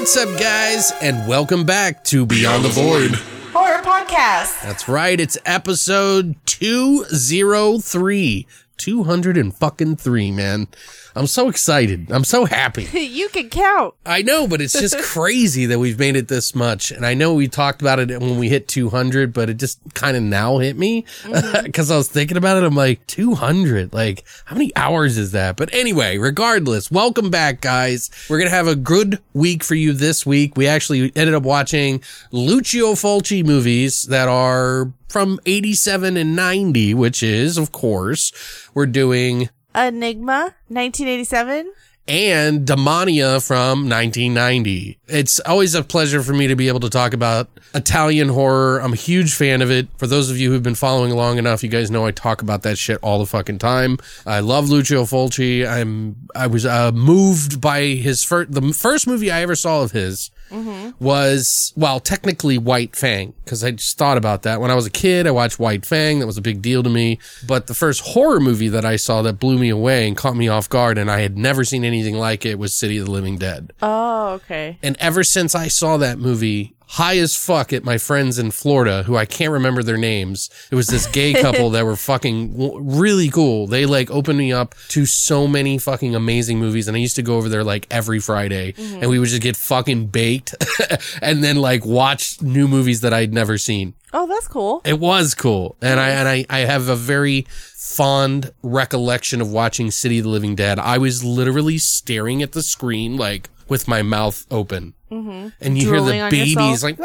What's 0.00 0.16
up, 0.16 0.40
guys, 0.40 0.94
and 1.02 1.28
welcome 1.28 1.66
back 1.66 2.04
to 2.04 2.24
Beyond 2.24 2.64
the 2.64 2.70
Void. 2.70 3.10
Horror 3.52 3.82
podcast. 3.82 4.62
That's 4.62 4.88
right, 4.88 5.20
it's 5.20 5.36
episode 5.44 6.36
203. 6.46 8.46
200 8.78 9.36
and 9.36 9.54
fucking 9.54 9.96
three, 9.96 10.30
man. 10.30 10.68
I'm 11.14 11.26
so 11.26 11.48
excited. 11.48 12.10
I'm 12.10 12.24
so 12.24 12.44
happy. 12.44 12.88
You 13.10 13.28
can 13.28 13.50
count. 13.50 13.94
I 14.06 14.22
know, 14.22 14.46
but 14.46 14.60
it's 14.60 14.72
just 14.72 14.96
crazy 15.02 15.66
that 15.66 15.78
we've 15.78 15.98
made 15.98 16.16
it 16.16 16.28
this 16.28 16.54
much. 16.54 16.90
And 16.90 17.04
I 17.04 17.14
know 17.14 17.34
we 17.34 17.48
talked 17.48 17.80
about 17.80 17.98
it 17.98 18.08
when 18.20 18.38
we 18.38 18.48
hit 18.48 18.68
200, 18.68 19.32
but 19.32 19.50
it 19.50 19.54
just 19.54 19.80
kind 19.94 20.16
of 20.16 20.22
now 20.22 20.58
hit 20.58 20.76
me 20.76 21.02
mm-hmm. 21.22 21.62
because 21.64 21.90
I 21.90 21.96
was 21.96 22.08
thinking 22.08 22.36
about 22.36 22.56
it. 22.56 22.64
I'm 22.64 22.76
like, 22.76 23.04
200? 23.08 23.92
Like, 23.92 24.24
how 24.44 24.54
many 24.54 24.74
hours 24.76 25.18
is 25.18 25.32
that? 25.32 25.56
But 25.56 25.74
anyway, 25.74 26.18
regardless, 26.18 26.90
welcome 26.90 27.30
back, 27.30 27.60
guys. 27.60 28.10
We're 28.28 28.38
going 28.38 28.50
to 28.50 28.56
have 28.56 28.68
a 28.68 28.76
good 28.76 29.20
week 29.34 29.64
for 29.64 29.74
you 29.74 29.92
this 29.92 30.24
week. 30.24 30.56
We 30.56 30.66
actually 30.66 31.12
ended 31.16 31.34
up 31.34 31.42
watching 31.42 32.02
Lucio 32.30 32.92
Fulci 32.92 33.44
movies 33.44 34.04
that 34.04 34.28
are 34.28 34.92
from 35.08 35.40
87 35.44 36.16
and 36.16 36.36
90, 36.36 36.94
which 36.94 37.22
is, 37.22 37.58
of 37.58 37.72
course, 37.72 38.32
we're 38.74 38.86
doing 38.86 39.50
Enigma, 39.74 40.54
1987. 40.68 41.72
and 42.08 42.66
Demonia 42.66 43.46
from 43.46 43.88
1990. 43.88 44.98
It's 45.06 45.38
always 45.40 45.74
a 45.76 45.84
pleasure 45.84 46.22
for 46.24 46.32
me 46.32 46.48
to 46.48 46.56
be 46.56 46.66
able 46.66 46.80
to 46.80 46.90
talk 46.90 47.12
about 47.14 47.48
Italian 47.72 48.30
horror. 48.30 48.80
I'm 48.80 48.92
a 48.92 48.96
huge 48.96 49.32
fan 49.34 49.62
of 49.62 49.70
it. 49.70 49.86
For 49.96 50.08
those 50.08 50.28
of 50.28 50.36
you 50.36 50.50
who've 50.50 50.62
been 50.62 50.74
following 50.74 51.12
along 51.12 51.38
enough, 51.38 51.62
you 51.62 51.68
guys 51.68 51.88
know 51.88 52.06
I 52.06 52.10
talk 52.10 52.42
about 52.42 52.62
that 52.62 52.78
shit 52.78 52.98
all 53.00 53.20
the 53.20 53.26
fucking 53.26 53.58
time. 53.58 53.98
I 54.26 54.40
love 54.40 54.68
Lucio 54.68 55.04
Fulci. 55.04 55.64
I'm 55.68 56.16
I 56.34 56.48
was 56.48 56.66
uh, 56.66 56.90
moved 56.92 57.60
by 57.60 57.82
his 57.82 58.24
first 58.24 58.50
the 58.50 58.72
first 58.72 59.06
movie 59.06 59.30
I 59.30 59.42
ever 59.42 59.54
saw 59.54 59.82
of 59.82 59.92
his 59.92 60.32
Mm-hmm. 60.50 61.04
was 61.04 61.72
well 61.76 62.00
technically 62.00 62.58
White 62.58 62.96
Fang 62.96 63.34
because 63.44 63.62
I 63.62 63.70
just 63.70 63.96
thought 63.96 64.16
about 64.16 64.42
that 64.42 64.60
when 64.60 64.70
I 64.70 64.74
was 64.74 64.86
a 64.86 64.90
kid. 64.90 65.26
I 65.26 65.30
watched 65.30 65.58
White 65.58 65.86
Fang. 65.86 66.18
That 66.18 66.26
was 66.26 66.36
a 66.38 66.42
big 66.42 66.60
deal 66.60 66.82
to 66.82 66.90
me. 66.90 67.18
But 67.46 67.66
the 67.66 67.74
first 67.74 68.00
horror 68.00 68.40
movie 68.40 68.68
that 68.68 68.84
I 68.84 68.96
saw 68.96 69.22
that 69.22 69.34
blew 69.34 69.58
me 69.58 69.68
away 69.68 70.08
and 70.08 70.16
caught 70.16 70.36
me 70.36 70.48
off 70.48 70.68
guard, 70.68 70.98
and 70.98 71.10
I 71.10 71.20
had 71.20 71.38
never 71.38 71.64
seen 71.64 71.84
anything 71.84 72.16
like 72.16 72.44
it, 72.44 72.58
was 72.58 72.74
City 72.74 72.98
of 72.98 73.06
the 73.06 73.12
Living 73.12 73.38
Dead. 73.38 73.72
Oh, 73.80 74.28
okay. 74.34 74.78
And 74.82 74.96
ever 74.98 75.22
since 75.22 75.54
I 75.54 75.68
saw 75.68 75.96
that 75.98 76.18
movie, 76.18 76.74
high 76.90 77.18
as 77.18 77.36
fuck 77.36 77.72
at 77.72 77.84
my 77.84 77.96
friends 77.96 78.36
in 78.36 78.50
Florida, 78.50 79.04
who 79.04 79.16
I 79.16 79.24
can't 79.24 79.52
remember 79.52 79.82
their 79.82 79.96
names. 79.96 80.50
It 80.72 80.74
was 80.74 80.88
this 80.88 81.06
gay 81.06 81.32
couple 81.32 81.70
that 81.70 81.84
were 81.84 81.94
fucking 81.94 82.52
really 82.98 83.28
cool. 83.30 83.68
They 83.68 83.86
like 83.86 84.10
opened 84.10 84.38
me 84.38 84.52
up 84.52 84.74
to 84.88 85.06
so 85.06 85.46
many 85.46 85.78
fucking 85.78 86.16
amazing 86.16 86.58
movies. 86.58 86.88
And 86.88 86.96
I 86.96 87.00
used 87.00 87.14
to 87.16 87.22
go 87.22 87.36
over 87.36 87.48
there 87.48 87.62
like 87.62 87.86
every 87.92 88.18
Friday 88.18 88.74
and 88.76 88.76
mm-hmm. 88.76 89.08
we 89.08 89.20
would 89.20 89.28
just 89.28 89.40
get 89.40 89.56
fucking 89.56 90.06
baked 90.06 90.54
and 91.22 91.44
then 91.44 91.56
like 91.56 91.84
watch 91.84 92.42
new 92.42 92.66
movies 92.66 93.02
that 93.02 93.14
I'd 93.14 93.32
never 93.32 93.56
seen. 93.56 93.94
Oh, 94.12 94.26
that's 94.26 94.48
cool. 94.48 94.82
It 94.84 94.98
was 94.98 95.34
cool. 95.36 95.76
And 95.80 96.00
I, 96.00 96.08
and 96.08 96.28
I, 96.28 96.44
I 96.50 96.58
have 96.60 96.88
a 96.88 96.96
very 96.96 97.46
fond 97.76 98.52
recollection 98.64 99.40
of 99.40 99.52
watching 99.52 99.92
City 99.92 100.18
of 100.18 100.24
the 100.24 100.30
Living 100.30 100.56
Dead. 100.56 100.80
I 100.80 100.98
was 100.98 101.22
literally 101.22 101.78
staring 101.78 102.42
at 102.42 102.50
the 102.50 102.62
screen, 102.64 103.16
like 103.16 103.48
with 103.68 103.86
my 103.86 104.02
mouth 104.02 104.44
open. 104.50 104.94
Mm-hmm. 105.10 105.48
And 105.60 105.78
you 105.78 105.92
hear 105.92 106.00
the 106.00 106.28
babies 106.30 106.54
yourself? 106.54 106.82
like, 106.82 106.98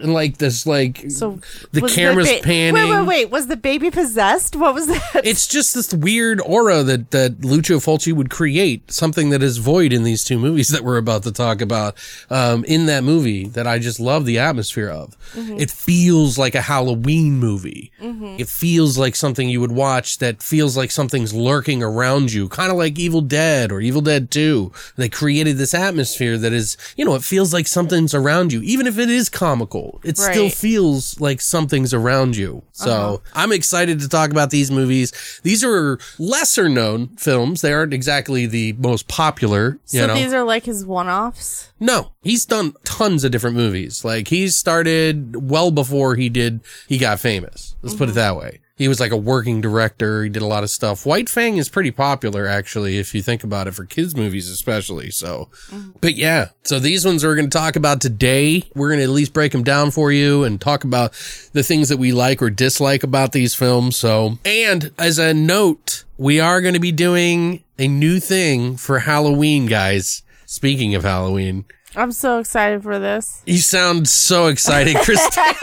and 0.00 0.12
like 0.12 0.38
this, 0.38 0.66
like 0.66 1.10
So 1.10 1.40
the 1.72 1.82
camera's 1.82 2.30
ba- 2.30 2.40
panning. 2.42 2.74
Wait, 2.74 2.90
wait, 2.90 3.06
wait. 3.06 3.30
Was 3.30 3.46
the 3.46 3.56
baby 3.56 3.90
possessed? 3.90 4.56
What 4.56 4.74
was 4.74 4.86
that? 4.88 5.22
It's 5.24 5.46
just 5.46 5.74
this 5.74 5.94
weird 5.94 6.40
aura 6.40 6.82
that, 6.82 7.10
that 7.12 7.44
Lucio 7.44 7.78
Fulci 7.78 8.12
would 8.12 8.30
create, 8.30 8.90
something 8.90 9.30
that 9.30 9.42
is 9.42 9.58
void 9.58 9.92
in 9.92 10.02
these 10.02 10.24
two 10.24 10.38
movies 10.38 10.68
that 10.70 10.82
we're 10.82 10.96
about 10.96 11.22
to 11.24 11.32
talk 11.32 11.60
about. 11.60 11.96
Um, 12.30 12.64
in 12.64 12.86
that 12.86 13.04
movie 13.04 13.46
that 13.48 13.66
I 13.66 13.78
just 13.78 14.00
love 14.00 14.26
the 14.26 14.38
atmosphere 14.38 14.88
of. 14.88 15.16
Mm-hmm. 15.32 15.58
It 15.58 15.70
feels 15.70 16.38
like 16.38 16.54
a 16.54 16.62
Halloween 16.62 17.38
movie. 17.38 17.92
Mm-hmm. 18.00 18.36
It 18.38 18.48
feels 18.48 18.98
like 18.98 19.14
something 19.16 19.48
you 19.48 19.60
would 19.60 19.72
watch 19.72 20.18
that 20.18 20.42
feels 20.42 20.76
like 20.76 20.90
something's 20.90 21.32
lurking 21.32 21.82
around 21.82 22.32
you, 22.32 22.48
kind 22.48 22.70
of 22.70 22.76
like 22.78 22.98
Evil 22.98 23.20
Dead 23.20 23.70
or 23.70 23.80
Evil 23.80 24.00
Dead 24.00 24.30
2. 24.30 24.72
They 24.96 25.08
created 25.24 25.56
this 25.56 25.72
atmosphere 25.72 26.36
that 26.36 26.52
is, 26.52 26.76
you 26.98 27.04
know, 27.04 27.14
it 27.14 27.22
feels 27.22 27.54
like 27.54 27.66
something's 27.66 28.12
around 28.12 28.52
you. 28.52 28.60
Even 28.60 28.86
if 28.86 28.98
it 28.98 29.08
is 29.08 29.30
comical, 29.30 29.98
it 30.04 30.18
still 30.18 30.50
feels 30.50 31.18
like 31.18 31.40
something's 31.40 31.94
around 31.94 32.36
you. 32.36 32.62
So 32.72 32.90
uh-huh. 32.90 33.18
I'm 33.34 33.50
excited 33.50 34.00
to 34.00 34.08
talk 34.10 34.30
about 34.30 34.50
these 34.50 34.70
movies. 34.70 35.40
These 35.42 35.64
are 35.64 35.98
lesser 36.18 36.68
known 36.68 37.16
films. 37.16 37.62
They 37.62 37.72
aren't 37.72 37.94
exactly 37.94 38.44
the 38.44 38.74
most 38.74 39.08
popular, 39.08 39.78
you 39.88 40.00
so 40.00 40.08
know. 40.08 40.14
these 40.14 40.34
are 40.34 40.44
like 40.44 40.66
his 40.66 40.84
one-offs. 40.84 41.70
no, 41.80 42.12
he's 42.22 42.44
done 42.44 42.74
tons 42.84 43.24
of 43.24 43.32
different 43.32 43.56
movies. 43.56 44.04
Like 44.04 44.28
he 44.28 44.48
started 44.48 45.50
well 45.50 45.70
before 45.70 46.16
he 46.16 46.28
did, 46.28 46.60
he 46.86 46.98
got 46.98 47.18
famous. 47.18 47.76
Let's 47.80 47.94
put 47.94 48.10
it 48.10 48.12
mm-hmm. 48.12 48.16
that 48.16 48.36
way. 48.36 48.60
He 48.76 48.88
was 48.88 48.98
like 48.98 49.12
a 49.12 49.16
working 49.16 49.60
director. 49.60 50.24
He 50.24 50.28
did 50.28 50.42
a 50.42 50.46
lot 50.46 50.64
of 50.64 50.70
stuff. 50.70 51.06
White 51.06 51.28
Fang 51.28 51.58
is 51.58 51.68
pretty 51.68 51.92
popular, 51.92 52.46
actually, 52.46 52.98
if 52.98 53.14
you 53.14 53.22
think 53.22 53.44
about 53.44 53.68
it, 53.68 53.74
for 53.74 53.84
kids' 53.84 54.16
movies, 54.16 54.50
especially. 54.50 55.10
So, 55.12 55.48
mm-hmm. 55.68 55.90
but 56.00 56.16
yeah. 56.16 56.48
So 56.64 56.80
these 56.80 57.04
ones 57.04 57.24
we're 57.24 57.36
going 57.36 57.48
to 57.48 57.56
talk 57.56 57.76
about 57.76 58.00
today. 58.00 58.64
We're 58.74 58.88
going 58.88 58.98
to 58.98 59.04
at 59.04 59.10
least 59.10 59.32
break 59.32 59.52
them 59.52 59.62
down 59.62 59.92
for 59.92 60.10
you 60.10 60.42
and 60.42 60.60
talk 60.60 60.82
about 60.82 61.12
the 61.52 61.62
things 61.62 61.88
that 61.88 61.98
we 61.98 62.10
like 62.10 62.42
or 62.42 62.50
dislike 62.50 63.04
about 63.04 63.30
these 63.30 63.54
films. 63.54 63.96
So, 63.96 64.38
and 64.44 64.90
as 64.98 65.18
a 65.18 65.32
note, 65.32 66.02
we 66.18 66.40
are 66.40 66.60
going 66.60 66.74
to 66.74 66.80
be 66.80 66.92
doing 66.92 67.62
a 67.78 67.86
new 67.86 68.18
thing 68.18 68.76
for 68.76 69.00
Halloween, 69.00 69.66
guys. 69.66 70.22
Speaking 70.46 70.96
of 70.96 71.04
Halloween, 71.04 71.64
I'm 71.96 72.12
so 72.12 72.38
excited 72.38 72.82
for 72.82 72.98
this. 72.98 73.42
you 73.46 73.58
sound 73.58 74.08
so 74.08 74.46
excited, 74.46 74.96
Kristen. 74.96 75.44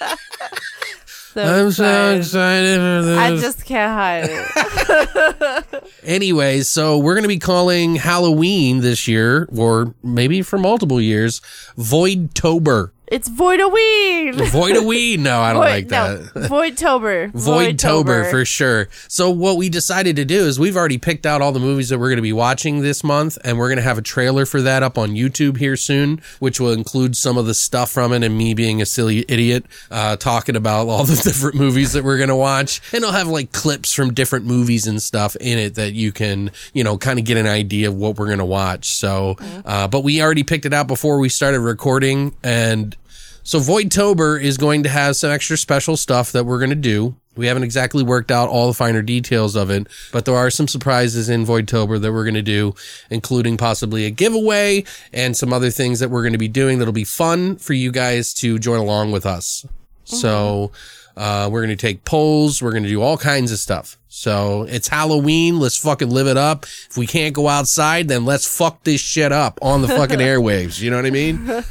So 1.38 1.44
I'm 1.44 1.70
so 1.70 2.16
excited. 2.16 2.18
excited 2.18 2.76
for 2.78 3.02
this. 3.02 3.18
I 3.18 3.36
just 3.36 3.64
can't 3.64 3.94
hide 3.94 4.24
it. 4.28 5.84
Anyway, 6.04 6.60
so 6.60 6.96
we're 6.96 7.14
going 7.14 7.24
to 7.24 7.28
be 7.28 7.38
calling 7.38 7.96
Halloween 7.96 8.80
this 8.80 9.06
year, 9.06 9.48
or 9.54 9.94
maybe 10.02 10.42
for 10.42 10.58
multiple 10.58 11.00
years, 11.00 11.40
Voidtober. 11.76 12.92
It's 13.10 13.28
Voidoween. 13.28 14.34
Voidoween? 14.34 15.20
No, 15.20 15.40
I 15.40 15.52
don't 15.54 15.62
like 15.62 15.88
that. 15.88 16.34
No, 16.34 16.42
Voidtober. 16.48 17.32
Voidtober 17.32 18.30
for 18.30 18.44
sure. 18.44 18.88
So 19.08 19.30
what 19.30 19.56
we 19.56 19.70
decided 19.70 20.16
to 20.16 20.26
do 20.26 20.46
is 20.46 20.60
we've 20.60 20.76
already 20.76 20.98
picked 20.98 21.24
out 21.24 21.40
all 21.40 21.50
the 21.52 21.58
movies 21.60 21.88
that 21.88 21.98
we're 21.98 22.08
going 22.08 22.16
to 22.16 22.22
be 22.22 22.34
watching 22.34 22.80
this 22.80 23.02
month, 23.02 23.38
and 23.44 23.58
we're 23.58 23.68
going 23.68 23.78
to 23.78 23.82
have 23.82 23.96
a 23.96 24.02
trailer 24.02 24.44
for 24.44 24.60
that 24.60 24.82
up 24.82 24.98
on 24.98 25.10
YouTube 25.12 25.56
here 25.56 25.74
soon, 25.74 26.20
which 26.38 26.60
will 26.60 26.72
include 26.72 27.16
some 27.16 27.38
of 27.38 27.46
the 27.46 27.54
stuff 27.54 27.90
from 27.90 28.12
it 28.12 28.22
and 28.22 28.36
me 28.36 28.52
being 28.52 28.82
a 28.82 28.86
silly 28.86 29.24
idiot 29.26 29.64
uh, 29.90 30.16
talking 30.16 30.54
about 30.54 30.88
all 30.88 31.04
the 31.04 31.16
different 31.24 31.56
movies 31.56 31.94
that 31.94 32.04
we're 32.04 32.18
going 32.18 32.28
to 32.28 32.36
watch, 32.36 32.82
and 32.92 33.06
I'll 33.06 33.12
have 33.12 33.28
like 33.28 33.52
clips 33.52 33.94
from 33.94 34.12
different 34.12 34.44
movies 34.44 34.86
and 34.86 35.02
stuff 35.02 35.34
in 35.36 35.58
it 35.58 35.76
that 35.76 35.94
you 35.94 36.12
can 36.12 36.50
you 36.74 36.84
know 36.84 36.98
kind 36.98 37.18
of 37.18 37.24
get 37.24 37.38
an 37.38 37.46
idea 37.46 37.88
of 37.88 37.94
what 37.94 38.18
we're 38.18 38.26
going 38.26 38.38
to 38.38 38.44
watch. 38.44 38.90
So, 38.90 39.36
uh, 39.64 39.88
but 39.88 40.00
we 40.02 40.20
already 40.20 40.42
picked 40.42 40.66
it 40.66 40.74
out 40.74 40.86
before 40.88 41.18
we 41.18 41.30
started 41.30 41.60
recording, 41.60 42.34
and 42.42 42.96
so 43.48 43.60
Voidtober 43.60 44.38
is 44.38 44.58
going 44.58 44.82
to 44.82 44.90
have 44.90 45.16
some 45.16 45.30
extra 45.30 45.56
special 45.56 45.96
stuff 45.96 46.32
that 46.32 46.44
we're 46.44 46.58
going 46.58 46.68
to 46.68 46.76
do. 46.76 47.16
We 47.34 47.46
haven't 47.46 47.62
exactly 47.62 48.02
worked 48.02 48.30
out 48.30 48.50
all 48.50 48.66
the 48.66 48.74
finer 48.74 49.00
details 49.00 49.56
of 49.56 49.70
it, 49.70 49.86
but 50.12 50.26
there 50.26 50.36
are 50.36 50.50
some 50.50 50.68
surprises 50.68 51.30
in 51.30 51.46
Voidtober 51.46 51.98
that 51.98 52.12
we're 52.12 52.24
going 52.24 52.34
to 52.34 52.42
do, 52.42 52.74
including 53.08 53.56
possibly 53.56 54.04
a 54.04 54.10
giveaway 54.10 54.84
and 55.14 55.34
some 55.34 55.54
other 55.54 55.70
things 55.70 55.98
that 56.00 56.10
we're 56.10 56.20
going 56.20 56.34
to 56.34 56.38
be 56.38 56.46
doing 56.46 56.78
that'll 56.78 56.92
be 56.92 57.04
fun 57.04 57.56
for 57.56 57.72
you 57.72 57.90
guys 57.90 58.34
to 58.34 58.58
join 58.58 58.80
along 58.80 59.12
with 59.12 59.24
us. 59.24 59.64
So, 60.04 60.70
uh, 61.16 61.48
we're 61.50 61.62
going 61.64 61.74
to 61.74 61.86
take 61.86 62.04
polls. 62.04 62.60
We're 62.60 62.72
going 62.72 62.82
to 62.82 62.88
do 62.90 63.00
all 63.00 63.16
kinds 63.16 63.50
of 63.50 63.58
stuff. 63.58 63.96
So 64.08 64.64
it's 64.64 64.88
Halloween. 64.88 65.58
Let's 65.58 65.78
fucking 65.78 66.10
live 66.10 66.26
it 66.26 66.36
up. 66.36 66.64
If 66.90 66.98
we 66.98 67.06
can't 67.06 67.34
go 67.34 67.48
outside, 67.48 68.08
then 68.08 68.26
let's 68.26 68.46
fuck 68.46 68.84
this 68.84 69.00
shit 69.00 69.32
up 69.32 69.58
on 69.62 69.80
the 69.80 69.88
fucking 69.88 70.18
airwaves. 70.18 70.82
You 70.82 70.90
know 70.90 70.96
what 70.96 71.06
I 71.06 71.10
mean? 71.10 71.62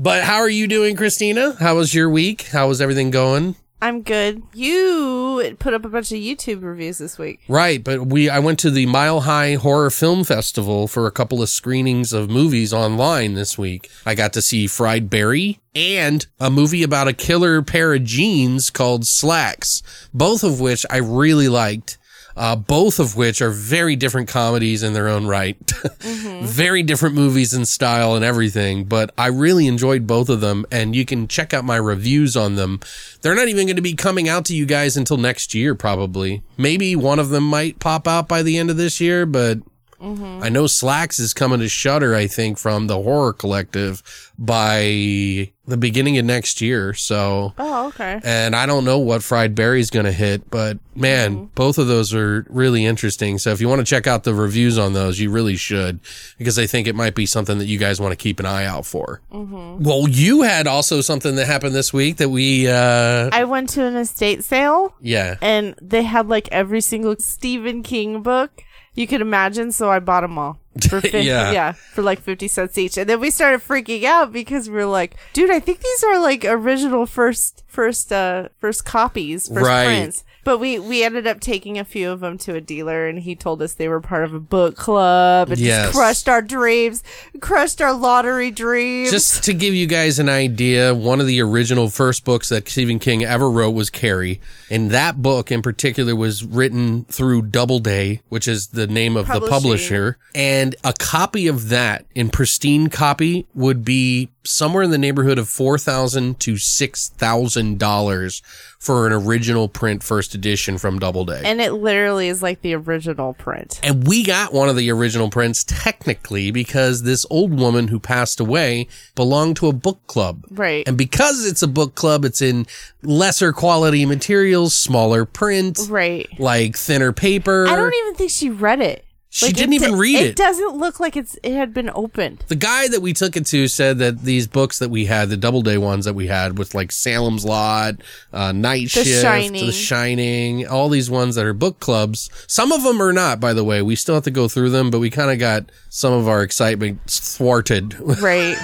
But 0.00 0.22
how 0.22 0.36
are 0.36 0.48
you 0.48 0.68
doing, 0.68 0.94
Christina? 0.94 1.56
How 1.58 1.74
was 1.74 1.92
your 1.92 2.08
week? 2.08 2.42
How 2.42 2.68
was 2.68 2.80
everything 2.80 3.10
going? 3.10 3.56
I'm 3.82 4.02
good. 4.02 4.44
You 4.54 5.56
put 5.58 5.74
up 5.74 5.84
a 5.84 5.88
bunch 5.88 6.12
of 6.12 6.18
YouTube 6.18 6.62
reviews 6.62 6.98
this 6.98 7.18
week. 7.18 7.40
Right, 7.48 7.82
but 7.82 8.06
we 8.06 8.30
I 8.30 8.38
went 8.38 8.60
to 8.60 8.70
the 8.70 8.86
Mile 8.86 9.22
High 9.22 9.54
Horror 9.54 9.90
Film 9.90 10.22
Festival 10.22 10.86
for 10.86 11.08
a 11.08 11.10
couple 11.10 11.42
of 11.42 11.48
screenings 11.48 12.12
of 12.12 12.30
movies 12.30 12.72
online 12.72 13.34
this 13.34 13.58
week. 13.58 13.90
I 14.06 14.14
got 14.14 14.32
to 14.34 14.42
see 14.42 14.68
Fried 14.68 15.10
Barry 15.10 15.58
and 15.74 16.24
a 16.38 16.48
movie 16.48 16.84
about 16.84 17.08
a 17.08 17.12
killer 17.12 17.60
pair 17.62 17.92
of 17.92 18.04
jeans 18.04 18.70
called 18.70 19.04
Slacks, 19.04 19.82
both 20.14 20.44
of 20.44 20.60
which 20.60 20.86
I 20.90 20.98
really 20.98 21.48
liked. 21.48 21.98
Uh, 22.38 22.54
both 22.54 23.00
of 23.00 23.16
which 23.16 23.42
are 23.42 23.50
very 23.50 23.96
different 23.96 24.28
comedies 24.28 24.84
in 24.84 24.92
their 24.92 25.08
own 25.08 25.26
right. 25.26 25.56
very 26.00 26.84
different 26.84 27.16
movies 27.16 27.52
in 27.52 27.64
style 27.64 28.14
and 28.14 28.24
everything, 28.24 28.84
but 28.84 29.12
I 29.18 29.26
really 29.26 29.66
enjoyed 29.66 30.06
both 30.06 30.28
of 30.28 30.40
them 30.40 30.64
and 30.70 30.94
you 30.94 31.04
can 31.04 31.26
check 31.26 31.52
out 31.52 31.64
my 31.64 31.76
reviews 31.76 32.36
on 32.36 32.54
them. 32.54 32.78
They're 33.22 33.34
not 33.34 33.48
even 33.48 33.66
going 33.66 33.74
to 33.74 33.82
be 33.82 33.94
coming 33.94 34.28
out 34.28 34.44
to 34.46 34.54
you 34.54 34.66
guys 34.66 34.96
until 34.96 35.16
next 35.16 35.52
year, 35.52 35.74
probably. 35.74 36.42
Maybe 36.56 36.94
one 36.94 37.18
of 37.18 37.30
them 37.30 37.42
might 37.42 37.80
pop 37.80 38.06
out 38.06 38.28
by 38.28 38.44
the 38.44 38.56
end 38.56 38.70
of 38.70 38.76
this 38.76 39.00
year, 39.00 39.26
but 39.26 39.58
Mm-hmm. 40.00 40.42
I 40.42 40.48
know 40.48 40.66
Slacks 40.66 41.18
is 41.18 41.34
coming 41.34 41.60
to 41.60 41.68
Shudder, 41.68 42.14
I 42.14 42.26
think, 42.26 42.58
from 42.58 42.86
the 42.86 43.00
Horror 43.02 43.32
Collective 43.32 44.02
by 44.38 45.50
the 45.66 45.76
beginning 45.76 46.16
of 46.16 46.24
next 46.24 46.60
year. 46.60 46.94
So, 46.94 47.52
Oh, 47.58 47.88
okay. 47.88 48.20
and 48.24 48.56
I 48.56 48.64
don't 48.66 48.84
know 48.84 48.98
what 48.98 49.22
Fried 49.22 49.54
Barry's 49.54 49.90
going 49.90 50.06
to 50.06 50.12
hit, 50.12 50.48
but 50.50 50.78
man, 50.94 51.34
mm-hmm. 51.34 51.44
both 51.54 51.76
of 51.78 51.88
those 51.88 52.14
are 52.14 52.46
really 52.48 52.84
interesting. 52.86 53.38
So 53.38 53.50
if 53.50 53.60
you 53.60 53.68
want 53.68 53.80
to 53.80 53.84
check 53.84 54.06
out 54.06 54.24
the 54.24 54.34
reviews 54.34 54.78
on 54.78 54.94
those, 54.94 55.18
you 55.18 55.30
really 55.30 55.56
should 55.56 56.00
because 56.38 56.58
I 56.58 56.66
think 56.66 56.86
it 56.86 56.94
might 56.94 57.14
be 57.14 57.26
something 57.26 57.58
that 57.58 57.66
you 57.66 57.78
guys 57.78 58.00
want 58.00 58.12
to 58.12 58.16
keep 58.16 58.40
an 58.40 58.46
eye 58.46 58.64
out 58.64 58.86
for. 58.86 59.20
Mm-hmm. 59.32 59.82
Well, 59.82 60.08
you 60.08 60.42
had 60.42 60.66
also 60.66 61.00
something 61.00 61.34
that 61.36 61.46
happened 61.46 61.74
this 61.74 61.92
week 61.92 62.16
that 62.16 62.30
we, 62.30 62.68
uh, 62.68 63.30
I 63.32 63.44
went 63.44 63.68
to 63.70 63.84
an 63.84 63.96
estate 63.96 64.44
sale 64.44 64.94
yeah. 65.00 65.36
and 65.42 65.74
they 65.82 66.04
had 66.04 66.28
like 66.28 66.48
every 66.50 66.80
single 66.80 67.16
Stephen 67.18 67.82
King 67.82 68.22
book 68.22 68.62
you 68.98 69.06
could 69.06 69.20
imagine, 69.20 69.70
so 69.72 69.90
I 69.90 69.98
bought 70.00 70.22
them 70.22 70.36
all. 70.38 70.58
For 70.88 71.00
50, 71.00 71.20
Yeah. 71.20 71.50
yeah. 71.52 71.72
for 71.72 72.02
like 72.02 72.20
50 72.20 72.46
cents 72.48 72.78
each. 72.78 72.96
And 72.98 73.08
then 73.08 73.20
we 73.20 73.30
started 73.30 73.60
freaking 73.60 74.04
out 74.04 74.32
because 74.32 74.68
we 74.68 74.76
were 74.76 74.84
like, 74.86 75.16
dude, 75.32 75.50
I 75.50 75.60
think 75.60 75.80
these 75.80 76.04
are 76.04 76.20
like 76.20 76.44
original 76.44 77.04
first 77.06 77.64
first 77.66 78.12
uh 78.12 78.48
first 78.60 78.84
copies, 78.84 79.48
first 79.48 79.66
Right. 79.66 79.86
prints. 79.86 80.24
But 80.48 80.60
we 80.60 80.78
we 80.78 81.04
ended 81.04 81.26
up 81.26 81.40
taking 81.40 81.78
a 81.78 81.84
few 81.84 82.10
of 82.10 82.20
them 82.20 82.38
to 82.38 82.54
a 82.54 82.60
dealer 82.62 83.06
and 83.06 83.18
he 83.18 83.36
told 83.36 83.60
us 83.60 83.74
they 83.74 83.86
were 83.86 84.00
part 84.00 84.24
of 84.24 84.32
a 84.32 84.40
book 84.40 84.76
club 84.76 85.50
and 85.50 85.58
Yes. 85.58 85.88
just 85.88 85.94
crushed 85.94 86.26
our 86.26 86.40
dreams, 86.40 87.04
crushed 87.38 87.82
our 87.82 87.92
lottery 87.92 88.50
dreams. 88.50 89.10
Just 89.10 89.44
to 89.44 89.52
give 89.52 89.74
you 89.74 89.86
guys 89.86 90.18
an 90.18 90.30
idea, 90.30 90.94
one 90.94 91.20
of 91.20 91.26
the 91.26 91.42
original 91.42 91.90
first 91.90 92.24
books 92.24 92.48
that 92.48 92.66
Stephen 92.66 92.98
King 92.98 93.22
ever 93.22 93.50
wrote 93.50 93.72
was 93.72 93.90
Carrie. 93.90 94.40
And 94.70 94.90
that 94.90 95.20
book 95.20 95.52
in 95.52 95.60
particular 95.60 96.16
was 96.16 96.42
written 96.42 97.04
through 97.04 97.42
Doubleday, 97.42 98.22
which 98.30 98.48
is 98.48 98.68
the 98.68 98.86
name 98.86 99.18
of 99.18 99.26
the 99.26 99.42
publisher. 99.42 100.16
And 100.34 100.76
a 100.82 100.94
copy 100.98 101.46
of 101.46 101.68
that 101.68 102.06
in 102.14 102.30
pristine 102.30 102.88
copy 102.88 103.46
would 103.52 103.84
be 103.84 104.30
somewhere 104.48 104.82
in 104.82 104.90
the 104.90 104.98
neighborhood 104.98 105.38
of 105.38 105.48
four 105.48 105.78
thousand 105.78 106.40
to 106.40 106.56
six 106.56 107.08
thousand 107.10 107.78
dollars 107.78 108.42
for 108.78 109.06
an 109.08 109.12
original 109.12 109.68
print 109.68 110.02
first 110.04 110.34
edition 110.36 110.78
from 110.78 110.98
Doubleday. 111.00 111.42
and 111.44 111.60
it 111.60 111.72
literally 111.72 112.28
is 112.28 112.42
like 112.42 112.60
the 112.62 112.74
original 112.74 113.34
print. 113.34 113.80
And 113.82 114.06
we 114.06 114.22
got 114.22 114.52
one 114.52 114.68
of 114.68 114.76
the 114.76 114.90
original 114.92 115.30
prints 115.30 115.64
technically 115.64 116.52
because 116.52 117.02
this 117.02 117.26
old 117.28 117.58
woman 117.58 117.88
who 117.88 117.98
passed 117.98 118.38
away 118.38 118.86
belonged 119.16 119.56
to 119.56 119.66
a 119.66 119.72
book 119.72 120.06
club. 120.06 120.44
Right. 120.50 120.86
And 120.86 120.96
because 120.96 121.44
it's 121.44 121.62
a 121.62 121.66
book 121.68 121.96
club, 121.96 122.24
it's 122.24 122.40
in 122.40 122.66
lesser 123.02 123.52
quality 123.52 124.06
materials, 124.06 124.76
smaller 124.76 125.24
print, 125.24 125.80
Right. 125.88 126.28
like 126.38 126.76
thinner 126.76 127.12
paper. 127.12 127.66
I 127.66 127.74
don't 127.74 127.94
even 127.94 128.14
think 128.14 128.30
she 128.30 128.48
read 128.48 128.80
it. 128.80 129.04
She 129.30 129.52
didn't 129.52 129.74
even 129.74 129.96
read 129.96 130.16
it. 130.16 130.26
It 130.28 130.36
doesn't 130.36 130.76
look 130.76 131.00
like 131.00 131.16
it's 131.16 131.36
it 131.42 131.52
had 131.52 131.74
been 131.74 131.90
opened. 131.94 132.44
the 132.48 132.56
guy 132.56 132.88
that 132.88 133.02
we 133.02 133.12
took 133.12 133.36
it 133.36 133.44
to 133.46 133.68
said 133.68 133.98
that 133.98 134.22
these 134.22 134.46
books 134.46 134.78
that 134.78 134.88
we 134.88 135.04
had, 135.04 135.28
the 135.28 135.36
Doubleday 135.36 135.76
ones 135.76 136.06
that 136.06 136.14
we 136.14 136.28
had, 136.28 136.56
with 136.56 136.74
like 136.74 136.90
Salem's 136.90 137.44
Lot, 137.44 137.96
uh, 138.32 138.52
Night 138.52 138.84
The 138.90 139.04
Shift, 139.04 139.22
Shining. 139.22 139.66
The 139.66 139.72
Shining, 139.72 140.66
all 140.66 140.88
these 140.88 141.10
ones 141.10 141.34
that 141.34 141.44
are 141.44 141.52
book 141.52 141.78
clubs. 141.78 142.30
Some 142.46 142.72
of 142.72 142.82
them 142.82 143.02
are 143.02 143.12
not, 143.12 143.38
by 143.38 143.52
the 143.52 143.64
way. 143.64 143.82
We 143.82 143.96
still 143.96 144.14
have 144.14 144.24
to 144.24 144.30
go 144.30 144.48
through 144.48 144.70
them, 144.70 144.90
but 144.90 144.98
we 144.98 145.10
kind 145.10 145.30
of 145.30 145.38
got 145.38 145.70
some 145.90 146.12
of 146.14 146.26
our 146.26 146.42
excitement 146.42 147.00
thwarted. 147.08 147.96
Right. 148.18 148.56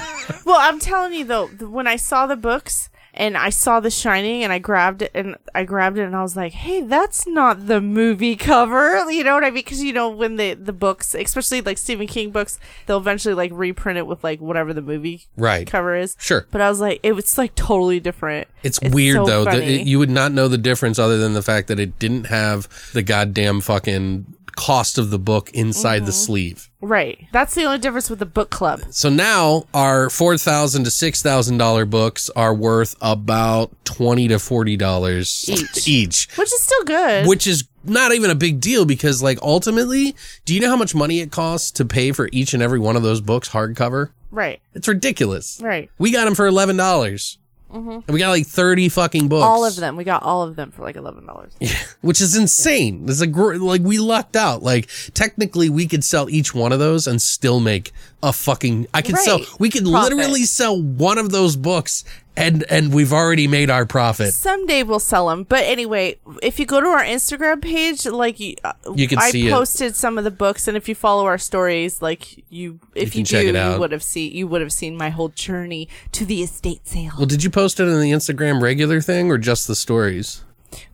well, 0.47 0.57
I'm 0.59 0.81
telling 0.81 1.13
you 1.13 1.25
though, 1.25 1.47
when 1.47 1.87
I 1.87 1.97
saw 1.97 2.27
the 2.27 2.37
books 2.37 2.89
and 3.17 3.37
I 3.37 3.51
saw 3.51 3.81
The 3.81 3.91
Shining 3.91 4.43
and 4.43 4.53
I 4.53 4.59
grabbed 4.59 5.03
it 5.03 5.13
and 5.15 5.37
I 5.55 5.65
grabbed 5.65 5.99
it 5.99 6.03
and 6.03 6.15
I 6.17 6.23
was 6.23 6.37
like, 6.37 6.53
"Hey, 6.53 6.81
that's 6.83 7.27
not 7.27 7.67
the 7.69 7.81
movie 7.81 8.37
cover." 8.37 9.05
You 9.15 9.23
know 9.23 9.35
what 9.35 9.45
I 9.45 9.51
mean? 9.51 9.55
Because 9.65 9.83
you 9.83 9.93
know 9.93 10.09
when 10.11 10.37
the 10.37 10.55
the 10.55 10.73
books, 10.73 11.15
especially 11.15 11.61
like 11.61 11.79
Stephen 11.79 12.07
King 12.09 12.31
books, 12.31 12.59
they'll 12.87 12.99
eventually 12.99 13.35
like 13.35 13.51
reprint 13.55 13.99
it 13.99 14.07
with 14.07 14.25
like 14.25 14.41
whatever 14.41 14.73
the 14.75 14.83
movie 14.83 15.27
Right. 15.37 15.67
cover 15.67 15.95
is. 15.95 16.17
Sure. 16.19 16.47
But 16.51 16.61
I 16.61 16.69
was 16.69 16.81
like, 16.81 17.01
it 17.03 17.13
was 17.13 17.39
like 17.39 17.55
totally 17.55 18.01
different. 18.01 18.49
It's, 18.63 18.81
weird 18.81 19.17
so 19.17 19.25
though. 19.27 19.45
that 19.45 19.63
it- 19.63 19.87
you 19.87 19.99
would 19.99 20.11
not 20.11 20.33
know 20.33 20.49
the 20.49 20.59
difference 20.59 20.99
other 20.99 21.19
than 21.19 21.35
the 21.35 21.43
fact 21.43 21.69
that 21.69 21.79
it 21.79 21.99
didn't 21.99 22.25
have 22.27 22.69
the 22.93 23.03
goddamn 23.03 23.61
fucking 23.61 24.27
cost 24.57 24.99
of 24.99 25.11
the 25.11 25.19
book 25.19 25.51
inside 25.53 25.99
Mm-hmm. 25.99 26.07
the 26.07 26.13
sleeve. 26.13 26.71
right. 26.81 27.27
That's 27.33 27.55
the 27.55 27.65
only 27.65 27.79
difference 27.79 28.11
with 28.11 28.19
the 28.19 28.27
book 28.27 28.51
club. 28.51 28.81
So 28.91 29.09
now 29.09 29.65
our 29.75 30.11
four 30.11 30.37
thousand 30.39 30.85
to 30.85 30.91
six 30.91 31.23
thousand 31.23 31.59
dollar 31.59 31.85
books 31.85 32.31
are 32.37 32.55
worth 32.55 32.97
about 33.01 33.71
twenty 33.85 34.29
to 34.29 34.39
forty 34.39 34.77
dollars 34.77 35.45
Each. 35.49 35.89
each, 35.89 36.29
Which 36.37 36.53
is 36.53 36.63
still 36.63 36.85
good. 36.85 37.27
which 37.27 37.47
is 37.47 37.65
not 37.85 38.13
even 38.15 38.31
a 38.31 38.35
big 38.35 38.61
deal 38.61 38.85
because 38.85 39.23
like 39.23 39.39
ultimately, 39.43 40.15
do 40.45 40.55
you 40.55 40.61
know 40.61 40.69
how 40.71 40.77
much 40.77 40.95
money 40.95 41.21
it 41.21 41.31
costs 41.31 41.71
to 41.73 41.85
pay 41.85 42.13
for 42.13 42.29
each 42.33 42.55
and 42.55 42.63
every 42.63 42.79
one 42.79 42.97
of 42.97 43.03
those 43.03 43.21
books 43.21 43.49
hardcover? 43.51 44.11
right. 44.31 44.61
It's 44.75 44.89
ridiculous. 44.89 45.61
Right. 45.63 45.91
We 45.99 46.11
got 46.11 46.25
them 46.25 46.35
for 46.35 46.47
eleven 46.47 46.77
dollars. 46.77 47.39
And 47.75 48.05
we 48.09 48.21
got 48.21 48.31
like 48.31 48.47
30 48.47 48.89
fucking 48.89 49.29
books. 49.29 49.43
Mm-hmm. 49.43 49.51
All 49.53 49.65
of 49.65 49.77
them. 49.77 49.97
We 49.97 50.05
got 50.05 50.23
all 50.23 50.43
of 50.43 50.55
them 50.57 50.71
for 50.71 50.83
like 50.83 50.97
eleven 50.97 51.27
dollars. 51.27 51.53
Yeah, 51.61 51.75
which 52.03 52.21
is 52.21 52.37
insane. 52.37 53.07
A 53.21 53.27
gr- 53.27 53.57
like 53.57 53.83
we 53.83 53.99
lucked 53.99 54.37
out. 54.37 54.63
Like 54.63 54.89
technically, 55.15 55.69
we 55.69 55.87
could 55.87 56.05
sell 56.05 56.31
each 56.31 56.55
one 56.55 56.73
of 56.73 56.79
those 56.79 57.07
and 57.07 57.21
still 57.21 57.61
make 57.61 57.93
a 58.23 58.33
fucking. 58.33 58.87
I 58.95 59.03
could 59.03 59.17
sell. 59.19 59.41
We 59.59 59.71
could 59.71 59.85
Profit. 59.85 60.15
literally 60.17 60.45
sell 60.45 60.81
one 60.81 61.19
of 61.19 61.31
those 61.31 61.57
books, 61.57 62.05
and 62.37 62.65
and 62.71 62.93
we've 62.93 63.13
already 63.13 63.47
made 63.47 63.71
our 63.71 63.87
profit. 63.87 64.33
Someday 64.35 64.83
we'll 64.83 64.99
sell 64.99 65.29
them. 65.29 65.45
But 65.45 65.65
anyway, 65.65 66.17
if 66.43 66.59
you 66.59 66.67
go 66.67 66.81
to 66.81 66.87
our 66.87 67.05
Instagram 67.05 67.63
page, 67.63 68.07
like 68.07 68.41
you, 68.41 68.57
uh, 68.65 68.73
You 68.95 69.07
can 69.09 69.19
I 69.19 69.31
see 69.31 69.49
it. 69.49 69.53
posted 69.53 69.95
some 69.95 70.19
of 70.19 70.25
the 70.25 70.31
books, 70.31 70.67
and 70.67 70.77
if 70.77 70.89
you 70.89 70.95
follow 70.95 71.27
our 71.27 71.39
stories, 71.39 72.03
like 72.03 72.45
you, 72.51 72.81
if 72.95 73.15
you, 73.15 73.25
check 73.25 73.43
do, 73.47 73.53
you 73.53 73.79
would 73.79 73.93
have 73.93 74.03
seen 74.03 74.33
you 74.33 74.47
would 74.49 74.61
have 74.61 74.73
seen 74.73 74.97
my 74.97 75.11
whole 75.11 75.29
journey 75.29 75.89
to 76.13 76.25
the 76.25 76.43
estate 76.43 76.87
sale. 76.89 77.13
Well, 77.17 77.27
did 77.27 77.45
you 77.45 77.51
post 77.51 77.79
it 77.81 77.85
in 77.85 78.01
the 78.01 78.11
Instagram 78.11 78.61
regular 78.61 79.01
thing 79.01 79.31
or 79.31 79.39
just 79.39 79.67
the 79.69 79.75
stories? 79.77 80.43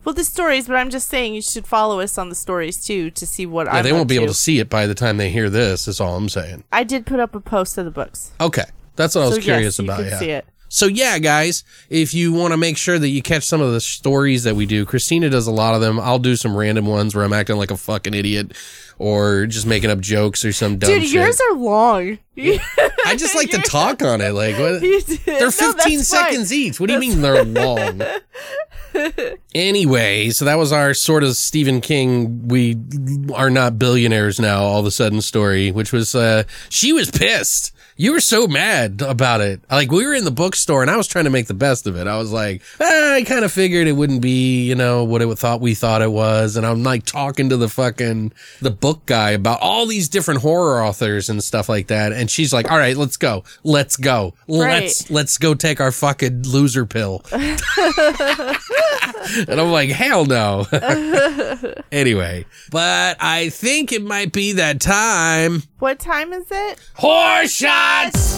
Well, 0.05 0.13
the 0.13 0.23
stories, 0.23 0.67
but 0.67 0.75
I'm 0.75 0.91
just 0.91 1.07
saying 1.07 1.33
you 1.33 1.41
should 1.41 1.65
follow 1.65 2.01
us 2.01 2.19
on 2.19 2.29
the 2.29 2.35
stories 2.35 2.85
too 2.85 3.09
to 3.11 3.25
see 3.25 3.47
what 3.47 3.65
Yeah, 3.65 3.77
I'm 3.77 3.83
they 3.83 3.91
won't 3.93 4.07
be 4.07 4.13
able 4.15 4.27
to 4.27 4.33
see 4.35 4.59
it 4.59 4.69
by 4.69 4.85
the 4.85 4.93
time 4.93 5.17
they 5.17 5.31
hear 5.31 5.49
this. 5.49 5.87
Is 5.87 5.99
all 5.99 6.15
I'm 6.15 6.29
saying. 6.29 6.63
I 6.71 6.83
did 6.83 7.07
put 7.07 7.19
up 7.19 7.33
a 7.33 7.39
post 7.39 7.79
of 7.79 7.85
the 7.85 7.91
books, 7.91 8.31
Okay, 8.39 8.65
that's 8.95 9.15
what 9.15 9.23
I 9.23 9.27
was 9.29 9.39
curious 9.39 9.79
yes, 9.79 9.79
you 9.79 9.85
about. 9.85 10.23
yeah. 10.23 10.41
So 10.73 10.85
yeah, 10.87 11.19
guys, 11.19 11.65
if 11.89 12.13
you 12.13 12.31
want 12.31 12.53
to 12.53 12.57
make 12.57 12.77
sure 12.77 12.97
that 12.97 13.09
you 13.09 13.21
catch 13.21 13.43
some 13.43 13.59
of 13.59 13.73
the 13.73 13.81
stories 13.81 14.43
that 14.45 14.55
we 14.55 14.65
do, 14.65 14.85
Christina 14.85 15.29
does 15.29 15.45
a 15.45 15.51
lot 15.51 15.75
of 15.75 15.81
them. 15.81 15.99
I'll 15.99 16.17
do 16.17 16.37
some 16.37 16.55
random 16.55 16.85
ones 16.85 17.13
where 17.13 17.25
I'm 17.25 17.33
acting 17.33 17.57
like 17.57 17.71
a 17.71 17.77
fucking 17.77 18.13
idiot 18.13 18.53
or 18.97 19.47
just 19.47 19.67
making 19.67 19.89
up 19.89 19.99
jokes 19.99 20.45
or 20.45 20.53
some 20.53 20.77
dumb 20.77 20.89
Dude, 20.91 21.03
shit. 21.03 21.11
yours 21.11 21.41
are 21.41 21.55
long. 21.57 22.19
I 22.37 23.15
just 23.17 23.35
like 23.35 23.49
to 23.49 23.57
talk 23.57 24.01
on 24.01 24.21
it. 24.21 24.31
Like 24.31 24.57
what? 24.57 24.79
They're 25.25 25.41
No, 25.41 25.51
15 25.51 25.75
that's 25.75 25.75
fine. 25.77 25.99
seconds 26.03 26.53
each. 26.53 26.79
What 26.79 26.87
do 26.87 26.93
you 26.93 26.99
mean 26.99 27.19
they're 27.21 27.43
long? 27.43 28.01
anyway, 29.53 30.29
so 30.29 30.45
that 30.45 30.57
was 30.57 30.71
our 30.71 30.93
sort 30.93 31.23
of 31.23 31.35
Stephen 31.35 31.81
King. 31.81 32.47
We 32.47 32.77
are 33.35 33.49
not 33.49 33.77
billionaires 33.77 34.39
now. 34.39 34.61
All 34.63 34.79
of 34.79 34.85
a 34.85 34.91
sudden, 34.91 35.21
story, 35.21 35.71
which 35.71 35.91
was 35.91 36.15
uh, 36.15 36.43
she 36.69 36.93
was 36.93 37.11
pissed. 37.11 37.73
You 38.01 38.13
were 38.13 38.19
so 38.19 38.47
mad 38.47 39.03
about 39.03 39.41
it. 39.41 39.61
Like 39.69 39.91
we 39.91 40.07
were 40.07 40.15
in 40.15 40.25
the 40.25 40.31
bookstore 40.31 40.81
and 40.81 40.89
I 40.89 40.97
was 40.97 41.07
trying 41.07 41.25
to 41.25 41.29
make 41.29 41.45
the 41.45 41.53
best 41.53 41.85
of 41.85 41.95
it. 41.95 42.07
I 42.07 42.17
was 42.17 42.31
like, 42.31 42.63
ah, 42.79 43.13
I 43.13 43.21
kind 43.21 43.45
of 43.45 43.51
figured 43.51 43.85
it 43.85 43.91
wouldn't 43.91 44.23
be, 44.23 44.63
you 44.63 44.73
know, 44.73 45.03
what 45.03 45.21
it 45.21 45.37
thought 45.37 45.61
we 45.61 45.75
thought 45.75 46.01
it 46.01 46.11
was. 46.11 46.55
And 46.55 46.65
I'm 46.65 46.81
like 46.81 47.05
talking 47.05 47.49
to 47.49 47.57
the 47.57 47.69
fucking 47.69 48.33
the 48.59 48.71
book 48.71 49.05
guy 49.05 49.29
about 49.29 49.59
all 49.61 49.85
these 49.85 50.09
different 50.09 50.41
horror 50.41 50.83
authors 50.83 51.29
and 51.29 51.43
stuff 51.43 51.69
like 51.69 51.89
that. 51.89 52.11
And 52.11 52.27
she's 52.27 52.51
like, 52.51 52.71
all 52.71 52.77
right, 52.79 52.97
let's 52.97 53.17
go. 53.17 53.43
Let's 53.63 53.97
go. 53.97 54.33
Let's 54.47 55.11
let's 55.11 55.37
go 55.37 55.53
take 55.53 55.79
our 55.79 55.91
fucking 55.91 56.41
loser 56.41 56.87
pill. 56.87 57.23
and 57.31 57.61
I'm 59.61 59.71
like, 59.71 59.91
hell 59.91 60.25
no. 60.25 60.65
anyway, 61.91 62.47
but 62.71 63.17
I 63.19 63.49
think 63.49 63.91
it 63.91 64.03
might 64.03 64.33
be 64.33 64.53
that 64.53 64.81
time. 64.81 65.61
What 65.77 65.99
time 65.99 66.33
is 66.33 66.47
it? 66.49 66.79
Horse 66.95 67.61
shots! 67.91 68.31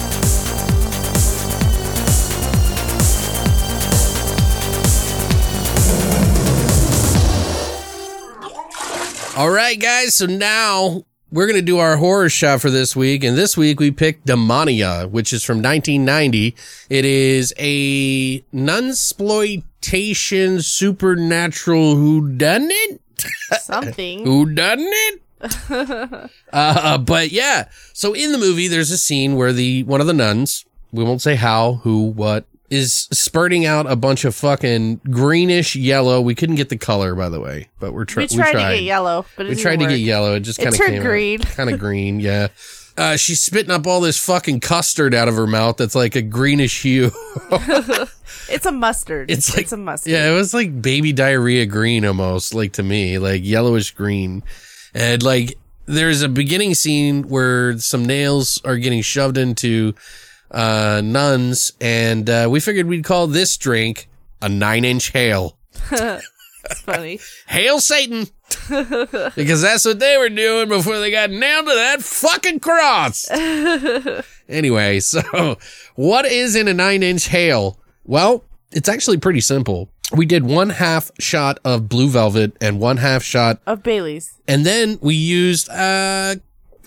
All 9.36 9.50
right, 9.50 9.80
guys. 9.80 10.14
So 10.16 10.28
now 10.28 11.06
we're 11.32 11.48
going 11.48 11.60
to 11.60 11.64
do 11.64 11.80
our 11.80 11.98
horror 11.98 12.30
shot 12.30 12.62
for 12.62 12.70
this 12.70 12.96
week. 12.96 13.24
And 13.24 13.36
this 13.36 13.58
week 13.58 13.80
we 13.80 13.90
picked 13.90 14.28
Demonia, 14.28 15.10
which 15.10 15.34
is 15.34 15.44
from 15.44 15.58
1990. 15.58 16.56
It 16.90 17.06
is 17.06 17.52
a 17.58 18.42
nunsploitation 18.54 20.64
supernatural 20.64 21.96
whodunit. 21.96 23.00
Something. 23.60 24.24
Who 24.24 24.54
doesn't 24.54 24.86
it? 24.88 25.23
uh, 26.54 26.98
but 26.98 27.32
yeah, 27.32 27.70
so 27.94 28.14
in 28.14 28.32
the 28.32 28.38
movie, 28.38 28.68
there's 28.68 28.92
a 28.92 28.98
scene 28.98 29.36
where 29.36 29.54
the 29.54 29.84
one 29.84 30.02
of 30.02 30.08
the 30.08 30.14
nuns, 30.14 30.66
we 30.92 31.04
won't 31.04 31.22
say 31.22 31.36
how, 31.36 31.74
who, 31.84 32.08
what, 32.08 32.46
is 32.70 33.08
spurting 33.12 33.66
out 33.66 33.90
a 33.90 33.96
bunch 33.96 34.26
of 34.26 34.34
fucking 34.36 35.02
greenish 35.10 35.76
yellow. 35.76 36.22
We 36.22 36.34
couldn't 36.34 36.56
get 36.56 36.70
the 36.70 36.78
color, 36.78 37.14
by 37.14 37.30
the 37.30 37.40
way, 37.40 37.70
but 37.80 37.94
we're 37.94 38.06
try- 38.06 38.24
we 38.24 38.28
tried, 38.28 38.52
to 38.54 38.76
get 38.76 38.84
yellow, 38.84 39.26
but 39.36 39.48
We 39.48 39.56
tried 39.56 39.80
to 39.80 39.88
get 39.88 40.00
yellow. 40.00 40.36
It 40.36 40.42
just 40.42 40.60
kind 40.60 40.70
of 40.74 40.78
turned 40.78 40.94
came 40.94 41.04
green. 41.04 41.40
kind 41.42 41.70
of 41.70 41.80
green. 41.86 42.20
Yeah. 42.20 42.48
Uh, 42.96 43.18
she's 43.18 43.44
spitting 43.44 43.72
up 43.72 43.88
all 43.88 44.02
this 44.02 44.24
fucking 44.24 44.60
custard 44.60 45.16
out 45.16 45.28
of 45.28 45.36
her 45.36 45.48
mouth. 45.48 45.78
That's 45.78 45.96
like 45.96 46.16
a 46.16 46.22
greenish 46.22 46.84
hue. 46.84 47.12
It's 48.50 48.66
a 48.66 48.72
mustard. 48.72 49.32
It's 49.32 49.56
like 49.56 49.72
a 49.72 49.78
mustard. 49.78 50.12
Yeah, 50.12 50.30
it 50.30 50.34
was 50.34 50.54
like 50.54 50.82
baby 50.82 51.14
diarrhea 51.14 51.66
green 51.66 52.06
almost, 52.06 52.54
like 52.54 52.74
to 52.74 52.84
me, 52.84 53.18
like 53.18 53.44
yellowish 53.44 53.92
green. 53.92 54.44
And 54.94 55.24
like 55.24 55.58
there's 55.86 56.22
a 56.22 56.30
beginning 56.30 56.76
scene 56.76 57.24
where 57.24 57.78
some 57.80 58.06
nails 58.06 58.62
are 58.64 58.78
getting 58.78 59.02
shoved 59.02 59.38
into 59.38 59.94
uh 60.52 61.02
nuns, 61.04 61.74
and 61.82 62.30
uh, 62.30 62.48
we 62.50 62.60
figured 62.60 62.88
we'd 62.88 63.04
call 63.04 63.28
this 63.28 63.58
drink 63.58 64.08
a 64.42 64.50
nine 64.50 64.86
inch 64.86 65.12
hail. 65.12 65.58
It's 65.92 66.80
funny. 66.82 67.20
Hail 67.48 67.80
Satan! 67.80 68.28
because 69.36 69.62
that's 69.62 69.86
what 69.86 70.00
they 70.00 70.18
were 70.18 70.30
doing 70.30 70.70
before 70.70 71.00
they 71.00 71.12
got 71.12 71.30
nailed 71.32 71.66
to 71.66 71.74
that 71.74 72.02
fucking 72.02 72.60
cross. 72.60 73.30
anyway, 74.50 75.00
so 75.00 75.58
what 75.96 76.26
is 76.26 76.56
in 76.56 76.68
a 76.68 76.74
nine 76.74 77.04
inch 77.04 77.28
hail? 77.30 77.80
Well, 78.06 78.44
it's 78.72 78.90
actually 78.90 79.18
pretty 79.18 79.42
simple. 79.42 79.90
We 80.16 80.26
did 80.26 80.44
one 80.46 80.70
half 80.70 81.10
shot 81.20 81.60
of 81.66 81.90
blue 81.90 82.08
velvet 82.08 82.56
and 82.62 82.80
one 82.80 82.98
half 82.98 83.24
shot, 83.24 83.60
Of 83.66 83.82
Bailey's. 83.84 84.34
and 84.48 84.66
then 84.66 85.00
we 85.02 85.16
used 85.16 85.70
uh 85.70 86.36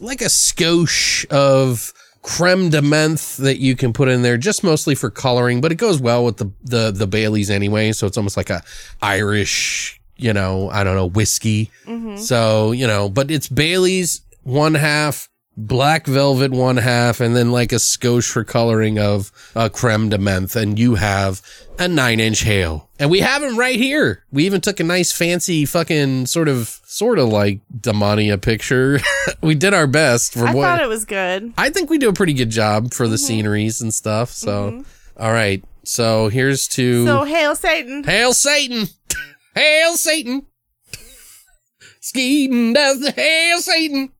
like 0.00 0.21
a 0.21 0.26
skosh 0.26 1.26
of 1.26 1.92
creme 2.23 2.71
de 2.71 2.80
menthe 2.80 3.37
that 3.38 3.59
you 3.59 3.75
can 3.76 3.92
put 3.92 4.09
in 4.09 4.23
there 4.23 4.37
just 4.37 4.62
mostly 4.64 4.95
for 4.95 5.11
coloring, 5.11 5.61
but 5.61 5.73
it 5.73 5.76
goes 5.76 6.00
well 6.00 6.25
with 6.25 6.37
the 6.37 6.50
the 6.62 6.90
the 6.92 7.06
Baileys 7.06 7.50
anyway, 7.50 7.92
so 7.92 8.06
it's 8.06 8.16
almost 8.16 8.37
like 8.37 8.50
a 8.50 8.62
Irish, 9.02 10.00
you 10.16 10.33
know, 10.33 10.68
I 10.71 10.85
don't 10.85 10.97
know, 10.97 11.06
whiskey. 11.06 11.71
So, 12.16 12.73
you 12.73 12.87
know, 12.87 13.09
but 13.09 13.30
it's 13.30 13.49
Bailey's 13.49 14.23
one 14.42 14.75
half, 14.75 15.28
black 15.57 16.07
velvet 16.07 16.53
one 16.53 16.77
half, 16.77 17.21
and 17.21 17.35
then 17.35 17.51
like 17.51 17.73
a 17.73 17.77
skosh 17.77 18.31
for 18.31 18.45
coloring 18.45 18.99
of 18.99 19.33
uh, 19.55 19.69
creme 19.69 20.09
de 20.09 20.19
menthe, 20.19 20.57
and 20.57 20.79
you 20.79 20.97
have 20.97 21.43
a 21.79 21.89
nine 21.89 22.21
inch 22.21 22.41
hail. 22.41 22.89
And 22.99 23.11
we 23.11 23.21
have 23.21 23.43
them 23.43 23.59
right 23.59 23.77
here. 23.77 24.25
We 24.31 24.47
even 24.47 24.61
took 24.61 24.81
a 24.81 24.85
nice 24.85 25.13
fancy 25.13 25.65
fucking 25.67 26.27
sort 26.27 26.49
of, 26.49 26.81
sort 26.85 27.19
of 27.19 27.29
like 27.29 27.61
Demonia 27.79 28.41
picture. 28.41 29.01
we 29.43 29.55
did 29.55 29.75
our 29.75 29.87
best 29.87 30.33
for 30.33 30.47
I 30.47 30.55
what 30.55 30.63
thought 30.63 30.81
it 30.81 30.89
was 30.89 31.05
good. 31.05 31.53
I 31.59 31.71
think 31.71 31.91
we 31.91 31.99
do 31.99 32.09
a 32.09 32.15
pretty 32.15 32.35
good 32.35 32.51
job 32.51 32.95
for 32.95 33.09
the 33.09 33.19
sceneries 33.19 33.81
and 33.81 33.93
stuff. 33.93 34.31
So, 34.31 34.85
all 35.19 35.33
right. 35.33 35.63
So 35.85 36.29
here's 36.29 36.67
to 36.69 37.07
So 37.07 37.25
hail 37.25 37.55
Satan. 37.55 38.03
Hail 38.03 38.33
Satan! 38.33 38.89
Hail 39.55 39.95
Satan! 39.95 40.47
Skeeting 42.01 42.73
does 42.73 43.01
the 43.01 43.13
Hail 43.13 43.61
Satan! 43.61 44.11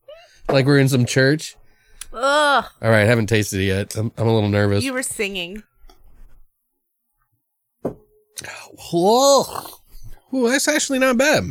Like 0.49 0.65
we're 0.65 0.79
in 0.79 0.89
some 0.89 1.05
church. 1.05 1.55
Ugh. 2.13 2.65
All 2.81 2.89
right, 2.89 3.05
haven't 3.05 3.27
tasted 3.27 3.59
it 3.59 3.65
yet. 3.65 3.95
I'm, 3.95 4.11
I'm 4.17 4.27
a 4.27 4.33
little 4.33 4.49
nervous. 4.49 4.83
You 4.83 4.93
were 4.93 5.03
singing. 5.03 5.63
Whoa. 8.91 9.43
Ooh, 10.33 10.49
that's 10.49 10.67
actually 10.67 10.99
not 10.99 11.17
bad. 11.17 11.45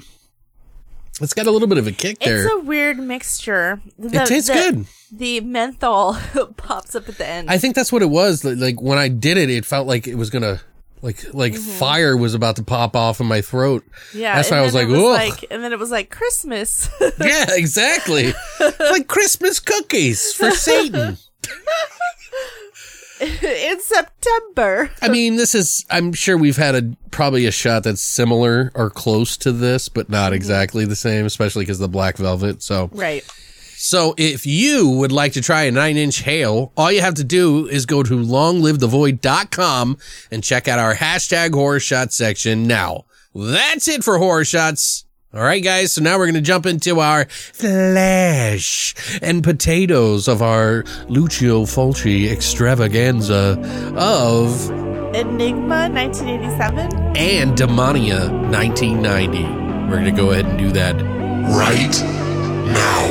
It's 1.21 1.33
got 1.35 1.47
a 1.47 1.51
little 1.51 1.69
bit 1.69 1.79
of 1.79 1.87
a 1.87 1.93
kick 1.93 2.19
there. 2.19 2.45
It's 2.45 2.53
a 2.53 2.59
weird 2.61 2.99
mixture. 2.99 3.81
The, 3.99 4.23
it 4.23 4.27
tastes 4.27 4.49
the- 4.49 4.55
good. 4.55 4.87
The 5.13 5.41
menthol 5.41 6.15
pops 6.57 6.95
up 6.95 7.09
at 7.09 7.17
the 7.19 7.27
end. 7.27 7.49
I 7.51 7.59
think 7.59 7.75
that's 7.75 7.91
what 7.93 8.03
it 8.03 8.11
was. 8.11 8.45
Like- 8.45 8.59
Like 8.59 8.83
when 8.83 8.99
I 8.99 9.09
did 9.09 9.39
it, 9.39 9.49
it 9.51 9.65
felt 9.65 9.87
like 9.87 10.07
it 10.07 10.17
was 10.17 10.31
gonna, 10.31 10.61
like, 11.03 11.35
like 11.35 11.55
fire 11.55 12.17
was 12.17 12.35
about 12.35 12.57
to 12.57 12.63
pop 12.63 12.97
off 12.97 13.21
in 13.21 13.27
my 13.27 13.41
throat. 13.41 13.85
Mm-hmm. 13.85 14.19
yeah, 14.19 14.37
that's 14.37 14.51
why 14.51 14.59
I 14.59 14.63
was 14.63 14.75
like, 14.75 14.89
"Ugh." 14.89 14.95
like, 14.95 15.45
and 15.51 15.63
then 15.63 15.73
it 15.73 15.79
was 15.79 15.91
like 15.91 16.11
Christmas. 16.11 16.89
yeah, 17.01 17.47
exactly. 17.51 18.33
like 18.81 19.07
Christmas 19.09 19.61
cookies 19.61 20.33
for 20.33 20.51
Satan. 20.51 21.19
in 23.21 23.81
September. 23.81 24.91
I 25.01 25.09
mean, 25.09 25.37
this 25.37 25.55
is, 25.55 25.87
I'm 25.91 26.13
sure 26.13 26.37
we've 26.37 26.57
had 26.57 26.75
a, 26.75 26.97
probably 27.11 27.47
a 27.47 27.51
shot 27.51 27.85
that's 27.85 28.03
similar 28.03 28.71
or 28.75 28.91
close 28.91 29.37
to 29.39 29.53
this, 29.53 29.89
but 29.89 30.11
not 30.11 30.33
exactly 30.33 30.85
the 30.85 30.97
same, 30.97 31.25
especially 31.25 31.63
because 31.63 31.79
the 31.79 31.89
black 31.89 32.17
velvet. 32.19 32.63
So, 32.63 32.91
Right. 32.93 33.25
So 33.87 34.17
if 34.19 34.45
you 34.47 34.89
would 34.89 35.13
like 35.13 35.33
to 35.35 35.41
try 35.41 35.63
a 35.63 35.71
nine 35.71 35.97
inch 35.97 36.23
hail, 36.23 36.73
all 36.77 36.91
you 36.91 37.01
have 37.01 37.15
to 37.15 37.25
do 37.25 37.69
is 37.69 37.87
go 37.87 38.03
to 38.03 38.17
longlivethevoid.com 38.17 39.99
and 40.33 40.43
check 40.43 40.67
out 40.67 40.81
our 40.81 40.97
hashtag 40.97 41.55
horror 41.55 41.79
shot 41.79 42.13
section 42.13 42.67
now. 42.67 43.05
That's 43.33 43.87
it 43.87 44.03
for 44.03 44.19
horror 44.19 44.45
shots. 44.45 45.05
All 45.33 45.41
right, 45.43 45.63
guys. 45.63 45.93
So 45.93 46.03
now 46.03 46.19
we're 46.19 46.25
going 46.25 46.35
to 46.35 46.41
jump 46.41 46.67
into 46.67 46.99
our 46.99 47.27
flesh 47.27 48.95
and 49.23 49.45
potatoes 49.45 50.27
of 50.27 50.43
our 50.43 50.83
Lucio 51.09 51.63
Fulci 51.63 52.29
extravaganza 52.29 53.57
of 53.97 54.69
Enigma 55.15 55.89
1987. 55.91 56.93
and 57.17 57.57
Demonia 57.57 58.31
1990. 58.51 59.45
We're 59.89 60.01
going 60.01 60.05
to 60.05 60.11
go 60.11 60.33
ahead 60.33 60.47
and 60.47 60.59
do 60.59 60.73
that. 60.73 60.97
Right 61.55 62.03
now. 62.73 63.06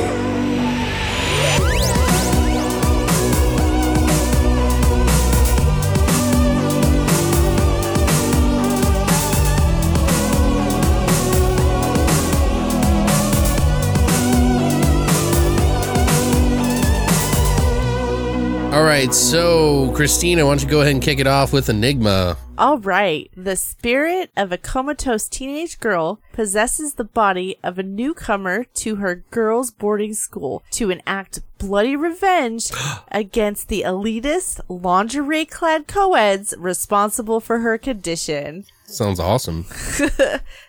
All 18.76 18.84
right, 18.84 19.14
so 19.14 19.90
Christina, 19.94 20.44
why 20.44 20.52
don't 20.52 20.64
you 20.64 20.68
go 20.70 20.82
ahead 20.82 20.92
and 20.92 21.02
kick 21.02 21.20
it 21.20 21.28
off 21.28 21.54
with 21.54 21.70
Enigma? 21.70 22.36
All 22.58 22.78
right. 22.78 23.32
The 23.34 23.56
spirit 23.56 24.32
of 24.36 24.52
a 24.52 24.58
comatose 24.58 25.30
teenage 25.30 25.80
girl 25.80 26.20
possesses 26.34 26.96
the 26.96 27.06
body 27.06 27.56
of 27.64 27.80
a 27.80 27.84
newcomer 27.84 28.66
to 28.66 28.98
her 28.98 29.24
girls' 29.32 29.72
boarding 29.72 30.14
school 30.14 30.62
to 30.72 30.90
enact 30.90 31.40
bloody 31.58 31.96
revenge 31.96 32.70
against 33.14 33.70
the 33.70 33.84
elitist 33.84 34.60
lingerie 34.68 35.46
clad 35.46 35.88
co-eds 35.88 36.54
responsible 36.58 37.40
for 37.40 37.60
her 37.60 37.78
condition. 37.78 38.66
Sounds 38.88 39.22
awesome. 39.22 39.66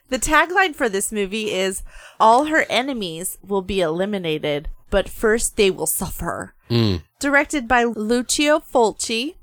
The 0.09 0.21
tagline 0.21 0.77
for 0.77 0.89
this 0.89 1.11
movie 1.11 1.51
is 1.51 1.83
All 2.21 2.45
her 2.45 2.65
enemies 2.71 3.39
will 3.43 3.63
be 3.63 3.81
eliminated, 3.81 4.69
but 4.89 5.09
first 5.09 5.57
they 5.57 5.69
will 5.69 5.89
suffer. 5.89 6.55
Directed 7.19 7.67
by 7.69 7.85
Lucio 7.85 8.61
Fulci. 8.61 9.35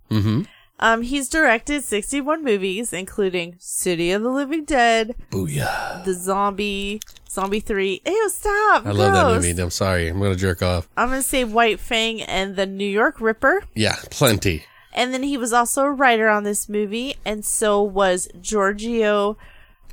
Um, 0.79 1.01
he's 1.03 1.29
directed 1.29 1.83
61 1.83 2.43
movies, 2.43 2.91
including 2.91 3.55
City 3.57 4.11
of 4.11 4.21
the 4.21 4.29
Living 4.29 4.65
Dead, 4.65 5.15
Booyah. 5.31 6.03
The 6.03 6.13
Zombie, 6.13 6.99
Zombie 7.29 7.61
3. 7.61 8.01
Ew, 8.05 8.29
stop. 8.29 8.85
I 8.85 8.91
love 8.91 9.13
that 9.13 9.35
movie. 9.47 9.61
I'm 9.61 9.69
sorry. 9.69 10.09
I'm 10.09 10.19
going 10.19 10.33
to 10.33 10.37
jerk 10.37 10.61
off. 10.61 10.89
I'm 10.97 11.09
going 11.09 11.21
to 11.21 11.27
say 11.27 11.45
White 11.45 11.79
Fang 11.79 12.21
and 12.21 12.57
The 12.57 12.65
New 12.65 12.87
York 12.87 13.21
Ripper. 13.21 13.63
Yeah, 13.75 13.95
plenty. 14.11 14.65
And 14.91 15.13
then 15.13 15.23
he 15.23 15.37
was 15.37 15.53
also 15.53 15.83
a 15.83 15.91
writer 15.91 16.27
on 16.27 16.43
this 16.43 16.67
movie, 16.67 17.15
and 17.23 17.45
so 17.45 17.81
was 17.81 18.27
Giorgio 18.41 19.37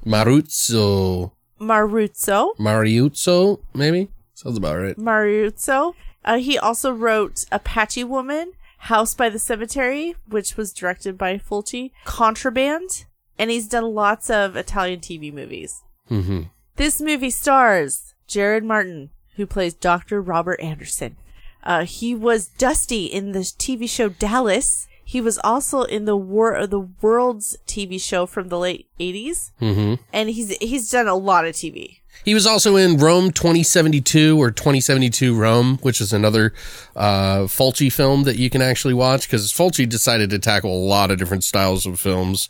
Maruzzo. 0.05 1.33
Maruzzo. 1.61 2.57
Mariuzzo, 2.59 3.61
maybe? 3.75 4.09
Sounds 4.35 4.57
about 4.59 4.77
right. 4.79 4.97
Maruzzo. 4.97 5.95
Uh, 6.25 6.39
he 6.39 6.59
also 6.59 6.93
wrote 6.93 7.45
Apache 7.51 8.05
Woman, 8.05 8.53
House 8.79 9.15
by 9.15 9.29
the 9.29 9.39
Cemetery, 9.39 10.15
which 10.29 10.57
was 10.57 10.73
directed 10.73 11.17
by 11.19 11.39
Fulci, 11.39 11.93
Contraband, 12.05 13.05
and 13.39 13.51
he's 13.51 13.69
done 13.69 13.95
lots 13.95 14.31
of 14.31 14.57
Italian 14.57 15.01
TV 15.01 15.33
movies. 15.33 15.83
hmm 16.09 16.43
This 16.77 17.01
movie 17.01 17.31
stars 17.31 18.15
Jared 18.27 18.65
Martin, 18.65 19.11
who 19.37 19.47
plays 19.47 19.75
Dr. 19.75 20.21
Robert 20.23 20.61
Anderson. 20.61 21.17
Uh, 21.63 21.85
he 21.85 22.15
was 22.15 22.47
Dusty 22.49 23.05
in 23.07 23.33
the 23.33 23.41
TV 23.41 23.89
show 23.89 24.09
Dallas. 24.09 24.87
He 25.05 25.21
was 25.21 25.39
also 25.43 25.83
in 25.83 26.05
the 26.05 26.17
war 26.17 26.53
of 26.53 26.71
the 26.71 26.81
World's 26.81 27.57
TV 27.67 28.01
show 28.01 28.27
from 28.27 28.49
the 28.49 28.59
late 28.59 28.89
80s. 28.99 29.51
hmm 29.59 29.95
And 30.13 30.31
he's 30.31 30.57
he's 30.59 30.91
done 30.91 31.09
a 31.09 31.17
lot 31.17 31.45
of 31.47 31.55
TV. 31.55 32.00
He 32.25 32.35
was 32.35 32.47
also 32.47 32.77
in 32.77 32.99
Rome 32.99 33.31
2072 33.33 34.39
or 34.41 34.51
2072 34.51 35.35
Rome, 35.35 35.79
which 35.83 36.01
is 36.03 36.13
another 36.13 36.53
uh, 36.95 37.41
Fulci 37.45 37.91
film 37.91 38.25
that 38.25 38.37
you 38.37 38.51
can 38.51 38.61
actually 38.61 38.93
watch 38.95 39.27
because 39.27 39.51
Fulci 39.53 39.89
decided 39.89 40.29
to 40.31 40.39
tackle 40.39 40.71
a 40.77 40.85
lot 40.87 41.11
of 41.11 41.19
different 41.19 41.45
styles 41.45 41.87
of 41.87 41.99
films. 41.99 42.47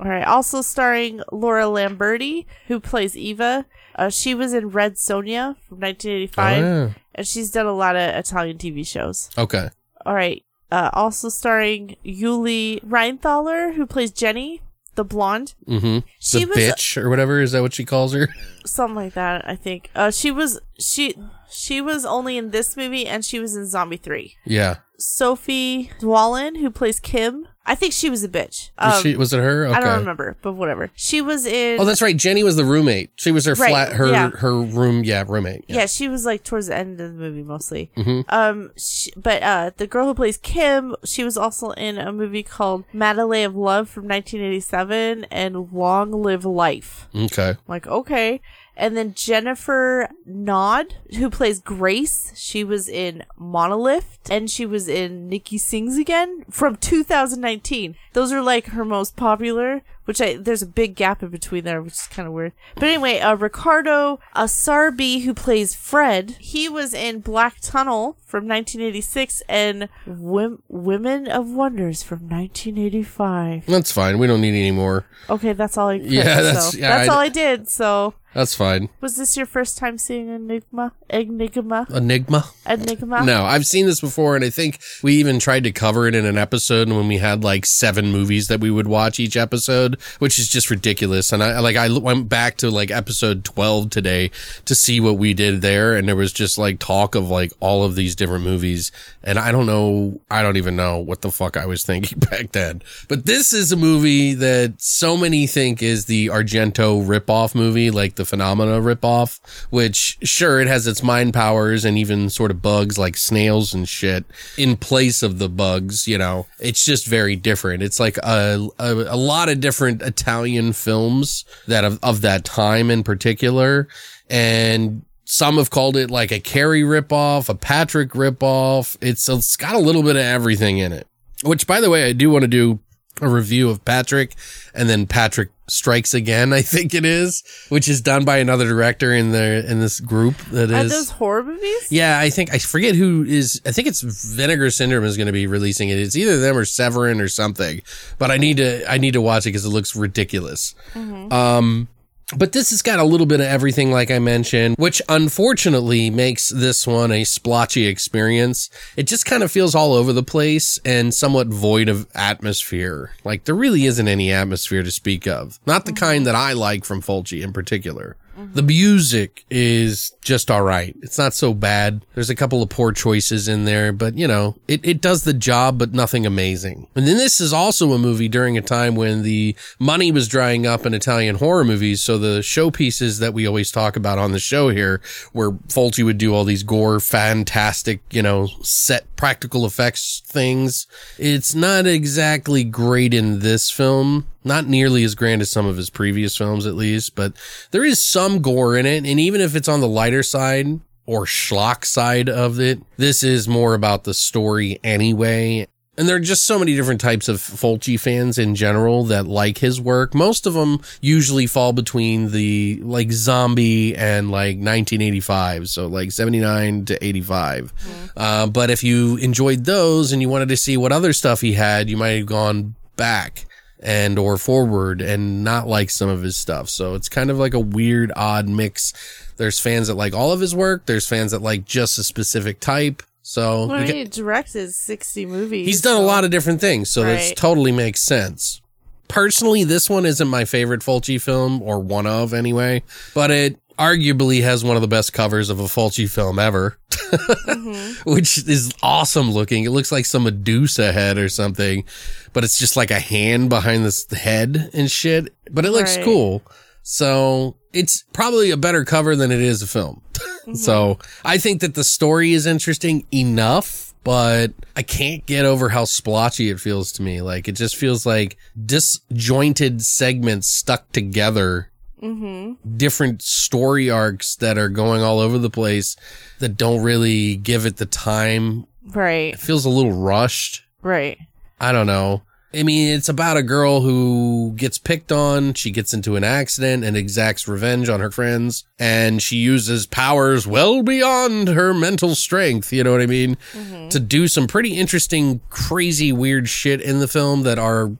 All 0.00 0.08
right. 0.08 0.24
Also 0.26 0.60
starring 0.60 1.22
Laura 1.30 1.64
Lamberti, 1.64 2.46
who 2.66 2.80
plays 2.80 3.16
Eva. 3.16 3.64
Uh, 3.94 4.08
she 4.08 4.34
was 4.34 4.52
in 4.54 4.70
Red 4.70 4.94
Sonja 4.94 5.56
from 5.68 5.78
1985, 5.80 6.58
Oh, 6.64 6.66
yeah. 6.86 6.90
and 7.14 7.26
she's 7.28 7.50
done 7.50 7.66
a 7.66 7.72
lot 7.72 7.94
of 7.94 8.16
Italian 8.16 8.58
TV 8.58 8.84
shows. 8.86 9.30
Okay. 9.38 9.68
All 10.04 10.14
right. 10.14 10.42
Uh, 10.72 10.88
also 10.94 11.28
starring 11.28 11.96
Ulli 12.04 12.82
Reinthaler, 12.84 13.74
who 13.74 13.86
plays 13.86 14.10
Jenny, 14.10 14.62
the 14.94 15.04
blonde. 15.04 15.54
Mm-hmm. 15.66 16.06
She 16.18 16.44
the 16.44 16.48
was- 16.50 16.56
bitch 16.58 16.96
or 17.02 17.08
whatever 17.08 17.40
is 17.40 17.52
that 17.52 17.62
what 17.62 17.72
she 17.74 17.84
calls 17.84 18.12
her? 18.14 18.28
something 18.64 18.94
like 18.94 19.14
that 19.14 19.42
i 19.48 19.56
think 19.56 19.90
uh 19.96 20.08
she 20.10 20.30
was 20.30 20.60
she 20.78 21.14
she 21.50 21.80
was 21.80 22.04
only 22.04 22.36
in 22.38 22.50
this 22.52 22.76
movie 22.76 23.06
and 23.06 23.24
she 23.24 23.40
was 23.40 23.56
in 23.56 23.66
zombie 23.66 23.96
3 23.96 24.36
Yeah. 24.44 24.76
sophie 24.98 25.90
d'Aulan 25.98 26.58
who 26.60 26.70
plays 26.70 27.00
kim 27.00 27.48
i 27.66 27.74
think 27.74 27.92
she 27.92 28.10
was 28.10 28.22
a 28.24 28.28
bitch 28.28 28.70
Was, 28.80 28.94
um, 28.96 29.02
she, 29.02 29.16
was 29.16 29.32
it 29.32 29.38
her? 29.38 29.66
Okay. 29.66 29.76
i 29.76 29.80
don't 29.80 29.98
remember 30.00 30.36
but 30.42 30.52
whatever 30.54 30.90
she 30.94 31.20
was 31.20 31.46
in 31.46 31.80
Oh, 31.80 31.84
that's 31.84 32.02
right. 32.02 32.16
Jenny 32.16 32.42
was 32.44 32.56
the 32.56 32.64
roommate. 32.64 33.10
She 33.16 33.30
was 33.32 33.44
her 33.46 33.54
Right, 33.54 33.70
flat, 33.70 33.92
her 33.92 34.08
yeah. 34.10 34.30
her 34.30 34.60
room. 34.60 35.04
Yeah, 35.04 35.24
roommate. 35.26 35.64
yeah. 35.68 35.86
she 35.86 36.08
was 36.08 36.24
like 36.26 36.44
towards 36.44 36.66
the 36.68 36.76
end 36.76 37.00
of 37.00 37.12
the 37.12 37.18
movie 37.18 37.42
mostly 37.42 37.90
Mhm. 37.96 38.24
um 38.28 38.70
she, 38.76 39.12
but 39.16 39.42
uh 39.42 39.70
the 39.76 39.86
girl 39.86 40.06
who 40.06 40.14
plays 40.14 40.36
kim 40.36 40.94
she 41.04 41.24
was 41.24 41.36
also 41.36 41.70
in 41.70 41.98
a 41.98 42.12
movie 42.12 42.42
called 42.42 42.84
Madeline 42.92 43.46
of 43.46 43.56
love 43.56 43.88
from 43.88 44.04
1987 44.08 45.24
and 45.30 45.72
long 45.72 46.10
live 46.12 46.44
life 46.44 47.08
Okay. 47.14 47.56
like 47.68 47.86
okay 47.86 48.40
and 48.76 48.96
then 48.96 49.14
jennifer 49.14 50.08
Naud 50.24 50.94
who 51.16 51.30
plays 51.30 51.60
grace 51.60 52.32
she 52.34 52.64
was 52.64 52.88
in 52.88 53.24
monolith 53.36 54.18
and 54.30 54.50
she 54.50 54.66
was 54.66 54.88
in 54.88 55.28
nikki 55.28 55.58
sings 55.58 55.96
again 55.96 56.44
from 56.50 56.76
2019 56.76 57.96
those 58.12 58.32
are 58.32 58.42
like 58.42 58.66
her 58.66 58.84
most 58.84 59.16
popular 59.16 59.82
which 60.04 60.20
I 60.20 60.36
there's 60.36 60.62
a 60.62 60.66
big 60.66 60.94
gap 60.96 61.22
in 61.22 61.28
between 61.30 61.64
there 61.64 61.80
which 61.82 61.92
is 61.94 62.08
kind 62.10 62.26
of 62.26 62.34
weird 62.34 62.52
but 62.74 62.84
anyway 62.84 63.18
uh 63.20 63.34
ricardo 63.34 64.18
Acerbi 64.34 65.22
who 65.22 65.34
plays 65.34 65.74
fred 65.74 66.36
he 66.40 66.68
was 66.68 66.92
in 66.94 67.20
black 67.20 67.56
tunnel 67.60 68.16
from 68.26 68.48
1986 68.48 69.42
and 69.48 69.88
Wom- 70.06 70.62
women 70.68 71.28
of 71.28 71.48
wonders 71.48 72.02
from 72.02 72.28
1985 72.28 73.66
That's 73.66 73.92
fine. 73.92 74.18
We 74.18 74.26
don't 74.26 74.40
need 74.40 74.58
any 74.58 74.70
more. 74.70 75.06
okay 75.30 75.52
that's 75.52 75.76
all 75.76 75.88
i 75.88 75.98
could, 75.98 76.10
Yeah, 76.10 76.40
that's- 76.40 76.72
so 76.72 76.78
yeah, 76.78 76.96
that's 76.96 77.08
I- 77.08 77.12
all 77.12 77.18
i 77.20 77.28
did 77.28 77.68
so 77.70 78.14
That's 78.34 78.54
fine. 78.54 78.88
was 79.02 79.16
this 79.16 79.36
your 79.36 79.44
first 79.44 79.76
time 79.76 79.98
seeing 79.98 80.28
Enigma? 80.30 80.92
Enigma? 81.10 81.86
Enigma. 81.90 82.48
Enigma? 82.66 83.22
No, 83.26 83.44
I've 83.44 83.66
seen 83.66 83.84
this 83.84 84.00
before, 84.00 84.34
and 84.36 84.42
I 84.42 84.48
think 84.48 84.80
we 85.02 85.16
even 85.16 85.38
tried 85.38 85.64
to 85.64 85.70
cover 85.70 86.06
it 86.08 86.14
in 86.14 86.24
an 86.24 86.38
episode 86.38 86.88
when 86.88 87.08
we 87.08 87.18
had 87.18 87.44
like 87.44 87.66
seven 87.66 88.10
movies 88.10 88.48
that 88.48 88.58
we 88.60 88.70
would 88.70 88.86
watch 88.86 89.20
each 89.20 89.36
episode, 89.36 89.91
which 90.18 90.38
is 90.38 90.48
just 90.48 90.70
ridiculous. 90.70 91.32
And 91.32 91.42
I 91.42 91.60
like 91.60 91.76
I 91.76 91.88
went 91.90 92.28
back 92.28 92.56
to 92.58 92.70
like 92.70 92.90
episode 92.90 93.44
twelve 93.44 93.90
today 93.90 94.30
to 94.64 94.74
see 94.74 95.00
what 95.00 95.18
we 95.18 95.34
did 95.34 95.62
there, 95.62 95.94
and 95.94 96.08
there 96.08 96.16
was 96.16 96.32
just 96.32 96.58
like 96.58 96.78
talk 96.78 97.14
of 97.14 97.28
like 97.28 97.52
all 97.60 97.84
of 97.84 97.94
these 97.94 98.14
different 98.14 98.44
movies, 98.44 98.92
and 99.22 99.38
I 99.38 99.52
don't 99.52 99.66
know, 99.66 100.20
I 100.30 100.42
don't 100.42 100.56
even 100.56 100.76
know 100.76 100.98
what 100.98 101.22
the 101.22 101.30
fuck 101.30 101.56
I 101.56 101.66
was 101.66 101.82
thinking 101.86 102.18
back 102.18 102.52
then. 102.52 102.82
But 103.08 103.26
this 103.26 103.52
is 103.52 103.72
a 103.72 103.76
movie 103.76 104.34
that 104.34 104.80
so 104.80 105.16
many 105.16 105.46
think 105.46 105.82
is 105.82 106.06
the 106.06 106.26
Argento 106.28 107.04
ripoff 107.04 107.54
movie, 107.54 107.90
like 107.90 108.14
the 108.14 108.24
Phenomena 108.24 108.80
ripoff, 108.80 109.40
which 109.70 110.18
sure 110.22 110.60
it 110.60 110.68
has 110.68 110.86
its 110.86 111.02
mind 111.02 111.34
powers 111.34 111.84
and 111.84 111.98
even 111.98 112.30
sort 112.30 112.50
of 112.50 112.62
bugs 112.62 112.98
like 112.98 113.16
snails 113.16 113.74
and 113.74 113.88
shit 113.88 114.24
in 114.56 114.76
place 114.76 115.22
of 115.22 115.38
the 115.38 115.48
bugs. 115.48 116.06
You 116.08 116.18
know, 116.18 116.46
it's 116.58 116.84
just 116.84 117.06
very 117.06 117.36
different. 117.36 117.82
It's 117.82 118.00
like 118.00 118.16
a 118.18 118.68
a, 118.78 118.94
a 118.94 119.16
lot 119.16 119.48
of 119.48 119.60
different 119.60 119.81
Italian 119.88 120.72
films 120.72 121.44
that 121.66 121.84
of, 121.84 121.98
of 122.02 122.20
that 122.22 122.44
time 122.44 122.90
in 122.90 123.02
particular, 123.02 123.88
and 124.28 125.04
some 125.24 125.56
have 125.56 125.70
called 125.70 125.96
it 125.96 126.10
like 126.10 126.30
a 126.30 126.40
Carrie 126.40 126.82
ripoff, 126.82 127.48
a 127.48 127.54
Patrick 127.54 128.10
ripoff. 128.10 128.96
It's 129.00 129.28
it's 129.28 129.56
got 129.56 129.74
a 129.74 129.78
little 129.78 130.02
bit 130.02 130.16
of 130.16 130.22
everything 130.22 130.78
in 130.78 130.92
it. 130.92 131.06
Which, 131.42 131.66
by 131.66 131.80
the 131.80 131.90
way, 131.90 132.04
I 132.04 132.12
do 132.12 132.30
want 132.30 132.42
to 132.42 132.48
do 132.48 132.80
a 133.20 133.28
review 133.28 133.68
of 133.70 133.84
Patrick 133.84 134.34
and 134.74 134.88
then 134.88 135.06
Patrick 135.06 135.50
Strikes 135.68 136.12
Again, 136.12 136.52
I 136.52 136.60
think 136.62 136.92
it 136.92 137.04
is, 137.04 137.42
which 137.68 137.88
is 137.88 138.00
done 138.00 138.24
by 138.24 138.38
another 138.38 138.66
director 138.68 139.14
in 139.14 139.32
the 139.32 139.64
in 139.70 139.80
this 139.80 140.00
group 140.00 140.36
that 140.50 140.70
Are 140.70 140.84
is. 140.84 140.90
those 140.92 141.10
horror 141.10 141.42
movies? 141.44 141.86
yeah, 141.90 142.18
I 142.18 142.30
think 142.30 142.52
I 142.52 142.58
forget 142.58 142.94
who 142.94 143.24
is. 143.24 143.60
I 143.64 143.72
think 143.72 143.88
it's 143.88 144.00
Vinegar 144.02 144.70
Syndrome 144.70 145.04
is 145.04 145.16
going 145.16 145.28
to 145.28 145.32
be 145.32 145.46
releasing 145.46 145.88
it. 145.88 145.98
It's 145.98 146.16
either 146.16 146.38
them 146.40 146.56
or 146.56 146.64
Severin 146.64 147.20
or 147.20 147.28
something. 147.28 147.80
But 148.18 148.30
I 148.30 148.36
need 148.38 148.58
to 148.58 148.90
I 148.90 148.98
need 148.98 149.12
to 149.12 149.20
watch 149.20 149.44
it 149.46 149.50
because 149.50 149.64
it 149.64 149.70
looks 149.70 149.94
ridiculous. 149.96 150.74
Um, 150.94 151.88
but 152.36 152.52
this 152.52 152.70
has 152.70 152.82
got 152.82 152.98
a 152.98 153.04
little 153.04 153.26
bit 153.26 153.40
of 153.40 153.46
everything, 153.46 153.90
like 153.90 154.10
I 154.10 154.18
mentioned, 154.18 154.76
which 154.78 155.02
unfortunately 155.08 156.10
makes 156.10 156.48
this 156.48 156.86
one 156.86 157.12
a 157.12 157.24
splotchy 157.24 157.86
experience. 157.86 158.70
It 158.96 159.04
just 159.04 159.26
kind 159.26 159.42
of 159.42 159.52
feels 159.52 159.74
all 159.74 159.92
over 159.92 160.12
the 160.12 160.22
place 160.22 160.78
and 160.84 161.12
somewhat 161.12 161.48
void 161.48 161.88
of 161.88 162.06
atmosphere. 162.14 163.12
Like 163.24 163.44
there 163.44 163.54
really 163.54 163.84
isn't 163.84 164.08
any 164.08 164.32
atmosphere 164.32 164.82
to 164.82 164.90
speak 164.90 165.26
of. 165.26 165.58
Not 165.66 165.86
the 165.86 165.92
kind 165.92 166.20
mm-hmm. 166.20 166.24
that 166.26 166.34
I 166.34 166.52
like 166.52 166.84
from 166.84 167.02
Fulci 167.02 167.42
in 167.42 167.52
particular. 167.52 168.16
The 168.36 168.62
music 168.62 169.44
is 169.50 170.12
just 170.22 170.50
all 170.50 170.62
right. 170.62 170.96
It's 171.02 171.18
not 171.18 171.34
so 171.34 171.52
bad. 171.52 172.04
There's 172.14 172.30
a 172.30 172.34
couple 172.34 172.62
of 172.62 172.70
poor 172.70 172.92
choices 172.92 173.48
in 173.48 173.64
there, 173.64 173.92
but 173.92 174.16
you 174.16 174.26
know, 174.26 174.56
it, 174.68 174.80
it 174.84 175.00
does 175.00 175.24
the 175.24 175.34
job, 175.34 175.78
but 175.78 175.92
nothing 175.92 176.24
amazing. 176.24 176.86
And 176.94 177.06
then 177.06 177.18
this 177.18 177.40
is 177.40 177.52
also 177.52 177.92
a 177.92 177.98
movie 177.98 178.28
during 178.28 178.56
a 178.56 178.62
time 178.62 178.94
when 178.94 179.22
the 179.22 179.54
money 179.78 180.10
was 180.10 180.28
drying 180.28 180.66
up 180.66 180.86
in 180.86 180.94
Italian 180.94 181.36
horror 181.36 181.64
movies. 181.64 182.00
So 182.00 182.18
the 182.18 182.40
showpieces 182.40 183.20
that 183.20 183.34
we 183.34 183.46
always 183.46 183.70
talk 183.70 183.96
about 183.96 184.18
on 184.18 184.32
the 184.32 184.38
show 184.38 184.70
here, 184.70 185.00
where 185.32 185.50
Fulci 185.50 186.04
would 186.04 186.18
do 186.18 186.34
all 186.34 186.44
these 186.44 186.62
gore, 186.62 187.00
fantastic, 187.00 188.00
you 188.10 188.22
know, 188.22 188.48
set 188.62 189.11
practical 189.22 189.64
effects 189.64 190.20
things. 190.26 190.88
It's 191.16 191.54
not 191.54 191.86
exactly 191.86 192.64
great 192.64 193.14
in 193.14 193.38
this 193.38 193.70
film. 193.70 194.26
Not 194.42 194.66
nearly 194.66 195.04
as 195.04 195.14
grand 195.14 195.40
as 195.42 195.48
some 195.48 195.64
of 195.64 195.76
his 195.76 195.90
previous 195.90 196.36
films, 196.36 196.66
at 196.66 196.74
least, 196.74 197.14
but 197.14 197.32
there 197.70 197.84
is 197.84 198.02
some 198.02 198.42
gore 198.42 198.76
in 198.76 198.84
it. 198.84 199.06
And 199.06 199.20
even 199.20 199.40
if 199.40 199.54
it's 199.54 199.68
on 199.68 199.78
the 199.78 199.86
lighter 199.86 200.24
side 200.24 200.80
or 201.06 201.24
schlock 201.24 201.84
side 201.84 202.28
of 202.28 202.58
it, 202.58 202.80
this 202.96 203.22
is 203.22 203.46
more 203.46 203.74
about 203.74 204.02
the 204.02 204.12
story 204.12 204.80
anyway. 204.82 205.68
And 205.98 206.08
there 206.08 206.16
are 206.16 206.20
just 206.20 206.46
so 206.46 206.58
many 206.58 206.74
different 206.74 207.02
types 207.02 207.28
of 207.28 207.36
Fulci 207.36 208.00
fans 208.00 208.38
in 208.38 208.54
general 208.54 209.04
that 209.04 209.26
like 209.26 209.58
his 209.58 209.78
work. 209.78 210.14
Most 210.14 210.46
of 210.46 210.54
them 210.54 210.80
usually 211.02 211.46
fall 211.46 211.74
between 211.74 212.30
the 212.30 212.80
like 212.82 213.12
zombie 213.12 213.94
and 213.94 214.30
like 214.30 214.56
1985. 214.56 215.68
So 215.68 215.86
like 215.88 216.10
79 216.10 216.86
to 216.86 217.04
85. 217.04 217.74
Uh, 218.16 218.46
but 218.46 218.70
if 218.70 218.82
you 218.82 219.18
enjoyed 219.18 219.66
those 219.66 220.12
and 220.12 220.22
you 220.22 220.30
wanted 220.30 220.48
to 220.48 220.56
see 220.56 220.78
what 220.78 220.92
other 220.92 221.12
stuff 221.12 221.42
he 221.42 221.52
had, 221.52 221.90
you 221.90 221.98
might 221.98 222.16
have 222.16 222.26
gone 222.26 222.74
back 222.96 223.44
and 223.82 224.18
or 224.18 224.38
forward 224.38 225.02
and 225.02 225.44
not 225.44 225.66
like 225.66 225.90
some 225.90 226.08
of 226.08 226.22
his 226.22 226.38
stuff. 226.38 226.70
So 226.70 226.94
it's 226.94 227.10
kind 227.10 227.30
of 227.30 227.38
like 227.38 227.52
a 227.52 227.60
weird, 227.60 228.12
odd 228.16 228.48
mix. 228.48 228.94
There's 229.36 229.60
fans 229.60 229.88
that 229.88 229.94
like 229.94 230.14
all 230.14 230.32
of 230.32 230.40
his 230.40 230.54
work. 230.54 230.86
There's 230.86 231.06
fans 231.06 231.32
that 231.32 231.42
like 231.42 231.66
just 231.66 231.98
a 231.98 232.02
specific 232.02 232.60
type. 232.60 233.02
So 233.22 233.66
Well, 233.66 233.82
he 233.86 234.04
directed 234.04 234.74
60 234.74 235.26
movies. 235.26 235.66
he's 235.66 235.80
done 235.80 235.96
a 235.96 236.04
lot 236.04 236.24
of 236.24 236.30
different 236.30 236.60
things, 236.60 236.90
so 236.90 237.02
this 237.04 237.32
totally 237.34 237.72
makes 237.72 238.00
sense. 238.00 238.60
Personally, 239.08 239.64
this 239.64 239.88
one 239.90 240.06
isn't 240.06 240.26
my 240.28 240.44
favorite 240.44 240.80
Fulci 240.80 241.20
film, 241.20 241.62
or 241.62 241.78
one 241.78 242.06
of 242.06 242.34
anyway, 242.34 242.82
but 243.14 243.30
it 243.30 243.58
arguably 243.78 244.42
has 244.42 244.64
one 244.64 244.76
of 244.76 244.82
the 244.82 244.88
best 244.88 245.12
covers 245.12 245.50
of 245.50 245.60
a 245.60 245.64
Fulci 245.64 246.08
film 246.10 246.38
ever, 246.38 246.78
mm-hmm. 246.90 248.10
which 248.12 248.38
is 248.48 248.72
awesome 248.82 249.30
looking. 249.30 249.64
It 249.64 249.70
looks 249.70 249.92
like 249.92 250.04
some 250.06 250.24
Medusa 250.24 250.92
head 250.92 251.18
or 251.18 251.28
something, 251.28 251.84
but 252.32 252.44
it's 252.44 252.58
just 252.58 252.76
like 252.76 252.90
a 252.90 252.98
hand 253.00 253.48
behind 253.50 253.84
this 253.84 254.10
head 254.10 254.70
and 254.72 254.90
shit. 254.90 255.32
But 255.50 255.64
it 255.64 255.70
looks 255.70 255.96
Right. 255.96 256.04
cool. 256.04 256.42
So 256.82 257.56
it's 257.72 258.04
probably 258.12 258.50
a 258.50 258.56
better 258.56 258.84
cover 258.84 259.14
than 259.16 259.30
it 259.30 259.40
is 259.40 259.62
a 259.62 259.66
film. 259.66 260.01
Mm-hmm. 260.42 260.54
so 260.54 260.98
I 261.24 261.38
think 261.38 261.60
that 261.60 261.74
the 261.74 261.84
story 261.84 262.32
is 262.32 262.46
interesting 262.46 263.06
enough, 263.12 263.94
but 264.02 264.52
I 264.74 264.82
can't 264.82 265.24
get 265.26 265.44
over 265.44 265.68
how 265.68 265.84
splotchy 265.84 266.50
it 266.50 266.58
feels 266.58 266.90
to 266.92 267.02
me. 267.02 267.22
Like 267.22 267.46
it 267.48 267.52
just 267.52 267.76
feels 267.76 268.04
like 268.04 268.36
disjointed 268.64 269.82
segments 269.82 270.48
stuck 270.48 270.90
together. 270.92 271.70
Mm-hmm. 272.02 272.76
Different 272.76 273.22
story 273.22 273.88
arcs 273.88 274.34
that 274.36 274.58
are 274.58 274.68
going 274.68 275.02
all 275.02 275.20
over 275.20 275.38
the 275.38 275.50
place 275.50 275.94
that 276.40 276.56
don't 276.56 276.82
really 276.82 277.36
give 277.36 277.64
it 277.64 277.76
the 277.76 277.86
time. 277.86 278.66
Right, 278.84 279.34
It 279.34 279.38
feels 279.40 279.64
a 279.64 279.68
little 279.70 279.92
rushed. 279.92 280.64
right. 280.82 281.18
I 281.60 281.70
don't 281.70 281.86
know. 281.86 282.22
I 282.54 282.62
mean, 282.62 282.94
it's 282.94 283.08
about 283.08 283.36
a 283.36 283.42
girl 283.42 283.80
who 283.80 284.52
gets 284.56 284.78
picked 284.78 285.10
on. 285.10 285.54
She 285.54 285.70
gets 285.70 285.94
into 285.94 286.16
an 286.16 286.24
accident 286.24 286.84
and 286.84 286.96
exacts 286.96 287.48
revenge 287.48 287.88
on 287.88 288.00
her 288.00 288.10
friends. 288.10 288.64
And 288.78 289.22
she 289.22 289.36
uses 289.36 289.86
powers 289.86 290.46
well 290.46 290.82
beyond 290.82 291.48
her 291.48 291.72
mental 291.72 292.14
strength. 292.14 292.72
You 292.72 292.84
know 292.84 292.92
what 292.92 293.00
I 293.00 293.06
mean? 293.06 293.36
Mm-hmm. 293.52 293.88
To 293.88 294.00
do 294.00 294.28
some 294.28 294.46
pretty 294.46 294.74
interesting, 294.76 295.40
crazy, 295.48 296.12
weird 296.12 296.48
shit 296.48 296.80
in 296.82 297.00
the 297.00 297.08
film 297.08 297.42
that 297.42 297.58
are 297.58 297.92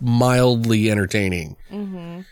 mildly 0.00 0.90
entertaining. 0.90 1.56
Mm-hmm. 1.70 2.22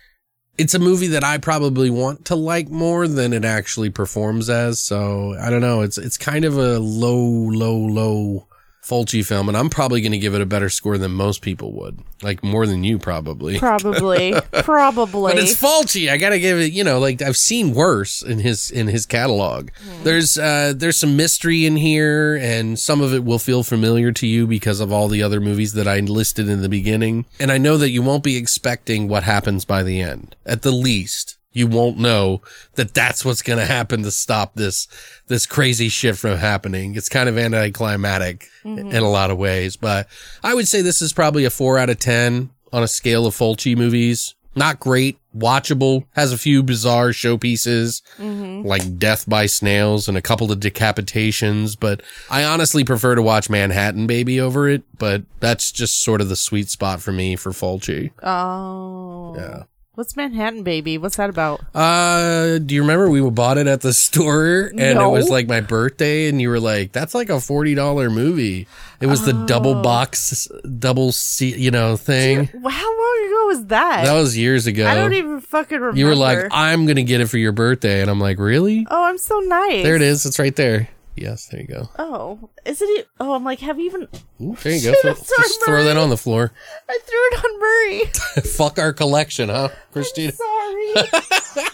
It's 0.59 0.74
a 0.74 0.78
movie 0.78 1.06
that 1.06 1.24
I 1.24 1.38
probably 1.38 1.88
want 1.88 2.26
to 2.26 2.35
like 2.35 2.68
more 2.68 3.09
than 3.09 3.33
it 3.33 3.44
actually 3.44 3.90
performs 3.90 4.50
as. 4.50 4.80
So 4.80 5.35
I 5.40 5.48
don't 5.50 5.62
know. 5.62 5.83
It's, 5.83 5.96
it's 5.96 6.18
kind 6.18 6.44
of 6.44 6.59
a 6.59 6.78
low, 6.78 7.16
low, 7.16 7.76
low 7.76 8.46
Fulci 8.82 9.24
film, 9.24 9.48
and 9.48 9.56
I'm 9.56 9.68
probably 9.68 10.00
going 10.00 10.12
to 10.12 10.18
give 10.18 10.34
it 10.34 10.40
a 10.40 10.46
better 10.46 10.70
score 10.70 10.96
than 10.96 11.12
most 11.12 11.42
people 11.42 11.72
would, 11.72 11.98
like 12.22 12.42
more 12.42 12.66
than 12.66 12.82
you 12.82 12.98
probably. 12.98 13.58
Probably, 13.58 14.34
probably. 14.52 15.32
But 15.32 15.42
it's 15.42 15.54
Fulci. 15.54 16.10
I 16.10 16.16
gotta 16.16 16.38
give 16.38 16.58
it. 16.58 16.72
You 16.72 16.82
know, 16.84 16.98
like 16.98 17.20
I've 17.20 17.36
seen 17.36 17.74
worse 17.74 18.22
in 18.22 18.38
his 18.38 18.70
in 18.70 18.86
his 18.88 19.04
catalog. 19.04 19.68
There's 20.02 20.38
uh 20.38 20.72
there's 20.74 20.98
some 20.98 21.16
mystery 21.16 21.66
in 21.66 21.76
here, 21.76 22.36
and 22.36 22.78
some 22.78 23.00
of 23.02 23.12
it 23.12 23.22
will 23.22 23.38
feel 23.38 23.62
familiar 23.62 24.12
to 24.12 24.26
you 24.26 24.46
because 24.46 24.80
of 24.80 24.90
all 24.90 25.08
the 25.08 25.22
other 25.22 25.40
movies 25.40 25.74
that 25.74 25.86
I 25.86 26.00
listed 26.00 26.48
in 26.48 26.62
the 26.62 26.68
beginning. 26.68 27.26
And 27.38 27.52
I 27.52 27.58
know 27.58 27.76
that 27.76 27.90
you 27.90 28.02
won't 28.02 28.24
be 28.24 28.36
expecting 28.36 29.08
what 29.08 29.24
happens 29.24 29.64
by 29.66 29.82
the 29.82 30.00
end. 30.00 30.36
At 30.46 30.62
the 30.62 30.72
least, 30.72 31.36
you 31.52 31.66
won't 31.66 31.98
know 31.98 32.42
that 32.74 32.94
that's 32.94 33.24
what's 33.24 33.42
gonna 33.42 33.66
happen 33.66 34.02
to 34.02 34.10
stop 34.10 34.54
this 34.54 34.86
this 35.26 35.46
crazy 35.46 35.88
shit 35.88 36.16
from 36.16 36.36
happening. 36.36 36.94
It's 36.94 37.08
kind 37.08 37.28
of 37.28 37.36
anticlimactic 37.38 38.48
mm-hmm. 38.64 38.90
in 38.90 39.02
a 39.02 39.10
lot 39.10 39.30
of 39.30 39.38
ways, 39.38 39.76
but 39.76 40.08
I 40.42 40.54
would 40.54 40.68
say 40.68 40.82
this 40.82 41.02
is 41.02 41.12
probably 41.12 41.44
a 41.44 41.50
four 41.50 41.78
out 41.78 41.90
of 41.90 41.98
ten 41.98 42.50
on 42.72 42.82
a 42.82 42.88
scale 42.88 43.26
of 43.26 43.34
Fulci 43.34 43.76
movies. 43.76 44.34
Not 44.56 44.80
great, 44.80 45.16
watchable, 45.36 46.06
has 46.14 46.32
a 46.32 46.38
few 46.38 46.64
bizarre 46.64 47.10
showpieces 47.10 48.02
mm-hmm. 48.18 48.66
like 48.66 48.98
death 48.98 49.28
by 49.28 49.46
snails 49.46 50.08
and 50.08 50.16
a 50.16 50.22
couple 50.22 50.50
of 50.50 50.58
decapitations, 50.58 51.78
but 51.78 52.02
I 52.28 52.42
honestly 52.42 52.82
prefer 52.82 53.14
to 53.14 53.22
watch 53.22 53.48
Manhattan 53.48 54.08
Baby 54.08 54.40
over 54.40 54.68
it, 54.68 54.82
but 54.98 55.22
that's 55.38 55.70
just 55.70 56.02
sort 56.02 56.20
of 56.20 56.28
the 56.28 56.36
sweet 56.36 56.68
spot 56.68 57.00
for 57.00 57.12
me 57.12 57.36
for 57.36 57.52
Fulci. 57.52 58.10
oh. 58.24 59.36
Yeah. 59.36 59.62
What's 60.00 60.16
Manhattan 60.16 60.62
Baby? 60.62 60.96
What's 60.96 61.16
that 61.16 61.28
about? 61.28 61.60
Uh, 61.74 62.56
do 62.56 62.74
you 62.74 62.80
remember 62.80 63.10
we 63.10 63.20
bought 63.28 63.58
it 63.58 63.66
at 63.66 63.82
the 63.82 63.92
store 63.92 64.70
and 64.72 64.80
it 64.98 65.10
was 65.10 65.28
like 65.28 65.46
my 65.46 65.60
birthday 65.60 66.26
and 66.30 66.40
you 66.40 66.48
were 66.48 66.58
like, 66.58 66.92
that's 66.92 67.14
like 67.14 67.28
a 67.28 67.34
$40 67.34 68.10
movie. 68.10 68.66
It 69.02 69.06
was 69.08 69.26
the 69.26 69.34
double 69.44 69.72
Oh. 69.76 69.82
box, 69.82 70.48
double 70.78 71.12
seat, 71.12 71.58
you 71.58 71.70
know, 71.70 71.98
thing. 71.98 72.48
Well, 72.54 72.72
How 72.72 72.88
long 72.88 73.26
ago 73.26 73.46
was 73.48 73.66
that? 73.66 74.06
That 74.06 74.14
was 74.14 74.38
years 74.38 74.66
ago. 74.66 74.86
I 74.86 74.94
don't 74.94 75.12
even 75.12 75.42
fucking 75.42 75.78
remember. 75.78 75.98
You 75.98 76.06
were 76.06 76.16
like, 76.16 76.46
I'm 76.50 76.86
going 76.86 76.96
to 76.96 77.02
get 77.02 77.20
it 77.20 77.26
for 77.26 77.36
your 77.36 77.52
birthday. 77.52 78.00
And 78.00 78.10
I'm 78.10 78.18
like, 78.20 78.38
really? 78.38 78.86
oh, 78.90 79.04
I'm 79.04 79.18
so 79.18 79.38
nice. 79.40 79.82
There 79.84 79.96
it 79.96 80.02
is. 80.02 80.24
It's 80.24 80.38
right 80.38 80.56
there. 80.56 80.88
Yes, 81.16 81.46
there 81.49 81.61
you 81.61 81.66
go. 81.66 81.88
Oh, 81.99 82.51
isn't 82.64 82.88
it? 82.99 83.09
Oh, 83.18 83.35
I'm 83.35 83.44
like, 83.44 83.61
have 83.61 83.79
you 83.79 83.87
even? 83.87 84.09
Ooh, 84.40 84.57
there 84.62 84.73
you 84.73 84.83
go. 84.90 84.94
Throw- 85.03 85.14
just 85.14 85.64
throw 85.64 85.85
that 85.85 85.96
on 85.96 86.09
the 86.11 86.16
floor. 86.16 86.53
I 86.88 86.99
threw 87.05 87.18
it 87.18 87.44
on 87.44 87.61
Murray. 87.61 88.05
Fuck 88.53 88.79
our 88.79 88.92
collection, 88.92 89.49
huh, 89.49 89.68
Christina? 89.92 90.33
Sorry. 90.33 90.46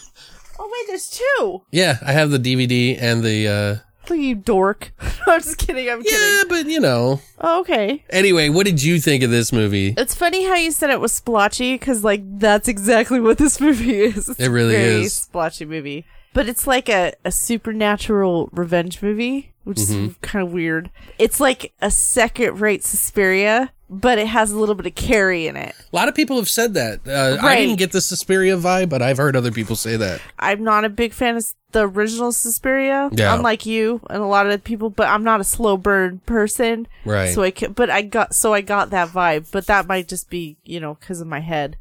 oh 0.58 0.70
wait, 0.72 0.86
there's 0.88 1.08
two. 1.10 1.62
Yeah, 1.70 1.98
I 2.04 2.12
have 2.12 2.30
the 2.30 2.38
DVD 2.38 3.00
and 3.00 3.22
the, 3.22 3.48
uh, 3.48 3.76
Look, 4.08 4.18
you 4.20 4.34
dork. 4.36 4.92
I'm 5.26 5.40
just 5.40 5.58
kidding. 5.58 5.90
I'm 5.90 5.98
yeah, 5.98 6.10
kidding. 6.10 6.28
Yeah, 6.28 6.42
but 6.48 6.66
you 6.66 6.80
know. 6.80 7.20
Oh, 7.40 7.60
okay. 7.60 8.04
Anyway, 8.10 8.48
what 8.48 8.64
did 8.64 8.80
you 8.82 9.00
think 9.00 9.22
of 9.24 9.30
this 9.30 9.52
movie? 9.52 9.94
It's 9.96 10.14
funny 10.14 10.44
how 10.46 10.54
you 10.54 10.70
said 10.70 10.90
it 10.90 11.00
was 11.00 11.12
splotchy 11.12 11.74
because, 11.74 12.04
like, 12.04 12.22
that's 12.38 12.68
exactly 12.68 13.18
what 13.20 13.36
this 13.38 13.60
movie 13.60 13.98
is. 14.00 14.28
It's 14.28 14.38
It 14.38 14.48
really 14.48 14.76
is. 14.76 15.12
splotchy 15.12 15.64
movie, 15.64 16.06
but 16.36 16.48
it's 16.48 16.66
like 16.66 16.88
a, 16.88 17.14
a 17.24 17.32
supernatural 17.32 18.48
revenge 18.52 19.02
movie, 19.02 19.52
which 19.64 19.78
Mm-hmm. 19.78 20.04
is 20.10 20.16
kind 20.22 20.46
of 20.46 20.52
weird. 20.52 20.90
It's 21.18 21.40
like 21.40 21.72
a 21.80 21.90
second-rate 21.90 22.84
Suspiria, 22.84 23.72
but 23.90 24.18
it 24.18 24.26
has 24.28 24.50
a 24.52 24.58
little 24.58 24.74
bit 24.74 24.86
of 24.86 24.94
Carrie 24.94 25.46
in 25.46 25.56
it. 25.56 25.74
A 25.92 25.96
lot 25.96 26.08
of 26.08 26.14
people 26.14 26.36
have 26.36 26.48
said 26.48 26.74
that. 26.74 27.00
Uh, 27.06 27.38
I 27.44 27.56
didn't 27.56 27.78
get 27.78 27.92
the 27.92 28.00
Suspiria 28.00 28.56
vibe, 28.56 28.88
but 28.88 29.02
I've 29.02 29.16
heard 29.16 29.34
other 29.36 29.50
people 29.52 29.76
say 29.76 29.96
that. 29.96 30.20
I'm 30.38 30.62
not 30.62 30.84
a 30.84 30.88
big 30.88 31.12
fan 31.12 31.36
of 31.36 31.44
the 31.72 31.86
original 31.88 32.32
Suspiria, 32.32 33.10
Yeah. 33.12 33.34
unlike 33.34 33.66
you 33.66 34.00
and 34.08 34.22
a 34.22 34.26
lot 34.26 34.46
of 34.46 34.62
people. 34.64 34.88
But 34.88 35.08
I'm 35.08 35.24
not 35.24 35.40
a 35.40 35.44
slow 35.44 35.76
burn 35.76 36.20
person, 36.24 36.86
Right. 37.04 37.34
So 37.34 37.42
I 37.42 37.50
can, 37.50 37.72
but 37.72 37.90
I 37.90 38.02
got 38.02 38.34
so 38.34 38.54
I 38.54 38.60
got 38.60 38.90
that 38.90 39.08
vibe, 39.08 39.46
but 39.50 39.66
that 39.66 39.86
might 39.86 40.08
just 40.08 40.30
be 40.30 40.56
you 40.64 40.80
know 40.80 40.94
because 40.98 41.20
of 41.20 41.26
my 41.26 41.40
head. 41.40 41.76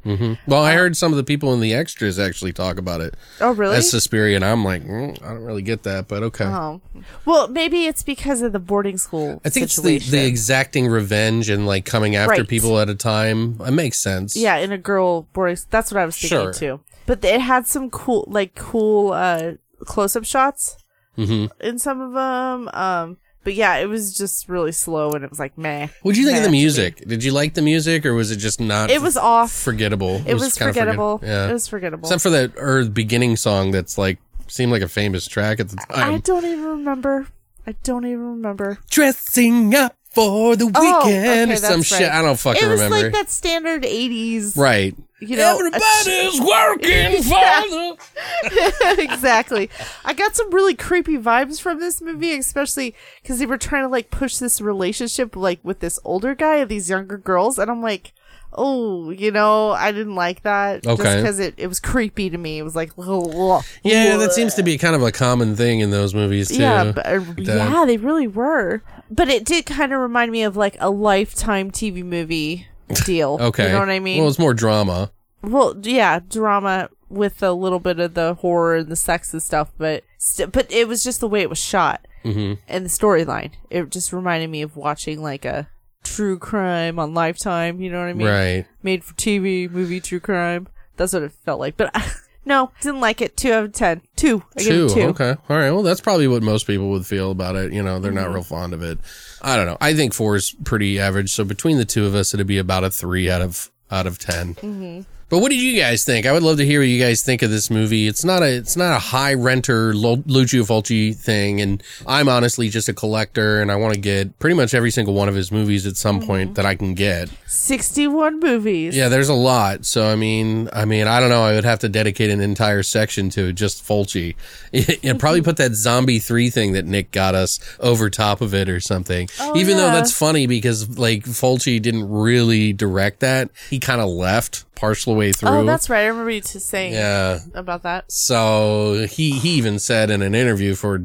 Well, 0.46 0.62
I 0.62 0.74
heard 0.74 0.96
some 0.96 1.12
of 1.12 1.16
the 1.16 1.24
people 1.24 1.52
in 1.54 1.60
the 1.60 1.72
extras 1.72 2.18
actually 2.18 2.52
talk 2.52 2.78
about 2.78 3.00
it 3.00 3.14
Oh 3.40 3.52
really? 3.52 3.76
as 3.76 3.90
Suspiria, 3.90 4.36
and 4.36 4.44
I'm 4.44 4.64
like, 4.64 4.84
mm, 4.84 5.22
I 5.22 5.28
don't 5.28 5.44
really 5.44 5.62
get 5.62 5.82
that, 5.84 6.08
but 6.08 6.22
okay. 6.24 6.44
Oh, 6.44 6.80
well, 7.24 7.48
maybe 7.48 7.86
it's 7.86 8.02
because 8.02 8.42
of 8.42 8.52
the 8.52 8.58
boarding 8.58 8.98
school. 8.98 9.40
I 9.44 9.48
think 9.50 9.64
it's 9.64 9.76
the, 9.76 9.98
the 9.98 10.26
exacting 10.26 10.88
revenge 10.88 11.48
and 11.48 11.66
like 11.66 11.84
coming 11.84 12.16
after 12.16 12.32
Right. 12.42 12.48
people 12.48 12.78
at 12.80 12.88
a 12.90 12.94
time. 12.94 13.60
It 13.66 13.70
makes 13.72 13.98
sense. 13.98 14.36
yeah, 14.36 14.56
in 14.56 14.72
a 14.72 14.78
girl 14.78 15.22
boarding. 15.32 15.56
That's 15.70 15.90
what 15.92 16.00
I 16.00 16.04
was 16.06 16.16
thinking 16.16 16.38
Sure. 16.38 16.52
too. 16.52 16.80
But 17.06 17.24
it 17.24 17.40
had 17.40 17.66
some 17.68 17.88
cool, 17.88 18.24
like 18.26 18.54
cool 18.56 19.12
uh 19.12 19.52
close 19.86 20.16
up 20.16 20.24
shots 20.24 20.76
Mhm. 21.18 21.50
in 21.60 21.78
some 21.78 22.00
of 22.00 22.12
them. 22.12 22.68
Um, 22.74 23.16
but 23.44 23.54
yeah, 23.54 23.76
it 23.76 23.86
was 23.88 24.12
just 24.16 24.48
really 24.48 24.72
slow, 24.72 25.12
and 25.12 25.22
it 25.24 25.30
was 25.30 25.38
like 25.38 25.56
meh. 25.56 25.86
What'd 26.02 26.18
you 26.18 26.26
think 26.26 26.38
of 26.38 26.44
the 26.44 26.50
music? 26.50 27.06
Did 27.06 27.22
you 27.24 27.32
like 27.32 27.54
the 27.54 27.62
music, 27.62 28.04
or 28.04 28.12
was 28.12 28.30
it 28.30 28.36
just 28.36 28.60
not? 28.60 28.90
It 28.90 29.00
was 29.00 29.16
off. 29.16 29.52
forgettable. 29.52 30.20
It, 30.26 30.34
was, 30.34 30.54
kinda 30.56 30.72
forget- 30.72 30.82
forgettable. 30.84 31.20
yeah, 31.22 31.48
It 31.48 31.52
was 31.52 31.68
forgettable. 31.68 32.08
except 32.08 32.22
for 32.22 32.30
that 32.30 32.52
or 32.58 32.84
beginning 32.86 33.36
song 33.36 33.70
that's 33.70 33.96
like 33.96 34.18
seemed 34.48 34.72
like 34.72 34.82
a 34.82 34.88
famous 34.88 35.26
track 35.26 35.60
at 35.60 35.68
the 35.68 35.76
time. 35.76 36.14
I 36.14 36.18
don't 36.18 36.44
even 36.44 36.64
remember. 36.64 37.28
I 37.68 37.74
don't 37.82 38.04
even 38.06 38.20
remember. 38.36 38.78
Dressing 38.90 39.74
up 39.74 39.94
for 40.12 40.54
the 40.56 40.66
weekend 40.66 40.84
Oh, 40.86 41.00
okay, 41.02 41.42
or 41.52 41.56
some 41.56 41.78
that's 41.80 41.86
shit. 41.86 42.00
right. 42.02 42.12
I 42.12 42.22
don't 42.22 42.38
fucking 42.38 42.62
it 42.64 42.68
was 42.68 42.80
remember. 42.80 43.02
like 43.06 43.12
that 43.12 43.30
standard 43.30 43.84
'80s, 43.84 44.56
Right. 44.56 44.94
You 45.18 45.36
know, 45.36 45.58
everybody's 45.58 46.40
working 46.40 47.22
for 47.22 49.00
exactly. 49.00 49.70
I 50.04 50.12
got 50.12 50.36
some 50.36 50.50
really 50.50 50.74
creepy 50.74 51.16
vibes 51.16 51.60
from 51.60 51.80
this 51.80 52.02
movie, 52.02 52.36
especially 52.36 52.94
because 53.22 53.38
they 53.38 53.46
were 53.46 53.56
trying 53.56 53.84
to 53.84 53.88
like 53.88 54.10
push 54.10 54.36
this 54.36 54.60
relationship 54.60 55.34
like 55.34 55.60
with 55.62 55.80
this 55.80 55.98
older 56.04 56.34
guy 56.34 56.56
and 56.56 56.68
these 56.68 56.90
younger 56.90 57.16
girls, 57.16 57.58
and 57.58 57.70
I'm 57.70 57.80
like, 57.80 58.12
oh, 58.52 59.08
you 59.10 59.30
know, 59.30 59.70
I 59.70 59.90
didn't 59.90 60.14
like 60.16 60.42
that. 60.42 60.82
Just 60.82 60.98
because 60.98 61.38
it, 61.38 61.54
it 61.56 61.66
was 61.66 61.80
creepy 61.80 62.28
to 62.30 62.36
me. 62.38 62.58
It 62.58 62.62
was 62.62 62.76
like, 62.76 62.92
ugh, 62.98 63.64
Yeah, 63.82 64.16
that 64.18 64.32
seems 64.32 64.54
to 64.54 64.62
be 64.62 64.76
kind 64.76 64.94
of 64.94 65.02
a 65.02 65.12
common 65.12 65.56
thing 65.56 65.80
in 65.80 65.90
those 65.90 66.14
movies 66.14 66.48
too. 66.48 66.60
yeah, 66.60 66.92
but, 66.92 67.06
uh, 67.06 67.20
yeah, 67.38 67.84
they 67.86 67.96
really 67.96 68.26
were. 68.26 68.82
But 69.10 69.28
it 69.28 69.44
did 69.44 69.66
kind 69.66 69.92
of 69.92 70.00
remind 70.00 70.32
me 70.32 70.42
of 70.42 70.56
like 70.56 70.76
a 70.80 70.90
lifetime 70.90 71.70
TV 71.70 72.04
movie 72.04 72.66
deal. 73.04 73.38
Okay. 73.40 73.66
you 73.66 73.72
know 73.72 73.80
what 73.80 73.90
I 73.90 73.98
mean? 74.00 74.18
Well, 74.20 74.28
it's 74.28 74.38
more 74.38 74.54
drama. 74.54 75.10
Well, 75.42 75.74
yeah, 75.82 76.20
drama 76.28 76.88
with 77.08 77.42
a 77.42 77.52
little 77.52 77.78
bit 77.80 78.00
of 78.00 78.14
the 78.14 78.34
horror 78.34 78.76
and 78.76 78.88
the 78.88 78.96
sex 78.96 79.32
and 79.32 79.42
stuff, 79.42 79.70
but 79.78 80.02
st- 80.18 80.50
but 80.52 80.70
it 80.72 80.88
was 80.88 81.04
just 81.04 81.20
the 81.20 81.28
way 81.28 81.42
it 81.42 81.50
was 81.50 81.58
shot 81.62 82.06
Mm-hmm. 82.24 82.54
and 82.66 82.84
the 82.84 82.88
storyline. 82.90 83.52
It 83.70 83.90
just 83.90 84.12
reminded 84.12 84.50
me 84.50 84.62
of 84.62 84.76
watching 84.76 85.22
like 85.22 85.44
a 85.44 85.68
true 86.02 86.38
crime 86.38 86.98
on 86.98 87.14
Lifetime. 87.14 87.80
You 87.80 87.90
know 87.90 88.00
what 88.00 88.08
I 88.08 88.12
mean? 88.14 88.26
Right. 88.26 88.66
Made 88.82 89.04
for 89.04 89.14
TV 89.14 89.70
movie, 89.70 90.00
true 90.00 90.18
crime. 90.18 90.66
That's 90.96 91.12
what 91.12 91.22
it 91.22 91.30
felt 91.44 91.60
like. 91.60 91.76
But 91.76 91.94
No, 92.48 92.70
didn't 92.80 93.00
like 93.00 93.20
it. 93.20 93.36
Two 93.36 93.52
out 93.52 93.64
of 93.64 93.72
ten. 93.72 94.02
Two. 94.14 94.42
I 94.56 94.62
Two. 94.62 94.88
two. 94.88 95.02
Okay. 95.02 95.34
All 95.48 95.56
right. 95.56 95.72
Well, 95.72 95.82
that's 95.82 96.00
probably 96.00 96.28
what 96.28 96.44
most 96.44 96.66
people 96.68 96.90
would 96.90 97.04
feel 97.06 97.32
about 97.32 97.56
it. 97.56 97.72
You 97.72 97.82
know, 97.82 97.98
they're 97.98 98.12
Mm-hmm. 98.12 98.20
not 98.22 98.32
real 98.32 98.42
fond 98.44 98.72
of 98.72 98.82
it. 98.82 98.98
I 99.42 99.56
don't 99.56 99.66
know. 99.66 99.76
I 99.80 99.94
think 99.94 100.14
four 100.14 100.36
is 100.36 100.54
pretty 100.64 100.98
average. 100.98 101.32
So 101.32 101.44
between 101.44 101.76
the 101.78 101.84
two 101.84 102.06
of 102.06 102.14
us, 102.14 102.32
it'd 102.34 102.46
be 102.46 102.58
about 102.58 102.84
a 102.84 102.90
three 102.90 103.30
out 103.30 103.42
of 103.42 103.70
out 103.90 104.06
of 104.06 104.18
10 104.18 104.54
Mm-hmm. 104.56 105.00
But 105.28 105.40
what 105.40 105.50
did 105.50 105.60
you 105.60 105.76
guys 105.80 106.04
think? 106.04 106.24
I 106.24 106.30
would 106.30 106.44
love 106.44 106.58
to 106.58 106.64
hear 106.64 106.80
what 106.80 106.86
you 106.88 107.00
guys 107.02 107.22
think 107.22 107.42
of 107.42 107.50
this 107.50 107.68
movie. 107.68 108.06
It's 108.06 108.24
not 108.24 108.42
a 108.42 108.56
it's 108.56 108.76
not 108.76 108.94
a 108.94 108.98
high 109.00 109.34
renter 109.34 109.92
Lucio 109.92 110.62
Fulci 110.62 111.16
thing, 111.16 111.60
and 111.60 111.82
I'm 112.06 112.28
honestly 112.28 112.68
just 112.68 112.88
a 112.88 112.92
collector, 112.92 113.60
and 113.60 113.72
I 113.72 113.76
want 113.76 113.94
to 113.94 114.00
get 114.00 114.38
pretty 114.38 114.54
much 114.54 114.72
every 114.74 114.90
single 114.92 115.14
one 115.14 115.28
of 115.28 115.34
his 115.34 115.50
movies 115.50 115.86
at 115.86 115.96
some 115.96 116.16
Mm-hmm. 116.20 116.26
point 116.26 116.54
that 116.54 116.64
I 116.64 116.76
can 116.76 116.94
get. 116.94 117.28
Sixty-one 117.46 118.38
movies. 118.38 118.96
Yeah, 118.96 119.08
there's 119.08 119.28
a 119.28 119.34
lot. 119.34 119.84
So 119.84 120.06
I 120.06 120.14
mean, 120.14 120.68
I 120.72 120.84
mean, 120.84 121.08
I 121.08 121.18
don't 121.18 121.30
know. 121.30 121.42
I 121.42 121.54
would 121.54 121.64
have 121.64 121.80
to 121.80 121.88
dedicate 121.88 122.30
an 122.30 122.40
entire 122.40 122.82
section 122.84 123.28
to 123.30 123.52
just 123.52 123.84
Fulci, 123.84 124.36
and 125.02 125.18
probably 125.18 125.42
put 125.42 125.56
that 125.56 125.74
Zombie 125.74 126.20
Three 126.20 126.50
thing 126.50 126.72
that 126.74 126.84
Nick 126.86 127.10
got 127.10 127.34
us 127.34 127.58
over 127.80 128.10
top 128.10 128.40
of 128.40 128.54
it 128.54 128.68
or 128.68 128.78
something. 128.78 129.28
Oh, 129.40 129.56
Even 129.56 129.76
though 129.76 129.86
that's 129.90 130.16
funny 130.16 130.46
because 130.46 130.98
like 130.98 131.24
Fulci 131.24 131.82
didn't 131.82 132.08
really 132.08 132.72
direct 132.72 133.20
that. 133.20 133.50
He 133.70 133.80
kind 133.80 134.00
of 134.00 134.08
left 134.08 134.64
partial 134.76 135.16
way 135.16 135.30
oh, 135.30 135.32
through. 135.32 135.48
Oh, 135.48 135.64
that's 135.64 135.90
right. 135.90 136.02
I 136.02 136.06
remember 136.06 136.30
you 136.30 136.40
just 136.40 136.68
saying 136.68 136.92
yeah. 136.92 137.40
about 137.54 137.82
that. 137.82 138.12
So 138.12 139.06
he 139.10 139.32
he 139.32 139.50
even 139.50 139.80
said 139.80 140.10
in 140.10 140.22
an 140.22 140.34
interview 140.34 140.74
for 140.76 141.02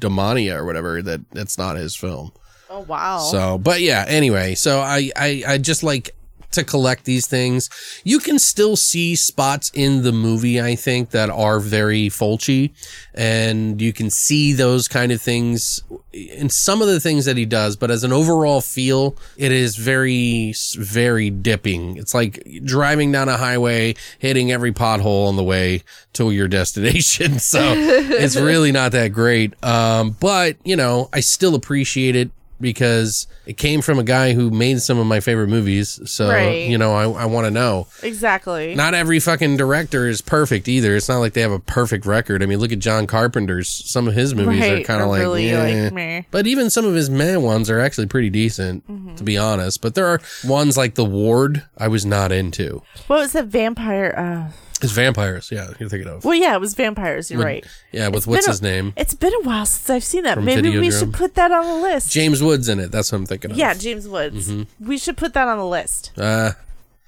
Demonia 0.00 0.56
or 0.56 0.64
whatever 0.64 1.00
that 1.02 1.20
it's 1.32 1.56
not 1.56 1.76
his 1.76 1.94
film. 1.94 2.32
Oh 2.68 2.80
wow. 2.80 3.18
So, 3.18 3.58
but 3.58 3.80
yeah, 3.80 4.04
anyway, 4.08 4.54
so 4.54 4.80
I, 4.80 5.10
I, 5.16 5.42
I 5.46 5.58
just 5.58 5.82
like 5.82 6.14
to 6.52 6.64
collect 6.64 7.04
these 7.04 7.26
things. 7.26 7.68
You 8.04 8.18
can 8.20 8.38
still 8.38 8.76
see 8.76 9.16
spots 9.16 9.70
in 9.74 10.02
the 10.02 10.12
movie, 10.12 10.60
I 10.60 10.74
think, 10.76 11.10
that 11.10 11.30
are 11.30 11.60
very 11.60 12.08
Fulci, 12.08 12.72
and 13.14 13.80
you 13.80 13.92
can 13.92 14.10
see 14.10 14.52
those 14.52 14.88
kind 14.88 15.12
of 15.12 15.20
things 15.20 15.82
in 16.28 16.48
some 16.48 16.82
of 16.82 16.88
the 16.88 17.00
things 17.00 17.24
that 17.24 17.36
he 17.36 17.44
does. 17.44 17.76
But 17.76 17.90
as 17.90 18.04
an 18.04 18.12
overall 18.12 18.60
feel, 18.60 19.16
it 19.36 19.52
is 19.52 19.76
very, 19.76 20.54
very 20.76 21.30
dipping. 21.30 21.96
It's 21.96 22.14
like 22.14 22.46
driving 22.64 23.12
down 23.12 23.28
a 23.28 23.36
highway, 23.36 23.94
hitting 24.18 24.52
every 24.52 24.72
pothole 24.72 25.28
on 25.28 25.36
the 25.36 25.44
way 25.44 25.82
to 26.14 26.30
your 26.30 26.48
destination. 26.48 27.38
So 27.50 27.58
it's 27.74 28.36
really 28.36 28.70
not 28.70 28.92
that 28.92 29.08
great. 29.08 29.54
Um, 29.64 30.16
but 30.20 30.56
you 30.62 30.76
know, 30.76 31.08
I 31.12 31.20
still 31.20 31.54
appreciate 31.54 32.14
it 32.14 32.30
because 32.60 33.26
it 33.46 33.56
came 33.56 33.80
from 33.82 33.98
a 33.98 34.02
guy 34.02 34.32
who 34.32 34.50
made 34.50 34.80
some 34.82 34.98
of 34.98 35.06
my 35.06 35.20
favorite 35.20 35.48
movies. 35.48 35.98
So, 36.10 36.28
Right. 36.28 36.68
you 36.68 36.76
know, 36.78 36.92
I, 36.94 37.22
I 37.22 37.24
want 37.26 37.46
to 37.46 37.50
know. 37.50 37.86
exactly. 38.02 38.74
Not 38.74 38.94
every 38.94 39.18
fucking 39.20 39.56
director 39.56 40.06
is 40.06 40.20
perfect 40.20 40.68
either. 40.68 40.94
It's 40.96 41.08
not 41.08 41.18
like 41.18 41.32
they 41.32 41.40
have 41.40 41.52
a 41.52 41.58
perfect 41.58 42.06
record. 42.06 42.42
I 42.42 42.46
mean, 42.46 42.58
look 42.58 42.72
at 42.72 42.78
John 42.78 43.06
Carpenter's. 43.06 43.68
Some 43.68 44.06
of 44.08 44.14
his 44.14 44.34
movies 44.34 44.62
are 44.62 44.82
kind 44.82 45.02
of 45.02 45.08
like, 45.08 45.20
really, 45.20 45.48
yeah. 45.48 45.84
like, 45.84 45.92
meh. 45.92 46.22
But 46.30 46.46
even 46.46 46.70
some 46.70 46.84
of 46.84 46.94
his 46.94 47.08
meh 47.10 47.36
ones 47.36 47.70
are 47.70 47.80
actually 47.80 48.06
pretty 48.06 48.30
decent, 48.30 48.86
Mm-hmm. 48.90 49.14
to 49.16 49.24
be 49.24 49.36
honest. 49.38 49.80
But 49.82 49.94
there 49.94 50.06
are 50.06 50.20
ones 50.44 50.76
like 50.76 50.94
The 50.94 51.04
Ward 51.04 51.64
I 51.78 51.88
was 51.88 52.04
not 52.06 52.32
into. 52.32 52.82
what 53.06 53.18
was 53.20 53.32
the 53.32 53.42
vampire? 53.42 54.14
Uh, 54.16 54.52
It's 54.82 54.92
vampires. 54.92 55.50
Yeah, 55.52 55.70
you're 55.78 55.88
thinking 55.88 56.08
of. 56.10 56.24
well, 56.24 56.34
yeah, 56.34 56.54
it 56.54 56.60
was 56.60 56.74
vampires. 56.74 57.30
You're 57.30 57.42
right. 57.42 57.64
Yeah, 57.92 58.08
with 58.08 58.26
what's 58.26 58.46
been 58.46 58.50
a- 58.50 58.52
his 58.52 58.62
name? 58.62 58.92
It's 58.96 59.14
been 59.14 59.32
a 59.34 59.40
while 59.42 59.66
since 59.66 59.90
I've 59.90 60.04
seen 60.04 60.22
that. 60.24 60.34
From 60.34 60.44
Maybe 60.44 60.70
we 60.78 60.88
Videodrome. 60.88 60.98
should 60.98 61.12
put 61.14 61.34
that 61.34 61.50
on 61.52 61.64
the 61.66 61.74
list. 61.82 62.10
James 62.12 62.42
Woods 62.42 62.68
in 62.68 62.80
it. 62.80 62.90
That's 62.90 63.12
what 63.12 63.18
I'm 63.18 63.26
thinking 63.26 63.50
of. 63.52 63.56
yeah, 63.56 63.74
James 63.74 64.08
Woods. 64.08 64.48
Mm-hmm. 64.50 64.86
We 64.88 64.98
should 64.98 65.16
put 65.16 65.34
that 65.34 65.46
on 65.48 65.58
the 65.58 65.66
list. 65.66 66.12
Uh, 66.16 66.52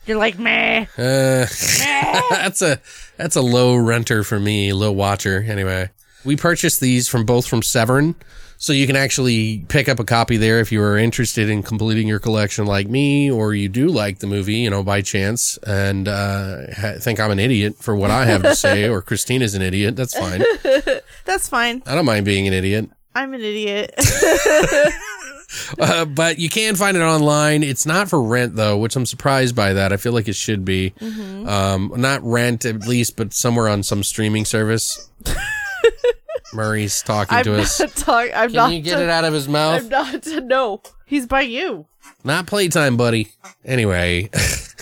You're 0.06 0.18
like 0.18 0.38
meh. 0.38 0.86
Uh, 0.98 1.46
that's 2.30 2.60
a 2.62 2.80
that's 3.16 3.36
a 3.36 3.42
low 3.42 3.76
renter 3.76 4.24
for 4.24 4.38
me, 4.40 4.72
low 4.72 4.92
watcher. 4.92 5.44
Anyway, 5.46 5.90
we 6.24 6.36
purchased 6.36 6.80
these 6.80 7.08
from 7.08 7.24
both 7.24 7.46
from 7.46 7.62
Severin, 7.62 8.14
so 8.62 8.72
you 8.72 8.86
can 8.86 8.94
actually 8.94 9.64
pick 9.66 9.88
up 9.88 9.98
a 9.98 10.04
copy 10.04 10.36
there 10.36 10.60
if 10.60 10.70
you 10.70 10.80
are 10.80 10.96
interested 10.96 11.50
in 11.50 11.64
completing 11.64 12.06
your 12.06 12.20
collection 12.20 12.64
like 12.64 12.86
me, 12.86 13.28
or 13.28 13.54
you 13.54 13.68
do 13.68 13.88
like 13.88 14.20
the 14.20 14.28
movie, 14.28 14.54
you 14.54 14.70
know, 14.70 14.84
by 14.84 15.02
chance, 15.02 15.58
and 15.66 16.06
uh, 16.06 16.72
ha- 16.72 16.94
think 17.00 17.18
I'm 17.18 17.32
an 17.32 17.40
idiot 17.40 17.74
for 17.80 17.96
what 17.96 18.12
I 18.12 18.24
have 18.26 18.42
to 18.44 18.54
say, 18.54 18.88
or 18.88 19.02
Christina's 19.02 19.56
an 19.56 19.62
idiot. 19.62 19.96
That's 19.96 20.16
fine. 20.16 20.44
That's 21.24 21.48
fine. 21.48 21.82
I 21.86 21.96
don't 21.96 22.04
mind 22.04 22.24
being 22.24 22.46
an 22.46 22.54
idiot. 22.54 22.88
I'm 23.16 23.34
an 23.34 23.40
idiot. 23.40 23.94
Uh, 25.78 26.06
but 26.06 26.38
you 26.38 26.48
can 26.48 26.76
find 26.76 26.96
it 26.96 27.02
online. 27.02 27.62
It's 27.62 27.84
not 27.84 28.08
for 28.08 28.22
rent 28.22 28.56
though, 28.56 28.78
which 28.78 28.96
I'm 28.96 29.04
surprised 29.04 29.54
by 29.54 29.74
that. 29.74 29.92
I 29.92 29.98
feel 29.98 30.14
like 30.14 30.26
it 30.26 30.34
should 30.34 30.64
be. 30.64 30.94
Um, 31.46 31.92
not 31.94 32.22
rent 32.22 32.64
at 32.64 32.86
least, 32.86 33.18
but 33.18 33.34
somewhere 33.34 33.68
on 33.68 33.82
some 33.82 34.02
streaming 34.02 34.46
service. 34.46 35.10
Murray's 36.52 37.02
talking 37.02 37.38
I'm 37.38 37.44
to 37.44 37.60
us. 37.60 37.80
not 37.80 37.90
talking. 37.96 38.32
I'm 38.34 38.48
Can 38.48 38.56
not. 38.56 38.72
you 38.72 38.80
get 38.80 39.00
it 39.00 39.08
out 39.08 39.24
of 39.24 39.32
his 39.32 39.48
mouth? 39.48 39.82
I'm 39.82 39.88
not. 39.88 40.26
No, 40.44 40.82
he's 41.06 41.26
by 41.26 41.42
you. 41.42 41.86
Not 42.24 42.46
playtime, 42.46 42.96
buddy. 42.96 43.28
Anyway, 43.64 44.28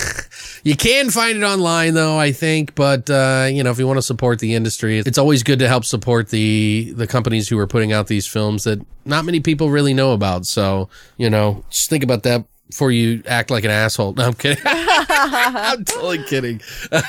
you 0.63 0.77
can 0.77 1.11
find 1.11 1.39
it 1.39 1.45
online 1.45 1.95
though, 1.95 2.19
I 2.19 2.33
think. 2.33 2.75
But 2.75 3.09
uh, 3.09 3.49
you 3.51 3.63
know, 3.63 3.71
if 3.71 3.79
you 3.79 3.87
want 3.87 3.99
to 3.99 4.03
support 4.03 4.39
the 4.39 4.55
industry, 4.55 4.99
it's 4.99 5.19
always 5.19 5.43
good 5.43 5.59
to 5.61 5.69
help 5.69 5.85
support 5.85 6.29
the 6.31 6.93
the 6.97 7.07
companies 7.07 7.49
who 7.49 7.59
are 7.59 7.67
putting 7.67 7.93
out 7.93 8.09
these 8.09 8.27
films 8.27 8.65
that 8.65 8.85
not 9.05 9.25
many 9.25 9.41
people 9.41 9.71
really 9.71 9.95
know 9.95 10.13
about. 10.13 10.47
So 10.47 10.89
you 11.17 11.31
know, 11.31 11.65
just 11.71 11.89
think 11.91 12.05
about 12.05 12.23
that 12.25 12.45
before 12.69 12.91
you 12.93 13.23
act 13.27 13.51
like 13.51 13.65
an 13.65 13.71
asshole. 13.71 14.13
No, 14.15 14.27
I'm 14.27 14.35
kidding. 14.35 14.63
I'm 14.67 15.85
totally 15.85 16.23
kidding. 16.25 16.61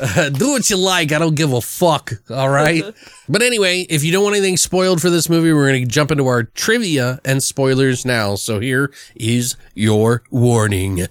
Uh, 0.00 0.28
do 0.30 0.50
what 0.50 0.68
you 0.70 0.76
like. 0.76 1.12
I 1.12 1.18
don't 1.18 1.34
give 1.34 1.52
a 1.52 1.60
fuck. 1.60 2.12
All 2.30 2.48
right. 2.48 2.84
but 3.28 3.42
anyway, 3.42 3.86
if 3.88 4.04
you 4.04 4.12
don't 4.12 4.24
want 4.24 4.36
anything 4.36 4.56
spoiled 4.56 5.00
for 5.00 5.10
this 5.10 5.28
movie, 5.28 5.52
we're 5.52 5.68
going 5.68 5.82
to 5.84 5.88
jump 5.88 6.10
into 6.10 6.26
our 6.26 6.44
trivia 6.44 7.20
and 7.24 7.42
spoilers 7.42 8.04
now. 8.04 8.34
So 8.34 8.60
here 8.60 8.92
is 9.14 9.56
your 9.74 10.22
warning. 10.30 11.06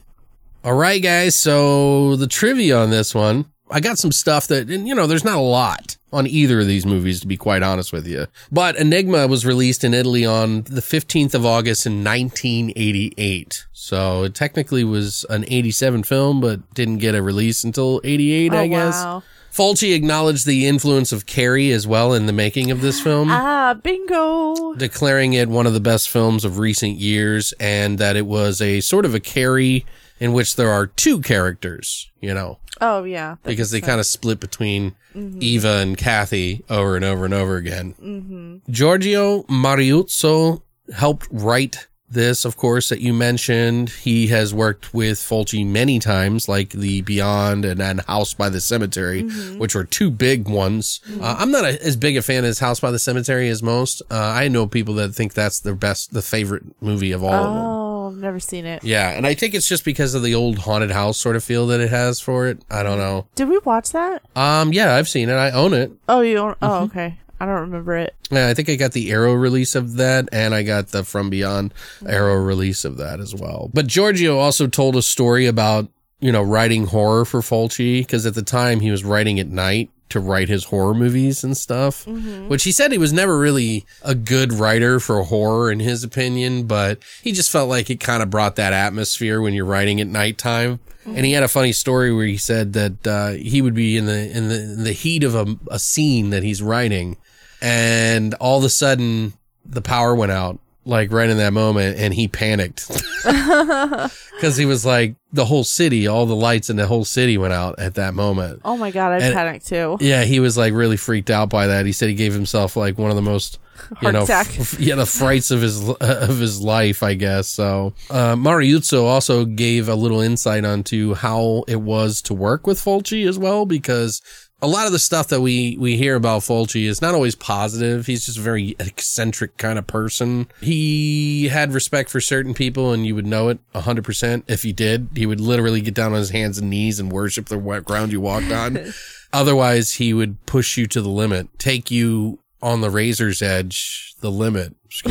All 0.64 0.74
right, 0.76 1.02
guys. 1.02 1.36
So 1.36 2.16
the 2.16 2.28
trivia 2.28 2.78
on 2.78 2.90
this 2.90 3.14
one, 3.16 3.46
I 3.70 3.80
got 3.82 3.98
some 3.98 4.12
stuff 4.12 4.48
that, 4.48 4.70
and 4.70 4.88
you 4.88 4.96
know, 4.96 5.08
there's 5.08 5.24
not 5.26 5.36
a 5.38 5.42
lot 5.42 5.98
on 6.14 6.26
either 6.26 6.62
of 6.62 6.68
these 6.68 6.86
movies, 6.86 7.20
to 7.20 7.28
be 7.28 7.36
quite 7.36 7.62
honest 7.64 7.92
with 7.92 8.08
you. 8.08 8.28
But 8.52 8.78
Enigma 8.78 9.28
was 9.28 9.46
released 9.46 9.84
in 9.84 9.94
Italy 9.94 10.26
on 10.26 10.62
the 10.64 10.82
15th 10.82 11.34
of 11.34 11.46
August 11.46 11.86
in 11.86 12.02
1988. 12.04 13.66
So 13.74 14.24
it 14.24 14.34
technically 14.36 14.84
was 14.84 15.26
an 15.30 15.46
87 15.48 16.04
film, 16.04 16.40
but 16.42 16.74
didn't 16.74 16.98
get 16.98 17.16
a 17.16 17.22
release 17.22 17.64
until 17.64 18.02
88, 18.04 18.54
I 18.54 18.58
Oh, 18.66 18.68
guess. 18.70 18.94
wow. 19.04 19.24
Fulci 19.52 19.96
acknowledged 19.96 20.46
the 20.46 20.68
influence 20.68 21.12
of 21.12 21.26
Carrie 21.26 21.72
as 21.72 21.88
well 21.88 22.14
in 22.14 22.28
the 22.28 22.34
making 22.34 22.70
of 22.70 22.82
this 22.82 23.02
film 23.02 23.30
Ah, 23.32 23.74
bingo. 23.74 24.76
declaring 24.76 25.34
it 25.34 25.50
one 25.50 25.66
of 25.66 25.74
the 25.74 25.80
best 25.80 26.10
films 26.10 26.46
of 26.46 26.60
recent 26.60 26.98
years 26.98 27.54
and 27.60 27.98
that 27.98 28.16
it 28.16 28.28
was 28.28 28.62
a 28.62 28.82
sort 28.82 29.04
of 29.04 29.16
a 29.16 29.20
carry 29.20 29.84
in 30.20 30.32
which 30.32 30.58
there 30.58 30.70
are 30.70 30.86
two 30.86 31.20
characters, 31.22 32.12
you 32.22 32.34
know, 32.36 32.60
Oh 32.82 33.04
yeah. 33.04 33.36
because 33.44 33.72
they 33.72 33.82
kind 33.82 34.00
of 34.00 34.06
split 34.06 34.40
between 34.40 34.96
Eva 35.16 35.78
and 35.78 35.98
Kathy 35.98 36.64
over 36.70 36.96
and 36.96 37.04
over 37.06 37.26
and 37.26 37.34
over 37.34 37.56
again. 37.56 37.96
Mm-hmm. 38.02 38.72
Giorgio 38.72 39.44
Mariuzzo 39.44 40.62
helped 40.94 41.28
write 41.32 41.88
this, 42.10 42.46
of 42.46 42.56
course, 42.56 42.88
that 42.88 43.02
you 43.02 43.14
mentioned. 43.14 43.90
He 43.90 44.28
has 44.28 44.54
worked 44.54 44.94
with 44.94 45.18
Fulci 45.18 45.66
many 45.66 46.00
times, 46.00 46.48
like 46.48 46.70
The 46.70 47.02
Beyond 47.02 47.66
and, 47.66 47.82
and 47.82 48.00
House 48.02 48.34
by 48.34 48.48
the 48.48 48.62
Cemetery, 48.62 49.24
which 49.58 49.76
were 49.76 49.84
two 49.84 50.10
big 50.10 50.48
ones. 50.48 51.02
Uh, 51.20 51.36
I'm 51.38 51.52
not 51.52 51.66
a, 51.66 51.84
as 51.86 51.98
big 51.98 52.16
a 52.16 52.22
fan 52.22 52.46
as 52.46 52.60
House 52.60 52.80
by 52.80 52.92
the 52.92 53.00
Cemetery 53.00 53.50
as 53.50 53.62
most. 53.62 54.02
Uh, 54.10 54.16
I 54.20 54.48
know 54.48 54.68
people 54.68 54.94
that 54.96 55.16
think 55.16 55.34
that's 55.34 55.60
their 55.60 55.76
best, 55.76 56.14
the 56.14 56.22
favorite 56.22 56.64
movie 56.82 57.12
of 57.12 57.26
all 57.26 57.34
of 57.34 57.54
them. 57.54 57.87
Oh, 58.08 58.12
I've 58.12 58.18
never 58.18 58.40
seen 58.40 58.66
it. 58.66 58.84
Yeah, 58.84 59.10
and 59.12 59.26
I 59.28 59.34
think 59.34 59.54
it's 59.54 59.68
just 59.68 59.84
because 59.86 60.14
of 60.14 60.24
the 60.24 60.34
old 60.36 60.60
haunted 60.60 60.92
house 60.92 61.18
sort 61.20 61.36
of 61.36 61.44
feel 61.44 61.68
that 61.68 61.80
it 61.80 61.90
has 61.90 62.20
for 62.20 62.48
it. 62.48 62.64
I 62.72 62.84
don't 62.84 62.98
know. 62.98 63.28
Did 63.36 63.50
we 63.50 63.58
watch 63.60 63.92
that? 63.92 64.22
Um, 64.36 64.72
yeah, 64.74 64.96
I've 64.96 65.08
seen 65.10 65.30
it. 65.30 65.34
I 65.34 65.52
own 65.52 65.74
it. 65.74 65.92
Oh, 66.08 66.22
you 66.22 66.34
don't. 66.36 66.58
Oh, 66.62 66.68
Mm-hmm. 66.68 66.84
okay. 66.98 67.18
I 67.40 67.46
don't 67.46 67.62
remember 67.62 67.96
it. 67.98 68.16
Yeah, 68.32 68.48
I 68.48 68.54
think 68.56 68.68
I 68.70 68.76
got 68.76 68.94
the 68.94 69.12
Arrow 69.12 69.34
release 69.34 69.76
of 69.76 69.98
that, 69.98 70.28
and 70.32 70.56
I 70.56 70.64
got 70.64 70.88
the 70.88 71.04
From 71.04 71.30
Beyond 71.30 71.72
Arrow 72.06 72.36
release 72.36 72.84
of 72.84 72.98
that 72.98 73.20
as 73.20 73.36
well. 73.36 73.70
But 73.74 73.86
Giorgio 73.88 74.40
also 74.40 74.66
told 74.68 74.96
a 74.96 75.02
story 75.04 75.46
about 75.46 75.88
you 76.20 76.32
know 76.32 76.42
writing 76.42 76.88
horror 76.88 77.26
for 77.26 77.42
Fulci 77.42 78.00
because 78.00 78.26
at 78.26 78.34
the 78.34 78.42
time 78.42 78.80
he 78.80 78.90
was 78.90 79.04
writing 79.04 79.40
at 79.40 79.48
night 79.50 79.92
to 80.10 80.20
write 80.20 80.50
his 80.50 80.66
horror 80.66 80.94
movies 80.94 81.44
and 81.44 81.56
stuff. 81.56 82.06
Which 82.48 82.64
he 82.64 82.72
said 82.72 82.92
he 82.92 82.98
was 82.98 83.14
never 83.14 83.38
really 83.38 83.86
a 84.04 84.16
good 84.16 84.54
writer 84.54 85.00
for 85.00 85.22
horror 85.24 85.72
in 85.72 85.80
his 85.80 86.04
opinion, 86.04 86.66
but 86.68 87.00
he 87.22 87.32
just 87.32 87.52
felt 87.52 87.70
like 87.70 87.90
it 87.90 88.00
kind 88.00 88.24
of 88.24 88.30
brought 88.30 88.56
that 88.56 88.74
atmosphere 88.74 89.42
when 89.42 89.54
you're 89.54 89.66
writing 89.66 90.00
at 90.02 90.08
nighttime. 90.08 90.80
And 91.06 91.26
he 91.26 91.32
had 91.32 91.44
a 91.44 91.48
funny 91.48 91.72
story 91.72 92.14
where 92.14 92.26
he 92.26 92.36
said 92.36 92.74
that 92.74 93.08
uh, 93.08 93.32
he 93.32 93.62
would 93.62 93.74
be 93.74 93.96
in 93.96 94.08
the 94.08 94.30
in 94.38 94.50
the 94.50 94.62
in 94.62 94.84
the 94.84 94.92
heat 94.92 95.24
of 95.24 95.36
a, 95.36 95.56
a 95.72 95.80
scene 95.80 96.32
that 96.32 96.44
he's 96.44 96.62
writing, 96.62 97.16
and 97.62 98.34
all 98.36 98.58
of 98.58 98.66
a 98.66 98.70
sudden 98.70 99.32
the 99.66 99.82
power 99.82 100.14
went 100.14 100.34
out 100.34 100.60
like 100.88 101.12
right 101.12 101.30
in 101.30 101.38
that 101.38 101.54
moment, 101.54 102.00
and 102.00 102.14
he 102.14 102.28
panicked 102.28 102.88
because 103.24 104.56
he 104.58 104.66
was 104.66 104.86
like, 104.86 105.16
the 105.34 105.46
whole 105.46 105.64
city, 105.64 106.08
all 106.08 106.26
the 106.26 106.36
lights 106.36 106.70
in 106.70 106.78
the 106.78 106.88
whole 106.88 107.06
city 107.06 107.38
went 107.38 107.54
out 107.54 107.78
at 107.80 107.96
that 107.96 108.14
moment. 108.14 108.62
Oh 108.66 108.78
my 108.78 108.92
god, 108.92 109.12
I 109.14 109.26
And- 109.26 109.34
panicked 109.36 109.68
too. 109.68 109.98
Yeah, 110.00 110.24
he 110.24 110.40
was 110.40 110.58
like 110.58 110.74
really 110.74 110.98
freaked 110.98 111.30
out 111.30 111.50
by 111.50 111.68
that. 111.68 111.86
He 111.86 111.92
said 111.92 112.10
he 112.10 112.16
gave 112.16 112.34
himself 112.34 112.76
like 112.76 112.98
one 112.98 113.10
of 113.10 113.16
the 113.16 113.22
most, 113.22 113.60
you 114.02 114.12
know, 114.12 114.24
f- 114.28 114.80
yeah, 114.80 114.96
the 114.96 115.06
frights 115.06 115.52
of 115.52 115.62
his 115.62 115.88
of 115.90 116.38
his 116.40 116.62
life, 116.62 117.04
I 117.04 117.14
guess. 117.14 117.48
So, 117.48 117.94
uh, 118.10 118.36
Mariuzzo 118.36 119.04
also 119.04 119.46
gave 119.46 119.88
a 119.90 119.96
little 119.96 120.22
insight 120.22 120.66
onto 120.66 121.14
how 121.14 121.64
it 121.68 121.82
was 121.82 122.22
to 122.24 122.34
work 122.34 122.66
with 122.66 122.80
Fulci 122.80 123.28
as 123.28 123.38
well, 123.38 123.66
because 123.66 124.22
a 124.62 124.68
lot 124.68 124.88
of 124.88 124.92
the 124.92 125.00
stuff 125.00 125.28
that 125.28 125.42
we 125.42 125.78
we 125.80 125.98
hear 125.98 126.16
about 126.16 126.42
Fulci 126.42 126.86
is 126.86 127.02
not 127.02 127.14
always 127.14 127.36
positive. 127.36 128.08
He's 128.08 128.26
just 128.26 128.38
a 128.38 128.42
very 128.42 128.76
eccentric 128.80 129.58
kind 129.58 129.78
of 129.78 129.86
person. 129.86 130.48
He 130.62 131.50
had 131.50 131.74
respect 131.74 132.10
for 132.10 132.20
certain 132.20 132.54
people, 132.54 132.92
and 132.92 133.06
you 133.06 133.14
would 133.16 133.28
know 133.28 133.50
it 133.50 133.60
hundred 133.76 134.04
percent 134.04 134.46
if 134.48 134.64
he 134.64 134.74
did. 134.74 135.10
He 135.16 135.26
would 135.26 135.40
literally 135.40 135.82
get 135.82 135.94
down 135.94 136.14
on 136.14 136.18
his 136.20 136.32
hands 136.32 136.58
and 136.58 136.70
knees 136.70 137.00
and 137.00 137.12
worship 137.12 137.48
the 137.48 137.60
wet 137.60 137.86
ground 137.86 138.12
you 138.12 138.22
walked 138.22 138.52
on. 138.52 138.94
Otherwise, 139.34 139.96
he 139.96 140.14
would 140.14 140.44
push 140.46 140.78
you 140.78 140.88
to 140.88 141.02
the 141.02 141.10
limit, 141.10 141.60
take 141.60 141.92
you 141.92 142.40
on 142.62 142.82
the 142.82 142.90
razor's 142.90 143.42
edge, 143.42 144.16
the 144.22 144.32
limit. 144.32 144.76
I 145.06 145.10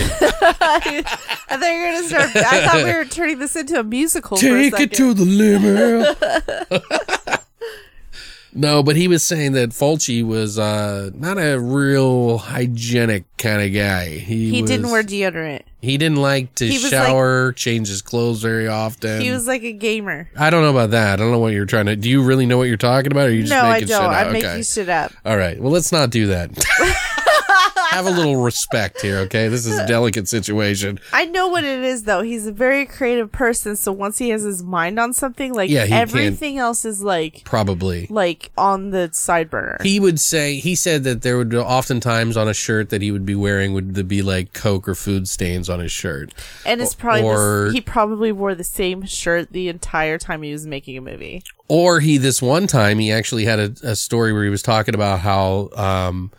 thought 0.48 0.86
you 0.86 1.00
were 1.52 1.92
gonna 1.92 2.08
start. 2.08 2.30
I 2.34 2.66
thought 2.66 2.84
we 2.84 2.92
were 2.92 3.04
turning 3.04 3.38
this 3.38 3.54
into 3.54 3.78
a 3.78 3.84
musical. 3.84 4.36
for 4.38 4.46
a 4.46 4.70
Take 4.70 4.80
it 4.80 4.92
to 4.94 5.14
the 5.14 5.24
limit. 5.24 6.18
no, 8.56 8.82
but 8.82 8.96
he 8.96 9.06
was 9.06 9.22
saying 9.22 9.52
that 9.52 9.70
Fulci 9.70 10.24
was 10.24 10.58
uh, 10.58 11.10
not 11.14 11.38
a 11.38 11.58
real 11.58 12.38
hygienic 12.38 13.24
kind 13.36 13.62
of 13.62 13.72
guy. 13.72 14.08
He 14.08 14.50
He 14.50 14.62
didn't 14.62 14.90
wear 14.90 15.02
deodorant. 15.02 15.62
He 15.80 15.98
didn't 15.98 16.16
like 16.18 16.54
to 16.56 16.66
was 16.66 16.88
shower, 16.88 17.52
change 17.52 17.88
his 17.88 18.02
clothes 18.02 18.42
very 18.42 18.66
often. 18.66 19.20
He 19.20 19.30
was 19.30 19.46
like 19.46 19.62
a 19.62 19.72
gamer. 19.72 20.28
I 20.36 20.50
don't 20.50 20.62
know 20.62 20.70
about 20.70 20.90
that. 20.90 21.12
I 21.12 21.16
don't 21.16 21.30
know 21.30 21.38
what 21.38 21.52
you're 21.52 21.66
trying 21.66 21.86
to. 21.86 21.94
Do 21.96 22.08
you 22.10 22.22
really 22.22 22.46
know 22.46 22.58
what 22.58 22.64
you're 22.64 22.76
talking 22.76 23.12
about? 23.12 23.26
Or 23.26 23.28
are 23.28 23.30
you 23.30 23.42
just 23.42 23.52
No, 23.52 23.60
I 23.60 23.72
making 23.74 23.88
don't. 23.88 24.00
shit 24.02 24.10
up? 24.10 24.16
I'm 24.16 24.26
okay. 24.28 24.42
making 24.42 24.62
shit 24.64 24.88
up. 24.88 25.12
All 25.24 25.36
right. 25.36 25.60
Well, 25.60 25.70
let's 25.72 25.92
not 25.92 26.10
do 26.10 26.26
that. 26.28 26.50
Have 27.96 28.06
a 28.06 28.10
little 28.10 28.36
respect 28.36 29.00
here, 29.00 29.16
okay? 29.20 29.48
This 29.48 29.64
is 29.64 29.78
a 29.78 29.86
delicate 29.86 30.28
situation. 30.28 31.00
I 31.14 31.24
know 31.24 31.48
what 31.48 31.64
it 31.64 31.80
is 31.82 32.02
though. 32.02 32.20
He's 32.20 32.46
a 32.46 32.52
very 32.52 32.84
creative 32.84 33.32
person, 33.32 33.74
so 33.74 33.90
once 33.90 34.18
he 34.18 34.28
has 34.28 34.42
his 34.42 34.62
mind 34.62 34.98
on 35.00 35.14
something, 35.14 35.54
like 35.54 35.70
Yeah, 35.70 35.86
everything 35.88 36.58
else 36.58 36.84
is 36.84 37.02
like 37.02 37.42
Probably. 37.44 38.06
like 38.10 38.50
on 38.58 38.90
the 38.90 39.08
side 39.14 39.48
burner. 39.48 39.78
He 39.82 39.98
would 39.98 40.20
say 40.20 40.56
he 40.56 40.74
said 40.74 41.04
that 41.04 41.22
there 41.22 41.38
would 41.38 41.54
oftentimes 41.54 42.36
on 42.36 42.48
a 42.48 42.54
shirt 42.54 42.90
that 42.90 43.00
he 43.00 43.10
would 43.10 43.24
be 43.24 43.34
wearing 43.34 43.72
would 43.72 44.06
be 44.06 44.20
like 44.20 44.52
coke 44.52 44.86
or 44.86 44.94
food 44.94 45.26
stains 45.26 45.70
on 45.70 45.80
his 45.80 45.90
shirt. 45.92 46.34
and 46.66 46.82
it's 46.82 46.94
probably 46.94 47.22
or- 47.22 47.70
he 47.72 47.80
probably 47.80 48.30
wore 48.30 48.54
the 48.54 48.64
same 48.64 49.06
shirt 49.06 49.52
the 49.52 49.68
entire 49.68 50.18
time 50.18 50.42
he 50.42 50.52
was 50.52 50.66
making 50.66 50.98
a 50.98 51.00
movie. 51.00 51.42
Or 51.68 52.00
he 52.00 52.18
this 52.18 52.42
one 52.42 52.66
time 52.66 52.98
he 52.98 53.10
actually 53.10 53.46
had 53.46 53.58
a, 53.58 53.74
a 53.82 53.96
story 53.96 54.32
where 54.34 54.44
he 54.44 54.50
was 54.50 54.62
talking 54.62 54.94
about 54.94 55.20
how 55.20 55.70
um 55.76 56.30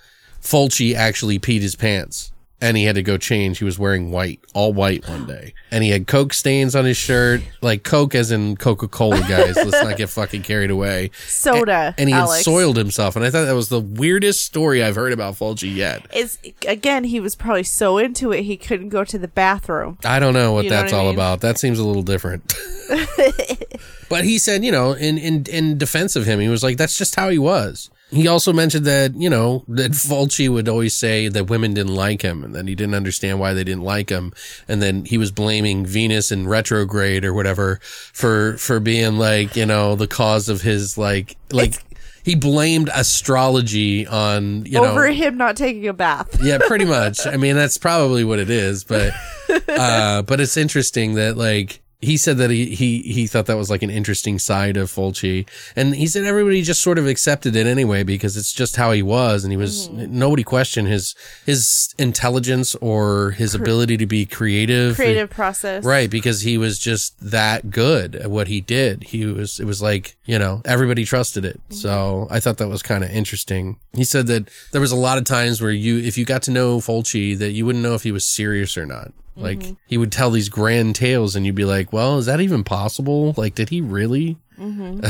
Fulci 0.47 0.95
actually 0.95 1.39
peed 1.39 1.59
his 1.59 1.75
pants 1.75 2.31
and 2.59 2.75
he 2.75 2.85
had 2.85 2.95
to 2.95 3.03
go 3.03 3.17
change. 3.17 3.59
He 3.59 3.65
was 3.65 3.77
wearing 3.77 4.11
white, 4.11 4.39
all 4.53 4.73
white 4.73 5.07
one 5.07 5.27
day. 5.27 5.53
And 5.69 5.83
he 5.83 5.91
had 5.91 6.07
coke 6.07 6.33
stains 6.33 6.75
on 6.75 6.85
his 6.85 6.97
shirt, 6.97 7.41
like 7.61 7.83
coke 7.83 8.15
as 8.15 8.31
in 8.31 8.55
Coca-Cola 8.55 9.19
guys. 9.27 9.55
Let's 9.57 9.83
not 9.83 9.97
get 9.97 10.09
fucking 10.09 10.41
carried 10.41 10.71
away. 10.71 11.11
Soda, 11.27 11.93
And 11.97 12.09
he 12.09 12.15
had 12.15 12.27
soiled 12.27 12.77
himself 12.77 13.15
and 13.15 13.23
I 13.25 13.29
thought 13.29 13.45
that 13.45 13.53
was 13.55 13.69
the 13.69 13.81
weirdest 13.81 14.43
story 14.43 14.81
I've 14.81 14.95
heard 14.95 15.13
about 15.13 15.35
Fulci 15.35 15.73
yet. 15.75 16.07
It's 16.11 16.39
again, 16.65 17.03
he 17.03 17.19
was 17.19 17.35
probably 17.35 17.63
so 17.63 17.97
into 17.97 18.31
it 18.31 18.43
he 18.43 18.57
couldn't 18.57 18.89
go 18.89 19.03
to 19.03 19.19
the 19.19 19.27
bathroom. 19.27 19.97
I 20.05 20.19
don't 20.19 20.33
know 20.33 20.53
what 20.53 20.63
You 20.63 20.71
know 20.71 20.77
that's 20.77 20.93
what 20.93 20.97
I 20.97 21.01
all 21.01 21.07
mean? 21.07 21.15
about. 21.15 21.41
That 21.41 21.59
seems 21.59 21.77
a 21.77 21.83
little 21.83 22.03
different. 22.03 22.55
but 24.09 24.23
he 24.23 24.37
said, 24.37 24.63
you 24.63 24.71
know, 24.71 24.93
in, 24.93 25.17
in 25.17 25.45
in 25.45 25.77
defense 25.77 26.15
of 26.15 26.25
him, 26.25 26.39
he 26.39 26.47
was 26.47 26.63
like, 26.63 26.77
that's 26.77 26.97
just 26.97 27.15
how 27.15 27.29
he 27.29 27.37
was. 27.37 27.89
He 28.09 28.27
also 28.27 28.53
mentioned 28.53 28.85
that, 28.85 29.15
you 29.15 29.29
know, 29.29 29.65
that 29.67 29.91
Fulci 29.91 30.47
would 30.47 30.69
always 30.69 30.95
say 30.95 31.27
that 31.27 31.49
women 31.49 31.73
didn't 31.73 31.93
like 31.93 32.21
him 32.21 32.43
and 32.43 32.55
that 32.55 32.65
he 32.67 32.73
didn't 32.73 32.95
understand 32.95 33.39
why 33.39 33.53
they 33.53 33.65
didn't 33.65 33.83
like 33.83 34.09
him. 34.09 34.31
And 34.67 34.81
then 34.81 35.03
he 35.03 35.17
was 35.17 35.29
blaming 35.31 35.85
Venus 35.85 36.31
in 36.31 36.47
retrograde 36.47 37.25
or 37.25 37.33
whatever 37.33 37.79
for, 37.83 38.57
for 38.57 38.79
being 38.79 39.17
like, 39.17 39.57
you 39.57 39.65
know, 39.65 39.95
the 39.95 40.07
cause 40.07 40.47
of 40.47 40.61
his 40.61 40.97
like, 40.97 41.35
like, 41.51 41.83
he 42.23 42.35
blamed 42.35 42.89
astrology 42.93 44.05
on, 44.05 44.65
you 44.65 44.73
know, 44.73 44.85
Over 44.85 45.07
him 45.07 45.37
not 45.37 45.55
taking 45.55 45.87
a 45.87 45.93
bath. 45.93 46.41
yeah, 46.43 46.57
pretty 46.65 46.83
much. 46.85 47.25
I 47.25 47.37
mean, 47.37 47.55
that's 47.55 47.77
probably 47.77 48.23
what 48.23 48.39
it 48.39 48.49
is, 48.49 48.83
but 48.83 49.13
uh 49.69 50.21
but 50.23 50.39
it's 50.41 50.57
interesting 50.57 51.13
that 51.15 51.37
like 51.37 51.81
he 51.99 52.17
said 52.17 52.37
that 52.37 52.51
he, 52.51 52.75
he 52.75 53.01
he 53.01 53.27
thought 53.27 53.47
that 53.47 53.57
was 53.57 53.69
like 53.69 53.81
an 53.81 53.89
interesting 53.89 54.37
side 54.39 54.77
of 54.77 54.89
Fulci, 54.89 55.47
and 55.75 55.95
he 55.95 56.07
said 56.07 56.25
everybody 56.25 56.61
just 56.61 56.81
sort 56.81 56.97
of 56.97 57.07
accepted 57.07 57.55
it 57.55 57.65
anyway 57.65 58.03
because 58.03 58.37
it's 58.37 58.53
just 58.53 58.75
how 58.75 58.91
he 58.91 59.01
was, 59.01 59.43
and 59.43 59.51
he 59.51 59.57
was 59.57 59.89
mm-hmm. 59.89 60.17
nobody 60.17 60.43
questioned 60.43 60.87
his 60.87 61.15
his 61.45 61.95
intelligence 61.97 62.75
or 62.75 63.31
his 63.31 63.55
ability 63.55 63.97
to 63.97 64.05
be 64.05 64.25
creative. 64.25 64.95
Creative 64.95 65.29
process. 65.29 65.83
Right, 65.83 66.09
because 66.09 66.41
he 66.41 66.57
was 66.57 66.79
just 66.79 67.17
that 67.19 67.71
good 67.71 68.15
at 68.15 68.29
what 68.29 68.47
he 68.47 68.61
did. 68.61 69.03
He 69.03 69.25
was, 69.25 69.59
it 69.59 69.65
was 69.65 69.81
like, 69.81 70.15
you 70.25 70.37
know, 70.37 70.61
everybody 70.65 71.05
trusted 71.05 71.45
it. 71.45 71.59
Mm-hmm. 71.69 71.75
So 71.75 72.27
I 72.29 72.39
thought 72.39 72.57
that 72.57 72.67
was 72.67 72.83
kind 72.83 73.03
of 73.03 73.09
interesting. 73.09 73.77
He 73.93 74.03
said 74.03 74.27
that 74.27 74.49
there 74.71 74.81
was 74.81 74.91
a 74.91 74.95
lot 74.95 75.17
of 75.17 75.23
times 75.25 75.61
where 75.61 75.71
you, 75.71 75.97
if 75.97 76.17
you 76.17 76.25
got 76.25 76.43
to 76.43 76.51
know 76.51 76.77
Fulci, 76.77 77.37
that 77.37 77.51
you 77.51 77.65
wouldn't 77.65 77.83
know 77.83 77.95
if 77.95 78.03
he 78.03 78.11
was 78.11 78.25
serious 78.25 78.77
or 78.77 78.85
not. 78.85 79.11
Like 79.37 79.59
mm-hmm. 79.59 79.73
he 79.85 79.97
would 79.97 80.11
tell 80.11 80.31
these 80.31 80.49
grand 80.49 80.95
tales 80.95 81.35
and 81.35 81.45
you'd 81.45 81.55
be 81.55 81.65
like, 81.65 81.93
well, 81.93 82.17
is 82.17 82.25
that 82.25 82.41
even 82.41 82.63
possible? 82.63 83.33
Like, 83.37 83.55
did 83.55 83.69
he 83.69 83.81
really? 83.81 84.37
Mm-hmm. 84.59 85.05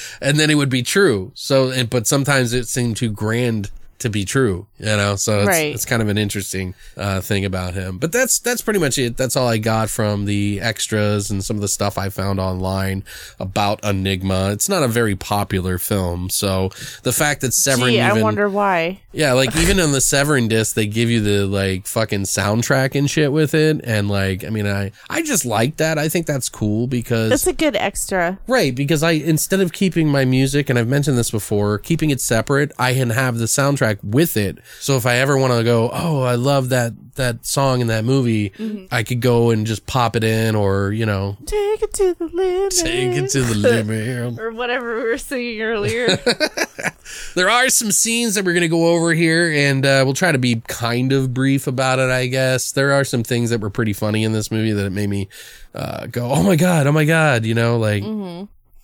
and 0.22 0.38
then 0.38 0.50
it 0.50 0.54
would 0.54 0.70
be 0.70 0.82
true. 0.82 1.32
So, 1.34 1.70
and, 1.70 1.90
but 1.90 2.06
sometimes 2.06 2.54
it 2.54 2.66
seemed 2.66 2.96
too 2.96 3.10
grand 3.10 3.70
to 4.02 4.10
be 4.10 4.24
true, 4.24 4.66
you 4.78 4.86
know? 4.86 5.16
So 5.16 5.40
it's, 5.40 5.48
Right. 5.48 5.74
it's 5.74 5.84
kind 5.84 6.02
of 6.02 6.08
an 6.08 6.18
interesting, 6.18 6.74
uh, 6.96 7.20
thing 7.20 7.44
about 7.44 7.74
him. 7.74 7.98
But 7.98 8.12
that's, 8.12 8.38
that's 8.38 8.62
pretty 8.62 8.78
much 8.78 8.98
it. 8.98 9.16
That's 9.16 9.34
all 9.36 9.48
I 9.48 9.58
got 9.58 9.90
from 9.90 10.26
the 10.26 10.60
extras 10.60 11.30
and 11.30 11.42
some 11.44 11.56
of 11.56 11.62
the 11.62 11.68
stuff 11.68 11.98
I 11.98 12.08
found 12.10 12.38
online 12.40 13.04
about 13.40 13.82
Enigma. 13.84 14.50
It's 14.52 14.68
not 14.68 14.82
a 14.82 14.88
very 14.88 15.16
popular 15.16 15.78
film. 15.78 16.30
So 16.30 16.70
the 17.02 17.12
fact 17.12 17.40
that 17.40 17.52
Severin 17.54 17.92
Gee, 17.92 18.00
I 18.00 18.12
wonder 18.20 18.48
why. 18.48 19.00
yeah, 19.12 19.32
like 19.32 19.56
even 19.56 19.80
on 19.80 19.92
the 19.92 20.00
Severin 20.00 20.48
disc, 20.48 20.74
they 20.74 20.86
give 20.86 21.10
you 21.10 21.20
the 21.20 21.46
like 21.46 21.86
fucking 21.86 22.22
soundtrack 22.22 22.94
and 22.94 23.10
shit 23.10 23.32
with 23.32 23.54
it. 23.54 23.80
And 23.84 24.08
like, 24.08 24.44
I 24.44 24.50
mean, 24.50 24.66
I, 24.66 24.92
I 25.08 25.22
just 25.22 25.44
like 25.44 25.76
that. 25.78 25.98
I 25.98 26.08
think 26.08 26.26
that's 26.26 26.48
cool 26.48 26.86
because 26.86 27.30
That's 27.30 27.46
a 27.46 27.52
good 27.52 27.76
extra. 27.76 28.38
Right, 28.46 28.74
because 28.74 29.02
I 29.02 29.12
instead 29.12 29.60
of 29.60 29.72
keeping 29.72 30.08
my 30.08 30.24
music, 30.24 30.68
and 30.70 30.78
I've 30.78 30.88
mentioned 30.88 31.16
this 31.18 31.30
before, 31.30 31.78
keeping 31.78 32.10
it 32.10 32.20
separate, 32.20 32.72
I 32.78 32.94
can 32.94 33.10
have 33.10 33.38
the 33.38 33.44
soundtrack 33.46 33.91
with 34.02 34.36
it. 34.36 34.58
So 34.80 34.96
if 34.96 35.06
I 35.06 35.16
ever 35.16 35.36
want 35.36 35.52
to 35.52 35.64
go, 35.64 35.90
oh, 35.92 36.22
I 36.22 36.34
love 36.36 36.68
that 36.70 36.92
that 37.16 37.44
song 37.44 37.80
in 37.82 37.88
that 37.88 38.04
movie, 38.04 38.50
Mm-hmm. 38.50 38.86
I 38.90 39.02
could 39.02 39.20
go 39.20 39.50
and 39.50 39.66
just 39.66 39.86
pop 39.86 40.16
it 40.16 40.24
in, 40.24 40.54
or 40.54 40.92
you 40.92 41.04
know, 41.06 41.36
Take 41.44 41.82
it 41.82 41.92
to 41.94 42.14
the 42.14 42.26
limit. 42.26 42.72
take 42.72 43.12
it 43.16 43.30
to 43.30 43.42
the 43.42 43.54
limit. 43.56 44.38
or 44.38 44.50
whatever 44.52 44.96
we 44.98 45.04
were 45.10 45.18
singing 45.18 45.60
earlier. 45.62 46.16
there 47.34 47.50
are 47.50 47.68
some 47.68 47.90
scenes 47.92 48.34
that 48.34 48.44
we're 48.44 48.52
going 48.54 48.62
to 48.62 48.68
go 48.68 48.88
over 48.94 49.12
here, 49.12 49.50
and 49.52 49.84
uh, 49.84 50.02
we'll 50.04 50.14
try 50.14 50.32
to 50.32 50.38
be 50.38 50.62
kind 50.68 51.12
of 51.12 51.34
brief 51.34 51.66
about 51.66 51.98
it. 51.98 52.10
I 52.10 52.26
guess 52.26 52.72
there 52.72 52.92
are 52.92 53.04
some 53.04 53.22
things 53.22 53.50
that 53.50 53.60
were 53.60 53.70
pretty 53.70 53.92
funny 53.92 54.24
in 54.24 54.32
this 54.32 54.50
movie 54.50 54.72
that 54.72 54.86
it 54.86 54.90
made 54.92 55.08
me 55.10 55.28
uh, 55.74 56.06
go, 56.06 56.30
"Oh 56.30 56.42
my 56.42 56.56
god, 56.56 56.86
oh 56.86 56.92
my 56.92 57.04
god," 57.04 57.44
you 57.44 57.54
know, 57.54 57.78
like. 57.78 58.02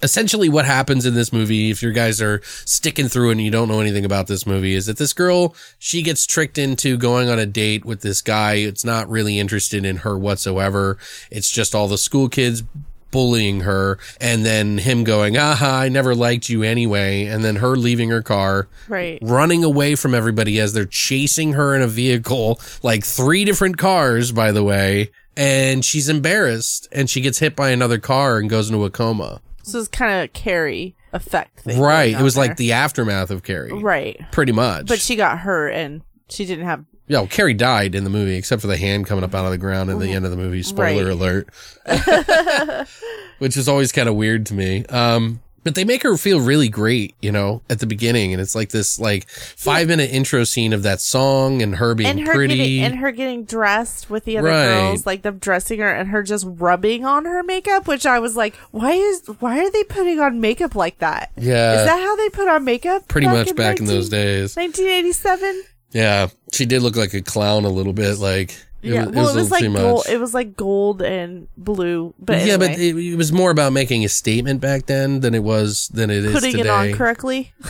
Essentially, 0.01 0.49
what 0.49 0.65
happens 0.65 1.05
in 1.07 1.15
this 1.15 1.33
movie, 1.33 1.71
if 1.71 1.83
you 1.83 1.93
guys 1.93 2.23
are 2.23 2.41
sticking 2.45 3.09
through 3.09 3.31
and 3.31 3.41
you 3.41 3.51
don't 3.51 3.69
know 3.69 3.81
anything 3.81 4.05
about 4.05 4.29
this 4.29 4.47
movie, 4.47 4.75
is 4.75 4.87
that 4.87 4.97
this 4.97 5.13
girl, 5.13 5.57
she 5.79 6.03
gets 6.03 6.25
tricked 6.25 6.57
into 6.57 6.97
going 6.97 7.29
on 7.29 7.39
a 7.39 7.47
date 7.47 7.85
with 7.85 8.03
this 8.03 8.23
guy. 8.23 8.55
It's 8.55 8.85
not 8.85 9.09
really 9.09 9.39
interested 9.39 9.85
in 9.85 9.99
her 9.99 10.17
whatsoever. 10.17 10.99
It's 11.31 11.51
just 11.51 11.75
all 11.75 11.89
the 11.89 11.99
school 11.99 12.29
kids 12.29 12.63
bullying 13.11 13.61
her 13.61 13.99
and 14.21 14.45
then 14.45 14.79
him 14.79 15.05
going, 15.05 15.37
aha, 15.37 15.81
I 15.81 15.89
never 15.89 16.15
liked 16.15 16.49
you 16.49 16.63
anyway. 16.63 17.25
And 17.25 17.45
then 17.45 17.57
her 17.57 17.77
leaving 17.77 18.11
her 18.11 18.23
car, 18.23 18.69
right. 18.89 19.19
running 19.23 19.65
away 19.65 19.95
from 19.95 20.15
everybody 20.15 20.61
as 20.61 20.73
they're 20.73 20.85
chasing 20.85 21.55
her 21.55 21.75
in 21.75 21.83
a 21.83 21.87
vehicle, 21.87 22.61
like 22.83 23.05
three 23.05 23.45
different 23.45 23.79
cars, 23.79 24.33
by 24.33 24.53
the 24.53 24.63
way. 24.63 25.11
And 25.37 25.85
she's 25.85 26.09
embarrassed 26.09 26.89
and 26.91 27.09
she 27.09 27.21
gets 27.21 27.39
hit 27.39 27.55
by 27.55 27.71
another 27.71 27.99
car 27.99 28.39
and 28.39 28.51
goes 28.51 28.71
into 28.71 28.85
a 28.85 28.91
coma. 28.91 29.41
So 29.69 29.79
it's 29.79 29.89
kind 29.89 30.23
of 30.25 30.33
Carrie 30.33 30.97
effect 31.13 31.61
thing. 31.61 31.81
Right. 31.81 32.15
It 32.19 32.23
was 32.23 32.37
on 32.39 32.47
like 32.49 32.57
the 32.57 32.73
aftermath 32.73 33.31
of 33.31 33.43
Carrie. 33.43 33.73
right. 33.73 34.21
Pretty 34.33 34.53
much. 34.53 34.87
But 34.87 35.01
she 35.01 35.17
got 35.17 35.39
hurt 35.39 35.71
and 35.71 36.03
she 36.29 36.45
didn't 36.47 36.65
have. 36.67 36.85
Yeah, 37.07 37.21
well, 37.21 37.27
Carrie 37.29 37.55
died 37.55 37.95
in 37.95 38.05
the 38.05 38.11
movie, 38.11 38.37
except 38.37 38.61
for 38.61 38.67
the 38.69 38.77
hand 38.77 39.07
coming 39.07 39.25
up 39.25 39.35
out 39.35 39.47
of 39.47 39.51
the 39.51 39.57
ground 39.59 39.89
at 39.89 39.99
the 39.99 40.13
end 40.13 40.27
of 40.27 40.31
the 40.31 40.37
movie. 40.37 40.63
Spoiler 40.63 41.07
Right. 41.07 41.13
alert. 41.13 41.49
Which 43.39 43.57
is 43.57 43.69
always 43.69 43.93
kind 43.93 44.09
of 44.09 44.15
weird 44.15 44.47
to 44.47 44.55
me. 44.55 44.85
Um, 44.87 45.41
But 45.65 45.75
they 45.75 45.85
make 45.85 46.03
her 46.03 46.17
feel 46.17 46.41
really 46.41 46.69
great, 46.69 47.15
you 47.21 47.31
know, 47.33 47.63
at 47.69 47.81
the 47.81 47.87
beginning, 47.87 48.33
and 48.33 48.41
it's 48.41 48.55
like 48.55 48.71
this 48.71 48.99
like 48.99 49.29
five 49.29 49.89
minute 49.89 50.11
intro 50.11 50.45
scene 50.45 50.73
of 50.73 50.83
that 50.85 51.01
song 51.01 51.61
and 51.61 51.77
her 51.77 51.95
being 51.95 52.09
and 52.09 52.21
her 52.27 52.33
pretty. 52.35 52.57
getting 52.57 52.81
and 52.85 52.95
her 52.97 53.11
getting 53.11 53.45
dressed 53.45 54.09
with 54.09 54.25
the 54.25 54.39
other 54.39 54.49
Right. 54.49 54.65
girls, 54.67 55.05
like 55.05 55.23
them 55.23 55.39
dressing 55.39 55.81
her 55.81 55.93
and 55.93 56.09
her 56.11 56.23
just 56.23 56.47
rubbing 56.49 57.05
on 57.05 57.25
her 57.27 57.43
makeup, 57.43 57.87
which 57.89 58.07
I 58.07 58.19
was 58.19 58.37
like, 58.37 58.55
why 58.71 58.93
is 58.93 59.23
why 59.41 59.59
are 59.59 59.71
they 59.71 59.85
putting 59.85 60.21
on 60.21 60.41
makeup 60.41 60.75
like 60.75 60.99
that? 61.01 61.33
Yeah. 61.37 61.81
is 61.81 61.87
that 61.87 62.01
how 62.01 62.17
they 62.17 62.31
put 62.31 62.49
on 62.49 62.65
makeup? 62.65 63.09
pretty 63.09 63.27
much 63.27 63.55
back 63.57 63.79
in 63.81 63.85
those 63.87 64.09
days. 64.09 64.57
1987. 64.57 65.65
Yeah, 65.93 66.29
she 66.53 66.67
did 66.67 66.83
look 66.83 66.97
like 66.97 67.15
a 67.15 67.23
clown 67.23 67.65
a 67.65 67.71
little 67.71 67.93
bit. 67.95 68.19
Like, 68.19 68.55
it 68.83 68.91
yeah, 68.93 69.07
was, 69.07 69.15
well, 69.15 69.29
it 69.29 69.33
a 69.33 69.37
was 69.37 69.51
like 69.51 69.73
gold. 69.73 70.07
It 70.09 70.21
was 70.21 70.35
like 70.35 70.57
gold 70.57 71.03
and 71.03 71.49
blue, 71.57 72.15
but 72.19 72.37
yeah, 72.37 72.55
anyway, 72.55 72.69
but 72.69 72.79
it, 72.79 72.97
it 72.97 73.17
was 73.17 73.33
more 73.33 73.51
about 73.51 73.73
making 73.73 74.05
a 74.05 74.09
statement 74.09 74.61
back 74.61 74.87
then 74.87 75.21
than 75.21 75.35
it 75.35 75.43
was 75.43 75.89
than 75.89 76.11
it 76.11 76.25
is 76.25 76.33
putting 76.33 76.53
today. 76.53 76.69
it 76.69 76.93
on 76.93 76.93
correctly. 76.93 77.53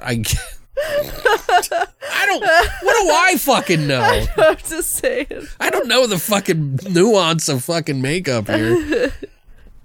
I 0.00 0.22
don't. 2.26 2.42
What 2.42 3.02
do 3.02 3.10
I 3.10 3.36
fucking 3.38 3.86
know? 3.88 4.26
I'm 4.36 4.56
just 4.56 4.90
saying. 4.90 5.46
I 5.60 5.70
don't 5.70 5.88
know 5.88 6.06
the 6.06 6.18
fucking 6.18 6.80
nuance 6.90 7.48
of 7.48 7.64
fucking 7.64 8.00
makeup 8.00 8.48
here. 8.48 9.12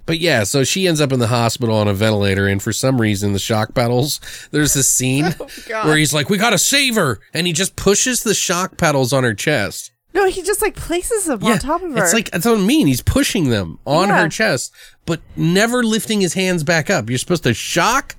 But 0.06 0.18
yeah, 0.18 0.42
so 0.42 0.64
she 0.64 0.88
ends 0.88 1.00
up 1.00 1.12
in 1.12 1.20
the 1.20 1.28
hospital 1.28 1.76
on 1.76 1.86
a 1.86 1.94
ventilator, 1.94 2.48
and 2.48 2.60
for 2.60 2.72
some 2.72 3.00
reason, 3.00 3.32
the 3.32 3.38
shock 3.38 3.74
pedals. 3.76 4.18
There's 4.50 4.74
this 4.74 4.88
scene 4.88 5.36
Oh, 5.38 5.46
where 5.86 5.96
he's 5.96 6.12
like, 6.12 6.28
"We 6.28 6.36
gotta 6.36 6.58
save 6.58 6.96
her," 6.96 7.20
and 7.32 7.46
he 7.46 7.52
just 7.52 7.76
pushes 7.76 8.24
the 8.24 8.34
shock 8.34 8.76
pedals 8.76 9.12
on 9.12 9.22
her 9.22 9.34
chest. 9.34 9.92
No, 10.12 10.26
he 10.26 10.42
just 10.42 10.60
like 10.60 10.74
places 10.74 11.26
them 11.26 11.42
on 11.44 11.58
top 11.58 11.82
of 11.82 11.92
her. 11.92 12.02
It's 12.02 12.12
like 12.12 12.30
that's 12.30 12.44
what 12.46 12.58
I 12.58 12.60
mean. 12.60 12.86
He's 12.86 13.02
pushing 13.02 13.50
them 13.50 13.78
on 13.84 14.08
Yeah. 14.08 14.22
her 14.22 14.28
chest, 14.28 14.72
but 15.06 15.20
never 15.36 15.82
lifting 15.84 16.20
his 16.20 16.34
hands 16.34 16.64
back 16.64 16.90
up. 16.90 17.08
You're 17.08 17.18
supposed 17.18 17.44
to 17.44 17.54
shock 17.54 18.16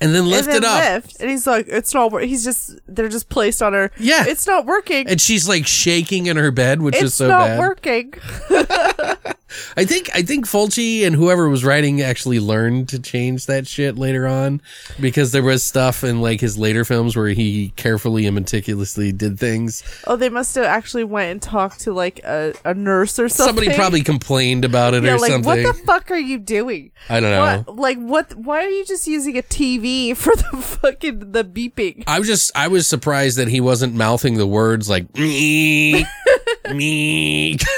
and 0.00 0.14
then 0.14 0.26
lift 0.28 0.48
and 0.48 0.56
it 0.56 0.62
then 0.62 0.70
up. 0.70 1.04
lift. 1.04 1.20
and 1.20 1.30
he's 1.30 1.46
like, 1.46 1.66
"It's 1.68 1.92
not. 1.94 2.12
wor-" 2.12 2.20
He's 2.20 2.44
just 2.44 2.78
they're 2.88 3.08
just 3.08 3.28
placed 3.28 3.62
on 3.62 3.72
her. 3.74 3.90
Yeah. 3.98 4.24
it's 4.26 4.46
not 4.46 4.64
working. 4.66 5.06
And 5.08 5.20
she's 5.20 5.46
like 5.48 5.66
shaking 5.66 6.26
in 6.26 6.36
her 6.38 6.50
bed, 6.50 6.80
which 6.82 6.96
is 6.96 7.00
so 7.00 7.04
it's 7.06 7.14
so 7.16 7.28
not 7.28 7.46
bad. 7.46 7.58
working. 7.58 8.14
I 9.76 9.84
think 9.84 10.10
I 10.14 10.22
think 10.22 10.46
Fulci 10.46 11.06
and 11.06 11.14
whoever 11.14 11.48
was 11.48 11.64
writing 11.64 12.02
actually 12.02 12.40
learned 12.40 12.88
to 12.90 12.98
change 12.98 13.46
that 13.46 13.66
shit 13.66 13.96
later 13.96 14.26
on 14.26 14.60
because 15.00 15.32
there 15.32 15.42
was 15.42 15.62
stuff 15.64 16.04
in 16.04 16.20
like 16.20 16.40
his 16.40 16.58
later 16.58 16.84
films 16.84 17.16
where 17.16 17.28
he 17.28 17.72
carefully 17.76 18.26
and 18.26 18.34
meticulously 18.34 19.12
did 19.12 19.38
things. 19.38 19.82
Oh, 20.06 20.16
they 20.16 20.28
must 20.28 20.54
have 20.54 20.64
actually 20.64 21.04
went 21.04 21.30
and 21.30 21.42
talked 21.42 21.80
to 21.80 21.92
like 21.92 22.20
a, 22.24 22.54
a 22.64 22.74
nurse 22.74 23.18
or 23.18 23.28
something. 23.28 23.56
Somebody 23.56 23.76
probably 23.76 24.02
complained 24.02 24.64
about 24.64 24.94
it 24.94 25.04
yeah, 25.04 25.14
or 25.14 25.18
like 25.18 25.30
something. 25.30 25.64
what 25.64 25.76
the 25.76 25.84
fuck 25.84 26.10
are 26.10 26.16
you 26.16 26.38
doing? 26.38 26.92
I 27.08 27.20
don't 27.20 27.30
know. 27.30 27.64
What, 27.66 27.76
like 27.76 27.98
what? 27.98 28.34
Why 28.34 28.64
are 28.64 28.70
you 28.70 28.84
just 28.84 29.06
using 29.06 29.36
a 29.38 29.42
TV 29.42 30.16
for 30.16 30.34
the 30.36 30.56
fucking 30.80 31.32
the 31.32 31.44
beeping? 31.44 32.04
I 32.06 32.18
was 32.18 32.28
just 32.28 32.52
I 32.54 32.68
was 32.68 32.86
surprised 32.86 33.38
that 33.38 33.48
he 33.48 33.60
wasn't 33.60 33.94
mouthing 33.94 34.34
the 34.34 34.46
words 34.46 34.88
like 34.88 35.14
me 35.14 36.06
me. 36.72 37.58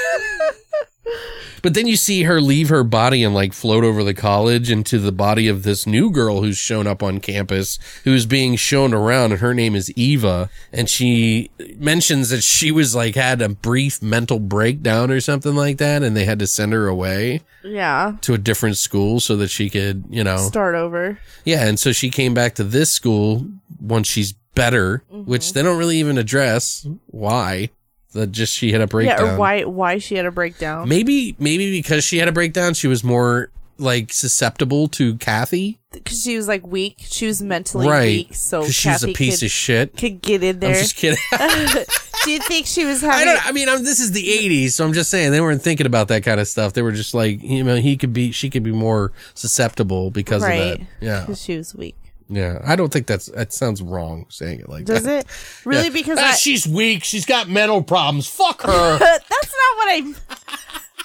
But 1.67 1.73
then 1.73 1.85
you 1.85 1.97
see 1.97 2.23
her 2.23 2.39
leave 2.39 2.69
her 2.69 2.85
body 2.85 3.25
and 3.25 3.35
like 3.35 3.51
float 3.51 3.83
over 3.83 4.01
the 4.01 4.13
college 4.13 4.71
into 4.71 4.99
the 4.99 5.11
body 5.11 5.49
of 5.49 5.63
this 5.63 5.85
new 5.85 6.09
girl 6.09 6.41
who's 6.41 6.57
shown 6.57 6.87
up 6.87 7.03
on 7.03 7.19
campus, 7.19 7.77
who's 8.05 8.25
being 8.25 8.55
shown 8.55 8.93
around, 8.93 9.33
and 9.33 9.41
her 9.41 9.53
name 9.53 9.75
is 9.75 9.91
Eva. 9.97 10.49
And 10.71 10.89
she 10.89 11.51
mentions 11.75 12.29
that 12.29 12.41
she 12.41 12.71
was 12.71 12.95
like 12.95 13.15
had 13.15 13.41
a 13.41 13.49
brief 13.49 14.01
mental 14.01 14.39
breakdown 14.39 15.11
or 15.11 15.19
something 15.19 15.55
like 15.55 15.77
that, 15.79 16.03
and 16.03 16.15
they 16.15 16.23
had 16.23 16.39
to 16.39 16.47
send 16.47 16.71
her 16.71 16.87
away 16.87 17.41
Yeah, 17.65 18.15
to 18.21 18.33
a 18.33 18.37
different 18.37 18.77
school 18.77 19.19
so 19.19 19.35
that 19.35 19.49
she 19.49 19.69
could, 19.69 20.05
you 20.09 20.23
know, 20.23 20.37
start 20.37 20.73
over. 20.73 21.19
yeah, 21.43 21.67
and 21.67 21.77
so 21.77 21.91
she 21.91 22.09
came 22.09 22.33
back 22.33 22.55
to 22.55 22.63
this 22.63 22.93
school 22.93 23.45
once 23.81 24.07
she's 24.07 24.31
better, 24.55 25.03
Mm-hmm. 25.11 25.29
which 25.29 25.51
they 25.51 25.63
don't 25.63 25.77
really 25.77 25.97
even 25.97 26.17
address 26.17 26.87
why. 27.07 27.71
That 28.17 28.31
just 28.31 28.53
she 28.53 28.71
had 28.71 28.81
a 28.81 28.87
breakdown. 28.87 29.19
Yeah, 29.19 29.35
or 29.35 29.37
why 29.37 29.63
why 29.63 29.97
she 29.99 30.15
had 30.15 30.25
a 30.25 30.31
breakdown? 30.31 30.89
Maybe 30.89 31.35
maybe 31.39 31.71
because 31.71 32.03
she 32.03 32.17
had 32.17 32.27
a 32.27 32.31
breakdown, 32.31 32.73
she 32.73 32.87
was 32.87 33.03
more 33.03 33.51
like 33.77 34.11
susceptible 34.11 34.87
to 34.89 35.15
Kathy. 35.17 35.79
Because 35.91 36.23
she 36.23 36.35
was 36.35 36.47
like 36.47 36.65
weak. 36.65 36.97
She 36.99 37.27
was 37.27 37.41
mentally 37.41 37.87
right. 37.87 38.05
weak. 38.05 38.35
So 38.35 38.65
she's 38.65 39.03
a 39.03 39.09
piece 39.09 39.39
could, 39.39 39.45
of 39.45 39.51
shit. 39.51 39.97
could 39.97 40.21
get 40.21 40.43
in 40.43 40.59
there. 40.59 40.71
I'm 40.71 40.75
just 40.75 40.95
kidding. 40.95 41.19
Do 42.23 42.31
you 42.31 42.39
think 42.39 42.65
she 42.65 42.85
was 42.85 43.01
having? 43.01 43.19
I 43.19 43.23
don't. 43.25 43.47
I 43.47 43.51
mean, 43.51 43.69
I'm, 43.69 43.83
this 43.83 43.99
is 43.99 44.11
the 44.11 44.23
'80s, 44.23 44.71
so 44.71 44.85
I'm 44.85 44.93
just 44.93 45.09
saying 45.09 45.31
they 45.31 45.39
weren't 45.39 45.61
thinking 45.61 45.85
about 45.85 46.09
that 46.09 46.23
kind 46.23 46.39
of 46.39 46.47
stuff. 46.47 46.73
They 46.73 46.81
were 46.81 46.91
just 46.91 47.13
like, 47.13 47.41
you 47.41 47.63
know, 47.63 47.75
he 47.75 47.95
could 47.95 48.11
be, 48.11 48.31
she 48.31 48.49
could 48.49 48.63
be 48.63 48.71
more 48.71 49.13
susceptible 49.33 50.11
because 50.11 50.43
of 50.43 50.49
that. 50.49 50.81
Yeah, 50.99 51.21
because 51.21 51.41
she 51.41 51.55
was 51.55 51.73
weak. 51.73 51.95
Yeah. 52.29 52.59
I 52.63 52.75
don't 52.75 52.91
think 52.91 53.07
that's 53.07 53.27
that 53.27 53.53
sounds 53.53 53.81
wrong 53.81 54.25
saying 54.29 54.59
it 54.61 54.69
like 54.69 54.85
Does 54.85 55.03
that. 55.03 55.25
Does 55.27 55.35
it 55.61 55.61
really? 55.65 55.83
Yeah. 55.85 55.89
Because 55.89 56.19
Ah, 56.19 56.29
I, 56.29 56.35
she's 56.35 56.67
weak. 56.67 57.03
She's 57.03 57.25
got 57.25 57.49
mental 57.49 57.81
problems. 57.83 58.27
Fuck 58.27 58.61
her. 58.63 58.97
that's 58.99 59.29
not 59.29 59.77
what 59.77 59.89
I'm. 59.89 60.15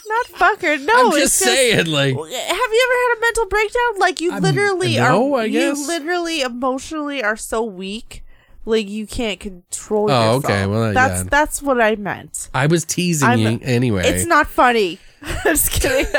Not 0.05 0.27
fuck 0.27 0.61
her. 0.63 0.77
No, 0.79 0.93
I'm 0.95 1.07
it's 1.13 1.19
just 1.21 1.37
saying, 1.37 1.87
like, 1.87 2.15
Have 2.15 2.19
you 2.19 2.27
ever 2.27 2.35
had 2.35 3.17
a 3.17 3.21
mental 3.21 3.47
breakdown? 3.47 3.99
Like 3.99 4.21
you 4.21 4.37
literally 4.39 4.97
no, 4.97 5.35
are. 5.35 5.41
I 5.43 5.49
guess. 5.49 5.79
You 5.79 5.87
literally 5.87 6.41
emotionally 6.43 7.23
are 7.23 7.37
so 7.37 7.63
weak, 7.63 8.23
like 8.67 8.89
you 8.89 9.07
can't 9.07 9.39
control 9.41 10.11
Oh, 10.11 10.37
yourself. 10.37 10.45
okay. 10.45 10.67
Well, 10.67 10.93
that's 10.93 11.23
yeah. 11.23 11.29
that's 11.31 11.63
what 11.63 11.81
I 11.81 11.95
meant. 11.97 12.51
I 12.53 12.67
was 12.67 12.85
teasing 12.85 13.29
I'm- 13.29 13.39
you 13.39 13.59
anyway. 13.63 14.03
It's 14.07 14.27
not 14.27 14.49
funny. 14.49 14.99
I'm 15.23 15.37
just 15.45 15.71
kidding. 15.71 16.13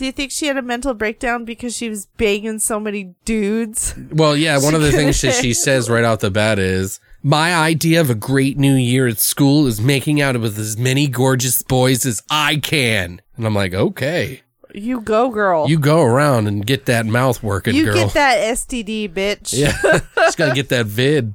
Do 0.00 0.06
you 0.06 0.12
think 0.12 0.30
she 0.30 0.46
had 0.46 0.56
a 0.56 0.62
mental 0.62 0.94
breakdown 0.94 1.44
because 1.44 1.76
she 1.76 1.90
was 1.90 2.06
banging 2.06 2.58
so 2.58 2.80
many 2.80 3.14
dudes? 3.26 3.94
well, 4.10 4.34
yeah. 4.34 4.56
One 4.58 4.74
of 4.74 4.80
the 4.80 4.90
things 4.92 5.20
that 5.20 5.34
she 5.34 5.52
says 5.66 5.90
right 5.90 6.04
off 6.04 6.20
the 6.20 6.30
bat 6.30 6.58
is, 6.58 7.00
"My 7.22 7.54
idea 7.54 8.00
of 8.00 8.08
a 8.08 8.14
great 8.14 8.56
new 8.56 8.72
year 8.76 9.06
at 9.08 9.18
school 9.18 9.66
is 9.66 9.78
making 9.78 10.18
out 10.18 10.40
with 10.40 10.58
as 10.58 10.78
many 10.78 11.06
gorgeous 11.06 11.62
boys 11.62 12.06
as 12.06 12.22
I 12.30 12.56
can." 12.56 13.20
And 13.36 13.46
I'm 13.46 13.54
like, 13.54 13.74
"Okay, 13.74 14.40
You 14.72 15.02
go, 15.02 15.28
girl. 15.28 15.68
you 15.68 15.78
go 15.78 16.00
around 16.00 16.46
and 16.46 16.66
get 16.66 16.86
that 16.86 17.04
mouth 17.04 17.42
working, 17.42 17.74
You 17.74 17.84
girl." 17.84 17.94
get 17.96 18.14
that 18.14 18.38
STD, 18.56 19.12
bitch. 19.12 19.52
yeah, 19.52 20.00
just 20.16 20.38
gotta 20.38 20.54
get 20.54 20.70
that 20.70 20.86
vid, 20.86 21.34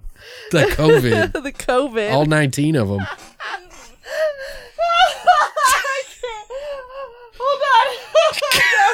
that 0.53 0.69
COVID, 0.69 1.33
the 1.43 1.51
COVID. 1.53 2.11
all 2.11 2.25
19 2.25 2.75
of 2.77 2.87
them. 2.87 3.05
Hold 7.37 7.61
on. 7.61 7.97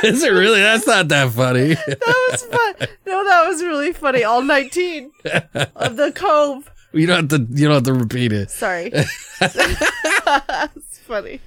Is 0.03 0.23
it 0.23 0.31
really? 0.31 0.59
That's 0.59 0.87
not 0.87 1.07
that 1.09 1.31
funny. 1.31 1.73
that 1.87 2.27
was 2.31 2.43
fun. 2.43 2.87
No, 3.05 3.23
that 3.25 3.47
was 3.47 3.61
really 3.61 3.93
funny. 3.93 4.23
All 4.23 4.41
19 4.41 5.11
of 5.75 5.97
the 5.97 6.11
cove. 6.13 6.69
you 6.93 7.05
don't 7.07 7.31
have 7.31 7.47
to. 7.47 7.47
You 7.55 7.67
don't 7.67 7.75
have 7.75 7.83
to 7.83 7.93
repeat 7.93 8.31
it. 8.33 8.49
Sorry. 8.51 8.91
it's 9.41 10.99
funny. 10.99 11.39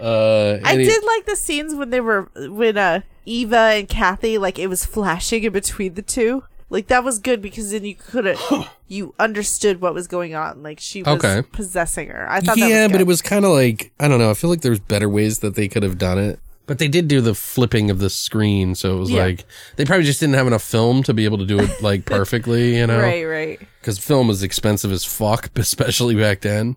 Uh, 0.00 0.58
I 0.64 0.74
any- 0.74 0.84
did 0.84 1.04
like 1.04 1.26
the 1.26 1.36
scenes 1.36 1.74
when 1.74 1.90
they 1.90 2.00
were 2.00 2.28
when 2.34 2.76
uh 2.76 3.00
Eva 3.24 3.56
and 3.56 3.88
Kathy 3.88 4.38
like 4.38 4.58
it 4.58 4.66
was 4.68 4.84
flashing 4.84 5.44
in 5.44 5.52
between 5.52 5.94
the 5.94 6.02
two. 6.02 6.44
Like 6.70 6.86
that 6.88 7.04
was 7.04 7.18
good 7.18 7.42
because 7.42 7.70
then 7.70 7.84
you 7.84 7.94
could 7.94 8.24
have 8.24 8.70
you 8.88 9.14
understood 9.18 9.80
what 9.80 9.94
was 9.94 10.06
going 10.08 10.34
on. 10.34 10.62
Like 10.62 10.80
she 10.80 11.02
was 11.02 11.22
Okay. 11.22 11.42
possessing 11.52 12.08
her. 12.08 12.26
I 12.30 12.40
thought 12.40 12.56
that 12.58 12.68
yeah, 12.68 12.84
was 12.84 12.92
but 12.92 13.00
it 13.02 13.06
was 13.06 13.22
kind 13.22 13.44
of 13.44 13.52
like 13.52 13.92
I 14.00 14.08
don't 14.08 14.18
know. 14.18 14.30
I 14.30 14.34
feel 14.34 14.50
like 14.50 14.62
there's 14.62 14.80
better 14.80 15.08
ways 15.08 15.40
that 15.40 15.54
they 15.54 15.68
could 15.68 15.82
have 15.82 15.98
done 15.98 16.18
it. 16.18 16.40
But 16.72 16.78
they 16.78 16.88
did 16.88 17.06
do 17.06 17.20
the 17.20 17.34
flipping 17.34 17.90
of 17.90 17.98
the 17.98 18.08
screen, 18.08 18.74
so 18.74 18.96
it 18.96 18.98
was 18.98 19.10
Yeah. 19.10 19.24
like 19.24 19.44
they 19.76 19.84
probably 19.84 20.06
just 20.06 20.20
didn't 20.20 20.36
have 20.36 20.46
enough 20.46 20.62
film 20.62 21.02
to 21.02 21.12
be 21.12 21.26
able 21.26 21.36
to 21.36 21.44
do 21.44 21.60
it 21.60 21.82
like 21.82 22.06
perfectly, 22.06 22.78
you 22.78 22.86
know? 22.86 22.98
right, 22.98 23.24
right. 23.24 23.60
Because 23.78 23.98
film 23.98 24.30
is 24.30 24.42
expensive 24.42 24.90
as 24.90 25.04
fuck, 25.04 25.50
especially 25.58 26.14
back 26.14 26.40
then. 26.40 26.76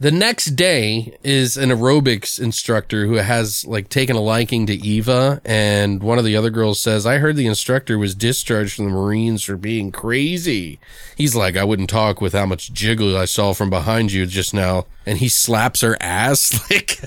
The 0.00 0.10
next 0.10 0.56
day 0.56 1.16
is 1.22 1.56
an 1.56 1.70
aerobics 1.70 2.40
instructor 2.40 3.06
who 3.06 3.14
has 3.14 3.64
like 3.64 3.88
taken 3.88 4.16
a 4.16 4.20
liking 4.20 4.66
to 4.66 4.74
Eva, 4.74 5.40
and 5.44 6.02
one 6.02 6.18
of 6.18 6.24
the 6.24 6.36
other 6.36 6.50
girls 6.50 6.80
says, 6.80 7.06
"I 7.06 7.18
heard 7.18 7.36
the 7.36 7.46
instructor 7.46 7.96
was 7.98 8.16
discharged 8.16 8.74
from 8.74 8.86
the 8.86 8.90
Marines 8.90 9.44
for 9.44 9.56
being 9.56 9.92
crazy." 9.92 10.80
He's 11.16 11.36
like, 11.36 11.56
"I 11.56 11.62
wouldn't 11.62 11.88
talk 11.88 12.20
with 12.20 12.32
how 12.32 12.46
much 12.46 12.72
jiggle 12.72 13.16
I 13.16 13.26
saw 13.26 13.52
from 13.52 13.70
behind 13.70 14.10
you 14.10 14.26
just 14.26 14.52
now," 14.52 14.86
and 15.06 15.18
he 15.18 15.28
slaps 15.28 15.82
her 15.82 15.96
ass 16.00 16.58
like 16.70 16.98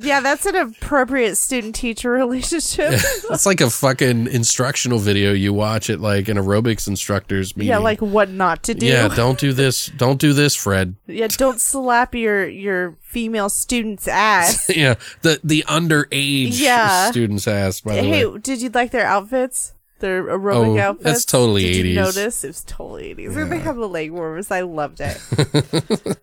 Yeah, 0.00 0.18
that's 0.20 0.46
an 0.46 0.56
appropriate 0.56 1.36
student 1.36 1.76
teacher 1.76 2.10
relationship. 2.22 2.94
it's 2.94 3.46
like 3.46 3.60
a 3.60 3.70
fucking 3.70 4.26
instructional 4.26 4.98
video 4.98 5.32
you 5.32 5.52
watch 5.52 5.88
at 5.88 6.00
like 6.00 6.26
an 6.26 6.36
aerobics 6.36 6.88
instructor's 6.88 7.56
meeting. 7.56 7.68
yeah, 7.68 7.78
like 7.78 8.00
what 8.00 8.28
not 8.30 8.64
to 8.64 8.74
do. 8.74 8.86
yeah, 8.86 9.06
don't 9.06 9.38
do 9.38 9.52
this, 9.52 9.86
don't 9.86 10.18
do 10.18 10.32
this, 10.32 10.56
Fred. 10.56 10.96
Yeah, 11.06 11.28
don't 11.28 11.60
slap 11.60 12.14
your 12.16 12.29
your 12.46 12.96
female 13.02 13.48
student's 13.48 14.06
ass. 14.08 14.68
yeah, 14.76 14.94
the 15.22 15.40
the 15.44 15.64
underage 15.68 16.58
Yeah. 16.60 17.10
students 17.10 17.46
asked 17.48 17.84
by 17.84 17.96
the 17.96 18.02
hey, 18.02 18.26
way. 18.26 18.38
did 18.38 18.62
you 18.62 18.70
like 18.70 18.90
their 18.90 19.06
outfits? 19.06 19.72
Their 20.00 20.24
aerobic 20.24 20.78
Oh, 20.78 20.78
outfits. 20.78 21.04
that's 21.04 21.24
totally 21.26 21.64
80s. 21.64 21.94
notice? 21.94 22.44
It 22.44 22.46
was 22.48 22.64
totally 22.64 23.10
eighties. 23.10 23.36
And 23.36 23.52
they 23.52 23.58
have 23.58 23.76
the 23.76 23.88
leg 23.88 24.10
warmers. 24.12 24.50
I 24.50 24.62
loved 24.62 25.00
it. 25.00 25.18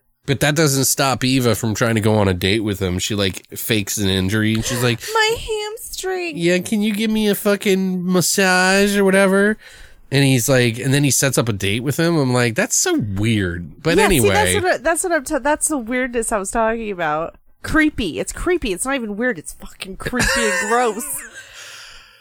But 0.26 0.40
that 0.40 0.54
doesn't 0.54 0.84
stop 0.84 1.24
Eva 1.24 1.54
from 1.54 1.74
trying 1.74 1.94
to 1.94 2.02
go 2.02 2.16
on 2.16 2.28
a 2.28 2.34
date 2.34 2.60
with 2.60 2.80
him. 2.82 2.98
She 2.98 3.14
like 3.14 3.46
fakes 3.56 3.96
an 3.96 4.10
injury 4.10 4.52
and 4.52 4.62
she's 4.62 4.82
like, 4.82 5.00
My 5.14 5.36
drink. 5.96 6.36
yeah, 6.38 6.58
can 6.58 6.82
you 6.82 6.92
give 6.94 7.10
me 7.10 7.28
a 7.28 7.34
fucking 7.34 8.04
massage 8.12 8.94
or 8.96 9.04
whatever? 9.04 9.56
And 10.10 10.24
he's 10.24 10.48
like, 10.48 10.78
and 10.78 10.94
then 10.94 11.04
he 11.04 11.10
sets 11.10 11.36
up 11.36 11.48
a 11.48 11.52
date 11.52 11.80
with 11.80 11.98
him. 11.98 12.16
I'm 12.16 12.32
like, 12.32 12.54
that's 12.54 12.76
so 12.76 12.98
weird. 12.98 13.82
But 13.82 13.98
Yeah, 13.98 14.04
anyway, 14.04 14.28
see, 14.28 14.34
that's 14.34 14.54
what, 14.54 14.64
I, 14.64 14.76
that's 14.78 15.04
what 15.04 15.12
I'm. 15.12 15.24
T- 15.24 15.38
that's 15.38 15.68
the 15.68 15.78
weirdness 15.78 16.32
I 16.32 16.38
was 16.38 16.50
talking 16.50 16.90
about. 16.90 17.36
Creepy. 17.62 18.18
It's 18.18 18.32
creepy. 18.32 18.72
It's 18.72 18.86
not 18.86 18.94
even 18.94 19.16
weird. 19.16 19.38
It's 19.38 19.52
fucking 19.52 19.96
creepy 19.98 20.26
and 20.36 20.68
gross. 20.70 21.04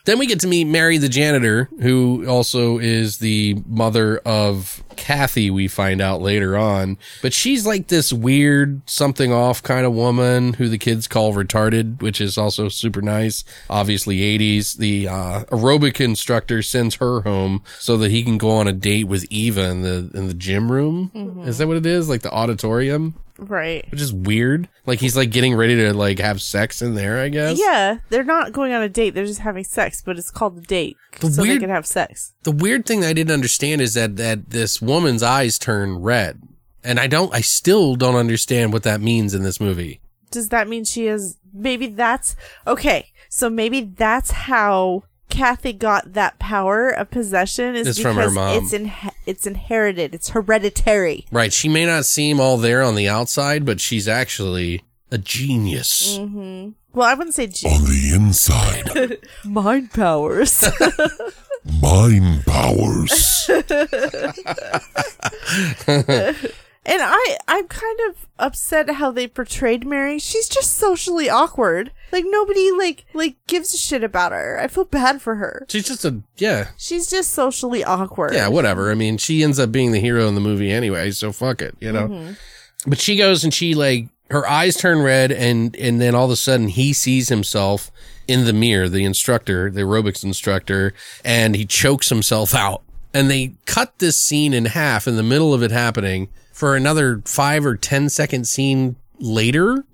Then 0.08 0.20
we 0.20 0.26
get 0.26 0.40
to 0.40 0.48
meet 0.48 0.64
Mary 0.64 0.98
the 0.98 1.10
janitor, 1.10 1.70
who 1.82 2.26
also 2.30 2.78
is 2.80 3.18
the 3.18 3.62
mother 3.66 4.20
of 4.20 4.82
Kathy, 4.98 5.50
we 5.50 5.68
find 5.68 6.02
out 6.02 6.22
later 6.22 6.58
on. 6.58 6.98
But 7.22 7.34
she's 7.34 7.66
like 7.66 7.88
this 7.88 8.12
weird, 8.12 8.82
something 8.90 9.32
off 9.32 9.64
kind 9.64 9.86
of 9.86 9.94
woman 9.94 10.54
who 10.54 10.68
the 10.68 10.78
kids 10.78 11.08
call 11.08 11.34
retarded, 11.34 12.02
which 12.02 12.20
is 12.20 12.38
also 12.38 12.68
super 12.70 13.02
nice. 13.02 13.44
Obviously, 13.70 14.18
80s. 14.20 14.78
The 14.78 15.08
uh, 15.08 15.44
aerobic 15.46 16.00
instructor 16.04 16.62
sends 16.62 16.96
her 16.96 17.22
home 17.22 17.64
so 17.80 17.98
that 17.98 18.12
he 18.12 18.24
can 18.24 18.38
go 18.38 18.50
on 18.52 18.68
a 18.68 18.74
date 18.74 19.06
with 19.06 19.26
Eva 19.30 19.70
in 19.70 19.82
the 19.84 20.10
in 20.14 20.28
the 20.28 20.34
gym 20.34 20.72
room. 20.72 21.44
Is 21.46 21.58
that 21.60 21.68
what 21.68 21.78
it 21.78 21.86
is? 21.86 22.10
Like 22.10 22.22
the 22.22 22.32
auditorium? 22.32 23.16
Right. 23.40 23.86
Which 23.92 24.02
is 24.02 24.12
weird. 24.12 24.68
Like 24.88 25.00
he's 25.00 25.16
like 25.16 25.30
getting 25.30 25.54
ready 25.54 25.76
to 25.76 25.94
like 25.94 26.18
have 26.18 26.42
sex 26.42 26.82
in 26.82 26.96
there, 26.96 27.20
I 27.20 27.30
guess. 27.30 27.60
Yeah, 27.60 28.00
they're 28.10 28.24
not 28.24 28.52
going 28.52 28.74
on 28.74 28.82
a 28.82 28.90
date. 28.90 29.12
They're 29.12 29.28
just 29.28 29.42
having 29.42 29.64
sex, 29.64 30.02
but 30.04 30.18
it's 30.18 30.32
called 30.32 30.58
a 30.58 30.62
date 30.62 30.98
The 31.20 31.30
so 31.30 31.44
weird- 31.44 31.58
they 31.58 31.60
can 31.60 31.70
have 31.70 31.86
sex. 31.86 32.34
the 32.44 32.52
weird 32.52 32.88
thing 32.88 33.02
that 33.02 33.10
I 33.10 33.14
didn't 33.14 33.34
understand 33.34 33.82
is 33.82 33.94
that 33.94 34.16
that 34.18 34.50
this 34.50 34.82
woman's 34.88 35.22
eyes 35.24 35.60
turn 35.60 35.98
red, 36.00 36.42
and 36.84 37.00
I 37.00 37.08
don't, 37.08 37.34
I 37.34 37.42
still 37.42 37.96
don't 37.96 38.16
understand 38.16 38.74
what 38.74 38.84
that 38.84 39.02
means 39.02 39.34
in 39.34 39.44
this 39.44 39.60
movie. 39.60 40.00
Does 40.32 40.50
that 40.50 40.68
mean 40.68 40.84
she 40.86 41.08
is? 41.08 41.38
Maybe 41.54 41.88
that's 41.88 42.36
okay. 42.66 43.12
So 43.30 43.50
maybe 43.50 43.82
that's 43.82 44.32
how 44.32 45.04
Kathy 45.30 45.74
got 45.74 46.14
that 46.14 46.40
power 46.40 46.90
of 46.90 47.12
possession 47.12 47.76
is 47.76 47.88
It's 47.88 47.98
because 48.00 48.14
from 48.16 48.24
her 48.24 48.30
mom. 48.32 48.58
it's 48.64 48.74
in, 48.74 48.92
it's 49.26 49.46
inherited. 49.46 50.14
It's 50.16 50.30
hereditary. 50.30 51.26
Right? 51.32 51.52
She 51.54 51.68
may 51.70 51.86
not 51.86 52.06
seem 52.06 52.40
all 52.40 52.58
there 52.58 52.82
on 52.84 52.96
the 52.96 53.08
outside, 53.10 53.66
but 53.66 53.80
she's 53.82 54.08
actually 54.08 54.84
a 55.12 55.18
genius. 55.18 56.18
Mm-hmm. 56.18 56.70
Well, 56.94 57.08
I 57.08 57.14
wouldn't 57.14 57.36
say 57.36 57.48
ge- 57.48 57.66
On 57.66 57.84
the 57.84 58.12
inside, 58.16 59.18
mind 59.46 59.92
powers. 59.94 60.64
mind 61.82 62.46
powers. 62.46 63.50
And 66.88 67.02
I, 67.04 67.38
I'm 67.50 67.68
kind 67.68 68.00
of 68.08 68.28
upset 68.40 68.90
how 68.90 69.12
they 69.12 69.28
portrayed 69.28 69.86
Mary. 69.86 70.20
She's 70.20 70.48
just 70.48 70.78
socially 70.78 71.30
awkward. 71.30 71.92
Like 72.14 72.24
nobody 72.26 72.72
like 72.72 73.04
like 73.14 73.36
gives 73.46 73.74
a 73.74 73.78
shit 73.78 74.06
about 74.06 74.32
her. 74.32 74.58
I 74.58 74.70
feel 74.70 74.86
bad 74.86 75.22
for 75.22 75.36
her. 75.36 75.66
She's 75.68 75.86
just 75.86 76.06
a 76.06 76.22
yeah, 76.38 76.70
She's 76.78 77.08
just 77.08 77.32
socially 77.32 77.84
awkward. 77.84 78.34
yeah, 78.34 78.48
whatever. 78.48 78.90
I 78.90 78.96
mean, 78.96 79.18
she 79.18 79.44
ends 79.44 79.60
up 79.60 79.70
being 79.70 79.92
the 79.92 80.00
hero 80.00 80.30
in 80.30 80.36
the 80.36 80.40
movie 80.40 80.72
anyway, 80.72 81.12
so 81.12 81.34
fuck 81.34 81.62
it, 81.62 81.76
you 81.82 81.92
know. 81.92 82.08
Mm-hmm. 82.08 82.90
But 82.90 83.02
she 83.02 83.18
goes 83.18 83.44
and 83.44 83.54
she 83.54 83.76
like 83.76 84.08
her 84.30 84.48
eyes 84.48 84.78
turn 84.78 85.02
red, 85.02 85.34
and 85.34 85.76
and 85.76 86.00
then 86.00 86.16
all 86.16 86.26
of 86.26 86.32
a 86.32 86.38
sudden 86.38 86.70
he 86.70 86.94
sees 86.94 87.28
himself 87.28 87.92
in 88.28 88.46
the 88.46 88.54
mirror, 88.54 88.90
the 88.90 89.06
instructor, 89.06 89.70
the 89.72 89.82
aerobics 89.82 90.24
instructor, 90.24 90.94
and 91.24 91.56
he 91.56 91.66
chokes 91.66 92.10
himself 92.10 92.54
out. 92.54 92.84
And 93.14 93.30
they 93.30 93.54
cut 93.66 93.98
this 94.00 94.20
scene 94.20 94.54
in 94.54 94.66
half 94.66 95.08
in 95.08 95.16
the 95.16 95.24
middle 95.24 95.54
of 95.54 95.64
it 95.64 95.72
happening 95.72 96.30
for 96.52 96.76
another 96.76 97.22
five 97.26 97.66
or 97.66 97.76
ten 97.76 98.10
second 98.10 98.48
scene 98.48 98.96
later 99.20 99.86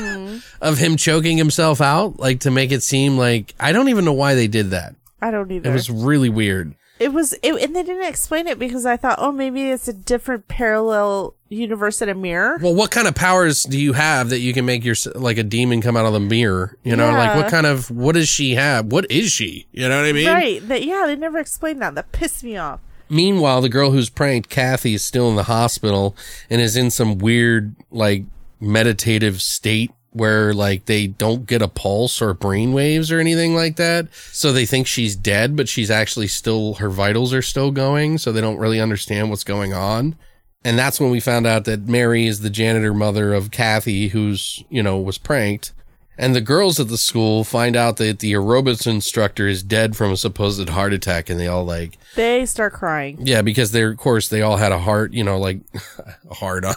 of 0.60 0.78
him 0.78 0.96
choking 0.96 1.36
himself 1.36 1.80
out, 1.80 2.18
like 2.18 2.40
to 2.40 2.50
make 2.50 2.72
it 2.72 2.82
seem 2.82 3.18
like 3.18 3.54
I 3.58 3.72
don't 3.72 3.88
even 3.88 4.04
know 4.04 4.12
why 4.12 4.34
they 4.34 4.46
did 4.46 4.70
that. 4.70 4.94
I 5.20 5.30
don't 5.30 5.50
either. 5.50 5.70
It 5.70 5.72
was 5.72 5.90
really 5.90 6.28
weird. 6.28 6.74
It 6.98 7.14
was, 7.14 7.32
it, 7.42 7.54
and 7.54 7.74
they 7.74 7.82
didn't 7.82 8.06
explain 8.06 8.46
it 8.46 8.58
because 8.58 8.84
I 8.84 8.98
thought, 8.98 9.18
oh, 9.20 9.32
maybe 9.32 9.70
it's 9.70 9.88
a 9.88 9.92
different 9.92 10.48
parallel 10.48 11.34
universe 11.50 12.00
in 12.00 12.08
a 12.08 12.14
mirror. 12.14 12.58
Well, 12.62 12.74
what 12.74 12.90
kind 12.90 13.06
of 13.06 13.14
powers 13.14 13.64
do 13.64 13.78
you 13.78 13.92
have 13.92 14.30
that 14.30 14.38
you 14.38 14.54
can 14.54 14.64
make 14.64 14.84
your 14.84 14.94
like 15.14 15.36
a 15.36 15.42
demon 15.42 15.82
come 15.82 15.96
out 15.96 16.06
of 16.06 16.12
the 16.12 16.20
mirror? 16.20 16.76
You 16.84 16.96
know, 16.96 17.10
like 17.10 17.34
what 17.36 17.50
kind 17.50 17.66
of 17.66 17.90
what 17.90 18.14
does 18.14 18.28
she 18.28 18.54
have? 18.54 18.86
What 18.86 19.10
is 19.10 19.30
she? 19.30 19.66
You 19.72 19.88
know 19.88 19.96
what 19.96 20.08
I 20.08 20.12
mean? 20.12 20.26
Right? 20.26 20.66
That 20.68 20.84
yeah, 20.84 21.04
they 21.06 21.16
never 21.16 21.38
explained 21.38 21.82
that. 21.82 21.94
That 21.94 22.12
pissed 22.12 22.42
me 22.44 22.56
off. 22.56 22.80
Meanwhile, 23.08 23.60
the 23.60 23.68
girl 23.68 23.90
who's 23.90 24.08
pranked 24.08 24.48
Kathy 24.48 24.94
is 24.94 25.02
still 25.02 25.28
in 25.28 25.36
the 25.36 25.44
hospital 25.44 26.16
and 26.48 26.60
is 26.60 26.76
in 26.76 26.90
some 26.90 27.18
weird 27.18 27.74
like 27.90 28.24
meditative 28.60 29.42
state 29.42 29.90
where 30.12 30.52
like 30.52 30.86
they 30.86 31.06
don't 31.06 31.46
get 31.46 31.62
a 31.62 31.68
pulse 31.68 32.20
or 32.20 32.34
brain 32.34 32.72
waves 32.72 33.10
or 33.10 33.18
anything 33.18 33.54
like 33.54 33.76
that. 33.76 34.06
So 34.32 34.52
they 34.52 34.66
think 34.66 34.86
she's 34.86 35.16
dead, 35.16 35.56
but 35.56 35.68
she's 35.68 35.90
actually 35.90 36.28
still 36.28 36.74
her 36.74 36.88
vitals 36.88 37.34
are 37.34 37.42
still 37.42 37.72
going, 37.72 38.18
so 38.18 38.30
they 38.30 38.40
don't 38.40 38.58
really 38.58 38.80
understand 38.80 39.30
what's 39.30 39.44
going 39.44 39.72
on. 39.72 40.16
And 40.64 40.78
that's 40.78 41.00
when 41.00 41.10
we 41.10 41.20
found 41.20 41.46
out 41.46 41.64
that 41.64 41.88
Mary 41.88 42.26
is 42.26 42.40
the 42.40 42.50
janitor 42.50 42.92
mother 42.92 43.32
of 43.32 43.50
Kathy, 43.50 44.08
who's, 44.08 44.62
you 44.68 44.82
know, 44.82 44.98
was 44.98 45.16
pranked. 45.18 45.72
And 46.18 46.36
the 46.36 46.42
girls 46.42 46.78
at 46.78 46.88
the 46.88 46.98
school 46.98 47.44
find 47.44 47.74
out 47.74 47.96
that 47.96 48.18
the 48.18 48.34
aerobics 48.34 48.86
instructor 48.86 49.48
is 49.48 49.62
dead 49.62 49.96
from 49.96 50.12
a 50.12 50.18
supposed 50.18 50.68
heart 50.68 50.92
attack, 50.92 51.30
and 51.30 51.40
they 51.40 51.46
all 51.46 51.64
like, 51.64 51.96
They 52.14 52.44
start 52.44 52.74
crying. 52.74 53.16
yeah, 53.22 53.40
because 53.40 53.72
they're, 53.72 53.92
of 53.92 53.96
course, 53.96 54.28
they 54.28 54.42
all 54.42 54.58
had 54.58 54.70
a 54.70 54.78
heart, 54.78 55.14
you 55.14 55.24
know, 55.24 55.38
like 55.38 55.60
a 56.30 56.34
hard 56.34 56.66
on. 56.66 56.74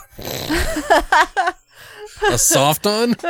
a 2.32 2.38
soft 2.38 2.86
on? 2.88 3.16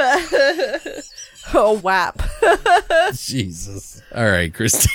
Oh, 1.54 1.78
whap. 1.80 2.22
Jesus. 3.14 4.02
All 4.16 4.24
right, 4.26 4.52
Christy. 4.54 4.90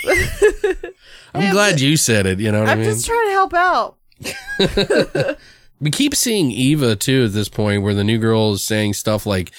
I'm 1.35 1.53
glad 1.53 1.79
you 1.79 1.95
said 1.95 2.25
it, 2.25 2.39
you 2.39 2.51
know 2.51 2.61
what 2.61 2.69
I 2.69 2.71
I'm 2.71 2.79
mean? 2.79 2.89
just 2.89 3.05
trying 3.05 3.27
to 3.27 3.31
help 3.33 3.53
out. 3.53 3.97
we 5.79 5.91
keep 5.91 6.15
seeing 6.15 6.51
Eva 6.51 6.95
too 6.95 7.25
at 7.25 7.33
this 7.33 7.49
point 7.49 7.83
where 7.83 7.93
the 7.93 8.03
new 8.03 8.17
girl 8.17 8.53
is 8.53 8.63
saying 8.63 8.93
stuff 8.93 9.25
like 9.25 9.51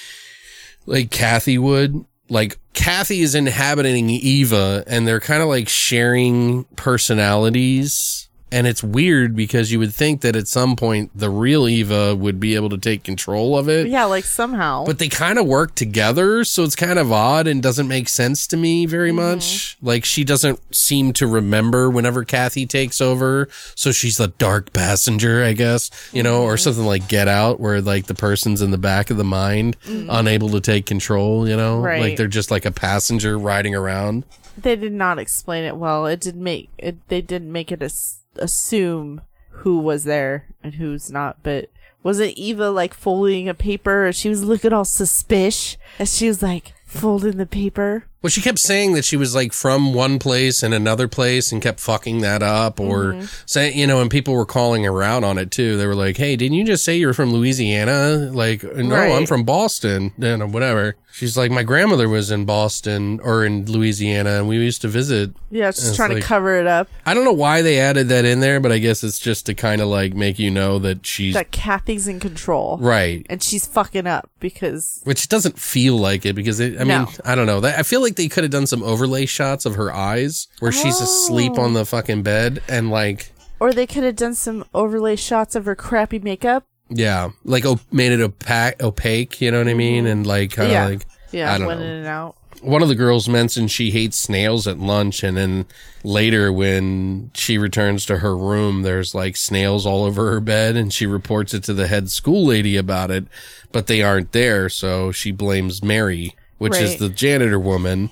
like 0.87 1.11
Kathy 1.11 1.59
would. 1.59 2.05
Like 2.29 2.59
Kathy 2.75 3.21
is 3.21 3.35
inhabiting 3.35 4.09
Eva 4.11 4.85
and 4.87 5.07
they're 5.07 5.21
kind 5.21 5.43
of 5.43 5.49
like 5.49 5.69
sharing 5.69 6.65
personalities. 6.77 8.20
And 8.53 8.67
it's 8.67 8.83
weird 8.83 9.37
because 9.37 9.71
you 9.71 9.79
would 9.79 9.95
think 9.95 10.23
that 10.23 10.35
at 10.35 10.49
some 10.49 10.75
point 10.75 11.11
the 11.15 11.31
real 11.31 11.69
Eva 11.69 12.17
would 12.17 12.41
be 12.41 12.55
able 12.55 12.69
to 12.71 12.79
take 12.79 13.05
control 13.05 13.57
of 13.57 13.69
it. 13.69 13.87
Yeah, 13.87 14.05
like 14.05 14.25
somehow. 14.25 14.85
But 14.85 14.99
they 14.99 15.09
kind 15.09 15.39
of 15.39 15.47
work 15.47 15.75
together, 15.75 16.45
so 16.45 16.65
it's 16.65 16.75
kind 16.77 16.99
of 16.99 17.13
odd 17.13 17.47
and 17.47 17.63
doesn't 17.63 17.87
make 17.87 18.09
sense 18.09 18.47
to 18.49 18.57
me 18.57 18.87
very 18.87 19.11
mm-hmm. 19.11 19.35
much. 19.35 19.77
Like 19.81 20.05
she 20.05 20.25
doesn't 20.25 20.59
seem 20.75 21.13
to 21.15 21.27
remember 21.27 21.89
whenever 21.91 22.25
Kathy 22.25 22.67
takes 22.67 23.01
over, 23.01 23.49
so 23.75 23.93
she's 23.93 24.17
the 24.17 24.29
dark 24.29 24.73
passenger, 24.73 25.45
I 25.45 25.53
guess, 25.53 25.91
you 26.13 26.23
know, 26.23 26.43
or 26.43 26.55
mm-hmm. 26.55 26.63
something 26.63 26.87
like 26.87 27.09
Get 27.09 27.29
Out, 27.29 27.61
where 27.61 27.81
like 27.81 28.07
the 28.07 28.15
person's 28.15 28.63
in 28.63 28.71
the 28.71 28.79
back 28.79 29.11
of 29.11 29.17
the 29.17 29.25
mind, 29.25 29.77
mm-hmm. 29.83 30.09
unable 30.11 30.49
to 30.51 30.61
take 30.61 30.87
control, 30.87 31.49
you 31.49 31.57
know, 31.57 31.81
Right. 31.81 32.01
like 32.01 32.17
they're 32.17 32.27
just 32.27 32.51
like 32.51 32.65
a 32.65 32.73
passenger 32.73 33.39
riding 33.39 33.75
around. 33.75 34.25
they 34.59 34.77
did 34.77 34.93
not 34.93 35.19
explain 35.19 35.65
it 35.65 35.77
well. 35.77 36.07
It 36.07 36.21
did 36.21 36.37
make 36.37 36.69
it. 36.77 36.97
They 37.09 37.23
didn't 37.23 37.51
make 37.51 37.73
it 37.73 37.81
as, 37.83 38.20
assume 38.37 39.23
who 39.51 39.79
was 39.79 40.05
there 40.05 40.47
and 40.63 40.75
who's 40.75 41.11
not. 41.11 41.43
But 41.43 41.71
wasn't 42.03 42.33
Eva 42.37 42.71
like 42.71 42.95
folding 42.95 43.49
a 43.49 43.55
paper? 43.55 44.11
She 44.13 44.29
was 44.29 44.45
looking 44.45 44.73
all 44.73 44.85
suspicious 44.85 45.77
as 45.99 46.17
she 46.17 46.29
was 46.29 46.43
like 46.43 46.75
folding 46.85 47.37
the 47.37 47.47
paper. 47.47 48.05
Well, 48.23 48.31
she 48.31 48.43
kept 48.43 48.59
saying 48.59 48.93
that 48.95 49.05
she 49.07 49.17
was 49.17 49.35
like 49.35 49.53
from 49.55 49.95
one 49.95 50.19
place 50.19 50.63
and 50.63 50.75
another 50.75 51.09
place 51.09 51.53
and 51.53 51.63
kept 51.63 51.81
fucking 51.81 52.21
that 52.21 52.43
up 52.43 52.79
or 52.79 53.15
Mm-hmm. 53.15 53.25
saying, 53.47 53.79
you 53.79 53.87
know, 53.87 54.01
and 54.03 54.11
people 54.11 54.35
were 54.35 54.45
calling 54.45 54.85
her 54.85 55.03
out 55.03 55.25
on 55.25 55.39
it 55.39 55.51
too. 55.51 55.77
They 55.79 55.87
were 55.87 55.95
like, 55.95 56.17
Hey, 56.19 56.37
didn't 56.37 56.57
you 56.59 56.65
just 56.65 56.85
say 56.85 56.97
you're 56.99 57.15
from 57.15 57.33
Louisiana? 57.33 58.31
Like, 58.33 58.63
no, 58.63 58.95
Right. 58.95 59.13
I'm 59.13 59.27
from 59.27 59.45
Boston. 59.45 60.13
You 60.19 60.37
know, 60.37 60.47
whatever. 60.47 60.97
She's 61.13 61.37
like, 61.37 61.51
my 61.51 61.65
grandmother 61.65 62.09
was 62.09 62.31
in 62.31 62.45
Boston 62.45 63.19
or 63.25 63.45
in 63.45 63.67
Louisiana 63.67 64.39
and 64.39 64.49
we 64.49 64.57
used 64.59 64.81
to 64.83 64.89
visit. 64.89 65.33
Yeah, 65.51 65.71
just 65.73 65.97
trying 65.97 66.13
like- 66.13 66.23
to 66.23 66.29
cover 66.29 66.57
it 66.61 66.67
up. 66.69 66.89
I 67.05 67.15
don't 67.15 67.25
know 67.25 67.33
why 67.33 67.63
they 67.63 67.81
added 67.81 68.09
that 68.11 68.25
in 68.25 68.41
there, 68.41 68.61
but 68.61 68.71
I 68.71 68.79
guess 68.79 69.03
it's 69.03 69.19
just 69.19 69.47
to 69.47 69.55
kind 69.55 69.81
of 69.81 69.89
like 69.89 70.15
make 70.15 70.39
you 70.39 70.51
know 70.51 70.79
that 70.81 71.05
she's 71.05 71.35
That 71.35 71.51
Kathy's 71.51 72.07
in 72.07 72.21
control, 72.21 72.79
right. 72.81 73.27
and 73.29 73.43
she's 73.43 73.67
fucking 73.67 74.07
up 74.07 74.31
because 74.39 75.01
Which 75.05 75.29
doesn't 75.29 75.59
feel 75.59 75.97
like 75.97 76.25
it 76.25 76.35
because 76.35 76.61
it, 76.61 76.75
I 76.77 76.85
mean, 76.85 76.89
No. 76.89 77.09
I 77.25 77.35
don't 77.35 77.47
know. 77.47 77.61
That- 77.61 77.79
I 77.79 77.83
feel 77.83 78.01
like 78.03 78.10
they 78.17 78.29
could 78.29 78.45
have 78.45 78.51
done 78.51 78.67
some 78.67 78.83
overlay 78.83 79.27
shots 79.27 79.65
of 79.67 79.75
her 79.77 79.93
eyes 79.93 80.49
where 80.61 80.73
she's 80.73 81.01
asleep 81.01 81.53
Oh. 81.57 81.63
on 81.63 81.75
the 81.75 81.81
oh. 81.81 81.85
fucking 81.85 82.23
bed 82.23 82.63
and 82.69 82.91
like, 82.91 83.33
or 83.59 83.73
they 83.73 83.87
could 83.87 84.05
have 84.05 84.17
done 84.17 84.35
some 84.35 84.65
overlay 84.75 85.17
shots 85.17 85.55
of 85.55 85.65
her 85.67 85.75
crappy 85.75 86.19
makeup. 86.19 86.65
yeah, 86.89 87.31
like 87.45 87.65
op- 87.67 87.81
made 87.93 88.13
it 88.13 88.21
opaque, 88.21 88.83
opaque, 88.83 89.41
you 89.41 89.51
know 89.51 89.59
what 89.59 89.69
I 89.69 89.75
mean? 89.75 90.07
And 90.07 90.27
like, 90.27 90.53
kind 90.53 90.69
of 90.69 90.73
yeah, 90.73 90.87
like, 90.87 91.07
yeah, 91.31 91.53
I 91.55 91.59
don't 91.59 91.67
went 91.67 91.81
know. 91.81 91.87
in 91.87 91.93
and 91.93 92.07
out. 92.07 92.37
One 92.63 92.83
of 92.83 92.89
the 92.89 92.95
girls 92.95 93.27
mentioned 93.29 93.71
she 93.71 93.91
hates 93.91 94.17
snails 94.19 94.67
at 94.67 94.79
lunch. 94.79 95.23
And 95.23 95.35
then 95.37 95.65
later 96.05 96.53
when 96.53 97.31
she 97.35 97.57
returns 97.57 98.05
to 98.07 98.19
her 98.19 98.37
room, 98.37 98.83
there's 98.83 99.15
like 99.15 99.37
snails 99.37 99.87
all 99.87 100.05
over 100.05 100.31
her 100.31 100.41
bed 100.41 100.77
and 100.77 100.93
she 100.93 101.07
reports 101.07 101.55
it 101.55 101.63
to 101.65 101.73
the 101.75 101.87
head 101.87 102.11
school 102.11 102.45
lady 102.45 102.77
about 102.77 103.11
it, 103.11 103.25
but 103.73 103.87
they 103.87 104.03
aren't 104.03 104.33
there. 104.33 104.69
So 104.69 105.11
she 105.11 105.33
blames 105.33 105.83
Mary, 105.83 106.35
which 106.61 106.77
is 106.77 106.99
the 106.99 107.09
janitor 107.09 107.59
woman. 107.59 108.11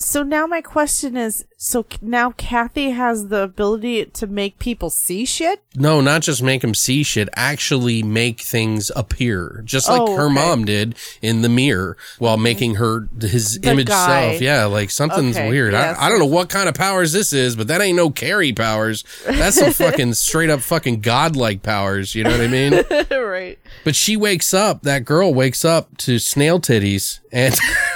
So 0.00 0.22
now 0.22 0.46
my 0.46 0.60
question 0.60 1.16
is, 1.16 1.44
so 1.56 1.84
now 2.00 2.30
Kathy 2.30 2.90
has 2.90 3.30
the 3.30 3.42
ability 3.42 4.04
to 4.04 4.28
make 4.28 4.60
people 4.60 4.90
see 4.90 5.24
shit? 5.24 5.60
No, 5.74 6.00
not 6.00 6.22
just 6.22 6.40
make 6.40 6.60
them 6.60 6.72
see 6.72 7.02
shit, 7.02 7.28
actually 7.34 8.04
make 8.04 8.40
things 8.40 8.92
appear, 8.94 9.60
just 9.64 9.88
like 9.88 10.00
Oh, 10.02 10.14
her 10.14 10.26
okay. 10.26 10.34
mom 10.34 10.64
did 10.64 10.94
in 11.20 11.42
the 11.42 11.48
mirror 11.48 11.96
while 12.20 12.36
making 12.36 12.76
her 12.76 13.08
his 13.20 13.58
The 13.58 13.70
image 13.72 13.88
guy. 13.88 14.28
self. 14.30 14.40
Yeah, 14.40 14.66
like 14.66 14.90
something's 14.90 15.36
Okay, 15.36 15.48
weird. 15.48 15.72
yeah, 15.72 15.96
I, 15.98 16.06
I 16.06 16.08
don't 16.08 16.20
know 16.20 16.26
what 16.26 16.48
kind 16.48 16.68
of 16.68 16.76
powers 16.76 17.12
this 17.12 17.32
is, 17.32 17.56
but 17.56 17.66
that 17.66 17.80
ain't 17.80 17.96
no 17.96 18.08
Carrie 18.08 18.52
powers. 18.52 19.02
That's 19.26 19.58
some 19.58 19.72
fucking 19.84 20.14
straight 20.14 20.48
up 20.48 20.60
fucking 20.60 21.00
godlike 21.00 21.64
powers. 21.64 22.14
You 22.14 22.22
know 22.22 22.30
what 22.30 22.40
I 22.40 22.46
mean? 22.46 22.84
right. 23.10 23.58
But 23.82 23.96
she 23.96 24.16
wakes 24.16 24.54
up, 24.54 24.82
that 24.82 25.04
girl 25.04 25.34
wakes 25.34 25.64
up 25.64 25.96
to 25.98 26.20
snail 26.20 26.60
titties 26.60 27.18
and 27.32 27.56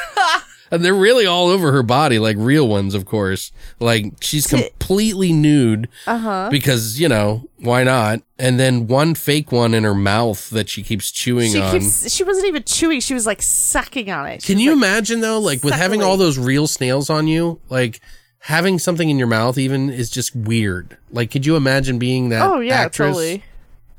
and 0.72 0.82
they're 0.82 0.94
really 0.94 1.26
all 1.26 1.48
over 1.48 1.70
her 1.70 1.82
body, 1.82 2.18
like 2.18 2.36
real 2.38 2.66
ones, 2.66 2.94
of 2.94 3.04
course. 3.04 3.52
Like 3.78 4.14
she's 4.22 4.46
completely 4.46 5.30
nude. 5.30 5.86
Uh-huh. 6.06 6.48
Because, 6.50 6.98
you 6.98 7.10
know, 7.10 7.48
why 7.58 7.84
not? 7.84 8.22
And 8.38 8.58
then 8.58 8.86
one 8.86 9.14
fake 9.14 9.52
one 9.52 9.74
in 9.74 9.84
her 9.84 9.94
mouth 9.94 10.48
that 10.48 10.70
she 10.70 10.82
keeps 10.82 11.12
chewing 11.12 11.52
She 11.52 11.60
on. 11.60 11.72
keeps, 11.72 12.10
she 12.10 12.24
wasn't 12.24 12.46
even 12.46 12.64
chewing, 12.64 13.00
she 13.00 13.12
was 13.12 13.26
like 13.26 13.42
sucking 13.42 14.10
on 14.10 14.26
it. 14.26 14.42
Can 14.42 14.58
you 14.58 14.70
like, 14.70 14.78
imagine 14.78 15.20
though, 15.20 15.38
like 15.38 15.62
with 15.62 15.74
having 15.74 16.02
all 16.02 16.16
those 16.16 16.38
real 16.38 16.66
snails 16.66 17.10
on 17.10 17.28
you, 17.28 17.60
like 17.68 18.00
having 18.38 18.78
something 18.78 19.10
in 19.10 19.18
your 19.18 19.28
mouth 19.28 19.58
even 19.58 19.90
is 19.90 20.08
just 20.08 20.34
weird. 20.34 20.96
Like, 21.10 21.30
could 21.30 21.44
you 21.44 21.54
imagine 21.54 21.98
being 21.98 22.30
that? 22.30 22.40
Oh 22.42 22.60
yeah, 22.60 22.76
actress? 22.76 23.14
totally. 23.14 23.44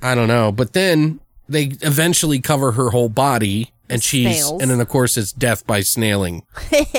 I 0.01 0.15
don't 0.15 0.27
know. 0.27 0.51
But 0.51 0.73
then 0.73 1.19
they 1.47 1.65
eventually 1.81 2.41
cover 2.41 2.71
her 2.71 2.89
whole 2.89 3.09
body 3.09 3.71
and 3.93 4.03
she's 4.03 4.43
Snails. 4.45 4.61
and 4.61 4.71
then 4.71 4.79
of 4.81 4.87
course 4.89 5.17
it's 5.17 5.31
death 5.31 5.65
by 5.67 5.81
snailing. 5.81 6.43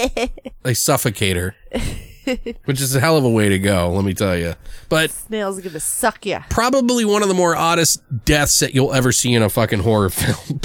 they 0.62 0.74
suffocate 0.74 1.36
her. 1.36 1.54
Which 2.64 2.80
is 2.80 2.96
a 2.96 3.00
hell 3.00 3.18
of 3.18 3.24
a 3.24 3.28
way 3.30 3.50
to 3.50 3.58
go, 3.58 3.90
let 3.90 4.02
me 4.04 4.14
tell 4.14 4.36
you. 4.36 4.54
But 4.88 5.10
Snail's 5.10 5.58
are 5.58 5.62
gonna 5.62 5.78
suck 5.80 6.24
you. 6.24 6.38
probably 6.48 7.04
one 7.04 7.22
of 7.22 7.28
the 7.28 7.34
more 7.34 7.54
oddest 7.54 8.00
deaths 8.24 8.60
that 8.60 8.74
you'll 8.74 8.94
ever 8.94 9.12
see 9.12 9.34
in 9.34 9.42
a 9.42 9.50
fucking 9.50 9.80
horror 9.80 10.08
film. 10.10 10.60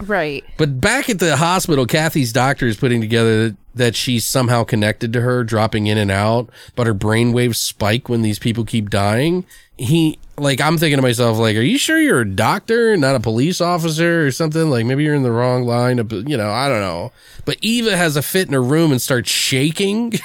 Right. 0.00 0.42
But 0.58 0.80
back 0.80 1.08
at 1.08 1.20
the 1.20 1.36
hospital, 1.36 1.86
Kathy's 1.86 2.32
doctor 2.32 2.66
is 2.66 2.76
putting 2.76 3.00
together 3.00 3.56
that 3.76 3.94
she's 3.94 4.26
somehow 4.26 4.64
connected 4.64 5.12
to 5.12 5.20
her, 5.20 5.44
dropping 5.44 5.86
in 5.86 5.98
and 5.98 6.10
out, 6.10 6.50
but 6.74 6.86
her 6.88 6.94
brainwaves 6.94 7.56
spike 7.56 8.08
when 8.08 8.22
these 8.22 8.38
people 8.40 8.64
keep 8.64 8.90
dying. 8.90 9.46
He, 9.76 10.18
like, 10.36 10.60
I'm 10.60 10.78
thinking 10.78 10.98
to 10.98 11.02
myself, 11.02 11.38
like, 11.38 11.56
are 11.56 11.62
you 11.62 11.78
sure 11.78 12.00
you're 12.00 12.20
a 12.20 12.28
doctor, 12.28 12.96
not 12.96 13.14
a 13.14 13.20
police 13.20 13.60
officer 13.60 14.26
or 14.26 14.30
something? 14.30 14.70
Like, 14.70 14.86
maybe 14.86 15.04
you're 15.04 15.14
in 15.14 15.22
the 15.22 15.32
wrong 15.32 15.64
line 15.64 15.98
of, 15.98 16.12
you 16.12 16.36
know, 16.36 16.50
I 16.50 16.68
don't 16.68 16.80
know. 16.80 17.12
But 17.44 17.58
Eva 17.60 17.96
has 17.96 18.16
a 18.16 18.22
fit 18.22 18.48
in 18.48 18.54
her 18.54 18.62
room 18.62 18.92
and 18.92 19.00
starts 19.00 19.30
shaking. 19.30 20.14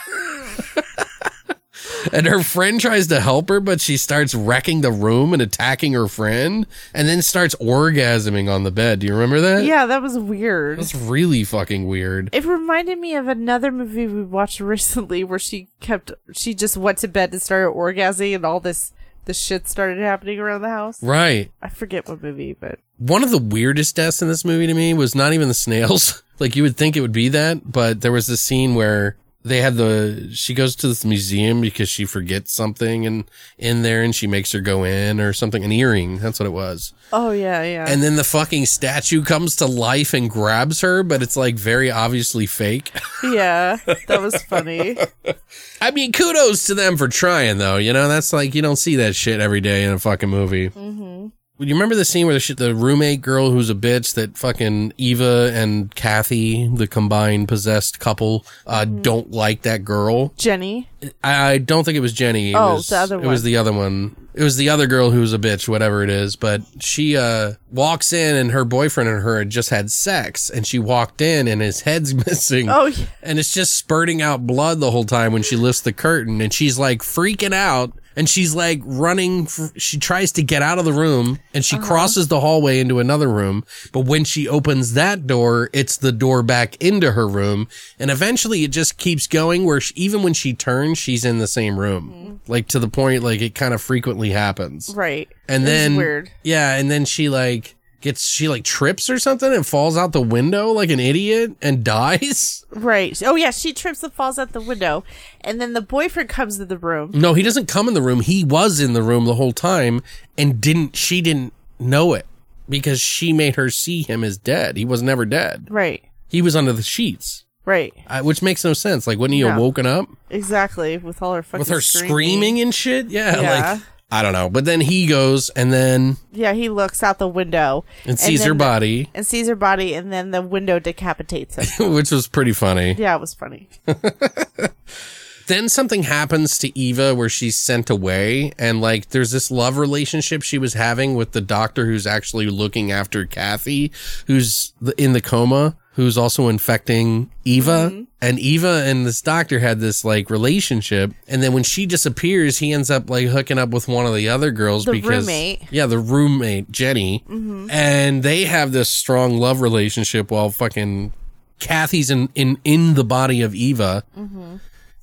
And 2.13 2.25
her 2.27 2.41
friend 2.41 2.79
tries 2.79 3.07
to 3.07 3.19
help 3.19 3.49
her, 3.49 3.59
but 3.59 3.81
she 3.81 3.97
starts 3.97 4.33
wrecking 4.33 4.81
the 4.81 4.91
room 4.91 5.33
and 5.33 5.41
attacking 5.41 5.93
her 5.93 6.07
friend 6.07 6.65
and 6.93 7.07
then 7.07 7.21
starts 7.21 7.55
orgasming 7.55 8.49
on 8.49 8.63
the 8.63 8.71
bed. 8.71 8.99
Do 8.99 9.07
you 9.07 9.13
remember 9.13 9.41
that? 9.41 9.65
Yeah, 9.65 9.85
that 9.85 10.01
was 10.01 10.17
weird. 10.17 10.79
That's 10.79 10.95
really 10.95 11.43
fucking 11.43 11.87
weird. 11.87 12.29
It 12.31 12.45
reminded 12.45 12.99
me 12.99 13.15
of 13.15 13.27
another 13.27 13.71
movie 13.71 14.07
we 14.07 14.23
watched 14.23 14.59
recently 14.59 15.23
where 15.23 15.39
she 15.39 15.67
kept 15.79 16.11
she 16.33 16.53
just 16.53 16.77
went 16.77 16.99
to 16.99 17.07
bed 17.07 17.31
and 17.31 17.41
started 17.41 17.73
orgasming 17.73 18.35
and 18.35 18.45
all 18.45 18.59
this 18.59 18.93
this 19.29 19.39
shit 19.39 19.67
started 19.67 19.99
happening 19.99 20.39
around 20.39 20.63
the 20.63 20.69
house. 20.69 21.03
Right. 21.03 21.51
I 21.61 21.69
forget 21.69 22.09
what 22.09 22.23
movie, 22.23 22.53
but 22.59 22.79
One 22.97 23.21
of 23.21 23.29
the 23.29 23.37
weirdest 23.37 23.95
deaths 23.95 24.23
in 24.23 24.27
this 24.27 24.43
movie 24.43 24.65
to 24.65 24.73
me 24.73 24.91
was 24.95 25.13
not 25.13 25.33
even 25.33 25.47
the 25.47 25.53
snails. 25.53 26.23
like 26.39 26.55
you 26.55 26.63
would 26.63 26.75
think 26.75 26.97
it 26.97 27.01
would 27.01 27.11
be 27.11 27.29
that, 27.29 27.71
but 27.71 28.01
there 28.01 28.11
was 28.11 28.25
this 28.25 28.41
scene 28.41 28.73
where 28.73 29.17
they 29.43 29.61
had 29.61 29.75
the 29.75 30.29
she 30.33 30.53
goes 30.53 30.75
to 30.75 30.87
this 30.87 31.05
museum 31.05 31.61
because 31.61 31.87
she 31.87 32.05
forgets 32.05 32.51
something 32.51 33.05
and 33.05 33.29
in 33.57 33.83
there 33.83 34.03
and 34.03 34.13
she 34.13 34.27
makes 34.27 34.51
her 34.51 34.59
go 34.59 34.83
in 34.83 35.19
or 35.19 35.31
something 35.31 35.63
an 35.63 35.71
earring 35.71 36.17
that's 36.17 36.39
what 36.39 36.45
it 36.45 36.51
was 36.51 36.93
oh 37.13 37.31
yeah, 37.31 37.63
yeah. 37.63 37.85
and 37.87 38.03
then 38.03 38.15
the 38.15 38.23
fucking 38.23 38.65
statue 38.65 39.23
comes 39.23 39.55
to 39.55 39.65
life 39.65 40.13
and 40.13 40.29
grabs 40.29 40.81
her 40.81 41.03
but 41.03 41.21
it's 41.21 41.37
like 41.37 41.55
very 41.55 41.89
obviously 41.89 42.45
fake 42.45 42.91
yeah, 43.23 43.77
that 44.07 44.21
was 44.21 44.41
funny. 44.43 44.97
i 45.81 45.91
mean 45.91 46.11
kudos 46.11 46.65
to 46.67 46.75
them 46.75 46.97
for 46.97 47.07
trying 47.07 47.57
though 47.57 47.77
you 47.77 47.93
know 47.93 48.07
that's 48.07 48.33
like 48.33 48.53
you 48.53 48.61
don't 48.61 48.75
see 48.75 48.97
that 48.97 49.15
shit 49.15 49.39
every 49.39 49.61
day 49.61 49.83
in 49.85 49.93
a 49.93 49.99
fucking 49.99 50.29
movie 50.29 50.69
mm-hmm. 50.69 51.27
You 51.59 51.73
remember 51.75 51.93
the 51.95 52.05
scene 52.05 52.25
where 52.25 52.33
the 52.33 52.39
shit 52.39 52.57
the 52.57 52.73
roommate 52.73 53.21
girl 53.21 53.51
who's 53.51 53.69
a 53.69 53.75
bitch 53.75 54.13
that 54.15 54.37
fucking 54.37 54.93
eva 54.97 55.51
and 55.53 55.93
kathy 55.93 56.67
the 56.69 56.87
combined 56.87 57.47
possessed 57.47 57.99
couple 57.99 58.45
uh 58.65 58.85
don't 58.85 59.31
like 59.31 59.61
that 59.63 59.83
girl 59.83 60.33
Jenny. 60.37 60.87
I 61.23 61.51
I 61.51 61.57
don't 61.59 61.83
think 61.85 61.95
it 61.97 62.01
was 62.01 62.13
Jenny. 62.13 62.51
It 62.51 62.55
Oh, 62.55 62.75
was, 62.75 62.87
the 62.87 62.97
other 62.97 63.17
one. 63.17 63.25
It 63.25 63.29
was 63.29 63.43
the 63.43 63.55
other 63.57 63.71
one. 63.71 64.15
It 64.33 64.43
was 64.43 64.57
the 64.57 64.69
other 64.69 64.85
girl 64.85 65.11
who 65.11 65.21
was 65.21 65.33
a 65.33 65.37
bitch, 65.39 65.67
whatever 65.69 66.03
it 66.03 66.09
is. 66.09 66.35
But 66.35 66.61
she 66.81 67.15
uh 67.15 67.53
walks 67.71 68.11
in 68.11 68.35
and 68.35 68.51
her 68.51 68.65
boyfriend 68.65 69.09
and 69.09 69.21
her 69.21 69.39
had 69.39 69.49
just 69.49 69.69
had 69.69 69.91
sex, 69.91 70.49
and 70.49 70.67
she 70.67 70.77
walked 70.77 71.21
in 71.21 71.47
and 71.47 71.61
his 71.61 71.81
head's 71.81 72.13
missing. 72.27 72.67
Oh 72.69 72.87
yeah. 72.87 73.05
And 73.23 73.39
it's 73.39 73.53
just 73.53 73.75
spurting 73.75 74.21
out 74.21 74.45
blood 74.45 74.79
the 74.81 74.91
whole 74.91 75.05
time 75.05 75.31
when 75.33 75.41
she 75.43 75.55
lifts 75.55 75.81
the 75.81 75.93
curtain, 75.93 76.41
and 76.41 76.53
she's 76.53 76.77
like 76.77 76.99
freaking 77.01 77.53
out. 77.53 77.93
And 78.19 78.27
she's 78.27 78.53
like 78.53 78.81
running. 78.83 79.43
f 79.45 79.71
she 79.77 79.97
tries 79.97 80.33
to 80.33 80.43
get 80.43 80.61
out 80.61 80.77
of 80.77 80.83
the 80.83 80.91
room 80.91 81.39
and 81.53 81.63
she 81.63 81.77
uh-huh. 81.77 81.85
crosses 81.87 82.27
the 82.27 82.41
hallway 82.41 82.81
into 82.81 82.99
another 82.99 83.29
room. 83.29 83.63
But 83.93 84.01
when 84.01 84.25
she 84.25 84.45
opens 84.45 84.93
that 84.93 85.25
door, 85.25 85.69
it's 85.71 85.95
the 85.95 86.11
door 86.11 86.43
back 86.43 86.75
into 86.83 87.13
her 87.13 87.25
room. 87.25 87.69
And 87.97 88.11
eventually 88.11 88.65
it 88.65 88.71
just 88.71 88.97
keeps 88.97 89.25
going 89.25 89.63
where 89.63 89.79
she, 89.79 89.93
even 89.95 90.21
when 90.21 90.33
she 90.33 90.53
turns, 90.53 90.97
she's 90.97 91.23
in 91.23 91.39
the 91.39 91.47
same 91.47 91.79
room. 91.79 92.11
Mm-hmm. 92.13 92.51
Like 92.51 92.67
to 92.67 92.79
the 92.79 92.89
point, 92.89 93.23
like 93.23 93.39
it 93.39 93.55
kind 93.55 93.73
of 93.73 93.81
frequently 93.81 94.31
happens. 94.31 94.93
Right. 94.93 95.29
And 95.47 95.63
It 95.63 95.67
then, 95.67 95.95
weird. 95.95 96.29
yeah. 96.43 96.75
And 96.75 96.91
then 96.91 97.05
she 97.05 97.29
like 97.29 97.75
gets, 98.01 98.25
she 98.25 98.47
like 98.47 98.63
trips 98.63 99.09
or 99.09 99.19
something 99.19 99.53
and 99.53 99.65
falls 99.65 99.97
out 99.97 100.11
the 100.13 100.21
window 100.21 100.71
like 100.71 100.89
an 100.89 100.99
idiot 100.99 101.51
and 101.61 101.83
dies. 101.83 102.65
Right. 102.69 103.21
Oh 103.25 103.35
yeah, 103.35 103.51
she 103.51 103.73
trips 103.73 104.03
and 104.03 104.13
falls 104.13 104.37
out 104.39 104.51
the 104.53 104.61
window, 104.61 105.03
and 105.41 105.59
then 105.61 105.73
the 105.73 105.81
boyfriend 105.81 106.29
comes 106.29 106.57
to 106.57 106.65
the 106.65 106.77
room. 106.77 107.11
No, 107.13 107.33
he 107.33 107.43
doesn't 107.43 107.67
come 107.67 107.87
in 107.87 107.93
the 107.93 108.01
room. 108.01 108.21
He 108.21 108.43
was 108.43 108.79
in 108.79 108.93
the 108.93 109.03
room 109.03 109.25
the 109.25 109.35
whole 109.35 109.51
time 109.53 110.01
and 110.37 110.59
didn't 110.61 110.95
she 110.95 111.21
didn't 111.21 111.53
know 111.79 112.13
it 112.13 112.25
because 112.67 112.99
she 113.01 113.33
made 113.33 113.55
her 113.55 113.69
see 113.69 114.03
him 114.03 114.23
as 114.23 114.37
dead. 114.37 114.77
He 114.77 114.85
was 114.85 115.01
never 115.01 115.25
dead. 115.25 115.67
Right. 115.69 116.03
He 116.27 116.41
was 116.41 116.55
under 116.55 116.73
the 116.73 116.83
sheets. 116.83 117.45
Right. 117.65 117.93
Which 118.23 118.41
makes 118.41 118.63
no 118.63 118.73
sense. 118.73 119.05
Like, 119.05 119.19
wouldn't 119.19 119.35
he 119.35 119.41
have 119.41 119.59
woken 119.59 119.85
up 119.85 120.07
Exactly. 120.31 120.97
With 120.97 121.21
all 121.21 121.35
her 121.35 121.43
fucking 121.43 121.59
with 121.59 121.67
her 121.69 121.81
screaming 121.81 122.59
and 122.61 122.73
shit? 122.73 123.07
Yeah, 123.09 123.41
Yeah. 123.41 123.71
like 123.73 123.81
I 124.11 124.21
don't 124.23 124.33
know. 124.33 124.49
But 124.49 124.65
then 124.65 124.81
he 124.81 125.05
goes 125.05 125.49
and 125.51 125.71
then 125.71 126.17
Yeah, 126.31 126.53
he 126.53 126.67
looks 126.69 127.03
out 127.03 127.19
the 127.19 127.27
window 127.27 127.85
and 128.05 128.19
sees 128.19 128.39
her 128.43 128.49
then 128.49 128.57
the- 128.57 128.63
body, 128.63 129.09
and 129.13 129.25
sees 129.25 129.47
her 129.47 129.55
body, 129.55 129.93
and 129.93 130.11
then 130.11 130.31
the 130.31 130.41
window 130.41 130.79
decapitates 130.79 131.55
him. 131.77 131.93
which 131.93 132.09
was 132.11 132.27
pretty 132.27 132.53
funny. 132.53 132.93
yeah, 132.97 133.15
it 133.15 133.21
was 133.21 133.33
funny. 133.35 133.69
then 135.47 135.67
something 135.67 136.03
happens 136.03 136.57
to 136.59 136.77
Eva 136.77 137.15
where 137.15 137.29
she's 137.29 137.57
sent 137.57 137.89
away 137.89 138.51
and 138.59 138.81
like 138.81 139.09
there's 139.09 139.31
this 139.31 139.49
love 139.49 139.77
relationship 139.77 140.43
she 140.43 140.57
was 140.59 140.73
having 140.75 141.15
with 141.15 141.31
the 141.31 141.41
doctor 141.41 141.85
who's 141.87 142.05
actually 142.05 142.45
looking 142.47 142.91
after 142.91 143.25
Kathy 143.25 143.91
who's 144.27 144.73
the- 144.79 144.99
in 145.01 145.13
the 145.13 145.21
coma 145.21 145.75
who's 145.99 146.17
also 146.17 146.47
infecting 146.47 147.29
Eva. 147.43 147.89
Mm-hmm. 147.91 148.03
And 148.21 148.39
Eva 148.39 148.83
and 148.85 149.05
this 149.05 149.21
doctor 149.21 149.59
had 149.59 149.81
this 149.81 150.05
like 150.05 150.29
relationship. 150.29 151.11
And 151.27 151.43
then 151.43 151.51
when 151.51 151.63
she 151.63 151.85
disappears 151.85 152.57
he 152.57 152.71
ends 152.71 152.89
up 152.89 153.09
like 153.09 153.27
hooking 153.27 153.59
up 153.59 153.67
with 153.71 153.89
one 153.89 154.05
of 154.05 154.15
the 154.15 154.29
other 154.29 154.51
girls 154.51 154.85
The 154.85 154.93
because 154.93 155.25
roommate. 155.25 155.63
yeah 155.71 155.87
the 155.87 155.99
roommate 155.99 156.71
Jenny. 156.71 157.25
Mm-hmm. 157.27 157.69
And 157.69 158.23
they 158.23 158.45
have 158.45 158.71
this 158.71 158.87
strong 158.87 159.39
love 159.39 159.59
relationship 159.59 160.31
while 160.31 160.51
fucking 160.51 161.11
Kathy's 161.59 162.09
in 162.09 162.29
in 162.33 162.59
in 162.63 162.93
the 162.93 163.03
body 163.03 163.41
of 163.41 163.53
Eva 163.53 164.05
mm-hmm. 164.17 164.55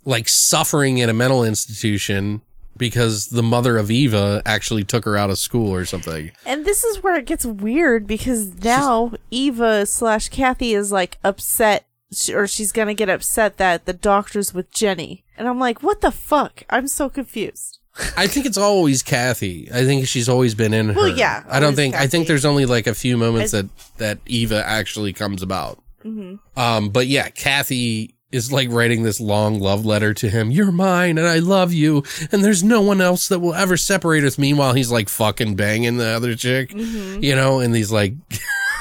like 0.07 0.31
suffering 0.31 0.97
in 0.97 1.11
a 1.11 1.15
mental 1.15 1.45
institution 1.45 2.41
because 2.77 3.29
the 3.29 3.43
mother 3.43 3.79
of 3.79 3.91
Eva 3.91 4.43
actually 4.45 4.85
took 4.85 5.05
her 5.05 5.17
out 5.17 5.31
of 5.31 5.39
school 5.39 5.73
or 5.73 5.85
something. 5.85 6.31
And 6.45 6.65
this 6.65 6.85
is 6.85 7.03
where 7.03 7.17
it 7.17 7.27
gets 7.27 7.45
weird 7.47 8.07
because 8.07 8.63
now 8.63 9.13
Eva 9.31 9.87
slash 9.87 10.29
Kathy 10.29 10.75
is 10.75 10.93
like 10.93 11.19
upset, 11.25 11.87
or 12.33 12.47
she's 12.47 12.73
gonna 12.73 12.95
get 12.95 13.09
upset 13.09 13.57
that 13.59 13.87
the 13.87 13.93
doctor's 13.93 14.53
with 14.55 14.71
Jenny. 14.73 15.25
And 15.37 15.49
I'm 15.49 15.59
like, 15.59 15.83
what 15.83 16.01
the 16.01 16.11
fuck? 16.11 16.63
I'm 16.71 16.89
so 16.89 17.09
confused. 17.09 17.79
I 18.17 18.27
think 18.27 18.45
it's 18.45 18.59
always 18.59 19.03
Kathy. 19.03 19.71
I 19.73 19.85
think 19.85 20.07
she's 20.07 20.29
always 20.29 20.55
been 20.55 20.75
in 20.75 20.89
her. 20.89 20.95
Well, 20.95 21.09
yeah, 21.09 21.45
I 21.49 21.61
don't 21.61 21.75
think. 21.75 21.95
I 21.95 22.07
think 22.07 22.27
there's 22.27 22.45
only 22.45 22.67
like 22.67 22.87
a 22.87 22.95
few 22.95 23.17
moments 23.17 23.55
I- 23.55 23.63
that 23.63 23.69
that 23.99 24.19
Eva 24.27 24.63
actually 24.67 25.13
comes 25.15 25.43
about. 25.43 25.83
Mm-hmm. 26.05 26.61
Um, 26.61 26.91
but 26.91 27.07
yeah, 27.07 27.31
Kathy 27.31 28.15
is 28.33 28.53
like 28.53 28.69
writing 28.71 29.03
this 29.03 29.21
long 29.21 29.61
love 29.61 29.87
letter 29.87 30.13
to 30.15 30.29
him. 30.29 30.51
You're 30.51 30.73
mine, 30.73 31.19
and 31.19 31.27
I 31.27 31.39
love 31.39 31.73
you, 31.73 32.03
and 32.33 32.45
there's 32.45 32.65
no 32.65 32.81
one 32.81 33.01
else 33.01 33.29
that 33.29 33.39
will 33.39 33.55
ever 33.55 33.77
separate 33.77 34.25
us. 34.25 34.39
Meanwhile, 34.39 34.75
he's 34.75 34.91
like 34.91 35.09
fucking 35.09 35.55
banging 35.57 35.97
the 35.97 36.09
other 36.09 36.35
chick, 36.35 36.71
Mm-hmm. 36.71 37.23
you 37.23 37.35
know, 37.37 37.61
in 37.61 37.73
these 37.73 37.93
like 37.93 38.15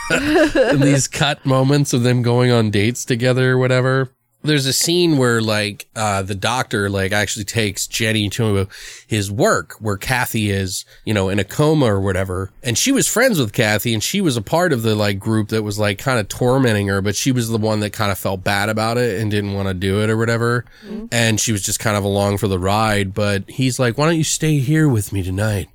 in 0.11 0.79
these 0.79 1.07
cut 1.11 1.45
moments 1.45 1.93
of 1.93 2.03
them 2.03 2.21
going 2.21 2.51
on 2.51 2.71
dates 2.71 3.05
together 3.05 3.51
or 3.51 3.57
whatever. 3.57 4.11
There's 4.45 4.65
a 4.65 4.73
scene 4.73 5.17
where 5.17 5.41
like 5.41 5.87
uh 5.95 6.21
the 6.21 6.35
doctor 6.35 6.89
like 6.89 7.11
actually 7.11 7.45
takes 7.45 7.87
Jenny 7.87 8.29
to 8.29 8.67
his 9.07 9.31
work 9.31 9.73
where 9.79 9.97
Kathy 9.97 10.49
is, 10.51 10.85
you 11.03 11.13
know, 11.13 11.29
in 11.29 11.39
a 11.39 11.43
coma 11.43 11.85
or 11.87 11.99
whatever. 11.99 12.51
And 12.63 12.77
she 12.77 12.91
was 12.91 13.07
friends 13.07 13.39
with 13.39 13.53
Kathy 13.53 13.93
and 13.93 14.03
she 14.03 14.21
was 14.21 14.37
a 14.37 14.41
part 14.41 14.71
of 14.71 14.81
the 14.83 14.95
like 14.95 15.19
group 15.19 15.49
that 15.49 15.63
was 15.63 15.77
like 15.77 15.97
kind 15.97 16.19
of 16.19 16.27
tormenting 16.29 16.87
her, 16.87 17.01
but 17.01 17.15
she 17.15 17.31
was 17.31 17.49
the 17.49 17.57
one 17.57 17.81
that 17.81 17.91
kind 17.91 18.11
of 18.11 18.17
felt 18.17 18.43
bad 18.43 18.69
about 18.69 18.97
it 18.97 19.19
and 19.19 19.29
didn't 19.29 19.53
want 19.53 19.67
to 19.67 19.73
do 19.73 20.01
it 20.01 20.09
or 20.09 20.17
whatever. 20.17 20.65
And 21.11 21.39
she 21.39 21.51
was 21.51 21.61
just 21.61 21.79
kind 21.79 21.97
of 21.97 22.03
along 22.03 22.37
for 22.37 22.47
the 22.47 22.59
ride, 22.59 23.13
but 23.13 23.49
he's 23.49 23.79
like, 23.79 23.97
"Why 23.97 24.05
don't 24.05 24.17
you 24.17 24.23
stay 24.23 24.59
here 24.59 24.87
with 24.87 25.11
me 25.11 25.23
tonight 25.23 25.69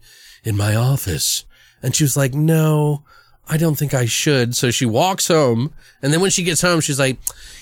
in 0.44 0.56
my 0.56 0.74
office?" 0.74 1.44
And 1.82 1.94
she 1.94 2.04
was 2.04 2.16
like, 2.16 2.34
"No, 2.34 3.02
I 3.50 3.56
don't 3.56 3.76
think 3.76 3.92
I 3.92 4.06
should." 4.06 4.54
So 4.54 4.70
she 4.70 4.86
walks 4.86 5.28
home, 5.28 5.72
and 6.02 6.12
then 6.12 6.20
when 6.20 6.30
she 6.30 6.42
gets 6.42 6.62
home, 6.62 6.80
she's 6.80 6.98
like, 6.98 7.18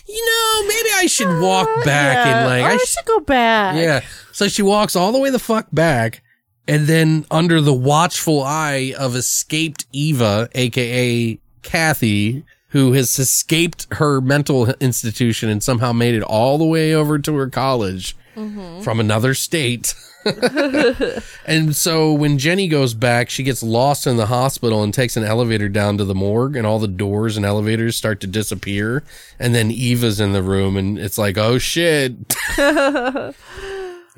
"You 0.06 0.24
know, 0.26 0.68
maybe 0.68 0.88
I 0.94 1.06
should 1.06 1.40
walk 1.40 1.68
uh, 1.68 1.84
back 1.84 2.26
Yeah. 2.26 2.38
and 2.38 2.46
like 2.46 2.62
oh, 2.62 2.66
I 2.66 2.72
I 2.74 2.76
sh- 2.78 2.90
should 2.90 3.04
go 3.06 3.20
back. 3.20 3.76
yeah." 3.76 4.00
So 4.32 4.46
she 4.48 4.62
walks 4.62 4.94
all 4.94 5.10
the 5.12 5.18
way 5.18 5.30
the 5.30 5.38
fuck 5.38 5.66
back, 5.72 6.22
and 6.68 6.86
then 6.86 7.24
under 7.30 7.60
the 7.60 7.74
watchful 7.74 8.42
eye 8.42 8.94
of 8.98 9.16
escaped 9.16 9.86
Eva, 9.92 10.48
aka 10.54 11.38
Kathy. 11.62 12.44
Who 12.72 12.92
has 12.92 13.18
escaped 13.18 13.86
her 13.94 14.20
mental 14.20 14.66
institution 14.78 15.48
and 15.48 15.62
somehow 15.62 15.94
made 15.94 16.14
it 16.14 16.22
all 16.22 16.58
the 16.58 16.66
way 16.66 16.94
over 16.94 17.18
to 17.18 17.34
her 17.36 17.48
college 17.48 18.14
mm-hmm. 18.36 18.82
from 18.82 19.00
another 19.00 19.32
state. 19.32 19.94
and 21.46 21.74
so 21.74 22.12
when 22.12 22.38
Jenny 22.38 22.68
goes 22.68 22.94
back, 22.94 23.30
she 23.30 23.42
gets 23.42 23.62
lost 23.62 24.06
in 24.06 24.16
the 24.16 24.26
hospital 24.26 24.82
and 24.82 24.92
takes 24.92 25.16
an 25.16 25.24
elevator 25.24 25.68
down 25.68 25.98
to 25.98 26.04
the 26.04 26.14
morgue, 26.14 26.56
and 26.56 26.66
all 26.66 26.78
the 26.78 26.88
doors 26.88 27.36
and 27.36 27.46
elevators 27.46 27.96
start 27.96 28.20
to 28.20 28.26
disappear. 28.26 29.02
And 29.38 29.54
then 29.54 29.70
Eva's 29.70 30.20
in 30.20 30.32
the 30.32 30.42
room, 30.42 30.76
and 30.76 30.98
it's 30.98 31.18
like, 31.18 31.38
oh 31.38 31.58
shit. 31.58 32.14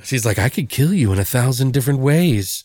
She's 0.03 0.25
like, 0.25 0.39
I 0.39 0.49
could 0.49 0.69
kill 0.69 0.95
you 0.95 1.13
in 1.13 1.19
a 1.19 1.25
thousand 1.25 1.73
different 1.73 2.01
ways. 2.01 2.65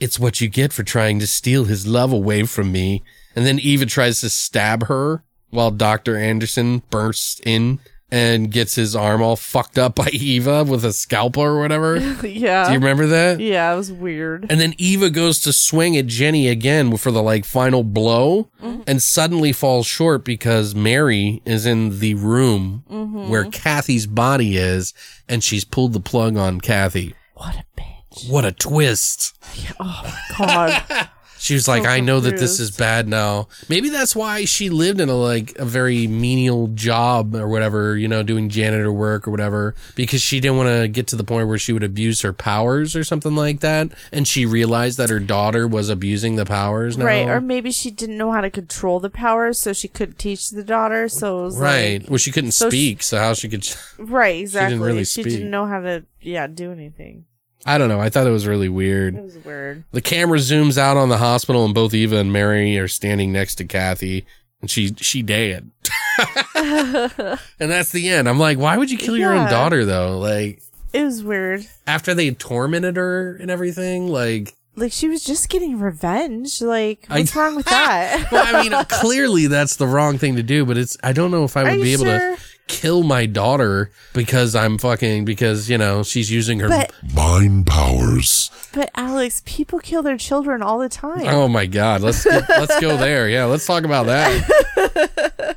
It's 0.00 0.18
what 0.18 0.40
you 0.40 0.48
get 0.48 0.72
for 0.72 0.82
trying 0.82 1.18
to 1.20 1.26
steal 1.26 1.64
his 1.64 1.86
love 1.86 2.12
away 2.12 2.44
from 2.44 2.72
me. 2.72 3.02
And 3.34 3.46
then 3.46 3.58
Eva 3.58 3.86
tries 3.86 4.20
to 4.20 4.30
stab 4.30 4.86
her 4.86 5.22
while 5.50 5.70
Dr. 5.70 6.16
Anderson 6.16 6.82
bursts 6.90 7.40
in 7.44 7.78
and 8.10 8.50
gets 8.50 8.74
his 8.74 8.94
arm 8.94 9.22
all 9.22 9.36
fucked 9.36 9.78
up 9.78 9.96
by 9.96 10.06
Eva 10.12 10.64
with 10.64 10.84
a 10.84 10.92
scalpel 10.92 11.42
or 11.42 11.58
whatever. 11.58 11.96
Yeah. 12.24 12.66
Do 12.66 12.72
you 12.72 12.78
remember 12.78 13.06
that? 13.06 13.40
yeah, 13.40 13.72
it 13.72 13.76
was 13.76 13.92
weird. 13.92 14.46
And 14.50 14.60
then 14.60 14.74
Eva 14.78 15.10
goes 15.10 15.40
to 15.40 15.52
swing 15.52 15.96
at 15.96 16.06
Jenny 16.06 16.48
again 16.48 16.96
for 16.96 17.10
the 17.10 17.22
like 17.22 17.44
final 17.44 17.82
blow 17.82 18.50
mm-hmm. 18.62 18.82
and 18.86 19.02
suddenly 19.02 19.52
falls 19.52 19.86
short 19.86 20.24
because 20.24 20.74
Mary 20.74 21.42
is 21.44 21.66
in 21.66 22.00
the 22.00 22.14
room 22.14 22.84
mm-hmm. 22.90 23.28
where 23.28 23.44
Kathy's 23.44 24.06
body 24.06 24.56
is 24.56 24.94
and 25.28 25.44
she's 25.44 25.64
pulled 25.64 25.92
the 25.92 26.00
plug 26.00 26.36
on 26.36 26.60
Kathy. 26.60 27.14
What 27.34 27.56
a 27.56 27.64
bitch. 27.80 28.30
What 28.30 28.44
a 28.44 28.52
twist. 28.52 29.36
Oh 29.80 30.18
god. 30.38 31.08
She 31.44 31.52
was 31.52 31.68
like, 31.68 31.84
oh, 31.84 31.90
I 31.90 32.00
know 32.00 32.20
that 32.20 32.38
this 32.38 32.58
is 32.58 32.70
bad 32.70 33.06
now. 33.06 33.48
Maybe 33.68 33.90
that's 33.90 34.16
why 34.16 34.46
she 34.46 34.70
lived 34.70 34.98
in 34.98 35.10
a 35.10 35.14
like 35.14 35.54
a 35.58 35.66
very 35.66 36.06
menial 36.06 36.68
job 36.68 37.34
or 37.34 37.46
whatever, 37.48 37.98
you 37.98 38.08
know, 38.08 38.22
doing 38.22 38.48
janitor 38.48 38.90
work 38.90 39.28
or 39.28 39.30
whatever, 39.30 39.74
because 39.94 40.22
she 40.22 40.40
didn't 40.40 40.56
want 40.56 40.70
to 40.70 40.88
get 40.88 41.06
to 41.08 41.16
the 41.16 41.22
point 41.22 41.46
where 41.48 41.58
she 41.58 41.74
would 41.74 41.82
abuse 41.82 42.22
her 42.22 42.32
powers 42.32 42.96
or 42.96 43.04
something 43.04 43.36
like 43.36 43.60
that. 43.60 43.92
And 44.10 44.26
she 44.26 44.46
realized 44.46 44.96
that 44.96 45.10
her 45.10 45.20
daughter 45.20 45.68
was 45.68 45.90
abusing 45.90 46.36
the 46.36 46.46
powers 46.46 46.96
now. 46.96 47.04
Right. 47.04 47.28
Or 47.28 47.42
maybe 47.42 47.70
she 47.72 47.90
didn't 47.90 48.16
know 48.16 48.32
how 48.32 48.40
to 48.40 48.48
control 48.48 48.98
the 48.98 49.10
powers, 49.10 49.60
so 49.60 49.74
she 49.74 49.86
couldn't 49.86 50.18
teach 50.18 50.48
the 50.48 50.64
daughter. 50.64 51.10
So 51.10 51.40
it 51.40 51.42
was 51.42 51.58
right. 51.58 52.00
like. 52.00 52.08
well, 52.08 52.16
she 52.16 52.32
couldn't 52.32 52.52
so 52.52 52.70
she- 52.70 52.76
speak, 52.76 53.02
so 53.02 53.18
how 53.18 53.34
she 53.34 53.50
could. 53.50 53.68
Right, 53.98 54.40
exactly. 54.40 54.68
She 54.68 54.78
didn't 54.78 54.86
really 54.86 55.04
she 55.04 55.20
speak. 55.20 55.34
didn't 55.34 55.50
know 55.50 55.66
how 55.66 55.80
to, 55.80 56.04
yeah, 56.22 56.46
do 56.46 56.72
anything. 56.72 57.26
I 57.66 57.78
don't 57.78 57.88
know. 57.88 58.00
I 58.00 58.10
thought 58.10 58.26
it 58.26 58.30
was 58.30 58.46
really 58.46 58.68
weird. 58.68 59.14
It 59.16 59.22
was 59.24 59.38
weird. 59.38 59.84
The 59.92 60.00
camera 60.02 60.38
zooms 60.38 60.76
out 60.78 60.96
on 60.96 61.08
the 61.08 61.18
hospital, 61.18 61.64
and 61.64 61.74
both 61.74 61.94
Eva 61.94 62.16
and 62.16 62.32
Mary 62.32 62.78
are 62.78 62.88
standing 62.88 63.32
next 63.32 63.54
to 63.56 63.64
Kathy, 63.64 64.26
and 64.60 64.70
she 64.70 64.94
she 64.98 65.22
dead. 65.22 65.70
and 66.54 67.38
that's 67.58 67.92
the 67.92 68.08
end. 68.08 68.28
I'm 68.28 68.38
like, 68.38 68.58
why 68.58 68.76
would 68.76 68.90
you 68.90 68.98
kill 68.98 69.16
your 69.16 69.32
own 69.34 69.48
daughter 69.50 69.84
though? 69.84 70.18
Like 70.18 70.62
It 70.92 71.04
was 71.04 71.22
weird. 71.22 71.66
after 71.86 72.14
they 72.14 72.30
tormented 72.32 72.96
her 72.96 73.36
and 73.36 73.50
everything. 73.50 74.08
Like, 74.08 74.54
Like 74.76 74.92
she 74.92 75.08
was 75.08 75.24
just 75.24 75.48
getting 75.48 75.78
revenge. 75.78 76.60
Like 76.62 77.06
I- 77.08 77.18
what's 77.20 77.34
wrong 77.34 77.56
with 77.56 77.66
that? 77.66 78.28
well, 78.30 78.44
I 78.54 78.62
mean, 78.68 78.84
clearly 78.88 79.46
that's 79.46 79.76
the 79.76 79.86
wrong 79.86 80.18
thing 80.18 80.36
to 80.36 80.42
do. 80.42 80.64
But 80.64 80.76
it's 80.78 80.96
I 81.02 81.12
don't 81.12 81.30
know 81.30 81.44
if 81.44 81.56
I 81.56 81.64
would 81.64 81.82
be 81.82 81.92
able 81.92 82.04
sure? 82.04 82.36
to 82.36 82.42
kill 82.66 83.02
my 83.02 83.26
daughter 83.26 83.90
because 84.14 84.54
I'm 84.54 84.78
fucking 84.78 85.24
because 85.24 85.68
you 85.68 85.78
know 85.78 86.02
she's 86.02 86.30
using 86.30 86.60
her. 86.60 86.68
But 86.68 86.92
Mind 87.14 87.66
powers. 87.66 88.50
but 88.72 88.90
Alex, 88.94 89.42
people 89.46 89.78
kill 89.80 90.02
their 90.02 90.16
children 90.16 90.62
all 90.62 90.78
the 90.78 90.88
time. 90.88 91.26
Oh 91.26 91.48
my 91.48 91.66
god, 91.66 92.00
let's 92.00 92.24
get, 92.24 92.48
let's 92.48 92.80
go 92.80 92.96
there. 92.96 93.28
Yeah, 93.28 93.44
let's 93.44 93.66
talk 93.66 93.84
about 93.84 94.06
that. 94.06 95.56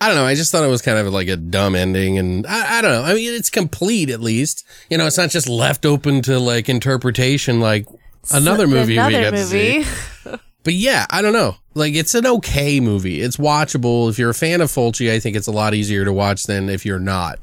I 0.00 0.08
don't 0.08 0.16
know. 0.16 0.26
I 0.26 0.34
just 0.34 0.52
thought 0.52 0.64
it 0.64 0.68
was 0.68 0.82
kind 0.82 0.98
of 0.98 1.10
like 1.14 1.28
a 1.28 1.36
dumb 1.36 1.74
ending, 1.74 2.18
and 2.18 2.46
I, 2.46 2.78
I 2.78 2.82
don't 2.82 2.90
know. 2.90 3.02
I 3.04 3.14
mean, 3.14 3.32
it's 3.32 3.48
complete 3.48 4.10
at 4.10 4.20
least. 4.20 4.66
You 4.90 4.98
know, 4.98 5.06
it's 5.06 5.16
not 5.16 5.30
just 5.30 5.48
left 5.48 5.86
open 5.86 6.20
to 6.22 6.38
like 6.38 6.68
interpretation, 6.68 7.60
like 7.60 7.86
another 8.30 8.66
movie 8.66 8.94
we 8.94 8.98
Another 8.98 9.22
got 9.22 9.30
to 9.30 9.44
see. 9.44 9.78
movie. 9.78 10.40
But 10.62 10.74
yeah, 10.74 11.06
I 11.10 11.22
don't 11.22 11.32
know. 11.32 11.56
Like, 11.74 11.94
it's 11.94 12.14
an 12.14 12.26
okay 12.26 12.78
movie. 12.78 13.20
It's 13.20 13.36
watchable. 13.36 14.08
If 14.08 14.18
you're 14.18 14.30
a 14.30 14.34
fan 14.34 14.60
of 14.60 14.70
Fulci, 14.70 15.10
I 15.10 15.18
think 15.18 15.36
it's 15.36 15.48
a 15.48 15.52
lot 15.52 15.74
easier 15.74 16.04
to 16.04 16.12
watch 16.12 16.44
than 16.44 16.68
if 16.68 16.86
you're 16.86 17.00
not. 17.00 17.40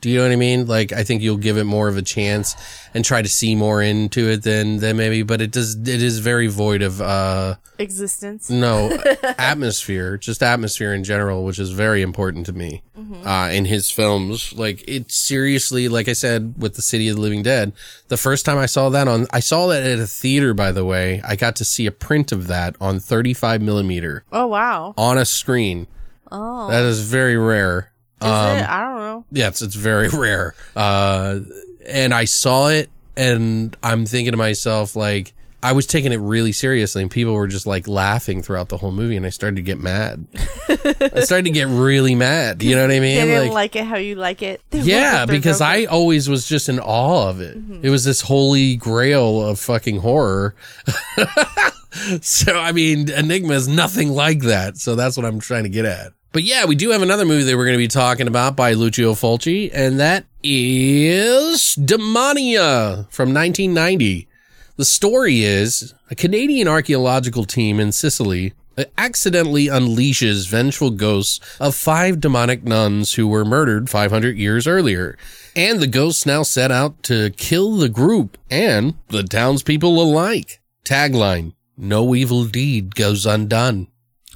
Do 0.00 0.08
you 0.10 0.18
know 0.18 0.24
what 0.24 0.32
I 0.32 0.36
mean? 0.36 0.66
Like, 0.66 0.92
I 0.92 1.04
think 1.04 1.22
you'll 1.22 1.36
give 1.36 1.56
it 1.58 1.64
more 1.64 1.88
of 1.88 1.96
a 1.96 2.02
chance 2.02 2.56
and 2.94 3.04
try 3.04 3.22
to 3.22 3.28
see 3.28 3.54
more 3.54 3.82
into 3.82 4.28
it 4.30 4.42
than 4.42 4.78
than 4.78 4.96
maybe. 4.96 5.22
But 5.22 5.40
it 5.40 5.50
does. 5.52 5.76
It 5.76 6.02
is 6.02 6.18
very 6.20 6.46
void 6.46 6.82
of 6.82 7.00
uh 7.00 7.56
Existence. 7.78 8.50
no 8.50 8.90
atmosphere, 9.38 10.16
just 10.18 10.42
atmosphere 10.42 10.92
in 10.94 11.02
general, 11.04 11.44
which 11.44 11.58
is 11.58 11.70
very 11.70 12.02
important 12.02 12.46
to 12.46 12.52
me 12.52 12.82
uh, 13.24 13.48
in 13.52 13.64
his 13.64 13.90
films. 13.90 14.52
Like 14.52 14.84
it 14.86 15.10
seriously, 15.10 15.88
like 15.88 16.08
I 16.08 16.12
said, 16.12 16.54
with 16.58 16.74
the 16.74 16.82
City 16.82 17.08
of 17.08 17.16
the 17.16 17.22
Living 17.22 17.42
Dead, 17.42 17.72
the 18.08 18.16
first 18.16 18.44
time 18.44 18.58
I 18.58 18.66
saw 18.66 18.90
that 18.90 19.08
on, 19.08 19.26
I 19.32 19.40
saw 19.40 19.66
that 19.68 19.82
at 19.82 19.98
a 19.98 20.06
theater. 20.06 20.52
By 20.54 20.72
the 20.72 20.84
way, 20.84 21.22
I 21.24 21.36
got 21.36 21.56
to 21.56 21.64
see 21.64 21.86
a 21.86 21.92
print 21.92 22.32
of 22.32 22.46
that 22.48 22.76
on 22.80 23.00
35 23.00 23.62
millimeter 23.62 24.24
Oh 24.32 24.46
wow. 24.46 24.94
on 24.98 25.16
a 25.16 25.24
screen. 25.24 25.86
Oh. 26.32 26.68
That 26.70 26.84
is 26.84 27.00
very 27.00 27.36
rare. 27.36 27.89
Is 28.22 28.26
Um, 28.28 28.56
it? 28.58 28.68
I 28.68 28.80
don't 28.82 28.98
know. 28.98 29.24
Yes, 29.32 29.62
it's 29.62 29.74
very 29.74 30.08
rare. 30.12 30.54
Uh, 30.76 31.40
and 31.86 32.12
I 32.14 32.24
saw 32.26 32.68
it 32.68 32.90
and 33.16 33.76
I'm 33.82 34.06
thinking 34.06 34.32
to 34.32 34.36
myself, 34.38 34.94
like, 34.96 35.32
I 35.62 35.72
was 35.72 35.86
taking 35.86 36.10
it 36.10 36.16
really 36.16 36.52
seriously 36.52 37.02
and 37.02 37.10
people 37.10 37.34
were 37.34 37.46
just 37.46 37.66
like 37.66 37.86
laughing 37.86 38.40
throughout 38.40 38.70
the 38.70 38.78
whole 38.78 38.92
movie 38.92 39.16
and 39.18 39.26
I 39.26 39.28
started 39.28 39.56
to 39.56 39.62
get 39.62 39.78
mad. 39.78 40.26
I 40.70 41.20
started 41.20 41.44
to 41.44 41.50
get 41.50 41.68
really 41.68 42.14
mad. 42.14 42.62
You 42.62 42.76
know 42.76 42.80
what 42.82 42.90
I 42.90 42.98
mean? 43.00 43.16
They 43.16 43.26
didn't 43.26 43.52
like, 43.52 43.76
it 43.76 43.84
how 43.84 43.96
you 43.96 44.14
like 44.14 44.40
it. 44.40 44.62
They 44.70 44.80
yeah, 44.80 45.26
because 45.26 45.60
I 45.60 45.84
always 45.84 46.30
was 46.30 46.48
just 46.48 46.70
in 46.70 46.80
awe 46.80 47.28
of 47.28 47.42
it. 47.42 47.58
It 47.82 47.90
was 47.90 48.04
this 48.04 48.22
holy 48.22 48.76
grail 48.76 49.46
of 49.46 49.60
fucking 49.60 49.98
horror. 49.98 50.54
so, 52.22 52.58
I 52.58 52.72
mean, 52.72 53.10
Enigma 53.10 53.52
is 53.54 53.68
nothing 53.68 54.10
like 54.10 54.40
that. 54.40 54.78
So 54.78 54.94
that's 54.94 55.16
what 55.16 55.26
I'm 55.26 55.40
trying 55.40 55.64
to 55.64 55.68
get 55.70 55.84
at. 55.84 56.12
But 56.32 56.44
yeah, 56.44 56.64
we 56.64 56.76
do 56.76 56.90
have 56.90 57.02
another 57.02 57.24
movie 57.24 57.44
that 57.44 57.56
we're 57.56 57.64
going 57.64 57.78
to 57.78 57.78
be 57.78 57.88
talking 57.88 58.28
about 58.28 58.54
by 58.54 58.72
Lucio 58.72 59.14
Fulci, 59.14 59.70
and 59.72 59.98
that 59.98 60.26
is 60.42 61.76
Demonia 61.78 63.10
from 63.10 63.34
1990. 63.34 64.28
The 64.76 64.84
story 64.84 65.42
is 65.42 65.92
a 66.10 66.14
Canadian 66.14 66.68
archaeological 66.68 67.44
team 67.44 67.80
in 67.80 67.92
Sicily 67.92 68.54
accidentally 68.96 69.66
unleashes 69.66 70.48
vengeful 70.48 70.90
ghosts 70.90 71.40
of 71.58 71.74
five 71.74 72.20
demonic 72.20 72.64
nuns 72.64 73.14
who 73.14 73.26
were 73.26 73.44
murdered 73.44 73.90
500 73.90 74.36
years 74.36 74.66
earlier. 74.66 75.16
And 75.56 75.80
the 75.80 75.86
ghosts 75.86 76.26
now 76.26 76.42
set 76.42 76.70
out 76.70 77.02
to 77.04 77.30
kill 77.30 77.76
the 77.76 77.88
group 77.88 78.38
and 78.50 78.94
the 79.08 79.22
townspeople 79.22 80.00
alike. 80.00 80.60
Tagline 80.84 81.54
No 81.76 82.14
evil 82.14 82.44
deed 82.44 82.94
goes 82.94 83.26
undone. 83.26 83.88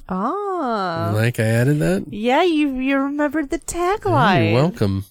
Ah. 0.09 0.44
Like 0.59 1.39
I 1.39 1.43
added 1.43 1.79
that? 1.79 2.05
Yeah, 2.09 2.43
you 2.43 2.75
you 2.79 2.97
remembered 2.97 3.49
the 3.49 3.59
tagline. 3.59 4.51
You're 4.51 4.61
welcome. 4.61 5.05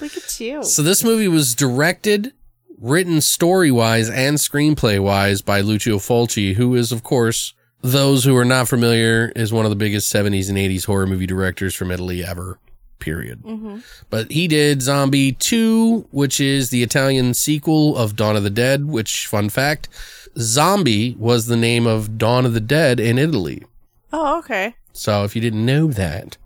Look 0.00 0.16
at 0.16 0.40
you. 0.40 0.62
So 0.62 0.82
this 0.82 1.04
movie 1.04 1.28
was 1.28 1.54
directed, 1.54 2.32
written 2.78 3.20
story 3.20 3.70
wise 3.70 4.08
and 4.08 4.38
screenplay 4.38 4.98
wise 5.00 5.42
by 5.42 5.60
Lucio 5.60 5.96
Fulci, 5.98 6.54
who 6.54 6.74
is 6.74 6.92
of 6.92 7.02
course 7.02 7.54
those 7.82 8.24
who 8.24 8.36
are 8.36 8.44
not 8.44 8.68
familiar 8.68 9.32
is 9.34 9.52
one 9.52 9.64
of 9.64 9.70
the 9.70 9.76
biggest 9.76 10.12
70s 10.12 10.48
and 10.48 10.58
80s 10.58 10.86
horror 10.86 11.06
movie 11.06 11.26
directors 11.26 11.74
from 11.74 11.90
Italy 11.90 12.24
ever. 12.24 12.58
Period. 12.98 13.42
Mm-hmm. 13.42 13.78
But 14.10 14.30
he 14.30 14.46
did 14.46 14.82
Zombie 14.82 15.32
2, 15.32 16.08
which 16.10 16.38
is 16.40 16.68
the 16.68 16.82
Italian 16.82 17.32
sequel 17.32 17.96
of 17.96 18.16
Dawn 18.16 18.36
of 18.36 18.42
the 18.42 18.50
Dead, 18.50 18.84
which, 18.84 19.26
fun 19.26 19.48
fact, 19.48 19.88
Zombie 20.36 21.16
was 21.18 21.46
the 21.46 21.56
name 21.56 21.86
of 21.86 22.18
Dawn 22.18 22.44
of 22.44 22.52
the 22.52 22.60
Dead 22.60 23.00
in 23.00 23.16
Italy. 23.16 23.64
oh, 24.12 24.38
okay. 24.40 24.74
So 24.92 25.24
if 25.24 25.34
you 25.34 25.42
didn't 25.42 25.64
know 25.64 25.88
that, 25.88 26.36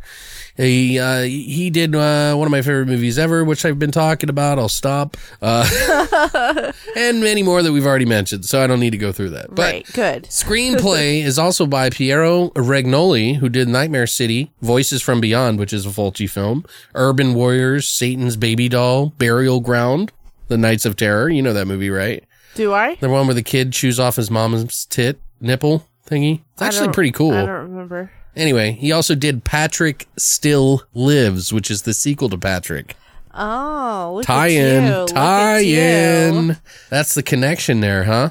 he 0.57 1.01
uh, 1.01 1.23
he 1.23 1.69
did 1.71 1.95
uh, 1.95 2.35
one 2.37 2.47
of 2.47 2.53
my 2.53 2.63
favorite 2.63 2.87
movies 2.87 3.19
ever, 3.19 3.45
which 3.45 3.65
I've 3.65 3.79
been 3.79 3.91
talking 3.91 4.31
about. 4.31 4.59
I'll 4.59 4.69
stop, 4.69 5.17
uh, 5.43 6.73
and 6.97 7.21
many 7.21 7.43
more 7.43 7.63
that 7.63 7.73
we've 7.73 7.87
already 7.87 8.05
mentioned. 8.05 8.45
So 8.45 8.63
I 8.63 8.69
don't 8.69 8.79
need 8.79 8.91
to 8.91 8.99
go 8.99 9.11
through 9.11 9.31
that. 9.31 9.53
But 9.53 9.63
right. 9.63 9.93
Good. 9.93 10.25
Screenplay 10.31 11.25
is 11.25 11.39
also 11.39 11.67
by 11.67 11.91
Piero 11.91 12.51
Regnoli, 12.51 13.37
who 13.37 13.49
did 13.49 13.69
Nightmare 13.69 14.07
City, 14.07 14.53
Voices 14.63 15.03
from 15.03 15.21
Beyond, 15.21 15.59
which 15.59 15.73
is 15.73 15.87
a 15.87 15.91
Fulci 15.91 16.31
film, 16.31 16.65
Urban 16.95 17.35
Warriors, 17.35 17.89
Satan's 17.89 18.37
Baby 18.37 18.69
Doll, 18.69 19.07
Burial 19.19 19.59
Ground, 19.61 20.13
The 20.47 20.59
Nights 20.59 20.85
of 20.85 20.95
Terror. 20.95 21.29
You 21.29 21.43
know 21.43 21.53
that 21.53 21.67
movie, 21.67 21.91
right? 21.91 22.23
Do 22.55 22.73
I? 22.73 22.95
The 22.95 23.09
one 23.09 23.27
where 23.27 23.35
the 23.35 23.43
kid 23.43 23.73
chews 23.73 23.99
off 23.99 24.15
his 24.15 24.31
mom's 24.31 24.87
tit 24.87 25.21
nipple 25.41 25.89
thingy. 26.09 26.43
It's 26.53 26.63
actually 26.63 26.93
pretty 26.93 27.11
cool. 27.11 27.33
I 27.33 27.47
don't 27.47 27.71
remember. 27.71 28.13
Anyway, 28.37 28.73
he 28.73 28.91
also 28.93 29.15
did 29.15 29.45
Patrick 29.45 30.09
Still 30.17 30.83
Lives, 30.93 31.53
which 31.53 31.71
is 31.71 31.83
the 31.83 31.95
sequel 31.95 32.29
to 32.31 32.39
Patrick. 32.39 32.97
Oh, 33.33 34.23
Tie 34.23 34.49
in, 34.49 35.07
tie 35.09 35.61
in. 35.61 36.57
That's 36.89 37.15
the 37.15 37.23
connection 37.23 37.81
there, 37.81 38.05
huh? 38.05 38.31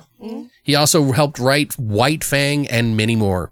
He 0.64 0.76
also 0.76 1.12
helped 1.12 1.40
write 1.40 1.74
White 1.78 2.24
Fang 2.24 2.68
and 2.68 2.96
many 2.96 3.18
more. 3.18 3.52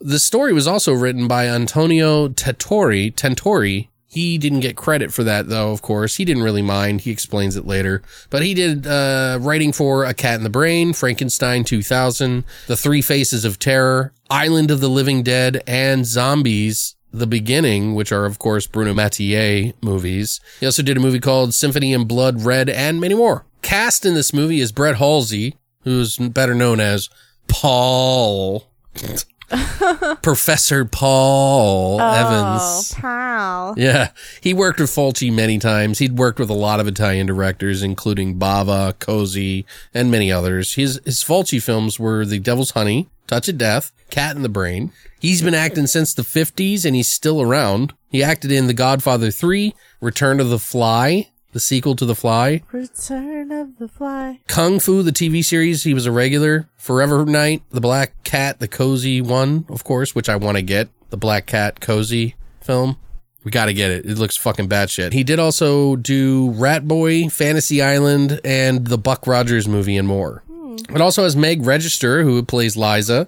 The 0.00 0.20
story 0.20 0.52
was 0.52 0.66
also 0.68 0.92
written 0.92 1.26
by 1.26 1.48
Antonio 1.48 2.28
Tentori. 2.28 3.12
Tentori. 3.12 3.88
He 4.12 4.36
didn't 4.36 4.60
get 4.60 4.76
credit 4.76 5.10
for 5.10 5.24
that, 5.24 5.48
though, 5.48 5.72
of 5.72 5.80
course. 5.80 6.16
He 6.16 6.26
didn't 6.26 6.42
really 6.42 6.60
mind. 6.60 7.00
He 7.00 7.10
explains 7.10 7.56
it 7.56 7.66
later. 7.66 8.02
But 8.28 8.42
he 8.42 8.52
did 8.52 8.86
uh, 8.86 9.38
writing 9.40 9.72
for 9.72 10.04
A 10.04 10.12
Cat 10.12 10.34
in 10.34 10.44
the 10.44 10.50
Brain, 10.50 10.92
Frankenstein 10.92 11.64
2000, 11.64 12.44
The 12.66 12.76
Three 12.76 13.00
Faces 13.00 13.46
of 13.46 13.58
Terror, 13.58 14.12
Island 14.28 14.70
of 14.70 14.80
the 14.80 14.90
Living 14.90 15.22
Dead, 15.22 15.62
and 15.66 16.04
Zombies 16.04 16.94
the 17.10 17.26
Beginning, 17.26 17.94
which 17.94 18.12
are, 18.12 18.26
of 18.26 18.38
course, 18.38 18.66
Bruno 18.66 18.92
Mattei 18.92 19.72
movies. 19.80 20.40
He 20.60 20.66
also 20.66 20.82
did 20.82 20.98
a 20.98 21.00
movie 21.00 21.20
called 21.20 21.54
Symphony 21.54 21.94
in 21.94 22.04
Blood 22.04 22.42
Red 22.42 22.68
and 22.68 23.00
many 23.00 23.14
more. 23.14 23.46
Cast 23.62 24.04
in 24.04 24.12
this 24.12 24.34
movie 24.34 24.60
is 24.60 24.72
Brett 24.72 24.96
Halsey, 24.96 25.56
who's 25.84 26.18
better 26.18 26.54
known 26.54 26.80
as 26.80 27.08
Paul. 27.48 28.68
Professor 30.22 30.84
Paul 30.84 32.00
oh, 32.00 32.14
Evans. 32.14 32.94
Oh, 32.96 33.00
pal. 33.00 33.74
Yeah, 33.76 34.10
he 34.40 34.54
worked 34.54 34.80
with 34.80 34.90
Fulci 34.90 35.32
many 35.32 35.58
times. 35.58 35.98
He'd 35.98 36.18
worked 36.18 36.38
with 36.38 36.50
a 36.50 36.54
lot 36.54 36.80
of 36.80 36.88
Italian 36.88 37.26
directors, 37.26 37.82
including 37.82 38.38
Bava, 38.38 38.94
Cozzi, 38.94 39.64
and 39.92 40.10
many 40.10 40.32
others. 40.32 40.74
His 40.74 41.00
his 41.04 41.22
Fulci 41.22 41.62
films 41.62 41.98
were 41.98 42.24
The 42.24 42.38
Devil's 42.38 42.72
Honey, 42.72 43.08
Touch 43.26 43.48
of 43.48 43.58
Death, 43.58 43.92
Cat 44.10 44.36
in 44.36 44.42
the 44.42 44.48
Brain. 44.48 44.92
He's 45.20 45.42
been 45.42 45.54
acting 45.54 45.86
since 45.86 46.14
the 46.14 46.22
50s 46.22 46.84
and 46.84 46.96
he's 46.96 47.08
still 47.08 47.40
around. 47.40 47.94
He 48.10 48.22
acted 48.22 48.50
in 48.50 48.66
The 48.66 48.74
Godfather 48.74 49.30
3, 49.30 49.74
Return 50.00 50.40
of 50.40 50.50
the 50.50 50.58
Fly, 50.58 51.30
the 51.52 51.60
sequel 51.60 51.94
to 51.96 52.04
The 52.04 52.14
Fly, 52.14 52.62
Return 52.72 53.52
of 53.52 53.78
the 53.78 53.88
Fly. 53.88 54.40
Kung 54.48 54.80
Fu, 54.80 55.02
the 55.02 55.12
TV 55.12 55.44
series, 55.44 55.84
he 55.84 55.94
was 55.94 56.06
a 56.06 56.12
regular. 56.12 56.68
Forever 56.76 57.24
Night, 57.24 57.62
The 57.70 57.80
Black 57.80 58.22
Cat, 58.24 58.58
the 58.58 58.68
Cozzi 58.68 59.22
one, 59.22 59.66
of 59.68 59.84
course, 59.84 60.14
which 60.14 60.28
I 60.28 60.36
want 60.36 60.56
to 60.56 60.62
get. 60.62 60.88
The 61.10 61.16
Black 61.16 61.46
Cat 61.46 61.80
Cozzi 61.80 62.34
film. 62.60 62.96
We 63.44 63.50
got 63.50 63.66
to 63.66 63.74
get 63.74 63.90
it. 63.90 64.06
It 64.06 64.18
looks 64.18 64.36
fucking 64.36 64.68
batshit. 64.68 65.12
He 65.12 65.24
did 65.24 65.38
also 65.38 65.96
do 65.96 66.50
Rat 66.52 66.86
Boy, 66.86 67.28
Fantasy 67.28 67.82
Island, 67.82 68.40
and 68.44 68.86
the 68.86 68.98
Buck 68.98 69.26
Rogers 69.26 69.68
movie 69.68 69.96
and 69.96 70.06
more. 70.06 70.42
Hmm. 70.46 70.76
It 70.94 71.00
also 71.00 71.24
has 71.24 71.36
Meg 71.36 71.64
Register, 71.66 72.22
who 72.22 72.42
plays 72.44 72.76
Liza. 72.76 73.26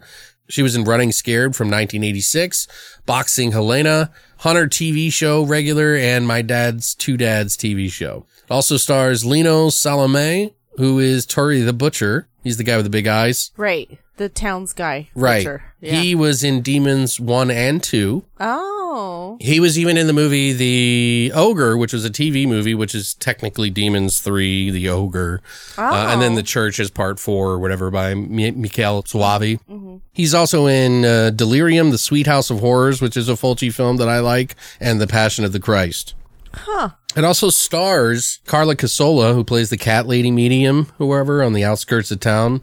She 0.48 0.62
was 0.62 0.76
in 0.76 0.84
Running 0.84 1.10
Scared 1.10 1.56
from 1.56 1.68
1986, 1.68 2.68
Boxing 3.06 3.52
Helena, 3.52 4.10
Hunter 4.38 4.66
TV 4.66 5.10
show 5.12 5.42
regular, 5.42 5.96
and 5.96 6.26
My 6.26 6.42
Dad's 6.42 6.94
Two 6.94 7.16
Dads 7.16 7.56
TV 7.56 7.90
show. 7.90 8.26
It 8.44 8.50
also 8.50 8.76
stars 8.76 9.24
Lino 9.24 9.68
Salemme, 9.68 10.52
who 10.76 10.98
is 10.98 11.26
Turi 11.26 11.64
the 11.64 11.72
Butcher. 11.72 12.28
He's 12.42 12.58
the 12.58 12.64
guy 12.64 12.76
with 12.76 12.84
the 12.84 12.90
big 12.90 13.06
eyes. 13.06 13.52
Right. 13.56 13.98
The 14.16 14.28
town's 14.28 14.72
guy. 14.72 15.08
Right. 15.14 15.46
Yeah. 15.80 16.00
He 16.00 16.14
was 16.14 16.44
in 16.44 16.60
Demons 16.62 17.18
1 17.18 17.50
and 17.50 17.82
2. 17.82 18.24
oh. 18.40 19.36
He 19.40 19.58
was 19.58 19.76
even 19.76 19.96
in 19.96 20.06
the 20.06 20.12
movie 20.12 20.52
The 20.52 21.32
Ogre, 21.34 21.76
which 21.76 21.92
was 21.92 22.04
a 22.04 22.10
TV 22.10 22.46
movie, 22.46 22.74
which 22.74 22.94
is 22.94 23.14
technically 23.14 23.68
Demons 23.68 24.20
3, 24.20 24.70
The 24.70 24.88
Ogre. 24.88 25.42
Uh, 25.76 26.06
and 26.10 26.22
then 26.22 26.36
The 26.36 26.44
Church 26.44 26.78
is 26.78 26.92
part 26.92 27.18
4 27.18 27.50
or 27.50 27.58
whatever 27.58 27.90
by 27.90 28.14
Mi- 28.14 28.52
Michael 28.52 29.02
Soavi. 29.02 30.00
He's 30.12 30.32
also 30.32 30.66
in 30.68 31.04
uh, 31.04 31.30
Delirium, 31.30 31.90
The 31.90 31.98
Sweet 31.98 32.28
House 32.28 32.50
of 32.50 32.60
Horrors, 32.60 33.00
which 33.02 33.16
is 33.16 33.28
a 33.28 33.32
Fulci 33.32 33.72
film 33.72 33.96
that 33.96 34.08
I 34.08 34.20
like, 34.20 34.54
and 34.78 35.00
The 35.00 35.08
Passion 35.08 35.44
of 35.44 35.52
the 35.52 35.58
Christ. 35.60 36.14
Huh. 36.52 36.90
It 37.16 37.24
also 37.24 37.50
stars 37.50 38.38
Carla 38.46 38.76
Cassola, 38.76 39.34
who 39.34 39.42
plays 39.42 39.70
the 39.70 39.76
cat 39.76 40.06
lady 40.06 40.30
medium, 40.30 40.84
whoever, 40.98 41.42
on 41.42 41.52
the 41.52 41.64
outskirts 41.64 42.12
of 42.12 42.20
town. 42.20 42.62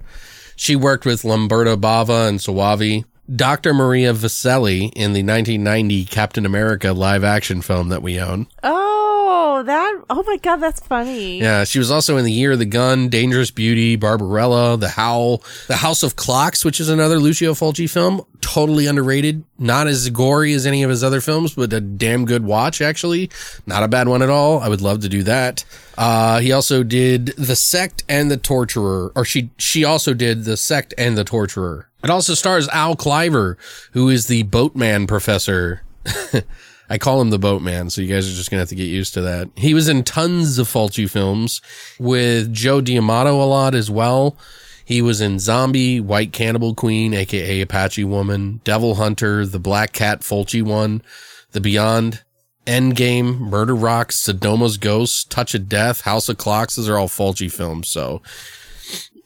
She 0.56 0.76
worked 0.76 1.06
with 1.06 1.24
Lamberto 1.24 1.76
Bava 1.76 2.28
and 2.28 2.40
Soavi. 2.40 3.06
Dr. 3.34 3.74
Maria 3.74 4.14
Vaselli 4.14 4.92
in 4.94 5.14
the 5.14 5.24
1990 5.24 6.06
Captain 6.06 6.46
America 6.46 6.92
live 6.92 7.24
action 7.24 7.62
film 7.62 7.90
that 7.90 8.02
we 8.04 8.20
own. 8.20 8.48
Oh, 8.62 9.01
that. 9.64 10.04
Oh 10.10 10.24
my 10.26 10.38
God, 10.38 10.58
that's 10.58 10.80
funny. 10.80 11.40
Yeah, 11.40 11.64
she 11.64 11.80
was 11.80 11.92
also 11.92 12.18
in 12.18 12.26
The 12.26 12.32
Year 12.32 12.54
of 12.54 12.60
the 12.60 12.66
Gun, 12.66 13.10
Dangerous 13.10 13.52
Beauty, 13.52 13.96
Barbarella, 13.96 14.78
The 14.78 14.90
Howl, 14.90 15.44
The 15.68 15.78
House 15.78 16.04
of 16.04 16.16
Clocks, 16.16 16.64
which 16.66 16.80
is 16.80 16.90
another 16.90 17.20
Lucio 17.20 17.54
Fulci 17.54 17.90
film. 17.90 18.26
Totally 18.42 18.88
underrated. 18.88 19.44
Not 19.58 19.88
as 19.88 20.10
gory 20.10 20.54
as 20.54 20.66
any 20.66 20.84
of 20.84 20.90
his 20.90 21.04
other 21.04 21.22
films, 21.22 21.54
but 21.54 21.72
a 21.74 21.82
damn 21.82 22.26
good 22.26 22.44
watch, 22.44 22.82
actually. 22.82 23.30
Not 23.66 23.84
a 23.84 23.88
bad 23.88 24.08
one 24.08 24.22
at 24.22 24.30
all. 24.30 24.60
I 24.60 24.70
would 24.70 24.82
love 24.82 25.02
to 25.02 25.10
do 25.10 25.24
that. 25.24 25.64
Uh, 25.98 26.40
he 26.40 26.52
also 26.52 26.84
did 26.84 27.28
The 27.38 27.56
Sect 27.56 28.04
and 28.10 28.32
The 28.32 28.38
Torturer, 28.38 29.12
or 29.16 29.26
she, 29.26 29.52
she 29.58 29.84
also 29.84 30.14
did 30.14 30.46
The 30.46 30.58
Sect 30.58 30.94
and 30.98 31.18
The 31.18 31.24
Torturer. 31.24 31.88
It 32.04 32.10
also 32.10 32.34
stars 32.34 32.68
Al 32.70 32.96
Cliver, 32.96 33.58
who 33.92 34.10
is 34.10 34.28
the 34.28 34.44
boatman 34.44 35.08
professor. 35.08 35.84
I 36.92 36.98
call 36.98 37.22
him 37.22 37.30
the 37.30 37.40
boatman, 37.40 37.90
so 37.90 38.02
you 38.02 38.14
guys 38.14 38.28
are 38.28 38.36
just 38.36 38.52
gonna 38.52 38.60
have 38.60 38.68
to 38.68 38.76
get 38.76 38.84
used 38.84 39.14
to 39.14 39.22
that. 39.22 39.48
He 39.56 39.74
was 39.74 39.88
in 39.88 40.04
tons 40.04 40.60
of 40.60 40.68
Fulci 40.68 41.10
films 41.10 41.62
with 41.98 42.52
Joe 42.52 42.82
D'Amato 42.82 43.42
a 43.42 43.48
lot 43.48 43.76
as 43.76 43.90
well. 43.90 44.36
He 44.84 45.02
was 45.02 45.22
in 45.22 45.40
Zombie, 45.40 46.02
White 46.02 46.34
Cannibal 46.34 46.76
Queen, 46.76 47.14
aka 47.14 47.62
Apache 47.62 48.04
Woman, 48.04 48.60
Devil 48.66 48.96
Hunter, 48.96 49.46
The 49.46 49.58
Black 49.58 49.94
Cat 49.94 50.20
Fulci 50.20 50.62
one, 50.62 51.02
The 51.54 51.62
Beyond, 51.62 52.24
Endgame, 52.68 53.40
Murder 53.40 53.74
Rocks, 53.74 54.18
Sodoma's 54.18 54.76
Ghost, 54.76 55.32
Touch 55.32 55.56
of 55.56 55.70
Death, 55.70 56.02
House 56.02 56.28
of 56.28 56.36
Clocks. 56.36 56.76
Those 56.76 56.90
are 56.90 56.98
all 56.98 57.08
Fulci 57.08 57.50
films. 57.50 57.88
So 57.88 58.22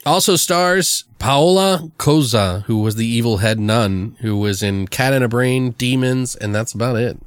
also 0.05 0.35
stars 0.35 1.03
Paola 1.19 1.91
Cozzo, 1.97 2.63
who 2.63 2.79
was 2.79 2.95
the 2.95 3.05
evil 3.07 3.37
head 3.37 3.59
nun, 3.59 4.15
who 4.21 4.37
was 4.37 4.61
in 4.63 4.87
Cat 4.87 5.13
in 5.13 5.23
a 5.23 5.27
Brain, 5.27 5.71
Demons, 5.71 6.35
and 6.35 6.53
that's 6.53 6.73
about 6.73 6.95
it. 6.97 7.17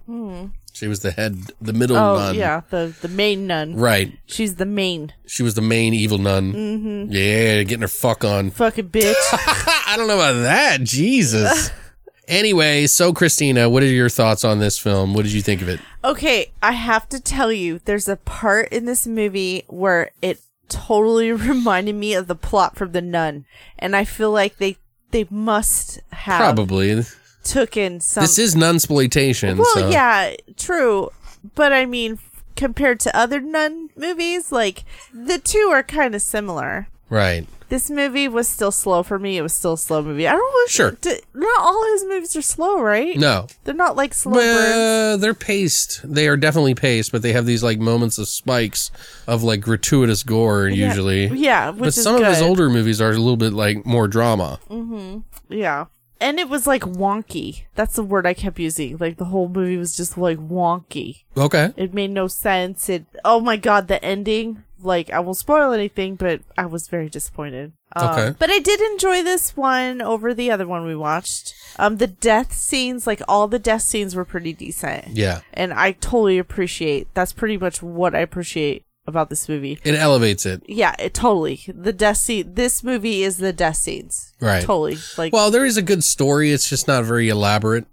She 0.73 0.87
was 0.87 1.01
the 1.01 1.11
head, 1.11 1.39
the 1.61 1.73
middle 1.73 1.97
Oh, 1.97 2.15
nun. 2.17 2.37
yeah. 2.37 2.61
The, 2.71 2.95
the 3.01 3.09
main 3.09 3.49
nun. 3.49 3.75
Right. 3.75 4.17
She's 4.27 4.55
the 4.57 4.65
main 4.67 5.13
She 5.27 5.43
was 5.43 5.55
the 5.55 5.61
main 5.61 5.93
evil 5.93 6.19
nun. 6.19 6.53
Mm-hmm. 6.53 7.13
Yeah, 7.13 7.63
getting 7.65 7.81
her 7.81 7.89
fuck 7.89 8.25
on. 8.25 8.53
fucking 8.53 8.91
bitch. 8.91 9.15
I 9.33 9.95
don't 9.97 10.07
know 10.07 10.15
about 10.15 10.41
that. 10.43 10.85
Jesus. 10.85 11.71
anyway, 12.29 12.87
so 12.87 13.13
Christina, 13.13 13.69
what 13.69 13.83
are 13.83 13.87
your 13.87 14.09
thoughts 14.09 14.45
on 14.45 14.61
this 14.61 14.79
film? 14.79 15.15
What 15.15 15.25
did 15.25 15.33
you 15.33 15.43
think 15.43 15.63
of 15.63 15.69
it? 15.69 15.81
Okay, 16.05 16.53
I 16.63 16.73
have 16.73 17.09
to 17.09 17.19
tell 17.21 17.51
you, 17.51 17.81
there's 17.85 18.09
a 18.09 18.15
part 18.17 18.69
in 18.69 18.85
this 18.85 19.05
movie 19.05 19.65
where 19.67 20.13
it 20.23 20.41
totally 20.69 21.33
reminded 21.33 21.95
me 21.95 22.15
of 22.15 22.27
the 22.27 22.35
plot 22.35 22.77
from 22.77 22.93
The 22.93 23.03
Nun, 23.03 23.45
and 23.79 23.95
I 23.97 24.05
feel 24.05 24.31
like 24.31 24.59
they 24.59 24.77
they 25.11 25.27
must 25.31 26.01
have 26.13 26.41
Probably. 26.41 27.03
took 27.45 27.77
in 27.77 28.01
some. 28.01 28.23
This 28.23 28.39
is 28.39 28.55
nunsploitation. 28.55 29.57
well, 29.57 29.75
so. 29.75 29.89
yeah, 29.89 30.35
true, 30.57 31.11
but 31.55 31.73
I 31.73 31.87
mean, 31.87 32.19
compared 32.57 33.01
to 33.01 33.17
other 33.17 33.41
nun 33.41 33.91
movies, 33.97 34.53
like 34.53 34.85
the 35.15 35.39
two 35.39 35.71
are 35.73 35.83
kind 35.83 36.15
of 36.15 36.23
similar. 36.23 36.89
Right. 37.11 37.47
This 37.71 37.91
movie 37.91 38.29
was 38.29 38.49
still 38.49 38.71
slow 38.73 39.03
for 39.03 39.19
me. 39.19 39.37
It 39.37 39.43
was 39.43 39.53
still 39.53 39.75
a 39.75 39.79
slow 39.79 40.01
movie. 40.03 40.27
I 40.27 40.33
don't 40.33 40.41
know. 40.41 40.65
if- 40.65 40.71
Sure. 40.71 40.97
not 41.35 41.61
all 41.61 41.85
his 41.93 42.05
movies 42.05 42.35
are 42.35 42.41
slow, 42.43 42.81
right? 42.81 43.17
No. 43.19 43.47
They're 43.65 43.75
not 43.75 43.95
like 43.95 44.15
slow 44.15 44.33
burns. 44.35 45.21
They're 45.21 45.35
paced. 45.35 46.01
They 46.05 46.29
are 46.29 46.37
definitely 46.39 46.75
paced, 46.75 47.13
but 47.13 47.21
they 47.21 47.33
have 47.35 47.45
these 47.45 47.63
like 47.63 47.79
moments 47.79 48.17
of 48.17 48.27
spikes 48.29 48.91
of 49.27 49.43
like 49.43 49.61
gratuitous 49.61 50.23
gore 50.23 50.69
Yeah. 50.69 50.89
usually. 50.89 51.27
Yeah, 51.27 51.71
which 51.71 51.79
but 51.81 51.95
some 51.95 52.17
of 52.17 52.27
his 52.27 52.41
older 52.41 52.71
movies 52.71 53.03
are 53.03 53.11
a 53.11 53.19
little 53.19 53.37
bit 53.37 53.53
like 53.53 53.85
more 53.85 54.09
drama. 54.09 54.61
Mm-hmm. 54.71 55.19
Yeah. 55.53 55.87
And 56.21 56.41
it 56.41 56.49
was 56.49 56.67
like 56.67 56.83
wonky. 56.83 57.65
That's 57.75 57.95
the 57.97 58.03
word 58.03 58.27
I 58.27 58.35
kept 58.35 58.59
using. 58.59 58.97
Like 58.97 59.19
the 59.19 59.27
whole 59.27 59.49
movie 59.49 59.77
was 59.77 59.95
just 59.97 60.17
like 60.19 60.39
wonky. 60.39 61.23
Okay. 61.37 61.73
It 61.77 61.93
made 61.95 62.11
no 62.11 62.27
sense. 62.29 62.89
It 62.89 63.05
oh 63.27 63.41
my 63.41 63.57
god, 63.57 63.89
the 63.89 64.03
ending. 64.05 64.65
Like 64.83 65.11
I 65.11 65.21
won't 65.21 65.37
spoil 65.37 65.73
anything, 65.73 66.15
but 66.17 66.41
I 66.57 66.67
was 66.67 66.89
very 66.89 67.09
disappointed. 67.09 67.73
Um, 67.97 68.09
Okay. 68.11 68.35
But 68.39 68.51
I 68.51 68.59
did 68.59 68.81
enjoy 68.81 69.23
this 69.23 69.57
one 69.57 70.01
over 70.03 70.35
the 70.35 70.51
other 70.51 70.67
one 70.67 70.85
we 70.85 70.95
watched. 70.97 71.55
Um, 71.79 71.97
the 71.97 72.07
death 72.07 72.53
scenes, 72.53 73.07
like 73.07 73.23
all 73.29 73.49
the 73.49 73.59
death 73.59 73.83
scenes, 73.83 74.15
were 74.15 74.25
pretty 74.25 74.53
decent. 74.53 75.09
Yeah. 75.17 75.41
and 75.55 75.73
I 75.73 75.93
totally 75.93 76.39
appreciate. 76.39 77.09
That's 77.15 77.33
pretty 77.33 77.57
much 77.57 77.83
what 77.83 78.15
I 78.15 78.21
appreciate 78.21 78.85
about 79.07 79.31
this 79.31 79.49
movie. 79.49 79.79
It 79.85 79.95
elevates 79.95 80.45
it. 80.45 80.63
Yeah, 80.69 80.95
it 80.99 81.15
totally. 81.15 81.61
The 81.67 81.93
death 81.95 82.19
scene. 82.19 82.53
This 82.55 82.85
movie 82.85 83.23
is 83.23 83.39
the 83.39 83.53
death 83.55 83.77
scenes. 83.77 84.35
Right. 84.41 84.61
Totally. 84.63 84.99
Like, 85.17 85.33
Well, 85.33 85.51
there 85.51 85.65
is 85.65 85.77
a 85.79 85.83
good 85.83 86.05
story. 86.05 86.53
It's 86.53 86.69
just 86.69 86.87
not 86.87 87.05
very 87.05 87.31
elaborate, 87.31 87.87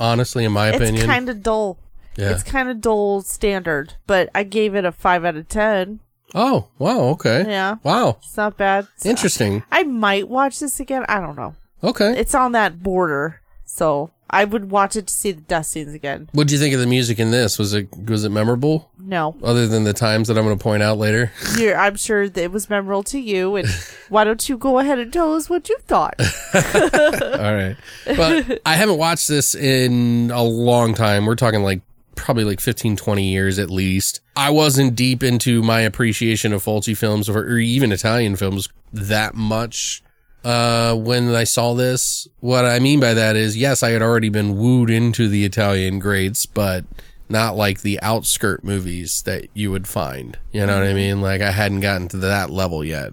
honestly, 0.00 0.44
in 0.44 0.52
my 0.52 0.68
opinion, 0.68 0.94
it's 0.96 1.04
kind 1.04 1.28
of 1.28 1.42
dull. 1.42 1.78
yeah. 2.16 2.30
It's 2.30 2.42
kind 2.42 2.70
of 2.70 2.80
dull 2.80 3.20
standard, 3.20 3.94
but 4.06 4.30
I 4.34 4.44
gave 4.44 4.74
it 4.74 4.84
a 4.86 4.92
five 4.92 5.24
out 5.26 5.36
of 5.36 5.46
ten. 5.48 6.00
Oh, 6.34 6.68
wow. 6.78 7.00
Okay. 7.10 7.44
Yeah. 7.46 7.76
Wow. 7.82 8.18
It's 8.22 8.36
not 8.36 8.56
bad. 8.56 8.86
So 8.96 9.08
Interesting. 9.08 9.62
I 9.70 9.82
might 9.82 10.28
watch 10.28 10.60
this 10.60 10.80
again. 10.80 11.04
I 11.08 11.20
don't 11.20 11.36
know. 11.36 11.54
Okay. 11.84 12.18
It's 12.18 12.34
on 12.34 12.52
that 12.52 12.82
border, 12.82 13.40
so 13.64 14.10
I 14.30 14.44
would 14.44 14.70
watch 14.70 14.96
it 14.96 15.08
to 15.08 15.14
see 15.14 15.32
the 15.32 15.42
death 15.42 15.66
scenes 15.66 15.92
again. 15.94 16.28
What 16.32 16.48
do 16.48 16.54
you 16.54 16.60
think 16.60 16.72
of 16.74 16.80
the 16.80 16.86
music 16.86 17.18
in 17.18 17.30
this? 17.32 17.58
Was 17.58 17.74
it 17.74 17.88
was 18.08 18.24
it 18.24 18.30
memorable? 18.30 18.90
No, 18.98 19.36
Other 19.42 19.66
than 19.66 19.84
the 19.84 19.92
times 19.92 20.28
that 20.28 20.38
I'm 20.38 20.44
going 20.44 20.56
to 20.56 20.62
point 20.62 20.82
out 20.82 20.96
later. 20.96 21.32
You're, 21.58 21.76
I'm 21.76 21.96
sure 21.96 22.28
that 22.28 22.40
it 22.42 22.50
was 22.52 22.70
memorable 22.70 23.02
to 23.04 23.18
you. 23.18 23.56
And 23.56 23.68
why 24.08 24.24
don't 24.24 24.48
you 24.48 24.56
go 24.56 24.78
ahead 24.78 24.98
and 25.00 25.12
tell 25.12 25.34
us 25.34 25.50
what 25.50 25.68
you 25.68 25.76
thought? 25.80 26.14
All 26.54 27.54
right. 27.54 27.76
But 28.06 28.62
I 28.64 28.74
haven't 28.76 28.96
watched 28.98 29.28
this 29.28 29.54
in 29.54 30.30
a 30.32 30.42
long 30.42 30.94
time. 30.94 31.26
We're 31.26 31.34
talking 31.34 31.62
like 31.62 31.82
probably 32.14 32.44
like 32.44 32.60
15, 32.60 32.96
20 32.96 33.24
years 33.24 33.58
at 33.58 33.70
least. 33.70 34.20
I 34.36 34.50
wasn't 34.50 34.94
deep 34.94 35.22
into 35.22 35.62
my 35.62 35.80
appreciation 35.80 36.52
of 36.52 36.62
Fulci 36.64 36.96
films 36.96 37.28
or, 37.28 37.38
or 37.38 37.58
even 37.58 37.92
Italian 37.92 38.36
films 38.36 38.68
that 38.92 39.34
much 39.34 40.02
uh, 40.44 40.94
when 40.94 41.34
I 41.34 41.44
saw 41.44 41.74
this. 41.74 42.26
What 42.40 42.64
I 42.64 42.78
mean 42.78 43.00
by 43.00 43.14
that 43.14 43.36
is, 43.36 43.56
yes, 43.56 43.82
I 43.82 43.90
had 43.90 44.02
already 44.02 44.28
been 44.28 44.56
wooed 44.56 44.90
into 44.90 45.28
the 45.28 45.44
Italian 45.44 45.98
greats, 45.98 46.46
but 46.46 46.84
not 47.28 47.56
like 47.56 47.80
the 47.80 48.00
outskirt 48.02 48.64
movies 48.64 49.22
that 49.22 49.46
you 49.54 49.70
would 49.70 49.88
find. 49.88 50.38
You 50.52 50.66
know 50.66 50.78
what 50.78 50.86
I 50.86 50.92
mean? 50.92 51.20
Like 51.20 51.40
I 51.40 51.50
hadn't 51.50 51.80
gotten 51.80 52.08
to 52.08 52.16
that 52.18 52.50
level 52.50 52.84
yet. 52.84 53.12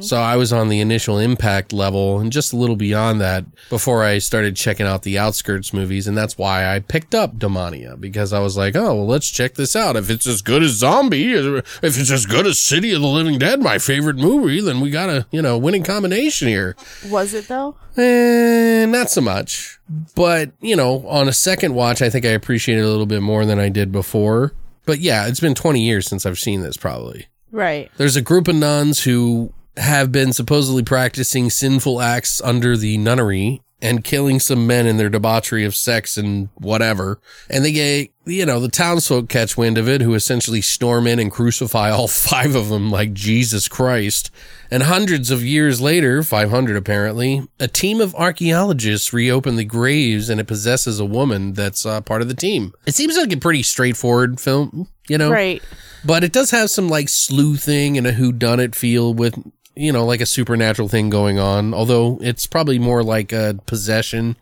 So 0.00 0.16
I 0.16 0.34
was 0.36 0.52
on 0.52 0.68
the 0.68 0.80
initial 0.80 1.18
impact 1.18 1.72
level 1.72 2.18
and 2.18 2.32
just 2.32 2.52
a 2.52 2.56
little 2.56 2.74
beyond 2.74 3.20
that 3.20 3.44
before 3.68 4.02
I 4.02 4.18
started 4.18 4.56
checking 4.56 4.86
out 4.86 5.02
the 5.02 5.16
outskirts 5.16 5.72
movies. 5.72 6.08
And 6.08 6.16
that's 6.16 6.36
why 6.36 6.74
I 6.74 6.80
picked 6.80 7.14
up 7.14 7.36
Demonia 7.36 8.00
because 8.00 8.32
I 8.32 8.40
was 8.40 8.56
like, 8.56 8.74
oh, 8.74 8.94
well, 8.96 9.06
let's 9.06 9.30
check 9.30 9.54
this 9.54 9.76
out. 9.76 9.94
If 9.94 10.10
it's 10.10 10.26
as 10.26 10.42
good 10.42 10.64
as 10.64 10.72
Zombie, 10.72 11.34
if 11.34 11.84
it's 11.84 12.10
as 12.10 12.26
good 12.26 12.46
as 12.46 12.58
City 12.58 12.92
of 12.92 13.00
the 13.00 13.06
Living 13.06 13.38
Dead, 13.38 13.60
my 13.60 13.78
favorite 13.78 14.16
movie, 14.16 14.60
then 14.60 14.80
we 14.80 14.90
got 14.90 15.08
a, 15.08 15.26
you 15.30 15.42
know, 15.42 15.56
winning 15.56 15.84
combination 15.84 16.48
here. 16.48 16.74
Was 17.08 17.32
it 17.34 17.46
though? 17.46 17.76
Eh, 17.96 18.86
not 18.86 19.10
so 19.10 19.20
much. 19.20 19.78
But, 20.16 20.50
you 20.60 20.74
know, 20.74 21.06
on 21.06 21.28
a 21.28 21.32
second 21.32 21.74
watch, 21.74 22.02
I 22.02 22.10
think 22.10 22.24
I 22.24 22.30
appreciate 22.30 22.78
it 22.78 22.84
a 22.84 22.88
little 22.88 23.06
bit 23.06 23.22
more 23.22 23.44
than 23.44 23.60
I 23.60 23.68
did 23.68 23.92
before. 23.92 24.52
But 24.86 25.00
yeah, 25.00 25.26
it's 25.26 25.40
been 25.40 25.54
20 25.54 25.80
years 25.80 26.06
since 26.06 26.26
I've 26.26 26.38
seen 26.38 26.62
this 26.62 26.76
probably. 26.76 27.26
Right. 27.50 27.90
There's 27.96 28.16
a 28.16 28.22
group 28.22 28.48
of 28.48 28.54
nuns 28.54 29.04
who 29.04 29.52
have 29.76 30.12
been 30.12 30.32
supposedly 30.32 30.82
practicing 30.82 31.50
sinful 31.50 32.00
acts 32.00 32.40
under 32.42 32.76
the 32.76 32.98
nunnery 32.98 33.62
and 33.82 34.04
killing 34.04 34.38
some 34.40 34.66
men 34.66 34.86
in 34.86 34.96
their 34.96 35.08
debauchery 35.08 35.64
of 35.64 35.74
sex 35.74 36.16
and 36.16 36.48
whatever. 36.54 37.20
And 37.48 37.64
they 37.64 37.72
get, 37.72 38.10
you 38.26 38.44
know, 38.44 38.60
the 38.60 38.68
townsfolk 38.68 39.28
catch 39.28 39.56
wind 39.56 39.78
of 39.78 39.88
it, 39.88 40.02
who 40.02 40.14
essentially 40.14 40.60
storm 40.60 41.06
in 41.06 41.18
and 41.18 41.30
crucify 41.30 41.90
all 41.90 42.08
five 42.08 42.54
of 42.54 42.68
them 42.68 42.90
like 42.90 43.12
Jesus 43.12 43.68
Christ. 43.68 44.30
And 44.70 44.84
hundreds 44.84 45.30
of 45.30 45.44
years 45.44 45.80
later, 45.80 46.22
500 46.22 46.76
apparently, 46.76 47.42
a 47.58 47.66
team 47.66 48.00
of 48.00 48.14
archaeologists 48.14 49.12
reopen 49.12 49.56
the 49.56 49.64
graves 49.64 50.28
and 50.28 50.40
it 50.40 50.46
possesses 50.46 51.00
a 51.00 51.04
woman 51.04 51.54
that's 51.54 51.84
uh, 51.84 52.00
part 52.02 52.22
of 52.22 52.28
the 52.28 52.34
team. 52.34 52.72
It 52.86 52.94
seems 52.94 53.16
like 53.16 53.32
a 53.32 53.36
pretty 53.36 53.62
straightforward 53.62 54.40
film, 54.40 54.88
you 55.08 55.18
know? 55.18 55.30
Right. 55.30 55.62
But 56.04 56.22
it 56.22 56.32
does 56.32 56.50
have 56.50 56.70
some 56.70 56.88
like 56.88 57.08
sleuthing 57.08 57.98
and 57.98 58.06
a 58.06 58.12
whodunit 58.12 58.74
feel 58.74 59.12
with, 59.12 59.34
you 59.80 59.92
know, 59.92 60.04
like 60.04 60.20
a 60.20 60.26
supernatural 60.26 60.88
thing 60.88 61.08
going 61.10 61.38
on. 61.38 61.72
Although 61.72 62.18
it's 62.20 62.46
probably 62.46 62.78
more 62.78 63.02
like 63.02 63.32
a 63.32 63.58
possession. 63.66 64.36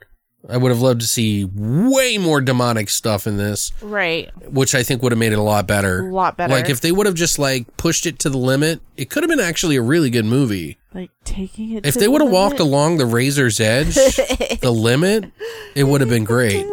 I 0.48 0.56
would 0.56 0.70
have 0.70 0.80
loved 0.80 1.00
to 1.00 1.06
see 1.06 1.44
way 1.44 2.16
more 2.16 2.40
demonic 2.40 2.88
stuff 2.90 3.26
in 3.26 3.36
this, 3.38 3.72
Right. 3.82 4.30
which 4.48 4.72
I 4.74 4.82
think 4.84 5.02
would 5.02 5.10
have 5.12 5.18
made 5.18 5.32
it 5.32 5.38
a 5.38 5.42
lot 5.42 5.66
better. 5.66 6.06
A 6.08 6.12
lot 6.14 6.36
better. 6.36 6.52
Like 6.54 6.70
if 6.70 6.80
they 6.80 6.92
would 6.92 7.06
have 7.06 7.16
just 7.16 7.38
like 7.40 7.76
pushed 7.76 8.06
it 8.06 8.20
to 8.20 8.30
the 8.30 8.38
limit, 8.38 8.80
it 8.96 9.10
could 9.10 9.24
have 9.24 9.28
been 9.28 9.40
actually 9.40 9.74
a 9.76 9.82
really 9.82 10.10
good 10.10 10.24
movie. 10.24 10.78
Like 10.94 11.10
taking 11.24 11.72
it. 11.72 11.84
If 11.84 11.94
they 11.94 12.02
the 12.06 12.10
would 12.12 12.22
have 12.22 12.30
walked 12.30 12.60
along 12.60 12.96
the 12.98 13.04
razor's 13.06 13.58
edge, 13.60 13.94
the 14.60 14.70
limit, 14.74 15.30
it 15.74 15.84
would 15.84 16.00
have 16.00 16.08
been 16.10 16.24
great. 16.24 16.64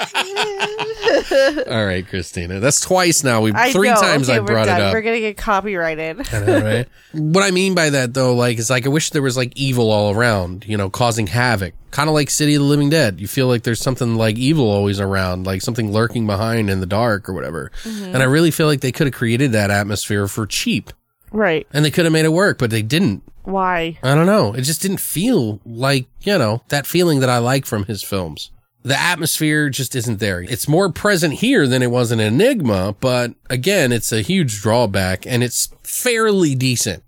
All 1.68 1.86
right, 1.86 2.06
Christina. 2.06 2.60
That's 2.60 2.80
twice 2.80 3.22
now. 3.24 3.40
We 3.40 3.52
I 3.54 3.72
three 3.72 3.88
know. 3.88 3.96
times 3.96 4.28
okay, 4.28 4.38
I 4.38 4.40
brought 4.40 4.64
it 4.64 4.70
done. 4.70 4.80
up. 4.82 4.92
We're 4.92 5.02
gonna 5.02 5.20
get 5.20 5.36
copyrighted. 5.36 6.32
I 6.32 6.40
know, 6.44 6.60
right? 6.60 6.88
what 7.12 7.44
I 7.44 7.50
mean 7.50 7.74
by 7.74 7.90
that 7.90 8.14
though, 8.14 8.34
like, 8.34 8.58
is 8.58 8.70
like 8.70 8.86
I 8.86 8.88
wish 8.88 9.10
there 9.10 9.22
was 9.22 9.36
like 9.36 9.52
evil 9.56 9.90
all 9.90 10.14
around, 10.14 10.64
you 10.66 10.76
know, 10.76 10.90
causing 10.90 11.26
havoc. 11.26 11.74
Kind 11.90 12.08
of 12.08 12.14
like 12.14 12.30
City 12.30 12.54
of 12.54 12.62
the 12.62 12.68
Living 12.68 12.88
Dead. 12.90 13.20
You 13.20 13.26
feel 13.26 13.48
like 13.48 13.62
there's 13.64 13.80
something 13.80 14.14
like 14.16 14.38
evil 14.38 14.68
always 14.70 15.00
around, 15.00 15.44
like 15.46 15.60
something 15.60 15.92
lurking 15.92 16.26
behind 16.26 16.70
in 16.70 16.80
the 16.80 16.86
dark 16.86 17.28
or 17.28 17.32
whatever. 17.32 17.72
Mm-hmm. 17.82 18.14
And 18.14 18.18
I 18.18 18.26
really 18.26 18.50
feel 18.52 18.66
like 18.66 18.80
they 18.80 18.92
could 18.92 19.08
have 19.08 19.14
created 19.14 19.52
that 19.52 19.70
atmosphere 19.70 20.28
for 20.28 20.46
cheap. 20.46 20.92
right. 21.32 21.66
And 21.72 21.84
they 21.84 21.90
could 21.90 22.04
have 22.04 22.12
made 22.12 22.24
it 22.24 22.32
work, 22.32 22.58
but 22.58 22.70
they 22.70 22.82
didn't. 22.82 23.22
Why? 23.42 23.98
I 24.04 24.14
don't 24.14 24.26
know. 24.26 24.52
It 24.54 24.62
just 24.62 24.82
didn't 24.82 25.00
feel 25.00 25.60
like, 25.64 26.06
you 26.20 26.38
know, 26.38 26.62
that 26.68 26.86
feeling 26.86 27.18
that 27.20 27.28
I 27.30 27.38
like 27.38 27.66
from 27.66 27.86
his 27.86 28.02
films. 28.04 28.52
The 28.82 28.98
atmosphere 28.98 29.68
just 29.68 29.94
isn't 29.94 30.20
there. 30.20 30.40
It's 30.40 30.66
more 30.66 30.90
present 30.90 31.34
here 31.34 31.66
than 31.66 31.82
it 31.82 31.90
was 31.90 32.10
in 32.12 32.18
Enigma, 32.20 32.96
but 33.00 33.34
again, 33.50 33.92
it's 33.92 34.10
a 34.10 34.22
huge 34.22 34.62
drawback 34.62 35.26
and 35.26 35.42
it's 35.42 35.68
fairly 35.82 36.54
decent. 36.54 37.02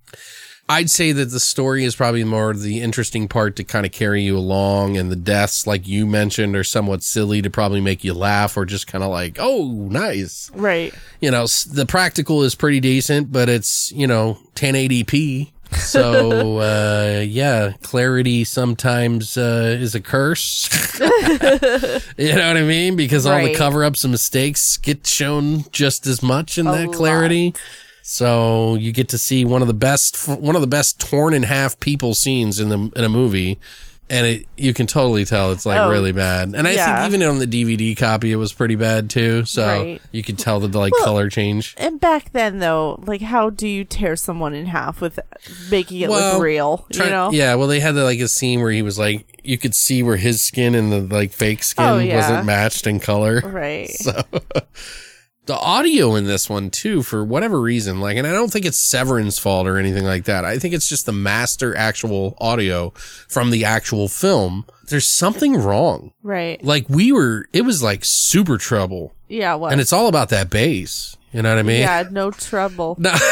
I'd 0.68 0.91
say 0.91 1.12
that 1.12 1.27
the 1.31 1.41
story 1.41 1.85
is 1.85 1.97
probably 1.97 2.25
more 2.25 2.55
the 2.55 2.81
interesting 2.81 3.27
part 3.27 3.57
to 3.57 3.64
kind 3.64 3.85
of 3.85 3.93
carry 3.93 4.23
you 4.23 4.39
along 4.39 4.97
and 4.97 5.11
the 5.11 5.16
deaths, 5.16 5.66
like 5.66 5.87
you 5.89 6.07
mentioned, 6.07 6.55
are 6.57 6.64
somewhat 6.64 7.03
silly 7.03 7.43
to 7.43 7.51
probably 7.51 7.81
make 7.81 8.05
you 8.05 8.14
laugh 8.14 8.57
or 8.57 8.64
just 8.64 8.87
kind 8.87 9.03
of 9.03 9.11
like, 9.11 9.37
oh, 9.41 9.87
nice 9.91 10.51
Right. 10.55 10.95
you 11.20 11.31
know, 11.31 11.47
the 11.70 11.85
practical 11.87 12.43
is 12.43 12.55
pretty 12.55 12.81
decent, 12.81 13.33
but 13.33 13.49
it's, 13.49 13.93
you 13.93 14.07
know, 14.07 14.39
1080p. 14.55 15.53
So, 15.77 16.59
uh, 16.59 17.25
yeah, 17.27 17.73
clarity 17.83 18.45
sometimes, 18.45 19.37
uh, 19.37 19.77
is 19.81 19.95
a 19.95 20.01
curse. 20.01 20.68
you 21.01 21.09
know 22.35 22.49
what 22.49 22.57
I 22.57 22.62
mean? 22.62 22.97
Because 22.97 23.27
all 23.27 23.43
the 23.43 23.55
cover 23.55 23.85
ups 23.85 24.05
and 24.05 24.11
mistakes 24.11 24.77
get 24.77 25.07
shown 25.07 25.64
just 25.70 26.07
as 26.07 26.23
much 26.23 26.59
in 26.59 26.66
A 26.66 26.73
that 26.73 26.87
lot. 26.89 26.95
clarity. 26.97 27.55
So 28.03 28.75
you 28.75 28.93
get 28.93 29.09
to 29.11 29.18
see 29.18 29.45
one 29.45 29.62
of 29.62 29.68
the 29.68 29.75
best, 29.75 30.29
one 30.29 30.55
of 30.57 30.61
the 30.61 30.66
best 30.66 31.01
torn 31.01 31.35
in 31.35 31.45
half 31.45 31.79
people 31.81 32.14
scenes 32.14 32.59
in 32.61 32.68
the, 32.68 32.91
in 32.97 33.05
a 33.05 33.09
movie. 33.09 33.59
And 34.12 34.26
it, 34.26 34.46
you 34.58 34.74
can 34.74 34.86
totally 34.86 35.24
tell 35.24 35.52
it's 35.52 35.64
like 35.64 35.80
Oh, 35.80 35.88
really 35.90 36.12
bad. 36.12 36.54
And 36.54 36.68
I 36.68 36.72
yeah. 36.72 37.02
think 37.02 37.14
even 37.14 37.26
on 37.26 37.38
the 37.38 37.46
DVD 37.46 37.96
copy, 37.96 38.30
it 38.30 38.36
was 38.36 38.52
pretty 38.52 38.74
bad 38.74 39.08
too. 39.08 39.46
So 39.46 39.66
Right. 39.66 40.02
you 40.12 40.22
could 40.22 40.38
tell 40.38 40.60
the 40.60 40.68
like 40.78 40.92
Well, 40.92 41.04
color 41.04 41.30
change. 41.30 41.74
And 41.78 41.98
back 41.98 42.30
then, 42.32 42.58
though, 42.58 43.02
like, 43.06 43.22
how 43.22 43.48
do 43.48 43.66
you 43.66 43.84
tear 43.84 44.14
someone 44.16 44.52
in 44.52 44.66
half 44.66 45.00
with 45.00 45.18
making 45.70 46.00
it 46.02 46.10
Well, 46.10 46.34
look 46.34 46.42
real? 46.42 46.86
Try- 46.92 47.06
you 47.06 47.10
know? 47.10 47.30
Yeah, 47.32 47.54
well, 47.54 47.68
they 47.68 47.80
had 47.80 47.94
the, 47.94 48.04
like 48.04 48.20
a 48.20 48.28
scene 48.28 48.60
where 48.60 48.70
he 48.70 48.82
was 48.82 48.98
like, 48.98 49.40
you 49.42 49.56
could 49.56 49.74
see 49.74 50.02
where 50.02 50.16
his 50.18 50.44
skin 50.44 50.74
and 50.74 50.92
the 50.92 51.00
like 51.00 51.32
fake 51.32 51.60
oh, 51.60 51.62
skin 51.62 51.84
Oh, 51.86 51.98
yeah. 51.98 52.16
wasn't 52.16 52.44
matched 52.44 52.86
in 52.86 53.00
color. 53.00 53.40
Right. 53.42 53.90
So 53.98 54.22
the 55.47 55.57
audio 55.57 56.14
in 56.14 56.24
this 56.26 56.49
one 56.49 56.70
too, 56.70 57.03
for 57.03 57.24
whatever 57.24 57.61
reason, 57.61 58.01
like, 58.01 58.16
and 58.16 58.26
I 58.26 58.32
don't 58.32 58.51
think 58.53 58.64
it's 58.64 58.78
Severin's 58.78 59.38
fault 59.38 59.66
or 59.66 59.76
anything 59.76 60.05
like 60.05 60.24
that. 60.24 60.45
I 60.45 60.59
think 60.59 60.72
it's 60.74 60.88
just 60.88 61.05
the 61.07 61.12
master 61.12 61.76
actual 61.76 62.36
audio 62.40 62.90
from 63.28 63.51
the 63.51 63.64
actual 63.64 64.09
film. 64.09 64.64
There's 64.88 65.07
something 65.09 65.57
wrong. 65.57 66.12
Right. 66.22 66.62
Like 66.62 66.88
we 66.88 67.11
were, 67.12 67.47
it 67.53 67.62
was 67.62 67.82
like 67.82 68.05
super 68.05 68.57
trouble, 68.59 69.14
Yeah. 69.28 69.55
What? 69.55 69.72
and 69.72 69.80
it's 69.80 69.93
all 69.93 70.07
about 70.09 70.28
that 70.28 70.49
bass. 70.51 71.16
You 71.32 71.43
know 71.43 71.49
what 71.51 71.59
I 71.59 71.62
mean? 71.62 71.80
yeah. 71.80 72.05
No 72.11 72.30
trouble. 72.30 72.95
No. 72.99 73.12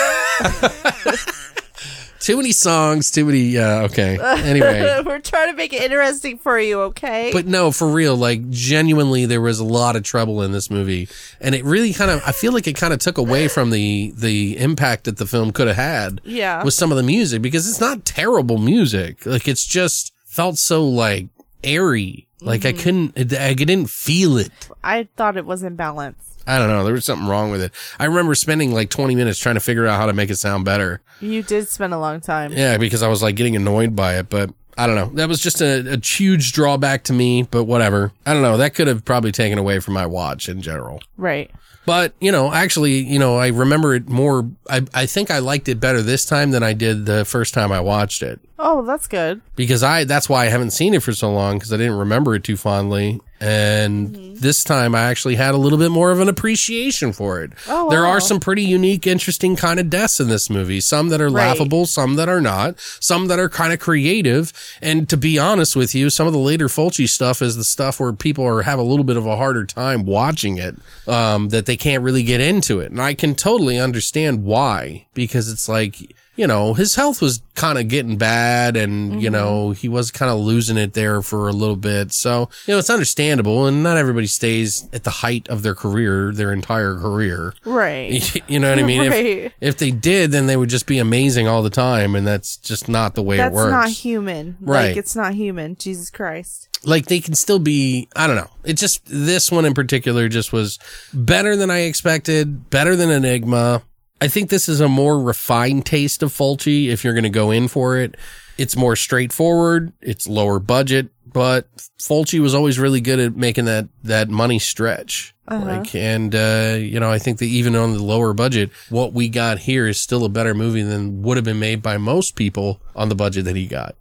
too 2.21 2.37
many 2.37 2.53
songs, 2.53 3.11
too 3.11 3.25
many. 3.25 3.41
Yeah. 3.41 3.83
Okay. 3.83 4.19
Anyway. 4.21 5.03
We're 5.07 5.19
trying 5.19 5.51
to 5.51 5.57
make 5.57 5.73
it 5.73 5.83
interesting 5.83 6.39
for 6.39 6.59
you, 6.59 6.81
okay? 6.83 7.31
But 7.33 7.47
no, 7.47 7.73
for 7.73 7.89
real, 7.89 8.15
like 8.17 8.49
genuinely, 8.51 9.27
there 9.27 9.41
was 9.41 9.59
a 9.59 9.65
lot 9.65 9.97
of 9.97 10.03
trouble 10.05 10.43
in 10.43 10.53
this 10.53 10.71
movie, 10.71 11.09
and 11.41 11.55
it 11.55 11.65
really 11.65 11.93
kind 11.93 12.11
of, 12.11 12.23
I 12.27 12.33
feel 12.33 12.53
like 12.53 12.67
it 12.67 12.77
kind 12.77 12.93
of 12.93 12.99
took 13.01 13.19
away 13.19 13.49
from 13.49 13.71
the 13.71 14.13
the 14.17 14.57
impact 14.59 15.05
that 15.05 15.17
the 15.17 15.27
film 15.27 15.51
could 15.53 15.67
have 15.67 15.77
had 15.77 16.21
Yeah. 16.25 16.63
with 16.63 16.75
some 16.75 16.91
of 16.93 16.97
the 16.97 17.03
music 17.03 17.43
because 17.43 17.69
it's 17.69 17.81
not 17.81 18.05
terrible 18.05 18.59
music, 18.59 19.25
like 19.27 19.49
it's 19.49 19.65
just 19.67 20.13
felt 20.27 20.59
so 20.59 20.85
like 20.87 21.27
airy, 21.65 22.27
like 22.41 22.61
Mm-hmm. 22.63 22.79
I 22.79 22.83
couldn't, 22.83 23.33
I 23.35 23.55
didn't 23.55 23.91
feel 23.91 24.37
it. 24.39 24.51
I 24.85 25.09
thought 25.17 25.37
it 25.37 25.45
was 25.47 25.63
imbalanced. 25.63 26.30
I 26.51 26.59
don't 26.59 26.69
know. 26.69 26.85
There 26.85 26.93
was 26.95 27.05
something 27.05 27.29
wrong 27.29 27.51
with 27.51 27.63
it. 27.63 27.73
I 27.99 28.07
remember 28.07 28.35
spending 28.35 28.73
like 28.73 28.91
20 28.91 29.15
minutes 29.15 29.39
trying 29.39 29.55
to 29.57 29.61
figure 29.61 29.87
out 29.87 29.99
how 30.01 30.07
to 30.07 30.13
make 30.13 30.31
it 30.31 30.37
sound 30.37 30.65
better. 30.65 31.01
You 31.21 31.43
did 31.43 31.69
spend 31.69 31.93
a 31.95 31.99
long 31.99 32.21
time. 32.21 32.53
Yeah, 32.53 32.77
because 32.79 33.03
I 33.03 33.09
was 33.09 33.23
like 33.23 33.37
getting 33.37 33.57
annoyed 33.57 33.95
by 33.95 34.19
it, 34.19 34.29
but 34.29 34.51
I 34.79 34.87
don't 34.87 34.97
know. 34.97 35.11
That 35.15 35.29
was 35.29 35.41
just 35.41 35.61
a, 35.61 35.95
a 35.95 35.99
huge 35.99 36.53
drawback 36.53 37.05
to 37.05 37.13
me, 37.13 37.43
but 37.43 37.65
whatever. 37.65 38.13
I 38.25 38.33
don't 38.33 38.43
know. 38.43 38.57
That 38.57 38.75
could 38.75 38.87
have 38.87 39.05
probably 39.05 39.33
taken 39.33 39.59
away 39.59 39.79
from 39.81 39.95
my 39.95 40.07
watch 40.07 40.49
in 40.49 40.63
general. 40.63 41.01
Right. 41.17 41.51
But, 41.87 42.13
you 42.21 42.31
know, 42.31 42.53
actually, 42.53 42.99
you 42.99 43.19
know, 43.19 43.37
I 43.37 43.49
remember 43.49 43.95
it 43.95 44.09
more. 44.09 44.49
I, 44.69 44.83
I 44.95 45.07
think 45.07 45.31
I 45.31 45.39
liked 45.39 45.69
it 45.69 45.81
better 45.81 46.03
this 46.03 46.25
time 46.25 46.51
than 46.51 46.63
I 46.63 46.73
did 46.73 47.07
the 47.07 47.25
first 47.25 47.53
time 47.55 47.73
I 47.73 47.81
watched 47.81 48.23
it 48.23 48.39
Oh, 48.59 48.83
that's 48.83 49.07
good. 49.07 49.41
because 49.57 49.83
I, 49.83 50.05
that's 50.05 50.29
why 50.29 50.47
I 50.47 50.49
haven't 50.51 50.71
seen 50.73 50.95
it 50.95 51.03
for 51.03 51.13
so 51.13 51.33
long 51.33 51.57
because 51.59 51.73
I 51.73 51.77
didn't 51.79 51.97
remember 51.99 52.35
it 52.35 52.45
too 52.45 52.57
fondly. 52.57 53.21
And 53.41 54.37
this 54.37 54.63
time 54.65 54.95
I 54.95 55.01
actually 55.03 55.37
had 55.37 55.55
a 55.55 55.59
little 55.59 55.79
bit 55.79 55.91
more 55.91 56.11
of 56.11 56.21
an 56.21 56.29
appreciation 56.29 57.13
for 57.13 57.43
it. 57.43 57.53
Oh, 57.69 57.91
there 57.91 58.07
are 58.07 58.21
some 58.21 58.39
pretty 58.41 58.63
unique, 58.63 59.07
interesting 59.07 59.57
kind 59.57 59.81
of 59.81 59.89
deaths 59.91 60.21
in 60.21 60.29
this 60.29 60.51
movie. 60.51 60.81
Some 60.81 61.09
that 61.09 61.21
are 61.21 61.29
Right. 61.31 61.49
laughable, 61.49 61.87
some 61.87 62.17
that 62.17 62.29
are 62.29 62.41
not, 62.41 62.75
some 63.01 63.29
that 63.29 63.39
are 63.39 63.49
kind 63.49 63.73
of 63.73 63.79
creative. 63.81 64.53
And 64.83 65.09
to 65.09 65.17
be 65.17 65.39
honest 65.39 65.75
with 65.77 65.95
you, 65.95 66.11
some 66.11 66.27
of 66.27 66.33
the 66.33 66.39
later 66.39 66.69
Fulci 66.69 67.09
stuff 67.09 67.41
is 67.43 67.57
the 67.57 67.65
stuff 67.65 67.99
where 68.01 68.13
people 68.13 68.45
are 68.47 68.63
have 68.63 68.79
a 68.79 68.83
little 68.83 69.05
bit 69.05 69.17
of 69.17 69.27
a 69.27 69.37
harder 69.37 69.65
time 69.65 70.05
watching 70.05 70.59
it, 70.59 70.77
um, 71.09 71.49
that 71.49 71.67
they 71.67 71.77
can't 71.77 72.03
really 72.03 72.23
get 72.23 72.41
into 72.41 72.81
it. 72.81 72.91
And 72.91 73.01
I 73.01 73.15
can 73.15 73.35
totally 73.35 73.79
understand 73.79 74.45
why, 74.45 75.07
because 75.15 75.51
it's 75.51 75.69
like, 75.69 76.15
you 76.37 76.47
know, 76.47 76.75
his 76.75 76.95
health 76.95 77.21
was 77.21 77.43
kind 77.55 77.79
of 77.79 77.89
getting 77.89 78.17
bad 78.17 78.77
and, 78.77 79.21
you 79.21 79.29
mm-hmm. 79.29 79.33
know, 79.33 79.71
he 79.73 79.89
was 79.89 80.11
kind 80.11 80.31
of 80.31 80.39
losing 80.39 80.79
it 80.79 80.95
there 80.95 81.21
for 81.21 81.49
a 81.49 81.53
little 81.53 81.77
bit. 81.77 82.13
So, 82.13 82.49
you 82.67 82.73
know, 82.73 82.79
it's 82.79 82.89
understandable 82.89 83.67
and 83.67 83.83
not 83.83 83.99
everybody 83.99 84.27
stays 84.27 84.89
at 84.93 85.05
the 85.05 85.11
height 85.11 85.49
of 85.49 85.63
their 85.63 85.75
career, 85.75 86.33
their 86.33 86.53
entire 86.53 86.95
career. 86.95 87.55
Right. 87.65 88.21
You 88.49 88.59
know 88.59 88.71
what 88.71 88.79
I 88.79 88.83
mean? 88.83 89.03
If, 89.03 89.13
Right. 89.13 89.53
if 89.61 89.77
they 89.77 89.91
did, 89.91 90.31
then 90.33 90.47
they 90.47 90.57
would 90.57 90.71
just 90.71 90.87
be 90.87 90.99
amazing 90.99 91.47
all 91.47 91.63
the 91.63 91.71
time. 91.71 92.15
And 92.15 92.27
that's 92.27 92.57
just 92.57 92.89
not 92.89 93.15
the 93.15 93.23
way 93.23 93.37
That's 93.37 93.53
it 93.53 93.57
works. 93.57 93.71
not 93.71 93.91
human. 93.91 94.57
Right. 94.61 94.89
Like 94.89 94.97
it's 94.97 95.15
not 95.15 95.35
human. 95.35 95.77
Jesus 95.77 96.11
Christ. 96.11 96.69
like 96.85 97.07
they 97.07 97.21
can 97.21 97.35
still 97.35 97.59
be 97.59 98.09
i 98.17 98.27
don't 98.27 98.37
know 98.37 98.49
it 98.65 98.75
just 98.75 99.03
this 99.05 99.53
one 99.53 99.67
in 99.67 99.75
particular 99.75 100.29
just 100.29 100.51
was 100.51 100.79
better 101.13 101.55
than 101.55 101.71
i 101.71 101.81
expected 101.81 102.71
better 102.71 102.97
than 102.97 103.11
enigma 103.11 103.83
i 104.21 104.29
think 104.29 104.51
this 104.51 104.69
is 104.69 104.81
a 104.81 104.89
more 104.89 105.19
refined 105.19 105.87
taste 105.87 106.23
of 106.23 106.33
fulci. 106.33 106.89
If 106.89 107.05
you're 107.05 107.15
going 107.15 107.25
to 107.25 107.31
go 107.31 107.51
in 107.51 107.69
for 107.69 107.99
it 107.99 108.17
it's 108.59 108.77
more 108.77 108.97
straightforward 108.97 109.93
it's 110.01 110.29
lower 110.29 110.59
budget 110.59 111.09
but 111.27 111.69
fulci 111.99 112.41
was 112.41 112.55
always 112.55 112.79
really 112.79 113.01
good 113.01 113.21
at 113.21 113.37
making 113.37 113.67
that 113.67 113.89
that 114.03 114.29
money 114.29 114.59
stretch 114.59 115.35
like 115.51 115.95
and 115.95 116.35
uh 116.35 116.77
you 116.79 117.01
know 117.01 117.11
i 117.11 117.19
think 117.19 117.39
that 117.39 117.47
even 117.47 117.75
on 117.75 117.93
the 117.93 118.03
lower 118.03 118.33
budget 118.33 118.71
what 118.89 119.13
we 119.13 119.29
got 119.29 119.59
here 119.59 119.87
is 119.89 120.01
still 120.01 120.25
a 120.25 120.29
better 120.29 120.55
movie 120.55 120.83
than 120.83 121.23
would 121.23 121.37
have 121.37 121.45
been 121.45 121.59
made 121.59 121.83
by 121.83 121.97
most 121.99 122.37
people 122.37 122.81
on 122.95 123.09
the 123.09 123.15
budget 123.15 123.45
that 123.45 123.57
he 123.57 123.67
got 123.67 123.95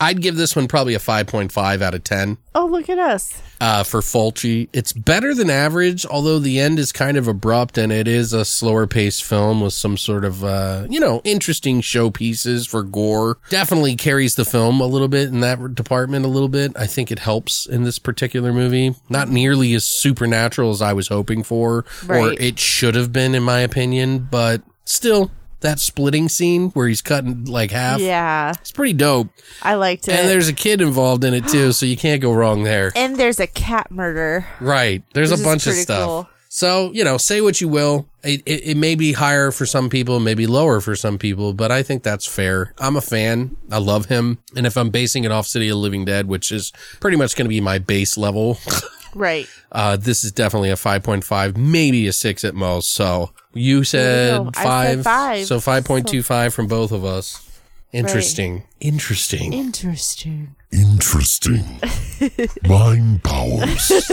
I'd 0.00 0.20
give 0.20 0.34
this 0.34 0.56
one 0.56 0.66
probably 0.66 0.94
a 0.94 0.98
5.5 0.98 1.80
out 1.80 1.94
of 1.94 2.02
10 2.02 2.38
Oh, 2.56 2.66
look 2.66 2.88
at 2.88 2.98
us. 2.98 3.40
uh, 3.60 3.84
for 3.84 4.00
Fulci. 4.00 4.68
It's 4.72 4.92
better 4.92 5.32
than 5.32 5.48
average, 5.48 6.04
although 6.04 6.40
the 6.40 6.58
end 6.58 6.80
is 6.80 6.90
kind 6.90 7.16
of 7.16 7.28
abrupt 7.28 7.78
and 7.78 7.92
it 7.92 8.08
is 8.08 8.32
a 8.32 8.44
slower 8.44 8.88
paced 8.88 9.22
film 9.22 9.60
with 9.60 9.74
some 9.74 9.96
sort 9.96 10.24
of, 10.24 10.42
uh, 10.42 10.86
you 10.90 10.98
know, 10.98 11.20
interesting 11.22 11.80
showpieces 11.80 12.68
for 12.68 12.82
gore. 12.82 13.38
Definitely 13.48 13.94
carries 13.94 14.34
the 14.34 14.44
film 14.44 14.80
a 14.80 14.86
little 14.86 15.06
bit 15.06 15.28
in 15.28 15.38
that 15.38 15.76
department 15.76 16.24
a 16.24 16.28
little 16.28 16.48
bit. 16.48 16.72
I 16.76 16.88
think 16.88 17.12
it 17.12 17.20
helps 17.20 17.64
in 17.64 17.84
this 17.84 18.00
particular 18.00 18.52
movie. 18.52 18.96
Not 19.08 19.28
nearly 19.28 19.72
as 19.74 19.84
supernatural 19.86 20.67
as 20.70 20.82
I 20.82 20.92
was 20.92 21.08
hoping 21.08 21.42
for, 21.42 21.84
or 22.08 22.32
it 22.32 22.58
should 22.58 22.94
have 22.94 23.12
been, 23.12 23.34
in 23.34 23.42
my 23.42 23.60
opinion, 23.60 24.28
but 24.30 24.62
still. 24.84 25.30
That 25.60 25.80
splitting 25.80 26.28
scene 26.28 26.70
where 26.70 26.86
he's 26.86 27.02
cutting 27.02 27.46
like 27.46 27.72
half. 27.72 27.98
Yeah. 27.98 28.52
It's 28.60 28.70
pretty 28.70 28.92
dope. 28.92 29.26
I 29.60 29.74
liked 29.74 30.06
it. 30.06 30.12
And 30.14 30.28
there's 30.28 30.46
a 30.46 30.52
kid 30.52 30.80
involved 30.80 31.24
in 31.24 31.34
it 31.34 31.48
too, 31.48 31.72
so 31.72 31.84
you 31.84 31.96
can't 31.96 32.22
go 32.22 32.32
wrong 32.32 32.62
there. 32.62 32.92
And 32.94 33.16
there's 33.16 33.40
a 33.40 33.48
cat 33.48 33.90
murder. 33.90 34.46
Right. 34.60 35.02
There's 35.14 35.32
a 35.32 35.42
bunch 35.42 35.66
of 35.66 35.72
stuff. 35.74 36.06
cool. 36.06 36.28
So, 36.48 36.92
you 36.92 37.02
know, 37.02 37.16
say 37.18 37.40
what 37.40 37.60
you 37.60 37.66
will. 37.66 38.06
It, 38.22 38.42
it, 38.46 38.68
it 38.68 38.76
may 38.76 38.94
be 38.94 39.14
higher 39.14 39.50
for 39.50 39.66
some 39.66 39.90
people, 39.90 40.20
maybe 40.20 40.46
lower 40.46 40.80
for 40.80 40.94
some 40.94 41.18
people, 41.18 41.52
but 41.54 41.72
I 41.72 41.82
think 41.82 42.04
that's 42.04 42.24
fair. 42.24 42.72
I'm 42.78 42.94
a 42.94 43.00
fan. 43.00 43.56
I 43.68 43.78
love 43.78 44.06
him. 44.06 44.38
And 44.56 44.64
if 44.64 44.76
I'm 44.76 44.90
basing 44.90 45.24
it 45.24 45.32
off 45.32 45.48
City 45.48 45.68
of 45.70 45.78
Living 45.78 46.04
Dead, 46.04 46.26
which 46.26 46.52
is 46.52 46.72
pretty 47.00 47.16
much 47.16 47.34
going 47.34 47.46
to 47.46 47.50
be 47.50 47.60
my 47.60 47.78
base 47.78 48.16
level, 48.16 48.58
Right. 49.18 49.46
uh, 49.72 49.96
this 49.96 50.24
is 50.24 50.32
definitely 50.32 50.70
a 50.70 50.74
5.5, 50.76 51.56
maybe 51.56 52.06
a 52.06 52.12
six 52.12 52.44
at 52.44 52.54
most. 52.54 52.90
So 52.92 53.32
you 53.52 53.84
said 53.84 54.38
go. 54.38 54.50
I 54.56 54.64
five. 54.64 54.96
said 54.96 55.04
five. 55.04 55.46
So 55.46 55.58
5.25 55.58 56.52
from 56.52 56.66
both 56.68 56.92
of 56.92 57.04
us. 57.04 57.44
Interesting. 57.92 58.64
Interesting. 58.80 59.52
Interesting. 59.54 60.54
Interesting. 60.70 61.80
Mind 62.68 63.24
powers. 63.24 63.90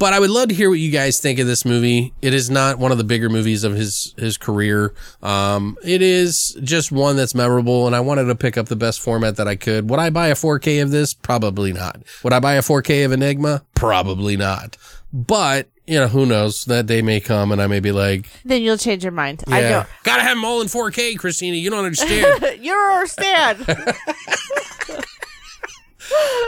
But 0.00 0.14
I 0.14 0.18
would 0.18 0.30
love 0.30 0.48
to 0.48 0.54
hear 0.54 0.70
what 0.70 0.78
you 0.78 0.90
guys 0.90 1.20
think 1.20 1.38
of 1.38 1.46
this 1.46 1.64
movie. 1.66 2.14
It 2.22 2.32
is 2.34 2.48
not 2.50 2.78
one 2.78 2.90
of 2.90 2.96
the 2.98 3.04
bigger 3.04 3.28
movies 3.28 3.64
of 3.64 3.74
his 3.74 4.14
his 4.16 4.38
career. 4.38 4.94
Um, 5.22 5.76
it 5.84 6.00
is 6.02 6.58
just 6.64 6.90
one 6.90 7.16
that's 7.16 7.34
memorable, 7.34 7.86
and 7.86 7.94
I 7.94 8.00
wanted 8.00 8.24
to 8.24 8.34
pick 8.34 8.56
up 8.56 8.66
the 8.68 8.76
best 8.76 9.00
format 9.00 9.36
that 9.36 9.46
I 9.46 9.56
could. 9.56 9.90
Would 9.90 10.00
I 10.00 10.08
buy 10.08 10.28
a 10.28 10.34
4K 10.34 10.82
of 10.82 10.90
this? 10.90 11.12
Probably 11.12 11.72
not. 11.74 12.00
Would 12.24 12.32
I 12.32 12.40
buy 12.40 12.54
a 12.54 12.62
4K 12.62 13.04
of 13.04 13.12
Enigma? 13.12 13.62
Probably 13.74 14.38
not. 14.38 14.78
But 15.12 15.68
you 15.86 15.98
know, 16.00 16.08
who 16.08 16.24
knows? 16.24 16.64
That 16.64 16.86
day 16.86 17.02
may 17.02 17.20
come, 17.20 17.52
and 17.52 17.60
I 17.60 17.66
may 17.66 17.80
be 17.80 17.92
like, 17.92 18.26
Then 18.44 18.62
you'll 18.62 18.78
change 18.78 19.02
your 19.04 19.12
mind. 19.12 19.44
I 19.48 19.60
"Yeah, 19.60 19.68
know. 19.70 19.86
gotta 20.04 20.22
have 20.22 20.36
them 20.36 20.44
all 20.46 20.62
in 20.62 20.68
4K, 20.68 21.18
Christina. 21.18 21.56
You 21.58 21.68
don't 21.68 21.84
understand." 21.84 22.42
You 22.62 22.72
don't 22.72 22.92
understand. 22.94 23.66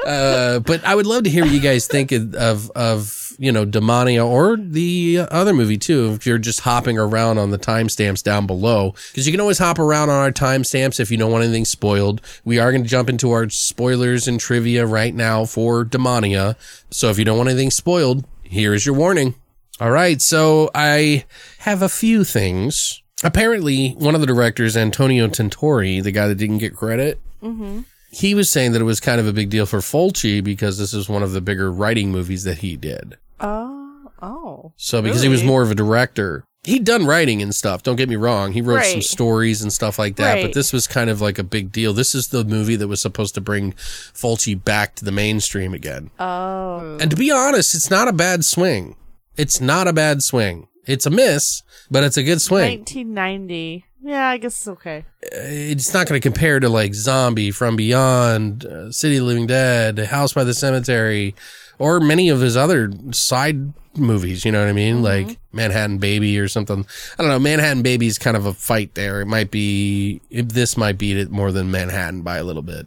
uh, 0.06 0.58
but 0.60 0.84
I 0.84 0.94
would 0.94 1.06
love 1.06 1.24
to 1.24 1.30
hear 1.30 1.44
what 1.44 1.52
you 1.52 1.60
guys 1.60 1.86
think 1.86 2.12
of, 2.12 2.70
of, 2.70 3.34
you 3.38 3.50
know, 3.50 3.64
Demonia 3.64 4.26
or 4.26 4.56
the 4.56 5.20
other 5.30 5.52
movie 5.52 5.78
too. 5.78 6.12
If 6.12 6.26
you're 6.26 6.38
just 6.38 6.60
hopping 6.60 6.98
around 6.98 7.38
on 7.38 7.50
the 7.50 7.58
timestamps 7.58 8.22
down 8.22 8.46
below, 8.46 8.94
because 9.10 9.26
you 9.26 9.32
can 9.32 9.40
always 9.40 9.58
hop 9.58 9.78
around 9.78 10.10
on 10.10 10.16
our 10.16 10.32
timestamps 10.32 11.00
if 11.00 11.10
you 11.10 11.16
don't 11.16 11.32
want 11.32 11.44
anything 11.44 11.64
spoiled. 11.64 12.20
We 12.44 12.58
are 12.58 12.70
going 12.70 12.82
to 12.82 12.88
jump 12.88 13.08
into 13.08 13.30
our 13.30 13.48
spoilers 13.48 14.28
and 14.28 14.38
trivia 14.38 14.86
right 14.86 15.14
now 15.14 15.44
for 15.44 15.84
Demonia. 15.84 16.56
So 16.90 17.08
if 17.10 17.18
you 17.18 17.24
don't 17.24 17.38
want 17.38 17.48
anything 17.48 17.70
spoiled, 17.70 18.24
here 18.42 18.74
is 18.74 18.84
your 18.84 18.94
warning. 18.94 19.34
All 19.80 19.90
right. 19.90 20.20
So 20.20 20.70
I 20.74 21.24
have 21.60 21.82
a 21.82 21.88
few 21.88 22.22
things. 22.24 23.02
Apparently, 23.24 23.92
one 23.92 24.14
of 24.14 24.20
the 24.20 24.26
directors, 24.26 24.76
Antonio 24.76 25.28
Tentori, 25.28 26.02
the 26.02 26.10
guy 26.12 26.26
that 26.28 26.34
didn't 26.34 26.58
get 26.58 26.74
credit, 26.76 27.20
he 28.12 28.34
was 28.34 28.50
saying 28.50 28.72
that 28.72 28.80
it 28.80 28.84
was 28.84 29.00
kind 29.00 29.18
of 29.20 29.26
a 29.26 29.32
big 29.32 29.50
deal 29.50 29.66
for 29.66 29.78
Fulci 29.78 30.44
because 30.44 30.78
this 30.78 30.94
is 30.94 31.08
one 31.08 31.22
of 31.22 31.32
the 31.32 31.40
bigger 31.40 31.72
writing 31.72 32.12
movies 32.12 32.44
that 32.44 32.58
he 32.58 32.76
did. 32.76 33.16
oh. 33.40 33.68
Oh. 34.24 34.72
So 34.76 35.02
because 35.02 35.22
he 35.22 35.28
was 35.28 35.42
more 35.42 35.62
of 35.62 35.72
a 35.72 35.74
director, 35.74 36.44
he'd 36.62 36.84
done 36.84 37.06
writing 37.06 37.42
and 37.42 37.52
stuff. 37.52 37.82
Don't 37.82 37.96
get 37.96 38.08
me 38.08 38.14
wrong. 38.14 38.52
He 38.52 38.62
wrote 38.62 38.84
some 38.84 39.02
stories 39.02 39.62
and 39.62 39.72
stuff 39.72 39.98
like 39.98 40.14
that, 40.16 40.40
but 40.40 40.52
this 40.54 40.72
was 40.72 40.86
kind 40.86 41.10
of 41.10 41.20
like 41.20 41.40
a 41.40 41.42
big 41.42 41.72
deal. 41.72 41.92
This 41.92 42.14
is 42.14 42.28
the 42.28 42.44
movie 42.44 42.76
that 42.76 42.86
was 42.86 43.02
supposed 43.02 43.34
to 43.34 43.40
bring 43.40 43.72
Fulci 43.72 44.54
back 44.62 44.94
to 44.96 45.04
the 45.04 45.10
mainstream 45.10 45.74
again. 45.74 46.10
Oh. 46.20 46.98
And 47.00 47.10
to 47.10 47.16
be 47.16 47.32
honest, 47.32 47.74
it's 47.74 47.90
not 47.90 48.06
a 48.06 48.12
bad 48.12 48.44
swing. 48.44 48.94
It's 49.36 49.60
not 49.60 49.88
a 49.88 49.92
bad 49.92 50.22
swing. 50.22 50.68
It's 50.86 51.06
a 51.06 51.10
miss, 51.10 51.62
but 51.90 52.04
it's 52.04 52.16
a 52.16 52.22
good 52.22 52.40
swing. 52.40 52.78
1990. 52.78 53.86
Yeah, 54.04 54.28
I 54.28 54.38
guess 54.38 54.54
it's 54.54 54.68
okay. 54.68 55.04
it's 55.22 55.94
not 55.94 56.08
going 56.08 56.20
to 56.20 56.28
compare 56.28 56.58
to 56.58 56.68
like 56.68 56.94
Zombie 56.94 57.50
from 57.52 57.76
Beyond, 57.76 58.64
uh, 58.64 58.90
City 58.90 59.16
of 59.16 59.22
the 59.22 59.26
Living 59.26 59.46
Dead, 59.46 59.98
House 59.98 60.32
by 60.32 60.44
the 60.44 60.54
Cemetery, 60.54 61.34
or 61.78 62.00
many 62.00 62.28
of 62.28 62.40
his 62.40 62.56
other 62.56 62.90
side 63.12 63.72
movies. 63.96 64.44
You 64.44 64.52
know 64.52 64.60
what 64.60 64.68
I 64.68 64.72
mean? 64.72 65.02
Like 65.02 65.38
Manhattan 65.52 65.98
Baby 65.98 66.38
or 66.38 66.48
something. 66.48 66.84
I 67.18 67.22
don't 67.22 67.30
know. 67.30 67.38
Manhattan 67.38 67.82
Baby 67.82 68.06
is 68.06 68.18
kind 68.18 68.36
of 68.36 68.46
a 68.46 68.54
fight 68.54 68.94
there. 68.94 69.20
It 69.20 69.26
might 69.26 69.50
be, 69.50 70.20
this 70.30 70.76
might 70.76 70.98
beat 70.98 71.16
it 71.16 71.30
more 71.30 71.52
than 71.52 71.70
Manhattan 71.70 72.22
by 72.22 72.38
a 72.38 72.44
little 72.44 72.62
bit. 72.62 72.86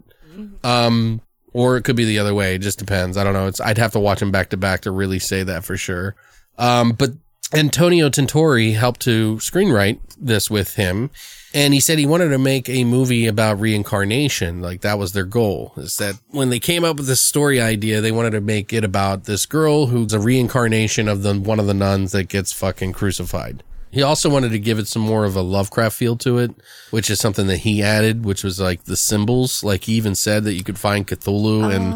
Um, 0.64 1.22
or 1.54 1.78
it 1.78 1.84
could 1.84 1.96
be 1.96 2.04
the 2.04 2.20
other 2.20 2.34
way. 2.34 2.56
It 2.56 2.60
just 2.60 2.80
depends. 2.80 3.16
I 3.16 3.24
don't 3.24 3.34
know. 3.34 3.48
It's, 3.48 3.62
I'd 3.62 3.78
have 3.78 3.94
to 3.94 4.00
watch 4.00 4.20
them 4.20 4.32
back 4.32 4.50
to 4.50 4.58
back 4.58 4.82
to 4.82 4.92
really 4.92 5.20
say 5.20 5.44
that 5.44 5.64
for 5.64 5.78
sure. 5.78 6.16
Um, 6.58 6.92
but 6.92 7.12
Antonio 7.54 8.10
Tentori 8.10 8.76
helped 8.76 9.02
to 9.02 9.36
screenwrite 9.38 10.00
this 10.18 10.50
with 10.50 10.76
him. 10.76 11.12
And 11.54 11.74
he 11.74 11.80
said 11.80 11.98
he 11.98 12.06
wanted 12.06 12.30
to 12.30 12.38
make 12.38 12.68
a 12.68 12.84
movie 12.84 13.28
about 13.28 13.62
reincarnation. 13.62 14.62
Like 14.62 14.82
that 14.82 15.00
was 15.00 15.14
their 15.14 15.24
goal 15.24 15.72
is 15.78 15.96
that 15.98 16.16
when 16.32 16.50
they 16.50 16.60
came 16.60 16.84
up 16.84 16.98
with 16.98 17.08
this 17.08 17.22
story 17.22 17.62
idea, 17.62 18.02
they 18.02 18.12
wanted 18.12 18.32
to 18.32 18.42
make 18.42 18.74
it 18.74 18.84
about 18.84 19.24
this 19.24 19.46
girl 19.46 19.86
who's 19.86 20.12
a 20.12 20.20
reincarnation 20.20 21.08
of 21.08 21.24
the, 21.24 21.34
one 21.34 21.60
of 21.60 21.68
the 21.68 21.74
nuns 21.74 22.12
that 22.12 22.28
gets 22.28 22.52
fucking 22.52 22.92
crucified. 22.92 23.64
He 23.96 24.04
also 24.04 24.30
wanted 24.30 24.50
to 24.50 24.60
give 24.60 24.78
it 24.78 24.90
some 24.90 25.04
more 25.04 25.24
of 25.24 25.38
a 25.38 25.42
Lovecraft 25.42 25.96
feel 25.96 26.18
to 26.18 26.38
it, 26.38 26.52
which 26.92 27.10
is 27.10 27.18
something 27.18 27.48
that 27.48 27.60
he 27.60 27.82
added, 27.82 28.26
which 28.26 28.44
was 28.44 28.60
like 28.60 28.84
the 28.84 28.98
symbols. 28.98 29.64
Like 29.64 29.86
he 29.86 29.94
even 29.94 30.16
said 30.16 30.44
that 30.44 30.54
you 30.54 30.66
could 30.66 30.78
find 30.78 31.08
Cthulhu 31.08 31.74
and 31.74 31.94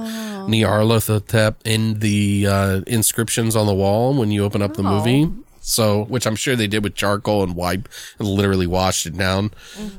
Nyarlathotep 0.49 1.55
in 1.65 1.99
the 1.99 2.47
uh, 2.47 2.81
inscriptions 2.88 3.53
on 3.53 3.67
the 3.67 3.73
wall 3.73 4.13
when 4.13 4.31
you 4.31 4.45
open 4.45 4.61
up 4.61 4.76
the 4.76 4.81
movie. 4.84 5.30
So, 5.69 6.05
which 6.05 6.25
I'm 6.25 6.35
sure 6.35 6.55
they 6.55 6.65
did 6.65 6.83
with 6.83 6.95
charcoal 6.95 7.43
and 7.43 7.55
wipe 7.55 7.87
and 8.17 8.27
literally 8.27 8.65
washed 8.65 9.05
it 9.05 9.15
down. 9.15 9.51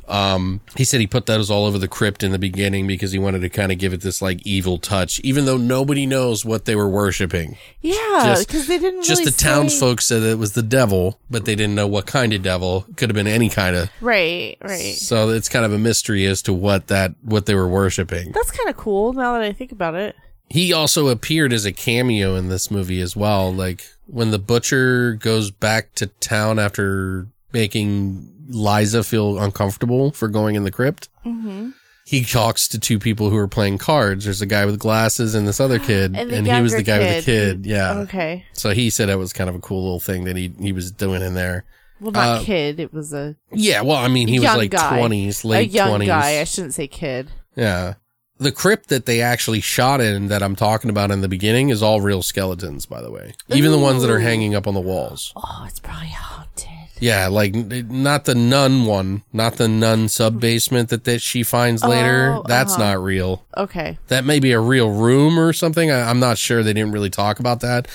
Um, 0.09 0.61
he 0.77 0.83
said 0.85 1.01
he 1.01 1.07
put 1.07 1.27
those 1.27 1.51
all 1.51 1.65
over 1.65 1.79
the 1.79 1.87
crypt 1.87 2.23
in 2.23 2.33
the 2.33 2.39
beginning 2.39 2.87
because 2.89 3.13
he 3.13 3.19
wanted 3.19 3.41
to 3.43 3.49
kind 3.49 3.71
of 3.71 3.79
give 3.79 3.93
it 3.93 4.01
this 4.01 4.21
like 4.21 4.45
evil 4.47 4.79
touch, 4.79 5.21
even 5.21 5.45
though 5.45 5.57
nobody 5.57 6.07
knows 6.07 6.45
what 6.45 6.65
they 6.65 6.75
were 6.75 6.89
worshiping. 6.89 7.57
Yeah, 7.81 7.95
Just- 8.25 8.49
because 8.49 8.67
they 8.67 8.79
didn't 8.79 9.03
Just 9.05 9.21
really 9.21 9.31
the 9.31 9.37
townsfolk 9.37 10.01
say- 10.01 10.17
said 10.17 10.23
it 10.25 10.39
was 10.39 10.53
the 10.53 10.63
devil, 10.63 11.21
but 11.31 11.45
they 11.45 11.55
didn't 11.55 11.75
know 11.77 11.87
what 11.87 12.07
kind 12.07 12.33
of 12.33 12.43
devil. 12.43 12.85
Could 12.97 13.09
have 13.11 13.15
been 13.15 13.27
any 13.29 13.49
kind 13.49 13.77
of. 13.77 13.91
Right, 14.01 14.57
right. 14.61 14.95
So 14.97 15.29
it's 15.31 15.49
kind 15.49 15.65
of 15.65 15.73
a 15.73 15.79
mystery 15.79 16.27
as 16.27 16.43
to 16.43 16.53
what 16.53 16.89
that 16.89 17.15
what 17.23 17.47
they 17.47 17.55
were 17.55 17.69
worshiping. 17.69 18.33
That's 18.33 18.51
kind 18.51 18.69
of 18.69 18.77
cool 18.77 19.13
now 19.13 19.35
that 19.35 19.43
I 19.43 19.53
think 19.53 19.71
about 19.71 19.95
it. 19.95 20.17
He 20.49 20.73
also 20.73 21.07
appeared 21.07 21.53
as 21.53 21.65
a 21.65 21.71
cameo 21.71 22.35
in 22.35 22.49
this 22.49 22.73
movie 22.73 23.01
as 23.01 23.15
well. 23.15 23.55
Like 23.55 23.85
when 24.11 24.31
the 24.31 24.39
butcher 24.39 25.15
goes 25.15 25.51
back 25.51 25.95
to 25.97 26.07
town 26.07 26.59
after 26.59 27.29
making 27.53 28.33
Liza 28.49 29.05
feel 29.05 29.39
uncomfortable 29.39 30.11
for 30.13 30.29
going 30.29 30.55
in 30.57 30.65
the 30.65 30.71
crypt. 30.71 31.09
Mm-hmm. 31.25 31.71
He 32.07 32.25
talks 32.25 32.67
to 32.69 32.79
two 32.81 32.99
people 32.99 33.31
who 33.31 33.37
are 33.37 33.47
playing 33.47 33.79
cards. 33.79 34.25
There's 34.25 34.43
a 34.43 34.47
guy 34.47 34.65
with 34.67 34.81
glasses 34.81 35.35
and 35.37 35.47
this 35.47 35.61
other 35.61 35.79
kid, 35.91 36.17
And 36.17 36.33
and, 36.33 36.47
he 36.47 36.61
was 36.61 36.73
the 36.75 36.83
guy 36.83 36.99
with 36.99 37.25
the 37.25 37.33
kid. 37.33 37.63
kid. 37.63 37.67
Yeah. 37.67 37.99
Okay. 38.01 38.45
So 38.53 38.71
he 38.71 38.91
said 38.91 39.09
it 39.09 39.17
was 39.17 39.33
kind 39.33 39.49
of 39.49 39.55
a 39.57 39.61
cool 39.61 39.83
little 39.85 40.01
thing 40.01 40.25
that 40.25 40.37
he 40.37 40.53
he 40.61 40.73
was 40.73 40.91
doing 40.91 41.23
in 41.23 41.35
there. 41.35 41.65
Well, 42.01 42.11
not 42.13 42.39
Uh, 42.41 42.43
kid. 42.43 42.81
It 42.81 42.93
was 42.93 43.13
a 43.13 43.37
Yeah, 43.53 43.83
well, 43.83 43.99
I 43.99 44.09
mean, 44.09 44.27
he 44.27 44.41
was 44.41 44.49
like 44.57 44.71
twenties, 44.73 45.45
a 45.45 45.49
late 45.49 45.71
young 45.71 45.89
twenties. 45.89 46.09
guy. 46.09 46.41
I 46.41 46.45
shouldn't 46.45 46.75
say 46.75 46.89
kid. 46.89 47.29
Yeah. 47.55 47.95
The 48.41 48.53
crypt 48.53 48.89
that 48.89 49.07
they 49.07 49.21
actually 49.21 49.61
shot 49.61 50.01
in 50.01 50.29
that 50.29 50.43
I'm 50.43 50.57
talking 50.57 50.89
about 50.91 51.11
in 51.11 51.21
the 51.21 51.29
beginning 51.29 51.69
is 51.69 51.83
all 51.83 52.01
real 52.01 52.23
skeletons, 52.23 52.87
by 52.87 53.03
the 53.03 53.11
way. 53.11 53.35
Even 53.49 53.71
the 53.71 53.79
ones 53.79 54.03
that 54.03 54.11
are 54.11 54.19
hanging 54.19 54.55
up 54.55 54.67
on 54.67 54.75
the 54.75 54.81
walls. 54.81 55.33
Oh, 55.37 55.65
it's 55.69 55.79
probably 55.79 56.09
haunted. 56.09 56.67
Yeah, 57.01 57.29
like 57.29 57.55
not 57.55 58.27
the 58.27 58.35
nun 58.35 58.85
one, 58.85 59.23
not 59.33 59.55
the 59.55 59.69
nun 59.69 60.09
sub 60.09 60.39
basement 60.39 60.91
that, 60.91 61.05
that 61.05 61.23
she 61.23 61.43
finds 61.43 61.83
later. 61.83 62.35
Oh, 62.35 62.45
That's 62.47 62.75
uh-huh. 62.75 62.85
not 62.85 63.03
real. 63.03 63.45
Okay. 63.57 63.99
That 64.09 64.25
may 64.25 64.39
be 64.39 64.53
a 64.53 64.61
real 64.61 64.91
room 64.91 65.39
or 65.39 65.53
something. 65.55 65.91
I, 65.91 66.11
I'm 66.11 66.21
not 66.21 66.37
sure. 66.37 66.63
They 66.63 66.75
didn't 66.75 66.93
really 66.93 67.11
talk 67.11 67.41
about 67.41 67.61
that. 67.61 67.89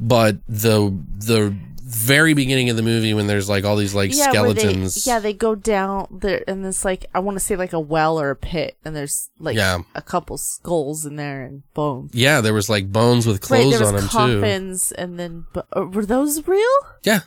But 0.00 0.38
the 0.48 0.96
the 1.18 1.54
very 1.88 2.34
beginning 2.34 2.68
of 2.70 2.76
the 2.76 2.82
movie 2.82 3.14
when 3.14 3.26
there's 3.26 3.48
like 3.48 3.64
all 3.64 3.76
these 3.76 3.94
like 3.94 4.10
where 4.12 4.30
skeletons. 4.30 5.04
They, 5.04 5.10
yeah, 5.10 5.18
they 5.18 5.32
go 5.32 5.54
down 5.54 6.06
there, 6.20 6.44
and 6.46 6.64
this 6.64 6.84
like 6.84 7.06
I 7.14 7.18
want 7.20 7.36
to 7.36 7.40
say 7.44 7.56
like 7.56 7.72
a 7.72 7.80
well 7.80 8.20
or 8.20 8.30
a 8.30 8.36
pit, 8.36 8.76
and 8.84 8.94
there's 8.94 9.30
like 9.38 9.56
Yeah. 9.56 9.78
a 9.94 10.02
couple 10.02 10.36
skulls 10.38 11.06
in 11.06 11.16
there 11.16 11.44
and 11.44 11.62
bones. 11.74 12.10
Yeah, 12.14 12.40
there 12.40 12.54
was 12.54 12.68
like 12.68 12.92
bones 12.92 13.26
with 13.26 13.36
Right, 13.50 13.62
clothes 13.62 13.78
there 13.78 13.88
on 13.88 13.94
them 13.94 14.02
too. 14.04 14.08
coffins, 14.08 14.92
and 14.92 15.18
then 15.18 15.46
uh, 15.54 15.86
were 15.86 16.04
those 16.06 16.46
real? 16.46 16.62
Yeah. 17.04 17.20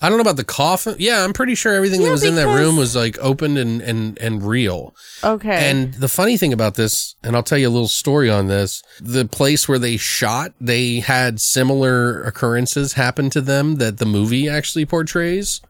I 0.00 0.08
don't 0.08 0.18
know 0.18 0.22
about 0.22 0.36
the 0.36 0.44
coffin. 0.44 0.96
Yeah, 0.98 1.22
I'm 1.24 1.32
pretty 1.32 1.54
sure 1.54 1.74
everything 1.74 2.00
that 2.00 2.06
Yeah, 2.06 2.12
was 2.12 2.24
in 2.24 2.34
that 2.36 2.46
room 2.58 2.76
was 2.76 2.96
like 2.96 3.18
opened 3.20 3.58
and, 3.58 3.82
and, 3.82 4.16
and 4.18 4.42
real. 4.42 4.94
Okay. 5.22 5.70
And 5.70 5.92
the 5.94 6.08
funny 6.08 6.36
thing 6.36 6.52
about 6.52 6.74
this, 6.76 7.16
and 7.22 7.36
I'll 7.36 7.42
tell 7.42 7.58
you 7.58 7.68
a 7.68 7.70
little 7.70 7.88
story 7.88 8.30
on 8.30 8.46
this, 8.46 8.82
the 9.00 9.26
place 9.26 9.68
where 9.68 9.78
they 9.78 9.96
shot, 9.96 10.52
they 10.60 11.00
had 11.00 11.40
similar 11.40 12.22
occurrences 12.22 12.94
happen 12.94 13.28
to 13.30 13.40
them 13.40 13.76
that 13.76 13.98
the 13.98 14.05
movie 14.06 14.48
actually 14.48 14.86
portrays, 14.86 15.60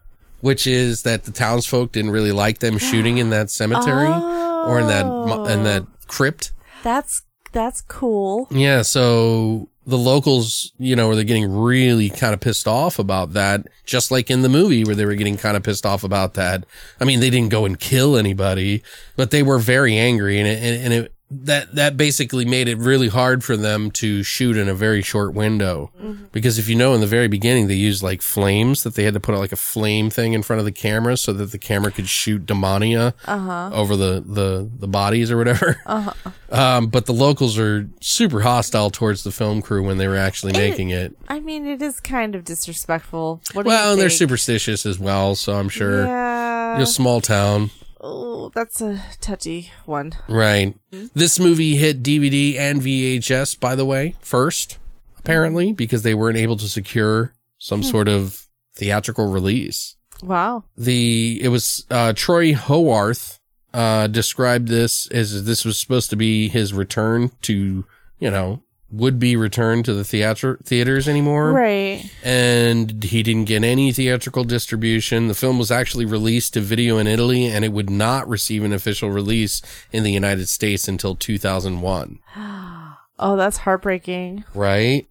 which 0.41 0.67
is 0.67 1.03
that 1.03 1.25
the 1.25 1.33
townsfolk 1.33 1.93
didn't 1.93 2.11
really 2.11 2.33
like 2.33 2.59
them 2.59 2.79
shooting 2.79 3.19
in 3.19 3.31
that 3.31 3.51
cemetery 3.51 4.09
or 4.09 4.81
in 4.81 4.87
that, 4.89 5.07
in 5.51 5.65
that 5.65 5.83
oh. 5.83 5.89
crypt. 6.07 6.53
that's 6.83 7.23
that's 7.53 7.81
cool. 7.81 8.49
Yeah, 8.51 8.83
so 8.83 9.71
the 9.87 9.97
locals, 9.97 10.73
you 10.79 10.95
know, 10.95 11.09
were 11.09 11.17
they 11.17 11.25
getting 11.25 11.51
really 11.51 12.11
kind 12.11 12.35
of 12.35 12.41
pissed 12.41 12.69
off 12.69 12.99
about 12.99 13.33
that, 13.33 13.67
just 13.87 14.11
like 14.11 14.31
in 14.31 14.43
the 14.43 14.49
movie 14.49 14.85
where 14.85 14.95
they 14.95 15.07
were 15.07 15.15
getting 15.15 15.39
kind 15.39 15.57
of 15.57 15.63
pissed 15.63 15.87
off 15.87 16.05
about 16.05 16.35
that. 16.35 16.65
I 17.01 17.05
mean, 17.05 17.21
they 17.21 17.31
didn't 17.31 17.51
go 17.51 17.65
and 17.65 17.79
kill 17.79 18.17
anybody, 18.17 18.83
but 19.17 19.31
they 19.31 19.43
were 19.43 19.59
very 19.59 19.97
angry, 19.97 20.39
and 20.39 20.47
it, 20.47 20.63
and, 20.63 20.85
and 20.85 20.93
it 20.93 21.15
that 21.29 21.75
that 21.75 21.97
basically 21.97 22.45
made 22.45 22.69
it 22.69 22.79
really 22.79 23.09
hard 23.09 23.43
for 23.43 23.57
them 23.57 23.91
to 23.91 24.23
shoot 24.23 24.57
in 24.57 24.69
a 24.69 24.75
very 24.75 25.03
short 25.03 25.35
window. 25.35 25.91
Mm-hmm. 26.01 26.27
Because 26.31 26.59
if 26.59 26.69
you 26.69 26.77
know, 26.77 26.95
in 26.95 27.01
the 27.01 27.07
very 27.07 27.27
beginning, 27.27 27.67
they 27.67 27.75
used 27.75 28.03
like 28.03 28.23
flames 28.23 28.85
that 28.85 28.95
they 28.95 29.03
had 29.03 29.15
to 29.15 29.21
put 29.21 29.37
like 29.37 29.53
a 29.53 29.57
flame 29.57 30.09
thing 30.09 30.35
in 30.35 30.43
front 30.43 30.61
of 30.61 30.67
the 30.67 30.73
camera 30.73 31.17
so 31.17 31.33
that 31.33 31.47
the 31.47 31.59
camera 31.59 31.91
could 31.91 32.09
shoot 32.09 32.47
demonia 32.47 33.13
uh-huh. 33.25 33.71
over 33.73 33.97
the 33.97 34.23
the 34.25 34.71
the 34.79 34.89
bodies 34.89 35.31
or 35.31 35.37
whatever. 35.37 35.81
Uh-huh. 35.87 36.13
Um, 36.51 36.87
but 36.89 37.07
the 37.07 37.13
locals 37.13 37.59
are 37.59 37.89
super 38.01 38.41
hostile 38.41 38.91
towards 38.91 39.25
the 39.25 39.33
film 39.33 39.63
crew 39.63 39.85
when 39.85 39.99
they 39.99 40.07
were 40.07 40.17
actually 40.17 40.53
making 40.53 40.91
it. 40.91 41.17
I 41.29 41.41
mean, 41.41 41.67
it 41.67 41.83
is 41.83 41.99
kind 42.01 42.35
of 42.35 42.45
disrespectful. 42.45 43.41
What 43.53 43.67
Well, 43.67 43.87
you 43.87 43.93
and 43.93 44.01
they're 44.01 44.11
superstitious 44.11 44.87
as 44.87 44.99
well, 44.99 45.35
so 45.35 45.55
I'm 45.55 45.69
sure. 45.69 46.07
Yeah. 46.07 46.81
A 46.81 46.87
small 46.87 47.21
town, 47.21 47.71
Oh, 48.09 48.51
that's 48.55 48.81
a 48.81 49.03
touchy 49.21 49.73
one. 49.85 50.13
right? 50.29 50.77
This 51.15 51.41
movie 51.41 51.75
hit 51.75 52.05
DVD 52.05 52.57
and 52.57 52.81
VHS, 52.81 53.59
by 53.59 53.75
the 53.75 53.85
way, 53.85 54.15
first, 54.21 54.79
apparently, 55.19 55.73
because 55.73 56.03
they 56.05 56.15
weren't 56.15 56.39
able 56.39 56.57
to 56.59 56.69
secure 56.69 57.35
some 57.59 57.83
sort 57.83 58.07
of 58.07 58.47
theatrical 58.75 59.29
release. 59.31 59.97
Wow. 60.23 60.65
the 60.79 61.39
it 61.43 61.49
was 61.49 61.85
uh 61.91 62.13
Troy 62.15 62.55
Howarth 62.55 63.39
uh 63.75 64.07
described 64.07 64.69
this 64.69 65.09
as 65.09 65.45
this 65.45 65.65
was 65.65 65.79
supposed 65.79 66.09
to 66.11 66.17
be 66.17 66.49
his 66.49 66.73
return 66.73 67.33
to, 67.43 67.85
you 68.19 68.31
know, 68.31 68.63
would 68.91 69.19
be 69.19 69.37
returned 69.37 69.85
to 69.85 69.95
the 69.95 70.05
theater 70.05 70.59
theaters 70.63 71.09
anymore. 71.09 71.53
Right. 71.53 72.11
And 72.23 73.03
he 73.03 73.23
didn't 73.23 73.47
get 73.47 73.65
any 73.65 73.93
theatrical 73.93 74.45
distribution. 74.45 75.29
The 75.29 75.35
film 75.35 75.59
was 75.59 75.71
actually 75.71 76.05
released 76.05 76.55
to 76.55 76.61
video 76.61 76.99
in 76.99 77.07
Italy 77.07 77.47
and 77.47 77.65
it 77.65 77.73
would 77.73 77.91
not 77.91 78.29
receive 78.29 78.63
an 78.63 78.73
official 78.73 79.11
release 79.11 79.61
in 79.93 80.05
the 80.05 80.13
United 80.13 80.49
States 80.49 80.89
until 80.89 81.15
2001. 81.15 82.19
Oh, 83.19 83.35
that's 83.35 83.57
heartbreaking. 83.57 84.45
Right? 84.53 85.09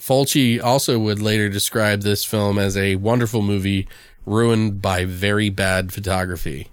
Fulci 0.00 0.60
also 0.60 0.98
would 0.98 1.22
later 1.22 1.48
describe 1.48 2.02
this 2.02 2.24
film 2.24 2.58
as 2.58 2.76
a 2.76 2.96
wonderful 2.96 3.40
movie 3.40 3.86
ruined 4.24 4.82
by 4.82 5.04
very 5.04 5.48
bad 5.48 5.92
photography. 5.92 6.72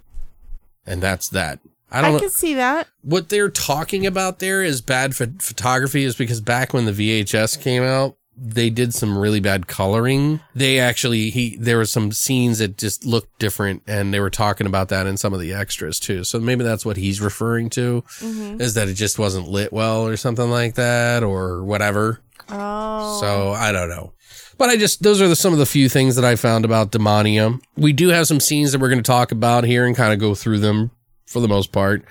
And 0.84 1.00
that's 1.00 1.28
that. 1.28 1.60
I 1.90 2.02
don't 2.02 2.12
know. 2.12 2.16
I 2.18 2.20
can 2.20 2.30
see 2.30 2.54
that. 2.54 2.88
What 3.02 3.28
they're 3.28 3.50
talking 3.50 4.06
about 4.06 4.38
there 4.38 4.62
is 4.62 4.80
bad 4.80 5.14
ph- 5.14 5.30
photography 5.40 6.04
is 6.04 6.16
because 6.16 6.40
back 6.40 6.72
when 6.72 6.86
the 6.86 6.92
VHS 6.92 7.60
came 7.60 7.82
out, 7.82 8.16
they 8.36 8.68
did 8.68 8.92
some 8.92 9.16
really 9.16 9.38
bad 9.38 9.66
coloring. 9.66 10.40
They 10.54 10.80
actually, 10.80 11.30
he, 11.30 11.56
there 11.56 11.76
were 11.76 11.84
some 11.84 12.10
scenes 12.10 12.58
that 12.58 12.76
just 12.76 13.04
looked 13.04 13.38
different 13.38 13.82
and 13.86 14.12
they 14.12 14.18
were 14.18 14.30
talking 14.30 14.66
about 14.66 14.88
that 14.88 15.06
in 15.06 15.16
some 15.16 15.32
of 15.32 15.40
the 15.40 15.52
extras 15.52 16.00
too. 16.00 16.24
So 16.24 16.40
maybe 16.40 16.64
that's 16.64 16.84
what 16.84 16.96
he's 16.96 17.20
referring 17.20 17.70
to 17.70 18.02
mm-hmm. 18.18 18.60
is 18.60 18.74
that 18.74 18.88
it 18.88 18.94
just 18.94 19.18
wasn't 19.18 19.48
lit 19.48 19.72
well 19.72 20.06
or 20.06 20.16
something 20.16 20.50
like 20.50 20.74
that 20.74 21.22
or 21.22 21.62
whatever. 21.62 22.20
Oh. 22.48 23.20
So 23.20 23.52
I 23.52 23.70
don't 23.70 23.88
know. 23.88 24.12
But 24.58 24.68
I 24.68 24.76
just, 24.76 25.02
those 25.02 25.20
are 25.20 25.28
the, 25.28 25.36
some 25.36 25.52
of 25.52 25.58
the 25.58 25.66
few 25.66 25.88
things 25.88 26.16
that 26.16 26.24
I 26.24 26.36
found 26.36 26.64
about 26.64 26.90
Demonia. 26.90 27.60
We 27.76 27.92
do 27.92 28.08
have 28.08 28.26
some 28.26 28.40
scenes 28.40 28.72
that 28.72 28.80
we're 28.80 28.88
going 28.88 29.02
to 29.02 29.06
talk 29.06 29.32
about 29.32 29.64
here 29.64 29.86
and 29.86 29.96
kind 29.96 30.12
of 30.12 30.18
go 30.18 30.34
through 30.34 30.58
them 30.58 30.90
for 31.34 31.40
the 31.40 31.48
most 31.48 31.70
part. 31.72 32.04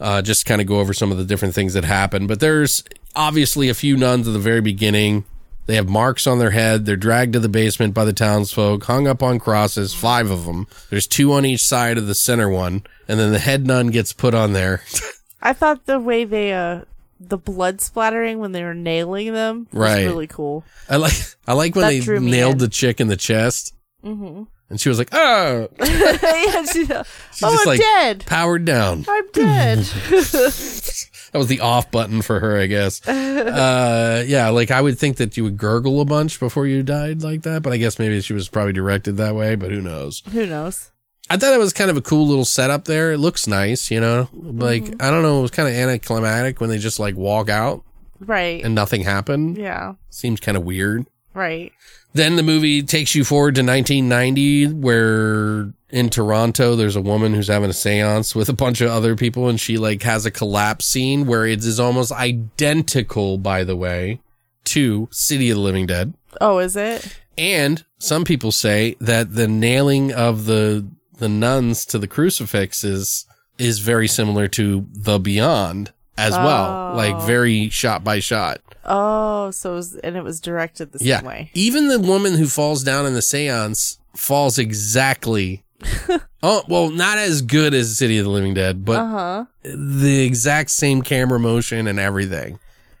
Uh, 0.00 0.22
just 0.22 0.46
kind 0.46 0.60
of 0.60 0.66
go 0.66 0.80
over 0.80 0.92
some 0.92 1.12
of 1.12 1.18
the 1.18 1.24
different 1.24 1.54
things 1.54 1.74
that 1.74 1.84
happen. 1.84 2.26
But 2.26 2.40
there's 2.40 2.82
obviously 3.14 3.68
a 3.68 3.74
few 3.74 3.96
nuns 3.96 4.26
at 4.26 4.32
the 4.32 4.38
very 4.40 4.62
beginning. 4.62 5.24
They 5.66 5.74
have 5.76 5.88
marks 5.90 6.26
on 6.26 6.38
their 6.38 6.50
head. 6.50 6.86
They're 6.86 6.96
dragged 6.96 7.34
to 7.34 7.38
the 7.38 7.48
basement 7.50 7.92
by 7.94 8.04
the 8.06 8.12
townsfolk, 8.14 8.82
hung 8.84 9.06
up 9.06 9.22
on 9.22 9.38
crosses, 9.38 9.92
five 9.94 10.30
of 10.30 10.46
them. 10.46 10.66
There's 10.88 11.06
two 11.06 11.32
on 11.34 11.44
each 11.44 11.62
side 11.64 11.98
of 11.98 12.06
the 12.06 12.14
center 12.14 12.48
one. 12.48 12.82
And 13.06 13.20
then 13.20 13.30
the 13.30 13.38
head 13.38 13.66
nun 13.66 13.88
gets 13.88 14.12
put 14.14 14.34
on 14.34 14.52
there. 14.54 14.82
I 15.42 15.52
thought 15.52 15.84
the 15.86 16.00
way 16.00 16.24
they 16.24 16.52
uh 16.54 16.82
the 17.22 17.36
blood 17.36 17.82
splattering 17.82 18.38
when 18.38 18.52
they 18.52 18.64
were 18.64 18.72
nailing 18.74 19.34
them 19.34 19.68
was 19.70 19.78
Right. 19.80 20.04
really 20.06 20.26
cool. 20.26 20.64
I 20.88 20.96
like, 20.96 21.12
I 21.46 21.52
like 21.52 21.74
when 21.76 21.84
That 21.98 22.06
they 22.06 22.18
nailed 22.18 22.54
in. 22.54 22.58
the 22.58 22.68
chick 22.68 22.98
in 22.98 23.08
the 23.08 23.16
chest. 23.18 23.74
Mm-hmm. 24.02 24.44
And 24.70 24.80
she 24.80 24.88
was 24.88 24.98
like, 24.98 25.08
oh, 25.12 25.68
yeah, 25.84 26.64
she, 26.64 26.86
oh, 26.90 27.02
She's 27.32 27.42
I'm 27.42 27.66
like 27.66 27.80
dead. 27.80 28.24
powered 28.26 28.64
down. 28.64 29.04
I'm 29.08 29.30
dead. 29.32 29.78
That 31.32 31.38
was 31.38 31.46
the 31.46 31.60
off 31.60 31.92
button 31.92 32.22
for 32.22 32.40
her, 32.40 32.58
I 32.58 32.66
guess. 32.66 33.06
uh, 33.06 34.24
yeah, 34.26 34.48
like 34.48 34.72
I 34.72 34.80
would 34.80 34.98
think 34.98 35.18
that 35.18 35.36
you 35.36 35.44
would 35.44 35.56
gurgle 35.56 36.00
a 36.00 36.04
bunch 36.04 36.40
before 36.40 36.66
you 36.66 36.82
died 36.82 37.22
like 37.22 37.42
that, 37.42 37.62
but 37.62 37.72
I 37.72 37.76
guess 37.76 38.00
maybe 38.00 38.20
she 38.20 38.32
was 38.32 38.48
probably 38.48 38.72
directed 38.72 39.16
that 39.18 39.36
way, 39.36 39.54
but 39.54 39.70
who 39.70 39.80
knows? 39.80 40.24
Who 40.32 40.44
knows? 40.46 40.90
I 41.28 41.36
thought 41.36 41.54
it 41.54 41.60
was 41.60 41.72
kind 41.72 41.88
of 41.88 41.96
a 41.96 42.00
cool 42.02 42.26
little 42.26 42.44
setup 42.44 42.86
there. 42.86 43.12
It 43.12 43.18
looks 43.18 43.46
nice, 43.46 43.92
you 43.92 44.00
know? 44.00 44.28
Like, 44.32 44.82
Mm-hmm. 44.82 45.02
I 45.02 45.10
don't 45.10 45.22
know, 45.22 45.38
it 45.38 45.42
was 45.42 45.50
kind 45.52 45.68
of 45.68 45.74
anticlimactic 45.76 46.60
when 46.60 46.68
they 46.68 46.78
just 46.78 46.98
like 46.98 47.14
walk 47.14 47.48
out 47.48 47.84
Right. 48.18 48.64
and 48.64 48.74
nothing 48.74 49.02
happened. 49.02 49.56
yeah. 49.56 49.94
Seems 50.10 50.40
kind 50.40 50.56
of 50.56 50.64
weird. 50.64 51.06
Right. 51.32 51.70
Then 52.12 52.36
the 52.36 52.42
movie 52.42 52.82
takes 52.82 53.14
you 53.14 53.24
forward 53.24 53.54
to 53.54 53.62
1990, 53.62 54.66
where 54.74 55.72
in 55.90 56.10
Toronto, 56.10 56.76
there's 56.76 56.96
a 56.96 57.00
woman 57.00 57.34
who's 57.34 57.48
having 57.48 57.70
a 57.70 57.74
seance 57.74 58.34
with 58.34 58.48
a 58.48 58.54
bunch 58.54 58.80
of 58.80 58.90
other 58.90 59.16
people, 59.16 59.48
and 59.48 59.60
she 59.60 59.78
like 59.78 60.02
has 60.02 60.26
a 60.26 60.30
collapse 60.30 60.86
scene 60.86 61.26
where 61.26 61.46
it 61.46 61.60
is 61.60 61.78
almost 61.78 62.12
identical, 62.12 63.38
by 63.38 63.64
the 63.64 63.76
way, 63.76 64.20
to 64.64 65.08
City 65.12 65.50
of 65.50 65.56
the 65.56 65.62
Living 65.62 65.86
Dead. 65.86 66.14
Oh, 66.40 66.58
is 66.58 66.76
it? 66.76 67.20
And 67.38 67.84
some 67.98 68.24
people 68.24 68.52
say 68.52 68.96
that 69.00 69.34
the 69.34 69.48
nailing 69.48 70.12
of 70.12 70.46
the 70.46 70.86
the 71.18 71.28
nuns 71.28 71.84
to 71.84 71.98
the 71.98 72.08
crucifixes 72.08 73.00
is 73.00 73.26
is 73.60 73.78
very 73.78 74.08
similar 74.08 74.48
to 74.48 74.86
The 74.90 75.18
Beyond 75.18 75.92
as 76.16 76.32
well, 76.32 76.94
like 76.96 77.14
oh. 77.14 77.20
very 77.20 77.68
shot 77.68 78.02
by 78.02 78.18
shot. 78.18 78.60
Oh, 78.92 79.50
so 79.52 79.72
it 79.72 79.74
was, 79.76 79.94
and 79.96 80.16
it 80.16 80.24
was 80.24 80.40
directed 80.40 80.90
the 80.92 80.98
same 80.98 81.08
Yeah. 81.08 81.22
way. 81.22 81.50
Even 81.54 81.86
the 81.88 82.00
woman 82.00 82.34
who 82.34 82.46
falls 82.48 82.82
down 82.82 83.06
in 83.06 83.14
the 83.14 83.22
seance 83.22 83.98
falls 84.16 84.58
exactly. 84.58 85.64
oh, 86.42 86.64
well, 86.68 86.90
not 86.90 87.16
as 87.16 87.40
good 87.40 87.72
as 87.72 87.96
City 87.96 88.18
of 88.18 88.24
the 88.24 88.30
Living 88.30 88.52
Dead, 88.54 88.84
but 88.84 88.98
Uh 88.98 89.06
huh. 89.08 89.44
the 89.62 90.24
exact 90.26 90.70
same 90.70 91.02
camera 91.02 91.38
motion 91.38 91.86
and 91.86 91.98
everything. 92.00 92.58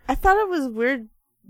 I 0.08 0.14
thought 0.14 0.36
it 0.38 0.48
was 0.48 0.68
weird. 0.68 1.08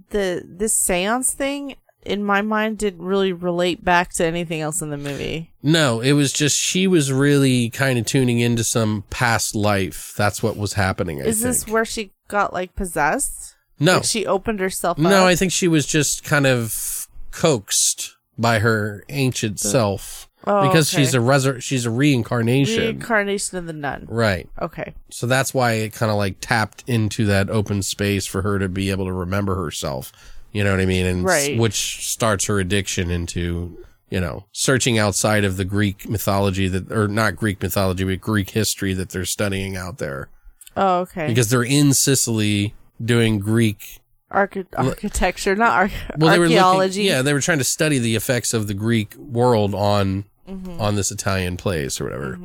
The 0.09 0.43
this 0.45 0.75
seance 0.75 1.33
thing 1.33 1.77
in 2.05 2.25
my 2.25 2.41
mind 2.41 2.79
didn't 2.79 3.05
really 3.05 3.33
relate 3.33 3.85
back 3.85 4.11
to 4.15 4.25
anything 4.25 4.61
else 4.63 4.81
in 4.83 4.89
the 4.91 4.97
movie. 4.97 5.53
No, 5.63 6.01
it 6.01 6.13
was 6.13 6.33
just 6.33 6.59
she 6.59 6.87
was 6.87 7.13
really 7.13 7.69
kind 7.71 7.99
of 7.99 8.07
tuning 8.07 8.41
into 8.41 8.65
some 8.65 9.05
past 9.11 9.55
life. 9.55 10.15
That's 10.17 10.43
what 10.43 10.57
was 10.57 10.73
happening. 10.73 11.21
I 11.21 11.27
Is 11.27 11.43
this 11.43 11.69
where 11.69 11.85
she 11.85 12.13
got 12.29 12.53
like 12.55 12.75
possessed? 12.75 13.50
No? 13.81 13.95
Like 13.97 14.05
she 14.05 14.27
opened 14.27 14.61
herself 14.61 14.99
up. 14.99 15.03
No, 15.03 15.27
I 15.27 15.35
think 15.35 15.51
she 15.53 15.67
was 15.69 15.87
just 15.87 16.23
kind 16.23 16.47
of 16.47 17.09
coaxed 17.31 18.17
by 18.39 18.59
her 18.61 19.05
ancient 19.09 19.59
self 19.61 20.29
Oh, 20.47 20.67
because 20.67 20.93
okay. 20.95 21.03
she's 21.05 21.15
a 21.15 21.19
resur- 21.19 21.63
she's 21.63 21.85
a 21.85 21.91
reincarnation. 21.91 22.83
reincarnation 22.83 23.59
of 23.59 23.67
the 23.67 23.75
nun. 23.75 24.07
right. 24.09 24.49
Okay. 24.61 24.95
So 25.11 25.27
that's 25.27 25.53
why 25.53 25.73
it 25.73 25.93
kind 25.93 26.11
of 26.11 26.17
like 26.17 26.37
tapped 26.41 26.83
into 26.87 27.27
that 27.27 27.51
open 27.51 27.83
space 27.83 28.25
for 28.25 28.41
her 28.41 28.59
to 28.59 28.67
be 28.69 28.91
able 28.91 29.05
to 29.05 29.13
remember 29.13 29.55
herself. 29.57 30.13
You 30.53 30.65
know 30.65 30.71
what 30.71 30.81
I 30.81 30.87
mean? 30.87 31.05
And 31.05 31.25
Right. 31.25 31.59
which 31.59 32.09
starts 32.09 32.47
her 32.47 32.59
addiction 32.59 33.11
into, 33.11 33.77
you 34.09 34.19
know, 34.19 34.47
searching 34.53 34.99
outside 34.99 35.45
of 35.45 35.59
the 35.59 35.65
Greek 35.67 36.09
mythology 36.09 36.69
that, 36.69 36.91
or 36.91 37.07
not 37.07 37.37
Greek 37.37 37.61
mythology, 37.63 38.05
but 38.05 38.21
Greek 38.23 38.51
history 38.51 38.95
that 38.95 39.11
they're 39.11 39.27
studying 39.27 39.77
out 39.77 39.99
there 39.99 40.31
Oh, 40.75 41.01
okay. 41.01 41.27
because 41.27 41.51
they're 41.51 41.63
in 41.63 41.93
Sicily 41.93 42.73
doing 43.05 43.39
Greek 43.39 43.99
Archi- 44.31 44.67
architecture, 44.77 45.57
not 45.57 45.73
ar- 45.73 45.91
well, 46.17 46.31
they 46.33 46.39
archaeology. 46.41 47.01
looking, 47.03 47.11
yeah, 47.17 47.23
they 47.23 47.33
were 47.33 47.41
trying 47.41 47.59
to 47.59 47.65
study 47.65 47.99
the 47.99 48.15
effects 48.15 48.55
of 48.55 48.67
the 48.69 48.75
Greek 48.75 49.15
world 49.17 49.75
on 49.75 50.25
Mm-hmm. 50.49 50.81
on 50.81 50.97
this 50.97 51.13
Italian 51.13 51.57
place 51.57 52.01
or 52.01 52.05
whatever. 52.05 52.37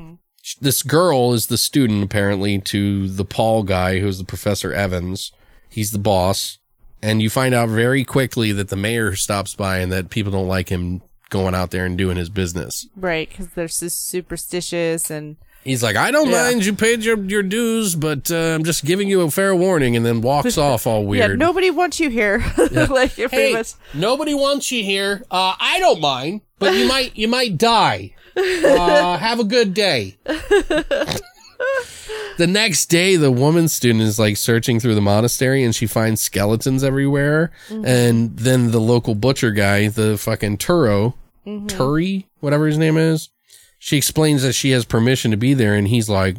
This 0.61 0.83
girl 0.83 1.33
is 1.33 1.47
the 1.47 1.57
student 1.57 2.03
apparently 2.03 2.59
to 2.59 3.07
the 3.07 3.25
Paul 3.25 3.63
guy 3.63 3.97
who's 3.99 4.19
the 4.19 4.23
Professor 4.25 4.71
Evans. 4.71 5.31
He's 5.69 5.89
the 5.89 5.97
boss, 5.97 6.59
and 7.01 7.19
you 7.19 7.31
find 7.31 7.55
out 7.55 7.69
very 7.69 8.03
quickly 8.03 8.51
that 8.51 8.67
the 8.69 8.75
mayor 8.75 9.15
stops 9.15 9.55
by 9.55 9.79
and 9.79 9.91
that 9.91 10.11
people 10.11 10.31
don't 10.31 10.47
like 10.47 10.69
him 10.69 11.01
going 11.31 11.55
out 11.55 11.71
there 11.71 11.83
and 11.85 11.97
doing 11.97 12.15
his 12.15 12.29
business. 12.29 12.87
Right, 12.95 13.27
because 13.27 13.47
they're 13.55 13.67
so 13.67 13.87
superstitious 13.87 15.09
and 15.09 15.37
He's 15.65 15.81
like, 15.83 15.95
I 15.95 16.11
don't 16.11 16.29
Yeah. 16.29 16.43
mind 16.43 16.65
you 16.65 16.73
paid 16.73 17.03
your, 17.03 17.17
your 17.23 17.41
dues, 17.43 17.95
but 17.95 18.29
uh, 18.31 18.35
I'm 18.55 18.63
just 18.63 18.85
giving 18.85 19.09
you 19.09 19.21
a 19.21 19.31
fair 19.31 19.53
warning, 19.55 19.95
and 19.97 20.05
then 20.05 20.21
walks 20.21 20.57
off 20.59 20.85
all 20.87 21.03
weird. 21.05 21.31
yeah, 21.31 21.35
nobody 21.35 21.71
wants 21.71 21.99
you 21.99 22.09
here. 22.09 22.43
like 22.71 23.13
Hey, 23.13 23.51
much. 23.53 23.73
nobody 23.93 24.33
wants 24.35 24.71
you 24.71 24.83
here. 24.83 25.23
Uh, 25.31 25.55
I 25.59 25.79
don't 25.79 25.99
mind, 25.99 26.41
but 26.59 26.75
you 26.75 26.87
might 26.87 27.17
you 27.17 27.27
might 27.27 27.57
die. 27.57 28.13
Uh, 28.37 29.17
have 29.17 29.39
a 29.39 29.43
good 29.43 29.73
day. 29.73 30.17
the 32.37 32.47
next 32.47 32.87
day, 32.87 33.15
the 33.15 33.31
woman 33.31 33.67
student 33.67 34.01
is 34.03 34.19
like 34.19 34.37
searching 34.37 34.79
through 34.79 34.95
the 34.95 35.01
monastery, 35.01 35.63
and 35.63 35.73
she 35.73 35.87
finds 35.87 36.21
skeletons 36.21 36.83
everywhere. 36.83 37.51
And 37.69 38.37
then 38.37 38.71
the 38.71 38.81
local 38.81 39.15
butcher 39.15 39.51
guy, 39.51 39.87
the 39.87 40.17
fucking 40.17 40.57
Turo, 40.57 41.13
Turi, 41.45 42.25
whatever 42.39 42.67
his 42.67 42.77
name 42.77 42.97
is, 42.97 43.29
she 43.85 43.97
explains 43.97 44.41
that 44.41 44.53
she 44.53 44.71
has 44.71 44.83
permission 44.83 45.29
to 45.29 45.37
be 45.37 45.53
there, 45.53 45.75
and 45.75 45.87
he's 45.87 46.09
like. 46.09 46.37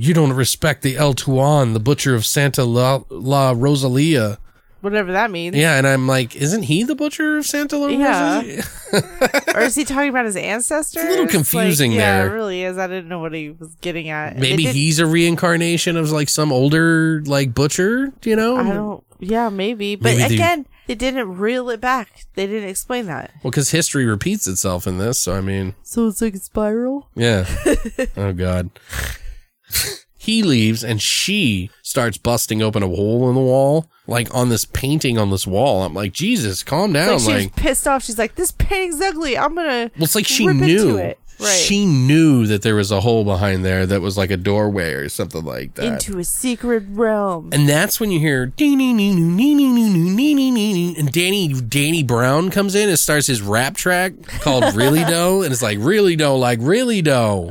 You 0.00 0.14
don't 0.14 0.32
respect 0.32 0.82
the 0.82 0.96
El 0.96 1.12
Tuan, 1.12 1.72
the 1.72 1.80
butcher 1.80 2.14
of 2.14 2.24
Santa 2.24 2.62
La, 2.62 3.02
La 3.10 3.50
Rosalia. 3.50 4.38
Whatever 4.80 5.10
that 5.10 5.32
means. 5.32 5.56
Yeah, 5.56 5.76
and 5.76 5.88
I'm 5.88 6.06
like, 6.06 6.36
isn't 6.36 6.62
he 6.62 6.84
the 6.84 6.94
butcher 6.94 7.38
of 7.38 7.46
Santa 7.46 7.74
Rosa? 7.74 7.96
Yeah. 7.96 8.62
or 9.56 9.62
is 9.62 9.74
he 9.74 9.84
talking 9.84 10.08
about 10.10 10.26
his 10.26 10.36
ancestors? 10.36 11.02
It's 11.02 11.08
a 11.08 11.16
little 11.16 11.26
confusing 11.26 11.90
like, 11.90 11.98
Yeah, 11.98 12.18
there. 12.18 12.28
it 12.28 12.32
really 12.32 12.62
is. 12.62 12.78
I 12.78 12.86
didn't 12.86 13.08
know 13.08 13.18
what 13.18 13.34
he 13.34 13.50
was 13.50 13.74
getting 13.80 14.08
at. 14.08 14.36
Maybe 14.36 14.66
he's 14.66 15.00
a 15.00 15.06
reincarnation 15.06 15.96
of 15.96 16.12
like 16.12 16.28
some 16.28 16.52
older 16.52 17.20
like 17.24 17.52
butcher, 17.52 18.12
you 18.22 18.36
know? 18.36 18.56
I 18.56 18.62
don't. 18.62 19.04
Yeah, 19.18 19.48
maybe. 19.48 19.96
But 19.96 20.16
Maybe 20.16 20.34
again, 20.34 20.64
they 20.88 20.94
didn't 20.96 21.38
reel 21.38 21.70
it 21.70 21.80
back. 21.80 22.24
They 22.34 22.46
didn't 22.46 22.68
explain 22.68 23.06
that. 23.06 23.30
Well, 23.44 23.50
because 23.52 23.70
history 23.70 24.04
repeats 24.06 24.46
itself 24.48 24.86
in 24.86 24.98
this, 24.98 25.18
so 25.18 25.34
I 25.34 25.40
mean, 25.40 25.74
So 25.82 26.08
it's 26.08 26.20
like 26.20 26.34
a 26.34 26.38
spiral. 26.38 27.08
yeah. 27.14 27.46
oh 28.16 28.32
God. 28.32 28.70
he 30.16 30.42
leaves 30.42 30.82
and 30.82 31.00
she 31.00 31.70
starts 31.82 32.18
busting 32.18 32.62
open 32.62 32.82
a 32.82 32.86
hole 32.88 33.28
in 33.28 33.34
the 33.34 33.40
wall, 33.40 33.90
like 34.06 34.34
on 34.34 34.48
this 34.48 34.64
painting 34.64 35.18
on 35.18 35.30
this 35.30 35.46
wall. 35.46 35.84
I'm 35.84 35.94
like, 35.94 36.12
Jesus, 36.12 36.62
calm 36.62 36.92
down. 36.94 37.18
Like 37.24 37.26
like 37.26 37.56
pissed 37.56 37.86
off. 37.86 38.02
She's 38.02 38.18
like, 38.18 38.34
"This 38.34 38.50
painting's 38.52 39.00
ugly. 39.00 39.36
I'm 39.38 39.54
gonna." 39.54 39.90
Well, 39.96 40.04
it's 40.04 40.14
like 40.14 40.26
she 40.26 40.46
knew. 40.46 41.14
Right. 41.40 41.50
She 41.50 41.86
knew 41.86 42.46
that 42.46 42.62
there 42.62 42.74
was 42.74 42.90
a 42.90 43.00
hole 43.00 43.24
behind 43.24 43.64
there 43.64 43.86
that 43.86 44.00
was 44.00 44.18
like 44.18 44.32
a 44.32 44.36
doorway 44.36 44.92
or 44.92 45.08
something 45.08 45.44
like 45.44 45.74
that. 45.74 45.84
Into 45.84 46.18
a 46.18 46.24
secret 46.24 46.82
realm. 46.88 47.50
And 47.52 47.68
that's 47.68 48.00
when 48.00 48.10
you 48.10 48.18
hear 48.18 48.42
and 48.42 48.56
Danny 51.12 51.52
Danny 51.54 52.02
Brown 52.02 52.50
comes 52.50 52.74
in 52.74 52.88
and 52.88 52.98
starts 52.98 53.28
his 53.28 53.40
rap 53.40 53.76
track 53.76 54.14
called 54.40 54.74
Really 54.74 55.04
Doe 55.04 55.42
and 55.42 55.52
it's 55.52 55.62
like 55.62 55.78
Really 55.80 56.16
Doe 56.16 56.36
like 56.36 56.58
Really 56.60 57.02
Doe. 57.02 57.50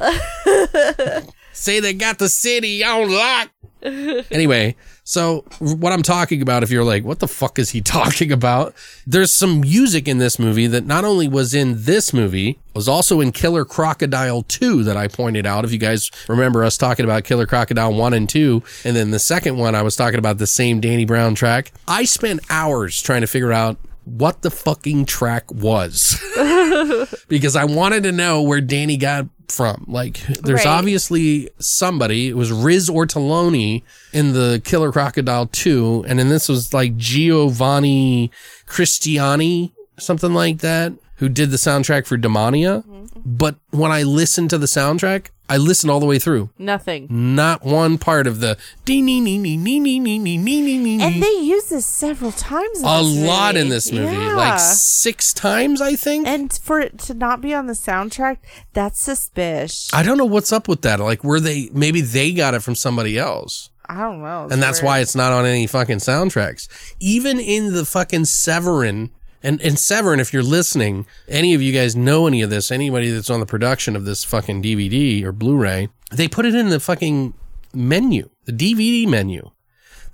Say 1.53 1.79
they 1.79 1.93
got 1.93 2.19
the 2.19 2.27
city 2.29 2.83
on 2.83 3.09
lock. 3.09 3.49
Anyway, 3.83 4.75
so 5.07 5.45
what 5.59 5.93
I'm 5.93 6.03
talking 6.03 6.41
about, 6.41 6.63
if 6.63 6.69
you're 6.69 6.83
like, 6.83 7.05
what 7.05 7.19
the 7.19 7.29
fuck 7.29 7.57
is 7.59 7.69
he 7.69 7.79
talking 7.99 8.29
about? 8.29 8.75
There's 9.05 9.31
some 9.31 9.61
music 9.61 10.05
in 10.05 10.17
this 10.17 10.37
movie 10.37 10.67
that 10.67 10.85
not 10.85 11.05
only 11.05 11.29
was 11.29 11.53
in 11.53 11.85
this 11.85 12.11
movie, 12.11 12.59
was 12.73 12.89
also 12.89 13.21
in 13.21 13.31
Killer 13.31 13.63
Crocodile 13.63 14.41
2 14.43 14.83
that 14.83 14.97
I 14.97 15.07
pointed 15.07 15.45
out. 15.45 15.63
If 15.63 15.71
you 15.71 15.77
guys 15.77 16.11
remember 16.27 16.61
us 16.61 16.77
talking 16.77 17.05
about 17.05 17.23
Killer 17.23 17.45
Crocodile 17.45 17.93
1 17.93 18.13
and 18.13 18.27
2, 18.27 18.61
and 18.83 18.97
then 18.97 19.11
the 19.11 19.19
second 19.19 19.57
one, 19.57 19.75
I 19.75 19.81
was 19.81 19.95
talking 19.95 20.19
about 20.19 20.39
the 20.39 20.45
same 20.45 20.81
Danny 20.81 21.05
Brown 21.05 21.35
track. 21.35 21.71
I 21.87 22.03
spent 22.03 22.41
hours 22.49 23.01
trying 23.01 23.21
to 23.21 23.27
figure 23.27 23.53
out 23.53 23.77
what 24.03 24.41
the 24.41 24.51
fucking 24.51 25.05
track 25.05 25.49
was 25.53 26.21
because 27.29 27.55
I 27.55 27.63
wanted 27.63 28.03
to 28.03 28.11
know 28.11 28.41
where 28.41 28.59
Danny 28.59 28.97
got 28.97 29.27
from. 29.49 29.85
Like, 29.87 30.21
there's 30.27 30.65
Right. 30.65 30.67
obviously 30.67 31.49
somebody, 31.59 32.27
it 32.27 32.35
was 32.37 32.51
Riz 32.51 32.89
Ortolani 32.89 33.83
in 34.13 34.33
the 34.33 34.61
Killer 34.63 34.91
Crocodile 34.91 35.47
2, 35.47 36.05
and 36.07 36.19
then 36.19 36.29
this 36.29 36.49
was 36.49 36.73
like 36.73 36.97
Giovanni 36.97 38.31
Cristiani, 38.67 39.71
something 39.97 40.33
like 40.33 40.59
that, 40.59 40.93
who 41.15 41.29
did 41.29 41.51
the 41.51 41.57
soundtrack 41.57 42.05
for 42.05 42.17
Demonia. 42.17 42.83
Mm-hmm. 42.85 43.21
But 43.25 43.55
when 43.71 43.91
I 43.91 44.03
listened 44.03 44.49
to 44.51 44.57
the 44.57 44.67
soundtrack, 44.67 45.27
I 45.49 45.57
listened 45.57 45.89
all 45.91 45.99
the 46.01 46.05
way 46.05 46.19
through. 46.19 46.49
Nothing. 46.57 47.07
Not 47.09 47.63
one 47.63 47.97
part 47.97 48.27
of 48.27 48.39
the 48.41 48.57
dee 48.83 49.01
nee 49.01 49.21
nee 49.21 49.37
nee 49.37 49.55
nee 49.55 49.79
nee 49.79 49.97
nee 49.99 50.17
nee 50.19 50.37
nee 50.37 50.61
nee 50.61 50.77
nee 50.97 51.03
And 51.03 51.23
they 51.23 51.31
use 51.39 51.65
this 51.69 51.85
several 51.85 52.33
times. 52.33 52.79
In 52.81 52.85
a 52.85 53.01
this 53.03 53.25
lot 53.27 53.53
movie. 53.55 53.61
in 53.65 53.69
this 53.69 53.91
movie, 53.91 54.13
Yeah. 54.15 54.35
like 54.35 54.59
six 54.59 55.31
times, 55.33 55.81
I 55.81 55.95
think. 55.95 56.27
and 56.27 56.51
for 56.51 56.79
it 56.81 56.97
to 56.99 57.13
not 57.13 57.39
be 57.41 57.53
on 57.53 57.67
the 57.67 57.73
soundtrack, 57.73 58.37
that's 58.73 58.99
suspicious. 58.99 59.89
I 59.93 60.03
don't 60.03 60.17
know 60.17 60.25
what's 60.25 60.51
up 60.51 60.67
with 60.67 60.81
that. 60.81 60.99
Like, 60.99 61.23
were 61.23 61.39
they 61.39 61.69
maybe 61.73 62.01
they 62.01 62.33
got 62.33 62.53
it 62.53 62.61
from 62.61 62.75
somebody 62.75 63.17
else, 63.17 63.69
I 63.87 64.01
don't 64.01 64.21
know. 64.21 64.49
and 64.51 64.61
that's 64.61 64.81
why 64.83 64.99
it's 64.99 65.15
not 65.15 65.31
on 65.31 65.45
any 65.45 65.65
fucking 65.67 65.99
soundtracks. 65.99 66.67
Even 66.99 67.39
in 67.39 67.73
the 67.73 67.85
fucking 67.85 68.25
Severin. 68.25 69.11
And, 69.43 69.61
and 69.61 69.77
Severin, 69.77 70.19
if 70.19 70.33
you're 70.33 70.43
listening, 70.43 71.05
any 71.27 71.53
of 71.53 71.61
you 71.61 71.71
guys 71.71 71.95
know 71.95 72.27
any 72.27 72.41
of 72.41 72.49
this, 72.49 72.71
anybody 72.71 73.11
that's 73.11 73.29
on 73.29 73.39
the 73.39 73.45
production 73.45 73.95
of 73.95 74.05
this 74.05 74.23
fucking 74.23 74.63
DVD 74.63 75.23
or 75.23 75.31
Blu-ray, 75.31 75.89
they 76.11 76.27
put 76.27 76.45
it 76.45 76.55
in 76.55 76.69
the 76.69 76.79
fucking 76.79 77.33
menu, 77.73 78.29
the 78.45 78.51
DVD 78.51 79.07
menu, 79.07 79.51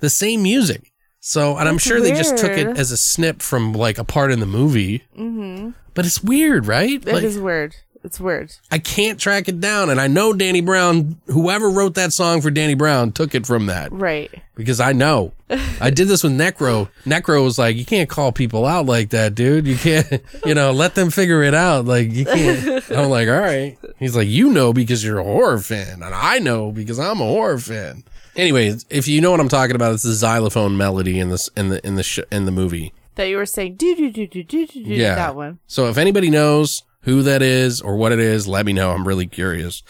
the 0.00 0.10
same 0.10 0.42
music. 0.42 0.92
So, 1.20 1.56
and 1.56 1.66
I'm 1.68 1.78
sure 1.78 2.00
they 2.00 2.12
just 2.12 2.36
took 2.36 2.50
it 2.50 2.76
as 2.76 2.92
a 2.92 2.98
snip 2.98 3.40
from 3.40 3.72
like 3.72 3.96
a 3.96 4.04
part 4.04 4.30
in 4.30 4.40
the 4.40 4.46
movie. 4.46 5.04
Mm-hmm. 5.18 5.70
But 5.94 6.04
it's 6.04 6.22
weird, 6.22 6.66
right? 6.66 7.02
It 7.06 7.24
is 7.24 7.38
weird. 7.38 7.76
It's 8.04 8.20
weird. 8.20 8.52
I 8.70 8.78
can't 8.78 9.18
track 9.18 9.48
it 9.48 9.60
down. 9.60 9.88
And 9.88 9.98
I 9.98 10.06
know 10.08 10.34
Danny 10.34 10.60
Brown, 10.60 11.16
whoever 11.26 11.70
wrote 11.70 11.94
that 11.94 12.12
song 12.12 12.42
for 12.42 12.50
Danny 12.50 12.74
Brown, 12.74 13.12
took 13.12 13.34
it 13.34 13.46
from 13.46 13.66
that 13.66 13.90
Right. 13.92 14.30
because 14.54 14.78
I 14.78 14.92
know. 14.92 15.32
I 15.80 15.88
did 15.90 16.08
this 16.08 16.22
with 16.22 16.32
Necro. 16.32 16.88
Necro 17.06 17.42
was 17.42 17.58
like, 17.58 17.76
you 17.76 17.84
can't 17.86 18.08
call 18.10 18.30
people 18.30 18.66
out 18.66 18.84
like 18.86 19.10
that, 19.10 19.34
dude. 19.34 19.66
You 19.66 19.76
can't, 19.76 20.22
you 20.44 20.54
know, 20.54 20.70
let 20.72 20.94
them 20.94 21.10
figure 21.10 21.42
it 21.42 21.54
out. 21.54 21.86
Like, 21.86 22.12
you 22.12 22.26
can't. 22.26 22.90
I'm 22.90 23.08
like, 23.08 23.28
all 23.28 23.40
right. 23.40 23.78
He's 23.98 24.14
like, 24.14 24.28
you 24.28 24.50
know, 24.50 24.72
because 24.74 25.02
you're 25.02 25.18
a 25.18 25.24
horror 25.24 25.58
fan. 25.58 26.02
And 26.02 26.14
I 26.14 26.38
know 26.40 26.72
because 26.72 26.98
I'm 26.98 27.20
a 27.20 27.24
horror 27.24 27.58
fan. 27.58 28.04
Anyway, 28.36 28.76
if 28.90 29.08
you 29.08 29.20
know 29.22 29.30
what 29.30 29.40
I'm 29.40 29.48
talking 29.48 29.76
about, 29.76 29.94
it's 29.94 30.02
the 30.02 30.12
xylophone 30.12 30.76
melody 30.76 31.20
in 31.20 31.30
this, 31.30 31.48
in 31.56 31.68
the, 31.70 31.86
in 31.86 31.94
the, 31.94 32.02
sh- 32.02 32.18
in 32.30 32.44
the 32.44 32.52
movie. 32.52 32.92
That 33.14 33.28
you 33.28 33.36
were 33.36 33.46
saying 33.46 33.76
do 33.76 33.94
do 33.94 34.10
do 34.10 34.26
do 34.26 34.42
do 34.42 34.66
do 34.66 34.84
do 34.84 34.90
Yeah. 34.90 35.14
that 35.14 35.36
one. 35.36 35.60
So 35.68 35.86
if 35.88 35.96
anybody 35.96 36.30
knows 36.30 36.82
who 37.04 37.22
that 37.22 37.42
is 37.42 37.80
or 37.80 37.96
what 37.96 38.12
it 38.12 38.18
is, 38.18 38.46
let 38.46 38.66
me 38.66 38.72
know. 38.72 38.90
I'm 38.90 39.06
really 39.06 39.26
curious. 39.26 39.82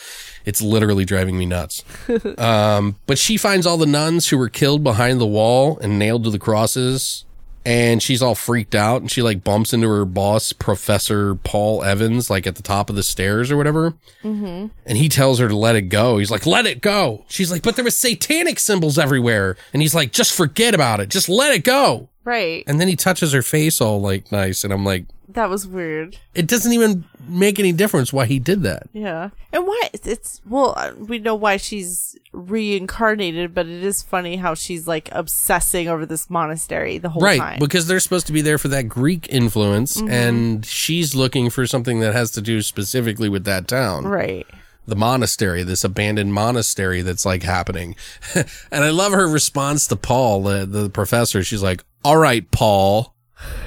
It's 0.44 0.60
literally 0.60 1.04
driving 1.04 1.38
me 1.38 1.46
nuts. 1.46 1.84
um, 2.38 2.96
but 3.06 3.18
she 3.18 3.36
finds 3.36 3.66
all 3.66 3.76
the 3.76 3.86
nuns 3.86 4.28
who 4.28 4.38
were 4.38 4.48
killed 4.48 4.84
behind 4.84 5.20
the 5.20 5.26
wall 5.26 5.78
and 5.78 5.98
nailed 5.98 6.24
to 6.24 6.30
the 6.30 6.38
crosses. 6.38 7.24
And 7.66 8.02
she's 8.02 8.20
all 8.20 8.34
freaked 8.34 8.74
out 8.74 9.00
and 9.00 9.10
she 9.10 9.22
like 9.22 9.42
bumps 9.42 9.72
into 9.72 9.88
her 9.88 10.04
boss, 10.04 10.52
Professor 10.52 11.34
Paul 11.34 11.82
Evans, 11.82 12.28
like 12.28 12.46
at 12.46 12.56
the 12.56 12.62
top 12.62 12.90
of 12.90 12.96
the 12.96 13.02
stairs 13.02 13.50
or 13.50 13.56
whatever. 13.56 13.94
Mm-hmm. 14.22 14.66
And 14.84 14.98
he 14.98 15.08
tells 15.08 15.38
her 15.38 15.48
to 15.48 15.56
let 15.56 15.74
it 15.74 15.88
go. 15.88 16.18
He's 16.18 16.30
like, 16.30 16.44
let 16.44 16.66
it 16.66 16.82
go. 16.82 17.24
She's 17.26 17.50
like, 17.50 17.62
but 17.62 17.76
there 17.76 17.84
was 17.84 17.96
satanic 17.96 18.58
symbols 18.58 18.98
everywhere. 18.98 19.56
And 19.72 19.80
he's 19.80 19.94
like, 19.94 20.12
just 20.12 20.34
forget 20.34 20.74
about 20.74 21.00
it. 21.00 21.08
Just 21.08 21.30
let 21.30 21.54
it 21.54 21.64
go. 21.64 22.10
Right. 22.24 22.64
And 22.66 22.78
then 22.78 22.88
he 22.88 22.96
touches 22.96 23.32
her 23.32 23.42
face 23.42 23.80
all 23.80 23.98
like 23.98 24.30
nice. 24.30 24.62
And 24.62 24.72
I'm 24.72 24.84
like, 24.84 25.06
That 25.28 25.48
was 25.48 25.66
weird. 25.66 26.18
it 26.34 26.46
doesn't 26.46 26.72
even 26.72 27.04
make 27.26 27.58
any 27.58 27.72
difference 27.72 28.12
why 28.12 28.26
he 28.26 28.38
did 28.38 28.62
that. 28.62 28.88
Yeah. 28.92 29.30
And 29.52 29.66
why 29.66 29.90
it's 29.92 30.40
well, 30.46 30.74
uh, 30.76 30.92
we 30.98 31.18
know 31.18 31.34
why 31.34 31.56
she's 31.56 32.16
reincarnated, 32.32 33.54
but 33.54 33.66
it 33.66 33.82
is 33.82 34.02
funny 34.02 34.36
how 34.36 34.54
she's 34.54 34.86
like 34.86 35.08
obsessing 35.12 35.88
over 35.88 36.04
this 36.06 36.28
monastery 36.28 36.98
the 36.98 37.08
whole 37.08 37.22
right, 37.22 37.38
time. 37.38 37.58
because 37.58 37.86
they're 37.86 38.00
supposed 38.00 38.26
to 38.26 38.32
be 38.32 38.42
there 38.42 38.58
for 38.58 38.68
that 38.68 38.88
Greek 38.88 39.26
influence, 39.30 40.00
and 40.00 40.64
she's 40.66 41.14
looking 41.14 41.50
for 41.50 41.66
something 41.66 42.00
that 42.00 42.12
has 42.12 42.30
to 42.32 42.40
do 42.42 42.60
specifically 42.62 43.28
with 43.28 43.44
that 43.44 43.66
town. 43.68 44.04
right. 44.06 44.46
The 44.86 44.96
monastery, 44.96 45.62
this 45.62 45.82
abandoned 45.82 46.34
monastery 46.34 47.00
that's 47.00 47.24
like 47.24 47.42
happening. 47.42 47.96
and 48.34 48.84
I 48.84 48.90
love 48.90 49.12
her 49.12 49.26
response 49.26 49.86
to 49.86 49.96
Paul, 49.96 50.42
the, 50.42 50.66
the 50.66 50.90
professor. 50.90 51.42
She's 51.42 51.62
like, 51.62 51.82
All 52.04 52.18
right, 52.18 52.50
Paul. 52.50 53.14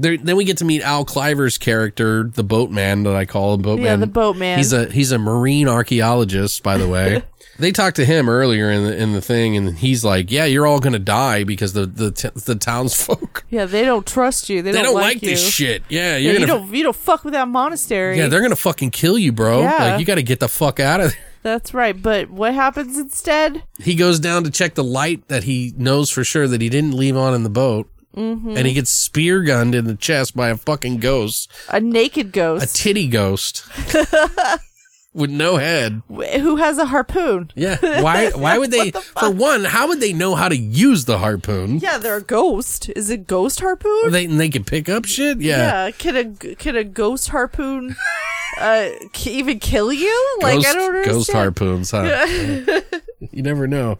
There, 0.00 0.16
then 0.16 0.36
we 0.36 0.44
get 0.44 0.58
to 0.58 0.64
meet 0.64 0.82
Al 0.82 1.04
Cliver's 1.04 1.58
character, 1.58 2.22
the 2.22 2.44
boatman 2.44 3.02
that 3.02 3.16
I 3.16 3.24
call 3.24 3.54
him 3.54 3.62
boatman. 3.62 3.84
Yeah, 3.84 3.96
the 3.96 4.06
boatman. 4.06 4.58
He's 4.58 4.72
a 4.72 4.86
he's 4.86 5.10
a 5.10 5.18
marine 5.18 5.66
archaeologist, 5.66 6.62
by 6.62 6.78
the 6.78 6.86
way. 6.86 7.24
they 7.58 7.72
talked 7.72 7.96
to 7.96 8.04
him 8.04 8.28
earlier 8.28 8.70
in 8.70 8.84
the 8.84 8.96
in 8.96 9.12
the 9.12 9.20
thing, 9.20 9.56
and 9.56 9.76
he's 9.76 10.04
like, 10.04 10.30
"Yeah, 10.30 10.44
you're 10.44 10.68
all 10.68 10.78
gonna 10.78 11.00
die 11.00 11.42
because 11.42 11.72
the 11.72 11.84
the 11.84 12.12
t- 12.12 12.30
the 12.46 12.54
townsfolk 12.54 13.44
Yeah, 13.50 13.64
they 13.64 13.84
don't 13.84 14.06
trust 14.06 14.48
you. 14.48 14.62
They, 14.62 14.70
they 14.70 14.82
don't 14.82 14.94
like, 14.94 15.20
you. 15.20 15.30
this 15.30 15.52
shit. 15.52 15.82
Yeah, 15.88 16.12
Yeah, 16.12 16.16
you're 16.18 16.32
you 16.34 16.46
gonna 16.46 16.60
don't 16.60 16.72
you 16.74 16.84
don't 16.84 16.94
fuck 16.96 17.24
with 17.24 17.32
that 17.32 17.48
monastery. 17.48 18.18
yeah, 18.18 18.28
they're 18.28 18.42
gonna 18.42 18.54
fucking 18.54 18.92
kill 18.92 19.18
you, 19.18 19.32
bro. 19.32 19.62
Yeah. 19.62 19.76
Like 19.78 20.00
you 20.00 20.06
got 20.06 20.14
to 20.16 20.22
get 20.22 20.38
the 20.38 20.48
fuck 20.48 20.78
out 20.78 21.00
of 21.00 21.10
there." 21.10 21.27
That's 21.42 21.72
right. 21.74 22.00
But 22.00 22.30
what 22.30 22.54
happens 22.54 22.98
instead? 22.98 23.62
He 23.78 23.94
goes 23.94 24.18
down 24.20 24.44
to 24.44 24.50
check 24.50 24.74
the 24.74 24.84
light 24.84 25.28
that 25.28 25.44
he 25.44 25.72
knows 25.76 26.10
for 26.10 26.24
sure 26.24 26.48
that 26.48 26.60
he 26.60 26.68
didn't 26.68 26.94
leave 26.94 27.16
on 27.16 27.34
in 27.34 27.42
the 27.42 27.50
boat. 27.50 27.88
Mm-hmm. 28.16 28.56
And 28.56 28.66
he 28.66 28.72
gets 28.72 28.90
spear 28.90 29.42
gunned 29.42 29.74
in 29.74 29.84
the 29.84 29.94
chest 29.94 30.34
by 30.34 30.48
a 30.48 30.56
fucking 30.56 30.98
ghost, 30.98 31.50
A 31.68 31.78
naked 31.80 32.32
ghost. 32.32 32.64
a 32.64 32.82
titty 32.82 33.06
ghost 33.06 33.64
with 35.14 35.30
no 35.30 35.56
head. 35.56 36.02
who 36.08 36.56
has 36.56 36.78
a 36.78 36.86
harpoon. 36.86 37.50
Yeah. 37.54 37.78
Why 38.02 38.30
why 38.30 38.58
would 38.58 38.70
they 38.72 38.90
for 38.90 39.30
one, 39.30 39.64
how 39.64 39.88
would 39.88 40.00
they 40.00 40.12
know 40.12 40.34
how 40.34 40.48
to 40.48 40.56
use 40.56 41.04
the 41.04 41.18
harpoon? 41.18 41.78
Yeah, 41.78 41.98
they're 41.98 42.16
a 42.16 42.22
ghost. 42.22 42.90
Is 42.96 43.08
it 43.10 43.26
ghost 43.28 43.60
harpoon? 43.60 44.10
They 44.10 44.24
and 44.24 44.40
they 44.40 44.48
can 44.48 44.64
pick 44.64 44.88
up 44.88 45.04
shit? 45.04 45.40
Yeah. 45.40 45.86
yeah. 45.86 45.90
Can 45.92 46.16
a 46.16 46.54
can 46.56 46.74
a 46.76 46.84
ghost 46.84 47.28
harpoon 47.28 47.94
uh 48.56 48.88
even 49.26 49.58
kill 49.58 49.92
you? 49.92 50.38
Like 50.42 50.56
ghost, 50.56 50.68
I 50.68 50.72
don't 50.74 50.88
understand. 50.88 51.16
ghost 51.16 51.32
harpoons, 51.32 51.90
huh? 51.90 52.80
you 53.30 53.42
never 53.42 53.66
know. 53.66 53.98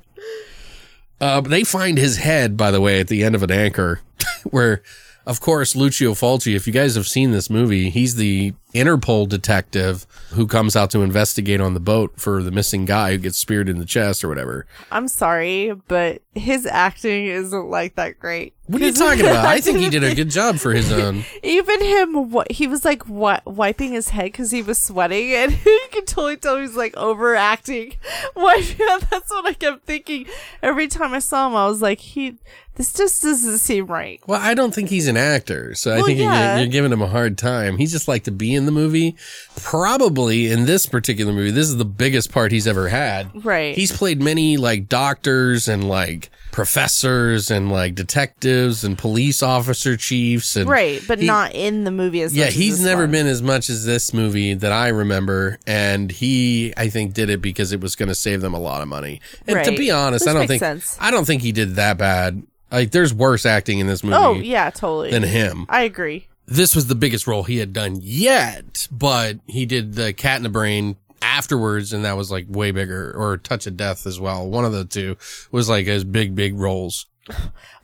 Uh, 1.20 1.40
they 1.40 1.64
find 1.64 1.98
his 1.98 2.18
head, 2.18 2.56
by 2.56 2.70
the 2.70 2.80
way, 2.80 3.00
at 3.00 3.08
the 3.08 3.24
end 3.24 3.34
of 3.34 3.42
an 3.42 3.50
anchor, 3.50 4.00
where, 4.44 4.82
of 5.26 5.40
course, 5.40 5.74
Lucio 5.74 6.12
Fulci, 6.12 6.54
if 6.54 6.66
you 6.66 6.72
guys 6.72 6.94
have 6.94 7.08
seen 7.08 7.32
this 7.32 7.50
movie, 7.50 7.90
he's 7.90 8.14
the 8.14 8.54
Interpol 8.72 9.28
detective 9.28 10.06
who 10.30 10.46
comes 10.46 10.76
out 10.76 10.90
to 10.90 11.00
investigate 11.00 11.60
on 11.60 11.74
the 11.74 11.80
boat 11.80 12.12
for 12.16 12.42
the 12.42 12.52
missing 12.52 12.84
guy 12.84 13.12
who 13.12 13.18
gets 13.18 13.36
speared 13.38 13.68
in 13.68 13.78
the 13.78 13.84
chest 13.84 14.22
or 14.22 14.28
whatever. 14.28 14.66
I'm 14.92 15.08
sorry, 15.08 15.72
but 15.88 16.22
his 16.34 16.66
acting 16.66 17.26
isn't 17.26 17.68
like 17.68 17.96
that 17.96 18.20
great. 18.20 18.54
What 18.68 18.80
are 18.80 18.86
you 18.86 18.92
talking 18.94 19.20
about? 19.20 19.44
I 19.46 19.60
think 19.60 19.78
he 19.78 19.88
did 19.90 20.04
a 20.04 20.14
good 20.14 20.30
job 20.30 20.58
for 20.58 20.72
his 20.72 20.92
own. 20.92 21.24
Even 21.42 21.82
him, 21.82 22.30
what 22.30 22.52
he 22.52 22.66
was 22.66 22.84
like, 22.84 23.08
what 23.08 23.44
wiping 23.46 23.92
his 23.92 24.10
head 24.10 24.26
because 24.26 24.50
he 24.50 24.62
was 24.62 24.78
sweating, 24.78 25.32
and 25.32 25.52
you 25.66 25.80
can 25.90 26.04
totally 26.04 26.36
tell 26.36 26.58
he's 26.58 26.76
like 26.76 26.96
overacting. 26.96 27.94
Wiping, 28.36 28.86
that's 29.10 29.30
what 29.30 29.46
I 29.46 29.54
kept 29.54 29.84
thinking 29.84 30.26
every 30.62 30.86
time 30.86 31.12
I 31.12 31.18
saw 31.18 31.46
him. 31.48 31.56
I 31.56 31.66
was 31.66 31.82
like, 31.82 31.98
he, 32.00 32.36
this 32.76 32.92
just 32.92 33.22
doesn't 33.22 33.58
seem 33.58 33.86
right. 33.86 34.20
Well, 34.26 34.40
I 34.40 34.54
don't 34.54 34.72
think 34.74 34.90
he's 34.90 35.08
an 35.08 35.16
actor, 35.16 35.74
so 35.74 35.92
I 35.92 35.96
Well, 35.96 36.06
think 36.06 36.20
yeah. 36.20 36.50
you're, 36.54 36.62
you're 36.64 36.70
giving 36.72 36.92
him 36.92 37.02
a 37.02 37.08
hard 37.08 37.36
time. 37.38 37.78
He 37.78 37.86
just 37.86 38.06
liked 38.06 38.26
to 38.26 38.30
be 38.30 38.54
in 38.54 38.66
the 38.66 38.72
movie. 38.72 39.16
Probably 39.62 40.50
in 40.50 40.66
this 40.66 40.86
particular 40.86 41.32
movie, 41.32 41.50
this 41.50 41.68
is 41.68 41.76
the 41.76 41.84
biggest 41.84 42.30
part 42.32 42.52
he's 42.52 42.66
ever 42.66 42.88
had. 42.88 43.44
Right. 43.44 43.74
He's 43.74 43.90
played 43.96 44.22
many 44.22 44.56
like 44.56 44.88
doctors 44.88 45.68
and 45.68 45.88
like 45.88 46.30
professors 46.50 47.50
and 47.50 47.70
like 47.70 47.94
detectives 47.94 48.84
and 48.84 48.98
police 48.98 49.42
officer 49.42 49.96
chiefs 49.96 50.54
and 50.56 50.68
Right, 50.68 51.00
but 51.08 51.18
he- 51.18 51.26
not 51.26 51.54
in 51.54 51.84
the 51.84 51.90
movie 51.90 52.22
as 52.22 52.34
Yeah, 52.34 52.44
much 52.44 52.48
as 52.50 52.54
he's 52.56 52.76
this 52.78 52.86
never 52.86 53.02
one. 53.02 53.10
been 53.12 53.26
as 53.26 53.42
much 53.42 53.70
as 53.70 53.84
this 53.84 54.12
movie 54.12 54.54
that 54.54 54.72
I 54.72 54.88
remember, 54.88 55.58
and 55.66 56.10
he, 56.10 56.72
I 56.76 56.88
think, 56.88 57.14
did 57.14 57.30
it 57.30 57.40
because 57.40 57.72
it 57.72 57.80
was 57.80 57.96
going 57.96 58.08
to 58.08 58.14
save 58.14 58.40
them 58.40 58.54
a 58.54 58.58
lot 58.60 58.82
of 58.82 58.88
money. 58.88 59.20
And 59.46 59.64
to 59.64 59.70
be 59.76 59.90
honest, 59.90 60.26
Which 60.26 60.30
I 60.34 60.38
don't 60.38 60.46
think 60.46 60.60
sense. 60.60 60.96
I 61.00 61.10
don't 61.10 61.24
think 61.24 61.42
he 61.42 61.52
did 61.52 61.76
that 61.76 61.96
bad. 61.98 62.42
Like, 62.70 62.90
there's 62.90 63.14
worse 63.14 63.46
acting 63.46 63.78
in 63.78 63.86
this 63.86 64.04
movie 64.04 64.16
Oh 64.16 64.34
yeah, 64.34 64.70
totally. 64.70 65.10
than 65.10 65.22
him. 65.22 65.64
I 65.68 65.82
agree. 65.82 66.26
This 66.46 66.74
was 66.74 66.86
the 66.86 66.94
biggest 66.94 67.26
role 67.26 67.42
he 67.44 67.58
had 67.58 67.72
done 67.72 67.98
yet, 68.02 68.88
but 68.90 69.38
he 69.46 69.66
did 69.66 69.94
the 69.94 70.12
Cat 70.12 70.36
in 70.38 70.42
the 70.42 70.48
Brain 70.48 70.96
afterwards, 71.38 71.92
and 71.92 72.04
that 72.04 72.16
was 72.16 72.30
like 72.32 72.46
way 72.48 72.72
bigger, 72.72 73.12
or 73.16 73.36
Touch 73.36 73.66
of 73.68 73.76
Death 73.76 74.06
as 74.06 74.18
well. 74.18 74.48
One 74.48 74.64
of 74.64 74.72
the 74.72 74.84
two 74.84 75.16
was 75.52 75.68
like 75.68 75.86
his 75.86 76.02
big, 76.02 76.34
big 76.34 76.54
roles. 76.58 77.06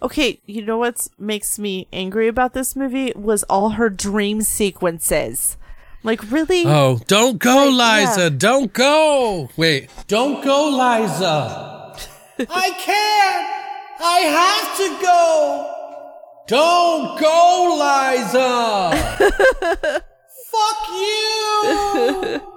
Okay, 0.02 0.40
you 0.46 0.64
know 0.64 0.78
what 0.78 1.06
makes 1.18 1.58
me 1.58 1.86
angry 1.92 2.26
about 2.28 2.52
this 2.54 2.74
movie 2.74 3.12
was 3.14 3.42
all 3.44 3.70
her 3.70 3.88
dream 3.90 4.40
sequences. 4.42 5.56
Like 6.02 6.30
really? 6.32 6.64
Oh, 6.66 6.98
don't 7.06 7.38
go, 7.38 7.68
Like, 7.68 8.08
Liza! 8.08 8.22
yeah. 8.22 8.28
Don't 8.30 8.72
go! 8.72 9.48
Wait, 9.56 9.88
don't 10.08 10.42
go, 10.44 10.68
Liza! 10.70 11.96
I 12.50 12.70
can't! 12.86 13.46
I 14.00 14.18
have 14.38 14.76
to 14.78 14.88
go! 15.00 15.70
Don't 16.48 17.18
go, 17.20 17.76
Liza! 17.78 18.90
Fuck 20.50 20.88
you! 20.90 22.50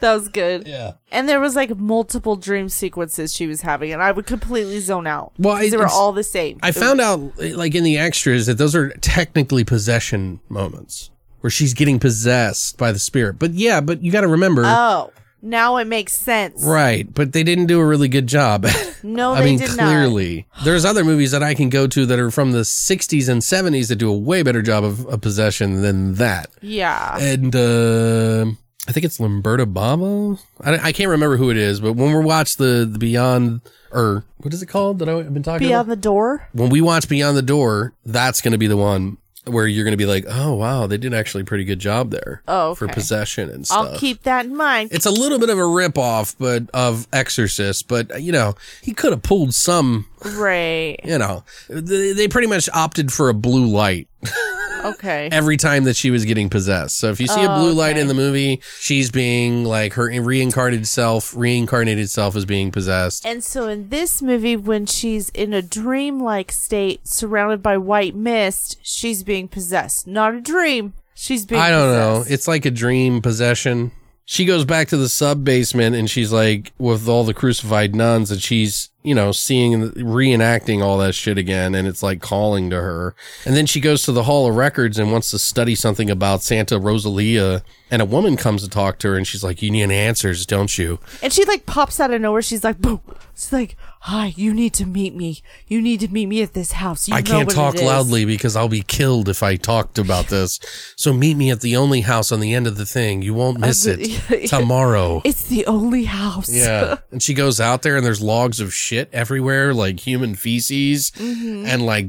that 0.00 0.14
was 0.14 0.28
good. 0.28 0.66
Yeah. 0.66 0.92
And 1.10 1.28
there 1.28 1.40
was 1.40 1.56
like 1.56 1.76
multiple 1.76 2.36
dream 2.36 2.68
sequences 2.68 3.32
she 3.34 3.46
was 3.46 3.62
having, 3.62 3.92
and 3.92 4.02
I 4.02 4.12
would 4.12 4.26
completely 4.26 4.80
zone 4.80 5.06
out. 5.06 5.32
Well, 5.38 5.56
because 5.56 5.70
they 5.70 5.76
were 5.76 5.86
all 5.86 6.12
the 6.12 6.22
same. 6.24 6.58
I 6.62 6.68
It 6.70 6.74
found 6.74 7.00
out, 7.00 7.20
like 7.38 7.74
in 7.74 7.84
the 7.84 7.98
extras, 7.98 8.46
that 8.46 8.58
those 8.58 8.74
are 8.74 8.90
technically 9.00 9.64
possession 9.64 10.40
moments 10.48 11.10
where 11.40 11.50
she's 11.50 11.74
getting 11.74 11.98
possessed 11.98 12.78
by 12.78 12.90
the 12.92 12.98
spirit. 12.98 13.38
But 13.38 13.52
yeah, 13.52 13.80
but 13.80 14.02
you 14.02 14.10
got 14.10 14.22
to 14.22 14.28
remember, 14.28 14.62
Oh, 14.64 15.12
now 15.42 15.76
it 15.76 15.86
makes 15.86 16.16
sense. 16.16 16.64
right? 16.64 17.12
But 17.12 17.34
they 17.34 17.42
didn't 17.42 17.66
do 17.66 17.80
a 17.80 17.84
really 17.86 18.08
good 18.08 18.26
job. 18.26 18.66
No, 19.06 19.34
I 19.34 19.40
they 19.40 19.44
mean, 19.50 19.58
did 19.58 19.76
not. 19.76 19.84
clearly, 19.88 20.46
there's 20.64 20.86
other 20.86 21.04
movies 21.04 21.32
that 21.32 21.42
I 21.42 21.52
can 21.52 21.68
go 21.68 21.86
to 21.86 22.06
that 22.06 22.18
are 22.18 22.30
from 22.30 22.52
the 22.52 22.60
60s 22.60 23.28
and 23.28 23.42
70s 23.42 23.88
that 23.88 23.96
do 23.96 24.08
a 24.10 24.16
way 24.16 24.42
better 24.42 24.62
job 24.62 24.82
of, 24.82 25.04
of 25.08 25.20
possession 25.20 25.82
than 25.82 26.14
that. 26.14 26.48
Yeah. 26.62 27.18
And 27.18 27.54
uh, 27.54 28.46
I 28.86 28.92
think 28.92 29.04
it's 29.04 29.18
Lamberto 29.18 29.64
Bava. 29.64 30.38
I, 30.60 30.88
I 30.88 30.92
can't 30.92 31.08
remember 31.10 31.36
who 31.38 31.50
it 31.50 31.56
is, 31.56 31.80
but 31.80 31.94
when 31.94 32.14
we 32.14 32.22
watch 32.22 32.56
the, 32.56 32.86
the 32.90 32.98
Beyond, 32.98 33.62
or 33.90 34.24
what 34.38 34.52
is 34.52 34.62
it 34.62 34.66
called 34.66 34.98
that 34.98 35.08
I've 35.08 35.32
been 35.32 35.42
talking 35.42 35.66
Beyond 35.68 35.86
about? 35.88 35.92
the 35.96 36.00
door. 36.00 36.48
when 36.52 36.68
we 36.68 36.80
watch 36.82 37.08
Beyond 37.08 37.36
the 37.36 37.42
Door, 37.42 37.94
that's 38.04 38.40
going 38.42 38.52
to 38.52 38.58
be 38.58 38.66
the 38.66 38.76
one. 38.76 39.16
where 39.46 39.66
you're 39.66 39.84
going 39.84 39.92
to 39.92 39.98
be 39.98 40.04
like, 40.06 40.24
oh 40.28 40.54
wow, 40.54 40.86
they 40.86 40.96
did 40.98 41.14
actually 41.14 41.42
a 41.42 41.44
pretty 41.46 41.64
good 41.64 41.78
job 41.78 42.10
there. 42.10 42.42
Oh, 42.48 42.74
for 42.74 42.86
possession 42.88 43.48
and 43.50 43.66
stuff. 43.66 43.92
I'll 43.92 43.98
keep 43.98 44.22
that 44.24 44.44
in 44.46 44.54
mind. 44.56 44.90
it's 44.92 45.06
a 45.06 45.10
little 45.10 45.38
bit 45.38 45.48
of 45.50 45.58
a 45.58 45.66
rip 45.66 45.96
off, 45.98 46.34
but 46.38 46.64
of 46.74 47.06
Exorcist. 47.12 47.88
But 47.88 48.22
you 48.22 48.32
know, 48.32 48.54
he 48.82 48.92
could 48.92 49.12
have 49.12 49.22
pulled 49.22 49.54
some. 49.54 50.06
right. 50.24 50.98
You 51.04 51.16
know, 51.18 51.42
they, 51.68 52.12
they 52.12 52.28
pretty 52.28 52.48
much 52.48 52.68
opted 52.74 53.12
for 53.12 53.28
a 53.30 53.34
blue 53.34 53.66
light 53.66 54.08
Okay. 54.84 55.28
every 55.32 55.56
time 55.56 55.84
that 55.84 55.96
she 55.96 56.10
was 56.10 56.24
getting 56.24 56.50
possessed. 56.50 56.98
So 56.98 57.10
if 57.10 57.20
you 57.20 57.26
see 57.26 57.42
a 57.42 57.50
oh, 57.50 57.58
blue 57.58 57.72
light 57.72 57.92
okay. 57.92 58.00
in 58.00 58.08
the 58.08 58.14
movie, 58.14 58.60
she's 58.78 59.10
being 59.10 59.64
like 59.64 59.94
her 59.94 60.06
reincarnated 60.20 60.86
self, 60.86 61.34
reincarnated 61.34 62.10
self 62.10 62.36
is 62.36 62.44
being 62.44 62.70
possessed. 62.70 63.26
And 63.26 63.42
so 63.42 63.68
in 63.68 63.88
this 63.88 64.20
movie, 64.20 64.56
when 64.56 64.86
she's 64.86 65.30
in 65.30 65.52
a 65.52 65.62
dream-like 65.62 66.52
state, 66.52 67.06
surrounded 67.06 67.62
by 67.62 67.78
white 67.78 68.14
mist, 68.14 68.78
she's 68.82 69.22
being 69.22 69.48
possessed. 69.48 70.06
Not 70.06 70.34
a 70.34 70.40
dream. 70.40 70.94
She's 71.14 71.46
being. 71.46 71.60
I 71.60 71.70
don't 71.70 71.92
know. 71.92 72.24
It's 72.28 72.48
like 72.48 72.66
a 72.66 72.70
dream 72.70 73.22
possession. 73.22 73.92
She 74.26 74.44
goes 74.44 74.64
back 74.64 74.88
to 74.88 74.96
the 74.96 75.08
sub 75.08 75.44
basement 75.44 75.94
and 75.96 76.08
she's 76.10 76.32
like 76.32 76.72
with 76.78 77.08
all 77.08 77.24
the 77.24 77.34
crucified 77.34 77.94
nuns 77.94 78.30
and 78.30 78.40
she's, 78.42 78.90
you 79.04 79.14
know, 79.14 79.30
seeing, 79.32 79.90
reenacting 79.90 80.82
all 80.82 80.96
that 80.98 81.14
shit 81.14 81.36
again 81.36 81.74
and 81.74 81.86
it's 81.86 82.02
like 82.02 82.22
calling 82.22 82.70
to 82.70 82.76
her. 82.76 83.14
And 83.44 83.54
then 83.54 83.66
she 83.66 83.78
goes 83.78 84.02
to 84.04 84.12
the 84.12 84.22
Hall 84.24 84.48
of 84.48 84.56
Records 84.56 84.98
and 84.98 85.12
wants 85.12 85.30
to 85.30 85.38
study 85.38 85.74
something 85.74 86.10
about 86.10 86.42
Santa 86.42 86.78
Rosalia. 86.78 87.62
And 87.90 88.00
a 88.00 88.06
woman 88.06 88.36
comes 88.36 88.62
to 88.64 88.68
talk 88.70 88.98
to 89.00 89.08
her 89.10 89.16
and 89.16 89.26
she's 89.26 89.44
like, 89.44 89.60
You 89.62 89.70
need 89.70 89.90
answers, 89.90 90.46
don't 90.46 90.76
you? 90.78 90.98
And 91.22 91.32
she 91.32 91.44
like 91.44 91.66
pops 91.66 92.00
out 92.00 92.12
of 92.12 92.20
nowhere. 92.22 92.42
She's 92.42 92.64
like, 92.64 92.78
boom. 92.78 93.00
She's 93.34 93.52
like, 93.52 93.76
hi, 94.00 94.32
you 94.36 94.52
need 94.52 94.74
to 94.74 94.86
meet 94.86 95.14
me. 95.14 95.42
You 95.66 95.80
need 95.80 96.00
to 96.00 96.08
meet 96.08 96.26
me 96.26 96.42
at 96.42 96.52
this 96.52 96.72
house. 96.72 97.08
You 97.08 97.14
I 97.14 97.22
can't 97.22 97.50
talk 97.50 97.74
it 97.74 97.80
is." 97.80 97.86
loudly 97.86 98.24
because 98.24 98.54
I'll 98.54 98.68
be 98.68 98.82
killed 98.82 99.28
if 99.28 99.42
I 99.42 99.56
talked 99.56 99.98
about 99.98 100.26
this. 100.26 100.60
So 100.96 101.12
meet 101.12 101.36
me 101.36 101.50
at 101.50 101.60
the 101.60 101.76
only 101.76 102.02
house 102.02 102.30
on 102.30 102.40
the 102.40 102.54
end 102.54 102.66
of 102.66 102.76
the 102.76 102.86
thing. 102.86 103.22
You 103.22 103.34
won't 103.34 103.58
miss 103.58 103.84
the- 103.84 104.00
it 104.30 104.48
tomorrow. 104.48 105.20
It's 105.24 105.44
the 105.44 105.66
only 105.66 106.04
house. 106.04 106.50
Yeah. 106.50 106.98
and 107.12 107.22
she 107.22 107.34
goes 107.34 107.60
out 107.60 107.82
there 107.82 107.96
and 107.96 108.04
there's 108.04 108.20
logs 108.20 108.60
of 108.60 108.72
shit 108.72 108.93
everywhere, 109.12 109.74
like 109.74 110.00
human 110.00 110.34
feces. 110.34 111.10
Mm-hmm. 111.12 111.66
And 111.66 111.84
like, 111.86 112.06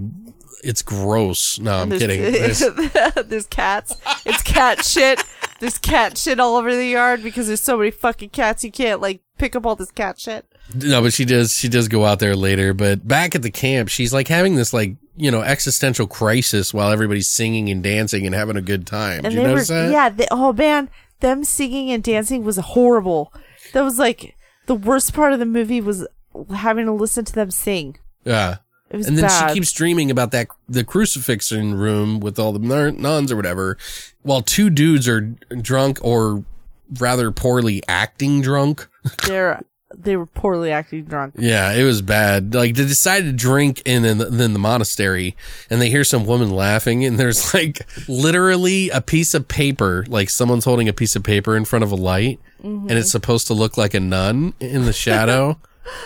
it's 0.63 0.81
gross. 0.81 1.59
No, 1.59 1.73
I'm 1.73 1.89
kidding. 1.91 2.21
There's, 2.31 2.59
There's- 2.59 3.13
there's 3.27 3.45
cats. 3.47 3.93
It's 4.25 4.41
cat 4.41 4.83
shit. 4.83 5.23
There's 5.59 5.77
cat 5.77 6.17
shit 6.17 6.39
all 6.39 6.55
over 6.57 6.75
the 6.75 6.85
yard 6.85 7.21
because 7.23 7.47
there's 7.47 7.61
so 7.61 7.77
many 7.77 7.91
fucking 7.91 8.29
cats. 8.29 8.63
You 8.63 8.71
can't 8.71 8.99
like 9.01 9.21
pick 9.37 9.55
up 9.55 9.65
all 9.65 9.75
this 9.75 9.91
cat 9.91 10.19
shit. 10.19 10.45
no, 10.73 11.01
but 11.01 11.13
she 11.13 11.23
does, 11.25 11.53
she 11.53 11.69
does 11.69 11.87
go 11.87 12.03
out 12.05 12.19
there 12.19 12.35
later. 12.35 12.73
But 12.73 13.07
back 13.07 13.35
at 13.35 13.41
the 13.43 13.51
camp, 13.51 13.89
she's 13.89 14.11
like 14.13 14.27
having 14.27 14.55
this 14.55 14.73
like, 14.73 14.95
you 15.15 15.29
know, 15.31 15.41
existential 15.43 16.07
crisis 16.07 16.73
while 16.73 16.91
everybody's 16.91 17.29
singing 17.29 17.69
and 17.69 17.81
dancing 17.83 18.25
and 18.25 18.33
having 18.35 18.57
a 18.57 18.61
good 18.61 18.85
time. 18.87 19.23
And 19.23 19.33
Did 19.33 19.33
you 19.33 19.47
they 19.47 19.53
were, 19.53 19.63
that? 19.63 19.91
yeah. 19.91 20.09
They, 20.09 20.27
oh 20.31 20.51
man, 20.51 20.89
them 21.19 21.43
singing 21.43 21.91
and 21.91 22.03
dancing 22.03 22.43
was 22.43 22.57
horrible. 22.57 23.31
That 23.73 23.83
was 23.83 23.97
like 23.99 24.35
the 24.65 24.75
worst 24.75 25.13
part 25.13 25.31
of 25.31 25.39
the 25.39 25.45
movie 25.45 25.79
was 25.79 26.05
having 26.53 26.85
to 26.85 26.91
listen 26.91 27.25
to 27.25 27.33
them 27.33 27.51
sing. 27.51 27.97
Yeah. 28.23 28.57
It 28.89 28.97
was 28.97 29.07
and 29.07 29.17
then 29.17 29.25
bad. 29.25 29.49
she 29.49 29.53
keeps 29.55 29.71
dreaming 29.71 30.11
about 30.11 30.31
that 30.31 30.47
the 30.69 30.83
crucifixion 30.83 31.73
room 31.73 32.19
with 32.19 32.37
all 32.37 32.53
the 32.53 32.59
nuns 32.59 33.31
or 33.31 33.35
whatever, 33.35 33.77
while 34.21 34.41
two 34.41 34.69
dudes 34.69 35.07
are 35.07 35.21
drunk 35.21 35.99
or 36.01 36.45
rather 36.99 37.31
poorly 37.31 37.81
acting 37.87 38.41
drunk. 38.41 38.87
They're 39.27 39.61
they 39.97 40.15
were 40.17 40.25
poorly 40.25 40.71
acting 40.71 41.05
drunk. 41.05 41.35
Yeah, 41.37 41.71
it 41.73 41.83
was 41.83 42.01
bad. 42.01 42.53
Like 42.53 42.75
they 42.75 42.85
decided 42.85 43.25
to 43.25 43.33
drink 43.33 43.81
in 43.85 44.05
in 44.05 44.17
the, 44.17 44.27
in 44.27 44.53
the 44.53 44.59
monastery, 44.59 45.35
and 45.69 45.81
they 45.81 45.89
hear 45.89 46.03
some 46.03 46.25
woman 46.25 46.49
laughing, 46.49 47.05
and 47.05 47.17
there's 47.17 47.53
like 47.53 47.87
literally 48.07 48.89
a 48.89 49.01
piece 49.01 49.33
of 49.33 49.47
paper, 49.47 50.05
like 50.07 50.29
someone's 50.29 50.65
holding 50.65 50.89
a 50.89 50.93
piece 50.93 51.15
of 51.15 51.23
paper 51.23 51.55
in 51.55 51.65
front 51.65 51.83
of 51.83 51.91
a 51.91 51.95
light, 51.95 52.39
mm-hmm. 52.63 52.89
and 52.89 52.97
it's 52.97 53.11
supposed 53.11 53.47
to 53.47 53.53
look 53.53 53.77
like 53.77 53.93
a 53.93 53.99
nun 53.99 54.53
in 54.59 54.85
the 54.85 54.93
shadow. 54.93 55.59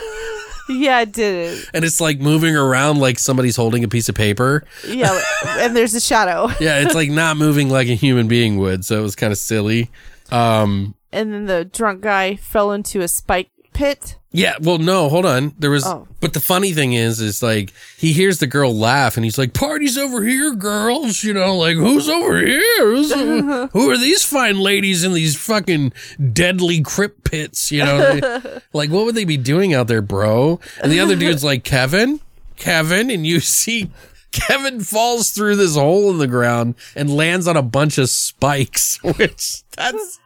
Yeah, 0.69 0.97
I 0.97 1.05
did 1.05 1.35
it. 1.57 1.69
and 1.73 1.83
it's 1.83 1.99
like 1.99 2.19
moving 2.19 2.55
around 2.55 2.99
like 2.99 3.17
somebody's 3.19 3.55
holding 3.55 3.83
a 3.83 3.87
piece 3.87 4.07
of 4.07 4.15
paper. 4.15 4.63
Yeah, 4.87 5.19
and 5.57 5.75
there's 5.75 5.93
a 5.95 5.99
shadow. 6.01 6.47
Yeah, 6.59 6.79
it's 6.79 6.93
like 6.95 7.09
not 7.09 7.37
moving 7.37 7.69
like 7.69 7.87
a 7.87 7.95
human 7.95 8.27
being 8.27 8.57
would, 8.59 8.85
so 8.85 8.99
it 8.99 9.01
was 9.01 9.15
kind 9.15 9.31
of 9.31 9.37
silly. 9.39 9.89
Um 10.31 10.93
And 11.11 11.33
then 11.33 11.45
the 11.47 11.65
drunk 11.65 12.01
guy 12.01 12.35
fell 12.35 12.71
into 12.71 13.01
a 13.01 13.07
spike 13.07 13.49
pit. 13.79 14.15
yeah, 14.31 14.55
well 14.61 14.77
no, 14.77 15.07
hold 15.09 15.25
on. 15.25 15.53
There 15.57 15.71
was 15.71 15.85
Oh. 15.85 16.07
but 16.19 16.33
the 16.33 16.39
funny 16.39 16.73
thing 16.73 16.93
is 16.93 17.19
is 17.21 17.41
like 17.41 17.71
he 17.97 18.11
hears 18.13 18.39
the 18.39 18.47
girl 18.47 18.75
laugh 18.75 19.15
and 19.17 19.23
he's 19.23 19.37
like, 19.37 19.53
Party's 19.53 19.97
over 19.97 20.21
here, 20.23 20.53
girls, 20.53 21.23
you 21.23 21.33
know, 21.33 21.55
like 21.57 21.77
who's 21.77 22.09
over 22.09 22.37
here? 22.37 22.85
Who's, 22.91 23.13
who 23.73 23.89
are 23.89 23.97
these 23.97 24.23
fine 24.25 24.59
ladies 24.59 25.03
in 25.03 25.13
these 25.13 25.35
fucking 25.37 25.93
deadly 26.33 26.81
crypt 26.81 27.23
pits, 27.23 27.71
you 27.71 27.83
know? 27.85 28.41
Like 28.73 28.89
what 28.91 29.05
would 29.05 29.15
they 29.15 29.25
be 29.25 29.37
doing 29.37 29.73
out 29.73 29.87
there, 29.87 30.01
bro? 30.01 30.59
And 30.83 30.91
the 30.91 30.99
other 30.99 31.15
dude's 31.15 31.43
like, 31.43 31.63
Kevin? 31.63 32.19
Kevin, 32.57 33.09
and 33.09 33.25
you 33.25 33.39
see 33.39 33.89
Kevin 34.31 34.81
falls 34.81 35.31
through 35.31 35.55
this 35.55 35.75
hole 35.75 36.11
in 36.11 36.17
the 36.19 36.27
ground 36.27 36.75
and 36.95 37.09
lands 37.09 37.47
on 37.47 37.57
a 37.57 37.63
bunch 37.63 37.97
of 37.97 38.09
spikes, 38.09 38.99
which 39.03 39.63
that's 39.75 40.19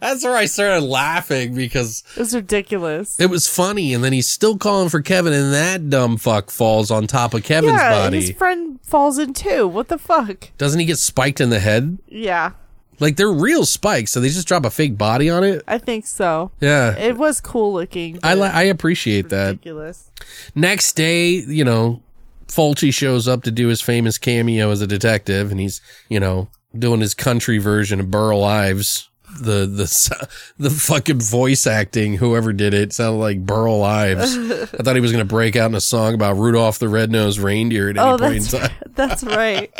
that's 0.00 0.24
where 0.24 0.36
I 0.36 0.46
started 0.46 0.82
laughing 0.84 1.54
because 1.54 2.02
It 2.16 2.20
was 2.20 2.34
ridiculous. 2.34 3.18
it 3.20 3.26
was 3.30 3.46
funny, 3.46 3.94
and 3.94 4.02
then 4.02 4.12
he's 4.12 4.28
still 4.28 4.56
calling 4.58 4.88
for 4.88 5.00
Kevin, 5.02 5.32
and 5.32 5.52
that 5.52 5.88
dumb 5.90 6.16
fuck 6.16 6.50
falls 6.50 6.90
on 6.90 7.06
top 7.06 7.34
of 7.34 7.42
Kevin's 7.44 7.72
yeah, 7.74 7.90
body. 7.90 8.20
his 8.20 8.30
friend 8.32 8.78
falls 8.82 9.18
in 9.18 9.32
too. 9.34 9.66
What 9.68 9.88
the 9.88 9.98
fuck? 9.98 10.50
Doesn't 10.58 10.80
he 10.80 10.86
get 10.86 10.98
spiked 10.98 11.40
in 11.40 11.50
the 11.50 11.60
head? 11.60 11.98
Yeah, 12.08 12.52
Like 12.98 13.16
they're 13.16 13.32
real 13.32 13.64
spikes, 13.64 14.10
so 14.12 14.20
they 14.20 14.28
just 14.28 14.46
drop 14.48 14.64
a 14.64 14.70
fake 14.70 14.98
body 14.98 15.30
on 15.30 15.44
it. 15.44 15.62
I 15.68 15.78
think 15.78 16.06
so. 16.06 16.50
Yeah, 16.60 16.96
It 16.98 17.16
was 17.16 17.40
cool 17.40 17.72
looking. 17.72 18.18
I 18.22 18.34
li- 18.34 18.42
I 18.52 18.64
appreciate 18.64 19.28
that. 19.30 19.46
ridiculous. 19.48 20.10
Next 20.54 20.94
day, 20.96 21.28
you 21.30 21.64
know, 21.64 22.02
Fulci 22.48 22.92
shows 22.92 23.28
up 23.28 23.44
to 23.44 23.50
do 23.50 23.68
his 23.68 23.80
famous 23.80 24.18
cameo 24.18 24.70
as 24.70 24.80
a 24.80 24.86
detective, 24.86 25.50
and 25.52 25.60
he's 25.60 25.80
you 26.08 26.18
know 26.20 26.48
doing 26.76 27.00
his 27.00 27.14
country 27.14 27.58
version 27.58 28.00
of 28.00 28.10
Burl 28.10 28.42
Ives. 28.44 29.08
The 29.38 29.66
the 29.66 30.28
the 30.58 30.70
fucking 30.70 31.20
voice 31.20 31.66
acting, 31.66 32.16
whoever 32.16 32.52
did 32.52 32.74
it, 32.74 32.92
sounded 32.92 33.18
like 33.18 33.44
Burl 33.46 33.82
Ives. 33.82 34.36
I 34.36 34.66
thought 34.66 34.94
he 34.96 35.00
was 35.00 35.12
gonna 35.12 35.24
break 35.24 35.56
out 35.56 35.70
in 35.70 35.74
a 35.74 35.80
song 35.80 36.14
about 36.14 36.36
Rudolph 36.36 36.78
the 36.78 36.88
Red-Nosed 36.88 37.38
Reindeer 37.38 37.90
at 37.90 37.96
any 37.98 38.06
Oh, 38.06 38.18
point 38.18 38.36
in 38.36 38.42
that's 38.42 38.52
time. 38.52 38.70
that's 38.94 39.24
right. 39.24 39.72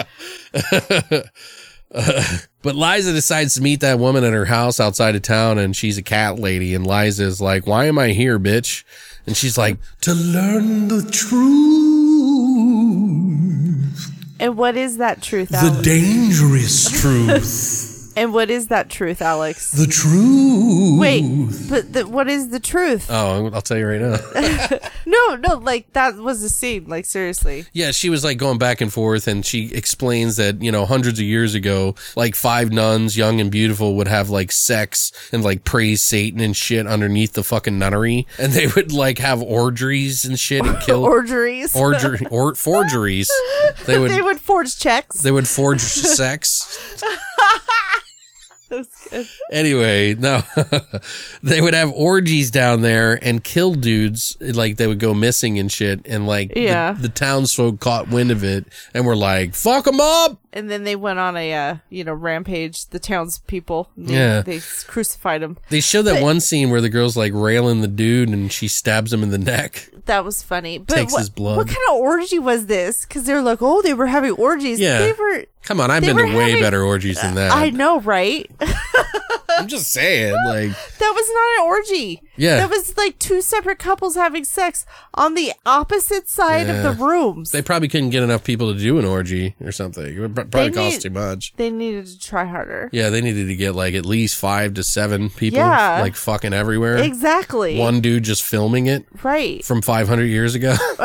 But 2.62 2.76
Liza 2.76 3.12
decides 3.14 3.54
to 3.54 3.62
meet 3.62 3.80
that 3.80 3.98
woman 3.98 4.22
at 4.22 4.32
her 4.32 4.44
house 4.44 4.78
outside 4.78 5.16
of 5.16 5.22
town, 5.22 5.58
and 5.58 5.74
she's 5.74 5.98
a 5.98 6.02
cat 6.02 6.38
lady. 6.38 6.72
And 6.74 6.86
Liza's 6.86 7.40
like, 7.40 7.66
"Why 7.66 7.86
am 7.86 7.98
I 7.98 8.10
here, 8.10 8.38
bitch?" 8.38 8.84
And 9.26 9.36
she's 9.36 9.58
like, 9.58 9.78
"To 10.02 10.14
learn 10.14 10.86
the 10.88 11.02
truth, 11.10 11.40
And 14.38 14.56
what 14.56 14.76
is 14.76 14.98
that 14.98 15.20
truth, 15.22 15.48
the 15.48 15.80
dangerous 15.82 17.00
truth, 17.00 17.86
and 18.16 18.32
what 18.32 18.50
is 18.50 18.68
that 18.68 18.90
truth, 18.90 19.22
Alex? 19.22 19.72
the 19.72 19.86
truth." 19.86 20.98
Wait, 21.00 21.22
but 21.68 21.92
the, 21.92 22.06
what 22.06 22.28
is 22.28 22.48
the 22.50 22.60
truth? 22.60 23.06
Oh, 23.10 23.50
I'll 23.52 23.62
tell 23.62 23.78
you 23.78 23.86
right 23.86 24.00
now. 24.00 24.78
No, 25.06 25.34
no, 25.36 25.54
like 25.56 25.92
that 25.94 26.14
was 26.16 26.40
the 26.40 26.48
scene. 26.48 26.84
Like 26.86 27.04
seriously. 27.04 27.64
Yeah, 27.72 27.90
she 27.90 28.10
was 28.10 28.22
like 28.22 28.38
going 28.38 28.58
back 28.58 28.80
and 28.80 28.92
forth, 28.92 29.26
and 29.26 29.44
she 29.44 29.72
explains 29.74 30.36
that, 30.36 30.62
you 30.62 30.70
know, 30.70 30.86
hundreds 30.86 31.18
of 31.18 31.24
years 31.24 31.54
ago, 31.54 31.96
like 32.16 32.36
five 32.36 32.70
nuns, 32.70 33.16
young 33.16 33.40
and 33.40 33.50
beautiful, 33.50 33.96
would 33.96 34.06
have 34.06 34.30
like 34.30 34.52
sex 34.52 35.10
and 35.32 35.42
like 35.42 35.64
praise 35.64 36.00
Satan 36.02 36.38
and 36.40 36.56
shit 36.56 36.86
underneath 36.86 37.32
the 37.32 37.42
fucking 37.42 37.76
nunnery. 37.78 38.26
And 38.38 38.52
they 38.52 38.68
would 38.68 38.92
like 38.92 39.18
have 39.18 39.42
orgies 39.42 40.24
and 40.24 40.38
shit 40.38 40.64
and 40.64 40.78
kill 40.80 41.04
Orgeries. 41.10 41.74
orger, 41.74 42.24
or 42.30 42.54
forgeries. 42.54 43.30
They 43.86 43.98
would, 43.98 44.10
they 44.10 44.20
would 44.22 44.40
forge 44.40 44.78
checks. 44.78 45.22
they 45.22 45.30
would 45.30 45.48
forge 45.48 45.80
sex. 45.80 47.02
That 48.70 48.78
was 48.78 49.08
good. 49.10 49.26
Anyway, 49.50 50.14
no, 50.14 50.42
they 51.42 51.60
would 51.60 51.74
have 51.74 51.90
orgies 51.90 52.52
down 52.52 52.82
there 52.82 53.18
and 53.20 53.42
kill 53.42 53.74
dudes. 53.74 54.36
Like 54.40 54.76
they 54.76 54.86
would 54.86 55.00
go 55.00 55.12
missing 55.12 55.58
and 55.58 55.70
shit. 55.72 56.06
And 56.06 56.24
like, 56.28 56.54
the- 56.54 56.60
Yeah. 56.60 56.92
the, 56.92 57.08
townsfolk 57.08 57.80
caught 57.80 58.08
wind 58.10 58.30
of 58.30 58.44
it 58.44 58.66
and 58.94 59.04
were 59.04 59.16
like, 59.16 59.56
fuck 59.56 59.86
them 59.86 59.98
up. 60.00 60.38
And 60.52 60.70
then 60.70 60.84
they 60.84 60.94
went 60.94 61.18
on 61.18 61.36
a 61.36 61.52
uh, 61.52 61.76
you 61.90 62.04
know 62.04 62.12
rampage. 62.12 62.86
The 62.86 63.00
townspeople. 63.00 63.90
They, 63.96 64.14
Yeah. 64.14 64.42
They 64.42 64.60
crucified 64.86 65.42
them. 65.42 65.58
They 65.68 65.80
show 65.80 66.02
that 66.02 66.22
one 66.22 66.38
scene 66.38 66.70
where 66.70 66.80
the 66.80 66.88
girl's 66.88 67.16
like 67.16 67.32
railing 67.34 67.80
the 67.80 67.88
dude 67.88 68.28
and 68.28 68.52
she 68.52 68.68
stabs 68.68 69.12
him 69.12 69.24
in 69.24 69.30
the 69.30 69.38
neck. 69.38 69.90
That 70.06 70.24
was 70.24 70.44
funny. 70.44 70.78
But 70.78 70.94
Takes 70.94 71.12
what, 71.12 71.18
his 71.18 71.30
blood. 71.30 71.56
What 71.56 71.66
kind 71.66 71.78
of 71.90 71.96
orgy 71.96 72.38
was 72.38 72.66
this? 72.66 73.04
Because 73.04 73.24
they're 73.24 73.42
like, 73.42 73.58
oh, 73.62 73.82
they 73.82 73.94
were 73.94 74.06
having 74.06 74.32
orgies. 74.32 74.78
Yeah. 74.78 74.98
They 75.00 75.12
were. 75.12 75.46
Come 75.62 75.80
on, 75.80 75.90
I've 75.90 76.02
been 76.02 76.16
to 76.16 76.24
way 76.36 76.50
having- 76.50 76.60
better 76.64 76.82
orgies 76.82 77.20
than 77.20 77.34
that. 77.36 77.52
I 77.52 77.70
know, 77.70 78.00
right? 78.00 78.50
I'm 79.58 79.66
just 79.68 79.92
saying, 79.92 80.32
like, 80.32 80.70
that 80.70 81.12
was 81.14 81.30
not 81.34 81.58
an 81.58 81.66
orgy. 81.66 82.22
Yeah. 82.36 82.56
That 82.58 82.70
was 82.70 82.96
like 82.96 83.18
two 83.18 83.42
separate 83.42 83.78
couples 83.78 84.14
having 84.14 84.44
sex 84.44 84.86
on 85.12 85.34
the 85.34 85.52
opposite 85.66 86.28
side 86.30 86.70
of 86.70 86.82
the 86.82 86.92
rooms. 87.04 87.50
They 87.50 87.60
probably 87.60 87.88
couldn't 87.88 88.10
get 88.10 88.22
enough 88.22 88.42
people 88.42 88.72
to 88.72 88.78
do 88.78 88.98
an 88.98 89.04
orgy 89.04 89.56
or 89.60 89.70
something. 89.72 90.06
It 90.06 90.18
would 90.18 90.34
probably 90.34 90.68
They 90.70 90.74
cost 90.74 90.92
need- 90.94 91.00
too 91.02 91.10
much. 91.10 91.52
They 91.56 91.68
needed 91.68 92.06
to 92.06 92.18
try 92.18 92.44
harder. 92.46 92.88
Yeah, 92.92 93.10
they 93.10 93.20
needed 93.20 93.48
to 93.48 93.56
get 93.56 93.74
like 93.74 93.92
at 93.94 94.06
least 94.06 94.36
five 94.36 94.74
to 94.74 94.82
seven 94.84 95.28
people, 95.28 95.58
Yeah. 95.58 96.00
like 96.00 96.14
fucking 96.16 96.54
everywhere. 96.54 96.96
Exactly. 96.98 97.76
One 97.76 98.00
dude 98.00 98.22
just 98.22 98.42
filming 98.42 98.86
it 98.86 99.04
Right. 99.22 99.62
from 99.64 99.82
500 99.82 100.24
years 100.24 100.54
ago. 100.54 100.74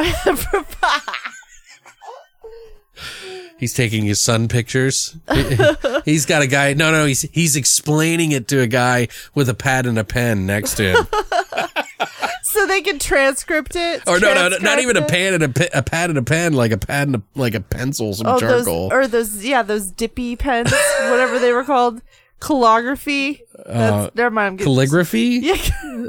He's 3.58 3.74
taking 3.74 4.04
his 4.06 4.22
son 4.22 4.48
pictures. 4.48 5.16
he's 6.06 6.26
got 6.26 6.42
a 6.42 6.48
guy. 6.48 6.74
No, 6.74 6.92
no, 6.92 7.06
he's 7.06 7.22
he's 7.22 7.56
explaining 7.56 8.32
it 8.32 8.48
to 8.50 8.60
a 8.62 8.68
guy 8.68 9.08
with 9.34 9.48
a 9.50 9.54
pad 9.54 9.86
and 9.86 9.98
a 9.98 10.04
pen 10.04 10.46
next 10.46 10.76
to 10.76 10.84
him. 10.92 11.08
so 12.44 12.66
they 12.66 12.82
can 12.82 13.00
transcript 13.00 13.76
it. 13.76 14.04
or 14.08 14.20
no, 14.20 14.34
no, 14.34 14.50
no, 14.50 14.58
not 14.58 14.80
even 14.80 14.98
a 14.98 15.06
pen 15.06 15.34
and 15.36 15.44
a, 15.44 15.50
pe- 15.50 15.70
a 15.74 15.82
pad 15.82 16.10
and 16.10 16.20
a 16.20 16.24
pen, 16.24 16.54
like 16.54 16.72
a 16.72 16.78
pad 16.78 17.08
and 17.08 17.16
a, 17.18 17.22
like 17.36 17.54
a 17.56 17.62
pencil, 17.62 18.14
some 18.14 18.28
Oh, 18.28 18.40
those 18.40 18.66
charcoal. 18.66 18.90
or 18.92 19.08
those 19.08 19.44
yeah, 19.46 19.64
those 19.64 19.90
dippy 19.90 20.36
pens, 20.36 20.72
whatever 21.10 21.40
they 21.40 21.54
were 21.54 21.64
called, 21.64 22.02
calligraphy. 22.40 23.42
That's, 23.66 24.14
never 24.16 24.30
mind. 24.30 24.48
I'm 24.48 24.56
getting, 24.58 24.72
Uh, 24.72 24.76
Calligraphy? 24.76 25.40
Yeah, 25.42 25.54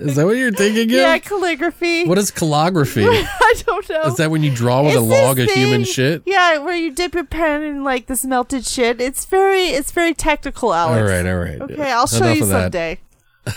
Is 0.03 0.17
that 0.17 0.27
what 0.27 0.37
you're 0.37 0.53
thinking 0.53 0.91
yeah, 0.91 1.15
of? 1.15 1.23
calligraphy. 1.23 2.05
What 2.07 2.19
is 2.19 2.31
calligraphy? 2.31 3.05
I 3.09 3.55
don't 3.67 3.89
know. 3.89 4.03
Is 4.03 4.17
that 4.17 4.31
when 4.31 4.43
you 4.43 4.55
draw 4.55 4.83
with 4.83 4.95
a 4.97 4.99
It's 4.99 5.07
log 5.07 5.39
of 5.39 5.51
human 5.51 5.85
shit? 5.85 6.23
Yeah, 6.27 6.59
where 6.59 6.77
you 6.77 6.93
dip 6.93 7.15
your 7.15 7.25
pen 7.25 7.63
in 7.63 7.85
like 7.85 8.07
this 8.07 8.25
melted 8.25 8.67
shit. 8.67 9.01
It's 9.01 9.25
very, 9.25 9.67
it's 9.69 9.93
very 9.93 10.13
technical, 10.15 10.75
Alex. 10.75 11.01
All 11.01 11.09
right, 11.09 11.27
all 11.27 11.39
right. 11.39 11.61
Okay, 11.73 11.91
I'll 11.93 12.07
show 12.07 12.25
Enough 12.25 12.37
you 12.37 12.45
someday. 12.45 12.99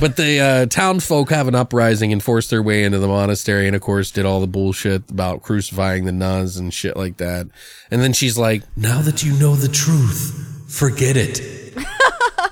But 0.00 0.16
the 0.16 0.40
uh, 0.40 0.66
townsfolk 0.66 1.30
have 1.30 1.46
an 1.46 1.54
uprising 1.54 2.12
and 2.12 2.20
force 2.20 2.48
their 2.50 2.60
way 2.64 2.82
into 2.82 2.98
the 2.98 3.06
monastery, 3.06 3.68
and 3.68 3.76
of 3.76 3.82
course, 3.82 4.10
did 4.10 4.24
all 4.26 4.40
the 4.40 4.48
bullshit 4.48 5.08
about 5.08 5.42
crucifying 5.42 6.04
the 6.04 6.10
nuns 6.10 6.56
and 6.56 6.74
shit 6.74 6.96
like 6.96 7.18
that. 7.18 7.46
And 7.92 8.02
then 8.02 8.12
she's 8.12 8.36
like, 8.36 8.64
"Now 8.76 9.02
that 9.02 9.22
you 9.22 9.34
know 9.34 9.54
the 9.54 9.68
truth, 9.68 10.53
forget 10.74 11.16
it 11.16 11.40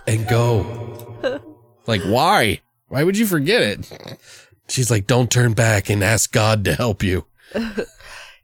and 0.06 0.26
go." 0.28 0.78
like, 1.86 2.02
why? 2.02 2.60
Why 2.88 3.02
would 3.04 3.18
you 3.18 3.26
forget 3.26 3.62
it? 3.62 4.18
She's 4.68 4.90
like, 4.90 5.06
"Don't 5.06 5.30
turn 5.30 5.52
back 5.52 5.90
and 5.90 6.02
ask 6.02 6.32
God 6.32 6.64
to 6.64 6.74
help 6.74 7.02
you." 7.02 7.26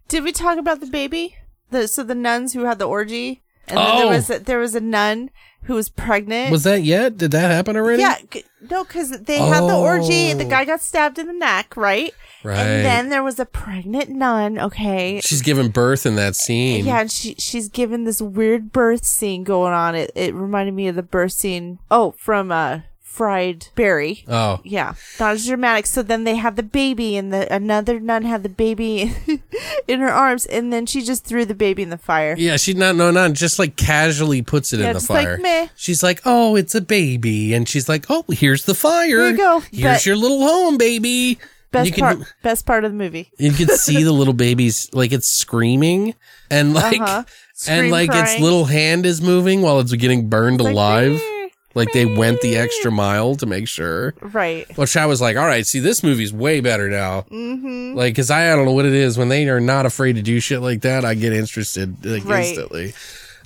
Did 0.09 0.25
we 0.25 0.33
talk 0.33 0.59
about 0.59 0.81
the 0.81 0.87
baby? 0.87 1.37
The 1.71 1.87
so 1.87 2.03
the 2.03 2.15
nuns 2.15 2.55
who 2.55 2.65
had 2.65 2.79
the 2.79 2.89
orgy, 2.89 3.43
and 3.69 3.79
then 3.79 3.87
Oh. 3.91 3.99
there 3.99 4.09
was 4.09 4.31
a, 4.31 4.39
there 4.39 4.59
was 4.59 4.75
a 4.75 4.81
nun 4.81 5.31
who 5.65 5.75
was 5.75 5.89
pregnant. 5.89 6.51
Was 6.53 6.65
that 6.65 6.83
yet? 6.83 7.17
Did 7.19 7.31
that 7.33 7.51
happen 7.51 7.77
already? 7.77 8.01
yeah, 8.03 8.17
c- 8.33 8.45
no, 8.71 8.85
because 8.85 9.11
they 9.23 9.39
had 9.39 9.61
the 9.65 9.75
orgy. 9.77 10.33
The 10.33 10.45
Oh. 10.47 10.49
guy 10.49 10.65
got 10.65 10.81
stabbed 10.81 11.19
in 11.19 11.27
the 11.27 11.33
neck, 11.33 11.77
right? 11.77 12.13
Right. 12.45 12.57
And 12.59 12.85
then 12.87 13.09
there 13.09 13.23
was 13.25 13.39
a 13.41 13.45
pregnant 13.45 14.09
nun. 14.11 14.59
Okay. 14.59 15.21
She's 15.23 15.43
giving 15.43 15.69
birth 15.71 16.07
in 16.07 16.15
that 16.17 16.37
scene. 16.37 16.85
Yeah, 16.87 17.01
and 17.01 17.11
she 17.11 17.35
she's 17.39 17.69
given 17.69 18.05
this 18.05 18.23
weird 18.23 18.73
birth 18.73 19.05
scene 19.05 19.43
going 19.45 19.73
on. 19.75 19.95
It 19.97 20.13
it 20.15 20.35
reminded 20.35 20.75
me 20.75 20.87
of 20.89 20.95
the 20.95 21.03
birth 21.03 21.33
scene. 21.33 21.81
Oh, 21.91 22.13
from 22.17 22.53
uh, 22.53 22.81
Fried 23.19 23.67
Barry. 23.75 24.25
Oh. 24.29 24.61
Yeah, 24.65 24.95
not 25.19 25.33
as 25.33 25.47
dramatic. 25.47 25.87
So 25.87 26.03
then 26.05 26.23
they 26.23 26.37
have 26.37 26.55
the 26.55 26.63
baby, 26.63 27.17
and 27.17 27.33
the 27.33 27.53
another 27.53 27.99
nun 27.99 28.23
had 28.23 28.45
the 28.45 28.49
baby 28.49 29.13
in 29.89 29.99
her 30.01 30.09
arms, 30.13 30.47
and 30.47 30.73
then 30.73 30.87
she 30.87 31.03
just 31.03 31.25
threw 31.25 31.45
the 31.45 31.55
baby 31.55 31.83
in 31.83 31.91
the 31.91 31.99
fire. 31.99 32.37
Yeah, 32.39 32.57
she's 32.57 32.77
not 32.77 32.95
no 32.95 33.11
not 33.11 33.33
just 33.33 33.59
like 33.59 33.75
casually 33.77 34.41
puts 34.43 34.73
it 34.73 34.79
Yeah, 34.79 34.87
in 34.87 34.93
the 34.93 35.01
just 35.01 35.11
like, 35.11 35.27
fire. 35.27 35.39
meh. 35.39 35.67
She's 35.75 36.03
like, 36.03 36.21
"Oh, 36.25 36.55
it's 36.55 36.75
a 36.77 36.81
baby," 36.81 37.53
and 37.55 37.69
she's 37.69 37.89
like, 37.89 38.07
"Oh, 38.09 38.25
here's 38.31 38.65
the 38.67 38.75
fire. 38.75 39.07
Here 39.07 39.31
you 39.31 39.37
go. 39.37 39.61
Here's 39.73 39.83
But- 39.99 40.07
your 40.07 40.17
little 40.17 40.41
home, 40.47 40.79
baby." 40.79 41.39
Best 41.71 41.91
you 41.91 42.03
part, 42.03 42.19
best 42.43 42.65
part 42.65 42.85
of 42.85 42.93
the 42.93 42.97
movie. 42.97 43.31
you 43.39 43.53
can 43.53 43.69
see 43.77 44.03
the 44.03 44.13
little 44.13 44.33
baby's 44.33 44.89
like 44.95 45.13
it's 45.13 45.29
screaming 45.29 46.15
and 46.51 46.73
like 46.73 46.99
Uh-huh. 46.99 47.25
and 47.69 47.91
like 47.91 48.09
its 48.11 48.39
little 48.41 48.65
hand 48.65 49.05
is 49.05 49.21
moving 49.21 49.61
while 49.61 49.79
it's 49.81 49.93
getting 49.93 50.31
burned 50.31 50.63
Like, 50.63 50.73
alive. 50.73 51.13
"Meh, 51.13 51.38
Like 51.79 51.93
they 51.93 52.05
went 52.05 52.41
the 52.43 52.57
extra 52.57 52.91
mile 52.91 53.35
to 53.37 53.47
make 53.47 53.69
sure. 53.69 54.15
Right. 54.21 54.67
Which 54.77 54.97
I 54.97 55.07
was 55.07 55.21
like, 55.21 55.37
all 55.37 55.47
right, 55.47 55.67
see, 55.67 55.81
this 55.81 56.03
movie's 56.03 56.33
way 56.33 56.61
better 56.61 56.91
now. 56.91 57.23
Mm-hmm. 57.31 57.97
Like, 57.97 58.15
cause 58.17 58.31
I, 58.31 58.53
I 58.53 58.57
don't 58.57 58.67
know 58.67 58.73
what 58.73 58.85
it 58.85 58.93
is. 58.95 59.17
When 59.17 59.29
they 59.31 59.49
are 59.49 59.61
not 59.61 59.87
afraid 59.87 60.17
to 60.17 60.23
do 60.23 60.41
shit 60.41 60.61
like 60.61 60.83
that, 60.83 61.05
I 61.05 61.15
get 61.15 61.33
interested 61.33 62.05
like 62.05 62.25
Right. 62.25 62.47
instantly. 62.49 62.93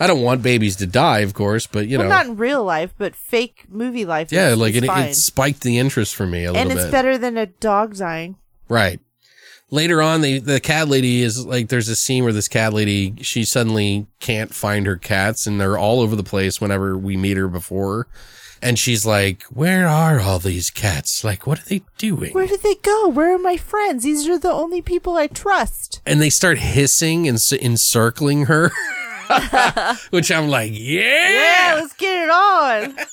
I 0.00 0.06
don't 0.08 0.22
want 0.22 0.42
babies 0.42 0.76
to 0.76 0.86
die, 0.86 1.20
of 1.20 1.32
course, 1.34 1.66
but 1.68 1.86
you 1.86 1.98
Well, 1.98 2.08
know, 2.08 2.14
not 2.14 2.26
in 2.26 2.36
real 2.36 2.64
life, 2.64 2.92
but 2.98 3.14
fake 3.14 3.66
movie 3.68 4.04
life. 4.04 4.32
yeah, 4.32 4.48
is- 4.50 4.58
like 4.58 4.74
it, 4.74 4.82
it 4.84 5.14
spiked 5.14 5.60
the 5.60 5.78
interest 5.78 6.14
for 6.16 6.26
me 6.26 6.44
a 6.44 6.52
little 6.52 6.54
bit. 6.54 6.60
and 6.62 6.72
it's 6.72 6.86
bit. 6.86 6.92
better 6.92 7.18
than 7.18 7.36
a 7.36 7.46
dog 7.46 7.96
dying. 7.96 8.36
Right. 8.68 8.98
Later 9.72 10.02
on, 10.02 10.20
the 10.20 10.38
the 10.38 10.60
cat 10.60 10.86
lady 10.88 11.22
is 11.22 11.44
like, 11.46 11.68
there's 11.68 11.88
a 11.88 11.96
scene 11.96 12.22
where 12.24 12.32
this 12.32 12.46
cat 12.46 12.72
lady, 12.74 13.14
she 13.22 13.44
suddenly 13.44 14.06
can't 14.20 14.54
find 14.54 14.86
her 14.86 14.96
cats 14.98 15.46
and 15.46 15.58
they're 15.58 15.78
all 15.78 16.00
over 16.00 16.14
the 16.14 16.22
place 16.22 16.60
whenever 16.60 16.96
we 16.96 17.16
meet 17.16 17.38
her 17.38 17.48
before. 17.48 18.06
And 18.60 18.78
she's 18.78 19.04
like, 19.04 19.42
where 19.44 19.88
are 19.88 20.20
all 20.20 20.38
these 20.38 20.70
cats? 20.70 21.24
Like, 21.24 21.46
what 21.48 21.58
are 21.58 21.64
they 21.64 21.82
doing? 21.98 22.32
Where 22.32 22.46
did 22.46 22.62
they 22.62 22.76
go? 22.76 23.08
Where 23.08 23.34
are 23.34 23.38
my 23.38 23.56
friends? 23.56 24.04
These 24.04 24.28
are 24.28 24.38
the 24.38 24.52
only 24.52 24.80
people 24.82 25.16
I 25.16 25.26
trust. 25.26 26.00
and 26.06 26.20
they 26.20 26.30
start 26.30 26.58
hissing 26.58 27.26
and 27.26 27.40
encircling 27.60 28.44
her, 28.46 28.70
which 30.10 30.30
I'm 30.30 30.48
like, 30.48 30.70
Yeah, 30.74 31.30
yeah. 31.30 31.74
let's 31.80 31.94
get 31.94 32.24
it 32.24 32.30
on. 32.30 32.96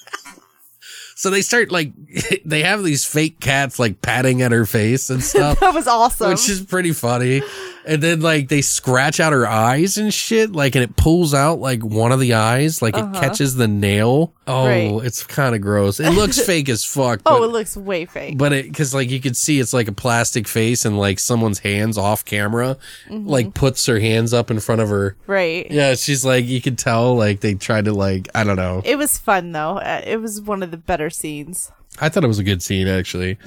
So 1.20 1.30
they 1.30 1.41
start 1.41 1.70
like, 1.70 1.91
they 2.46 2.64
have 2.64 2.82
these 2.82 3.04
fake 3.04 3.41
cats 3.41 3.78
like 3.78 4.02
patting 4.02 4.41
at 4.41 4.54
her 4.54 4.66
face 4.66 5.10
and 5.10 5.22
stuff. 5.22 5.60
that 5.60 5.74
was 5.74 5.86
awesome. 5.86 6.30
which 6.30 6.48
is 6.48 6.62
pretty 6.62 6.94
funny. 6.94 7.41
And 7.90 8.03
then 8.03 8.22
like 8.22 8.48
they 8.49 8.61
scratch 8.61 9.20
out 9.20 9.34
her 9.34 9.48
eyes 9.48 9.98
and 9.98 10.14
shit, 10.14 10.52
like 10.52 10.76
and 10.76 10.84
it 10.84 10.95
pulls 10.95 11.34
out 11.34 11.60
like 11.60 11.84
one 11.84 12.11
of 12.11 12.20
the 12.20 12.36
eyes, 12.36 12.82
like 12.82 12.95
it 12.95 13.14
catches 13.14 13.56
the 13.56 13.68
nail. 13.68 14.34
Oh, 14.48 14.66
Uh-huh. 14.66 14.68
Right. 14.68 15.06
it's 15.06 15.24
kind 15.24 15.56
of 15.56 15.61
gross. 15.61 15.99
It 15.99 16.11
looks 16.11 16.40
fake 16.45 16.70
as 16.70 16.86
fuck. 16.86 17.22
oh, 17.26 17.44
it 17.44 17.52
looks 17.52 17.76
way 17.76 18.06
fake. 18.06 18.38
but 18.38 18.53
it 18.53 18.66
because 18.68 18.94
like 18.94 19.10
you 19.10 19.20
could 19.20 19.36
see 19.36 19.60
it's 19.60 19.74
like 19.74 19.88
a 19.88 19.91
plastic 19.91 20.48
face 20.48 20.86
and 20.86 20.98
like 20.99 21.20
someone's 21.20 21.60
hands 21.60 21.98
off 21.98 22.24
camera, 22.26 22.78
Mm-hmm. 23.10 23.28
like 23.28 23.53
puts 23.53 23.86
her 23.88 23.99
hands 23.99 24.34
up 24.34 24.52
in 24.52 24.60
front 24.60 24.82
of 24.82 24.90
her. 24.90 25.16
right. 25.28 25.66
Yeah, 25.72 25.95
she's 25.95 26.24
like 26.24 26.45
you 26.45 26.61
could 26.61 26.78
tell 26.78 27.16
like 27.16 27.40
they 27.41 27.56
tried 27.56 27.86
to 27.86 27.94
like 27.94 28.30
I 28.36 28.44
don't 28.44 28.56
know. 28.57 28.82
It 28.86 28.98
was 28.98 29.18
fun 29.18 29.52
though. 29.52 29.78
Uh, 29.78 30.02
It 30.06 30.22
was 30.22 30.41
one 30.41 30.61
of 30.64 30.72
the 30.72 30.78
better 30.78 31.10
scenes. 31.10 31.72
I 32.02 32.10
thought 32.10 32.24
it 32.24 32.28
was 32.28 32.40
a 32.40 32.44
good 32.44 32.62
scene 32.62 32.88
actually. 32.88 33.38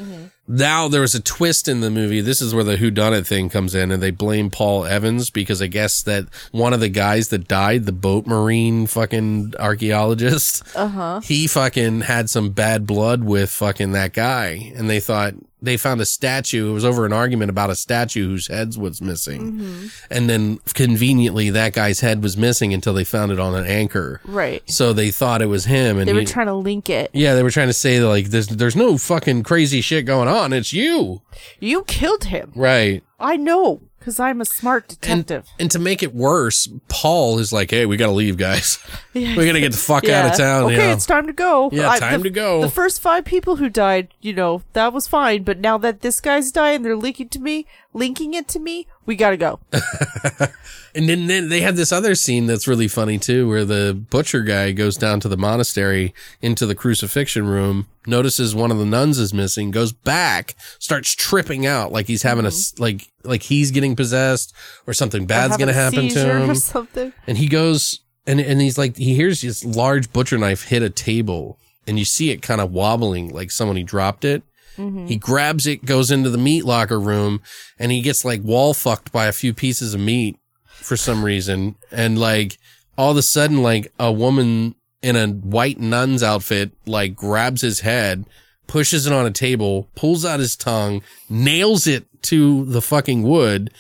Now 0.49 0.89
there 0.89 1.01
was 1.01 1.15
a 1.15 1.23
twist 1.23 1.69
in 1.69 1.81
the 1.81 1.91
movie. 1.91 2.21
This 2.21 2.43
is 2.43 2.55
where 2.55 2.65
the 2.65 2.77
whodunit 2.77 3.27
thing 3.27 3.49
comes 3.49 3.75
in, 3.75 3.91
and 3.91 4.03
they 4.03 4.11
blame 4.11 4.51
Paul 4.51 4.85
Evans 4.85 5.31
because 5.31 5.63
I 5.63 5.69
guess 5.69 6.03
that 6.03 6.27
one 6.51 6.73
of 6.73 6.81
the 6.81 6.89
guys 6.89 7.29
that 7.29 7.47
died, 7.47 7.87
the 7.87 7.93
boat 7.93 8.27
marine 8.27 8.87
fucking 8.87 9.55
archaeologist, 9.59 10.65
uh-huh. 10.77 11.21
he 11.21 11.47
fucking 11.47 12.03
had 12.03 12.29
some 12.29 12.51
bad 12.51 12.87
blood 12.87 13.23
with 13.25 13.51
fucking 13.51 13.93
that 13.93 14.13
guy, 14.13 14.73
and 14.75 14.91
they 14.91 15.01
thought 15.01 15.35
they 15.63 15.77
found 15.77 16.01
a 16.01 16.05
statue. 16.05 16.71
It 16.71 16.75
was 16.75 16.85
over 16.85 17.07
an 17.07 17.13
argument 17.13 17.49
about 17.51 17.71
a 17.71 17.77
statue 17.77 18.27
whose 18.29 18.49
head 18.49 18.77
was 18.77 19.01
missing, 19.01 19.53
mm-hmm. 19.53 19.87
and 20.11 20.29
then 20.29 20.59
conveniently 20.75 21.51
that 21.51 21.73
guy's 21.73 22.01
head 22.01 22.23
was 22.23 22.37
missing 22.37 22.75
until 22.75 22.93
they 22.95 23.05
found 23.05 23.33
it 23.33 23.39
on 23.39 23.55
an 23.55 23.65
anchor. 23.67 24.21
Right. 24.25 24.63
So 24.71 24.93
they 24.93 25.11
thought 25.11 25.41
it 25.41 25.47
was 25.47 25.65
him, 25.67 25.99
and 25.99 26.09
They 26.09 26.13
were 26.13 26.21
he- 26.21 26.27
trying 26.27 26.49
to 26.49 26.55
link 26.55 26.91
it. 26.91 27.11
yeah, 27.15 27.35
they 27.35 27.43
were 27.43 27.51
trying 27.51 27.69
to 27.69 27.73
say 27.73 28.01
like 28.01 28.27
there's 28.27 28.49
there's 28.49 28.77
no 28.77 28.99
fucking 28.99 29.45
crazy 29.45 29.81
shit 29.81 30.05
going 30.05 30.29
on. 30.29 30.53
It's 30.53 30.73
you, 30.73 31.23
You 31.61 31.85
killed 31.85 32.25
him. 32.25 32.53
right? 32.55 33.03
I 33.21 33.37
know, 33.37 33.81
because 34.03 34.19
I'm 34.19 34.41
a 34.41 34.45
smart 34.45 34.89
detective. 34.89 35.49
and 35.61 35.71
to 35.71 35.79
make 35.79 36.03
it 36.03 36.15
worse, 36.15 36.69
Paul 36.89 37.39
is 37.39 37.53
like, 37.53 37.71
"Hey, 37.71 37.87
we 37.87 37.97
gotta 37.97 38.13
leave, 38.13 38.37
guys. 38.37 38.79
we 39.15 39.35
gotta 39.35 39.61
get 39.61 39.73
the 39.73 39.79
fuck 39.79 40.09
out 40.09 40.33
of 40.33 40.37
town." 40.37 40.65
Okay, 40.65 40.75
you 40.75 40.79
know? 40.79 40.93
it's 40.93 41.07
time 41.07 41.27
to 41.27 41.33
go. 41.33 41.71
Yeah, 41.73 41.97
time 41.97 42.21
the, 42.21 42.25
to 42.25 42.31
go. 42.31 42.61
The 42.61 42.69
first 42.69 43.01
five 43.01 43.25
people 43.25 43.57
who 43.57 43.69
died, 43.69 44.09
you 44.21 44.33
know, 44.33 44.63
that 44.73 44.93
was 44.93 45.07
fine. 45.07 45.45
But 45.45 45.59
now 45.59 45.79
that 45.79 46.01
this 46.01 46.21
guy's 46.21 46.51
dying, 46.51 46.83
they're 46.83 46.97
leaking 46.97 47.29
to 47.31 47.39
me, 47.39 47.67
linking 47.93 48.35
it 48.35 48.49
to 48.49 48.59
me. 48.59 48.87
We 49.07 49.17
gotta 49.17 49.37
go. 49.37 49.61
And 50.95 51.09
then, 51.09 51.27
then 51.27 51.49
they 51.49 51.63
have 51.63 51.77
this 51.77 51.91
other 51.91 52.15
scene 52.15 52.47
that's 52.47 52.69
really 52.69 52.89
funny 52.89 53.19
too, 53.19 53.49
where 53.49 53.65
the 53.65 53.95
butcher 54.11 54.43
guy 54.43 54.73
goes 54.73 54.97
down 54.97 55.21
to 55.21 55.29
the 55.29 55.39
monastery 55.39 56.13
into 56.43 56.67
the 56.67 56.75
crucifixion 56.75 57.47
room, 57.47 57.87
notices 58.07 58.55
one 58.55 58.71
of 58.71 58.79
the 58.79 58.85
nuns 58.85 59.19
is 59.19 59.33
missing, 59.33 59.71
goes 59.71 59.93
back, 59.93 60.55
starts 60.79 61.15
tripping 61.15 61.67
out 61.67 61.93
like 61.93 62.07
he's 62.07 62.23
having 62.23 62.45
a 62.45 62.49
mm-hmm. 62.49 62.83
like 62.83 63.09
like 63.25 63.43
he's 63.45 63.71
getting 63.71 63.97
possessed 63.97 64.55
or 64.87 64.93
something 64.93 65.25
bad's 65.25 65.57
gonna 65.57 65.73
happen 65.73 66.09
to 66.09 66.19
him. 66.19 66.51
or 66.51 66.55
something. 66.55 67.13
And 67.27 67.39
he 67.39 67.49
goes 67.49 68.01
and 68.27 68.39
and 68.39 68.61
he's 68.61 68.77
like 68.77 68.97
he 68.97 69.15
hears 69.15 69.41
this 69.41 69.65
large 69.65 70.13
butcher 70.13 70.37
knife 70.37 70.65
hit 70.65 70.83
a 70.83 70.91
table 70.91 71.59
and 71.87 71.99
you 71.99 72.05
see 72.05 72.31
it 72.31 72.43
kind 72.43 72.61
of 72.61 72.71
wobbling 72.71 73.31
like 73.31 73.51
someone 73.51 73.77
he 73.77 73.83
dropped 73.83 74.27
it. 74.27 74.43
Mm-hmm. 74.79 75.07
He 75.07 75.17
grabs 75.17 75.67
it, 75.67 75.85
goes 75.85 76.11
into 76.11 76.31
the 76.31 76.39
meat 76.39 76.65
locker 76.65 76.99
room, 77.01 77.41
and 77.79 77.93
he 77.93 78.01
gets 78.01 78.25
like 78.25 78.43
wall 78.43 78.75
fucked 78.75 79.13
by 79.13 79.27
a 79.27 79.33
few 79.33 79.53
pieces 79.53 79.95
of 79.95 80.01
meat 80.01 80.39
for 80.67 80.97
some 80.97 81.25
reason. 81.25 81.77
And 81.91 82.19
like 82.19 82.59
all 82.97 83.11
of 83.13 83.17
a 83.17 83.23
sudden, 83.23 83.63
like 83.63 83.93
a 83.99 84.11
woman 84.11 84.75
in 85.03 85.17
a 85.17 85.29
white 85.29 85.79
nun's 85.81 86.23
outfit 86.23 86.71
like 86.87 87.15
grabs 87.17 87.61
his 87.63 87.81
head, 87.81 88.25
pushes 88.67 89.07
it 89.07 89.13
on 89.13 89.27
a 89.27 89.31
table, 89.31 89.89
pulls 89.95 90.25
out 90.25 90.41
his 90.41 90.57
tongue, 90.57 91.03
nails 91.29 91.87
it 91.87 92.07
to 92.23 92.65
the 92.67 92.81
fucking 92.81 93.23
wood, 93.25 93.71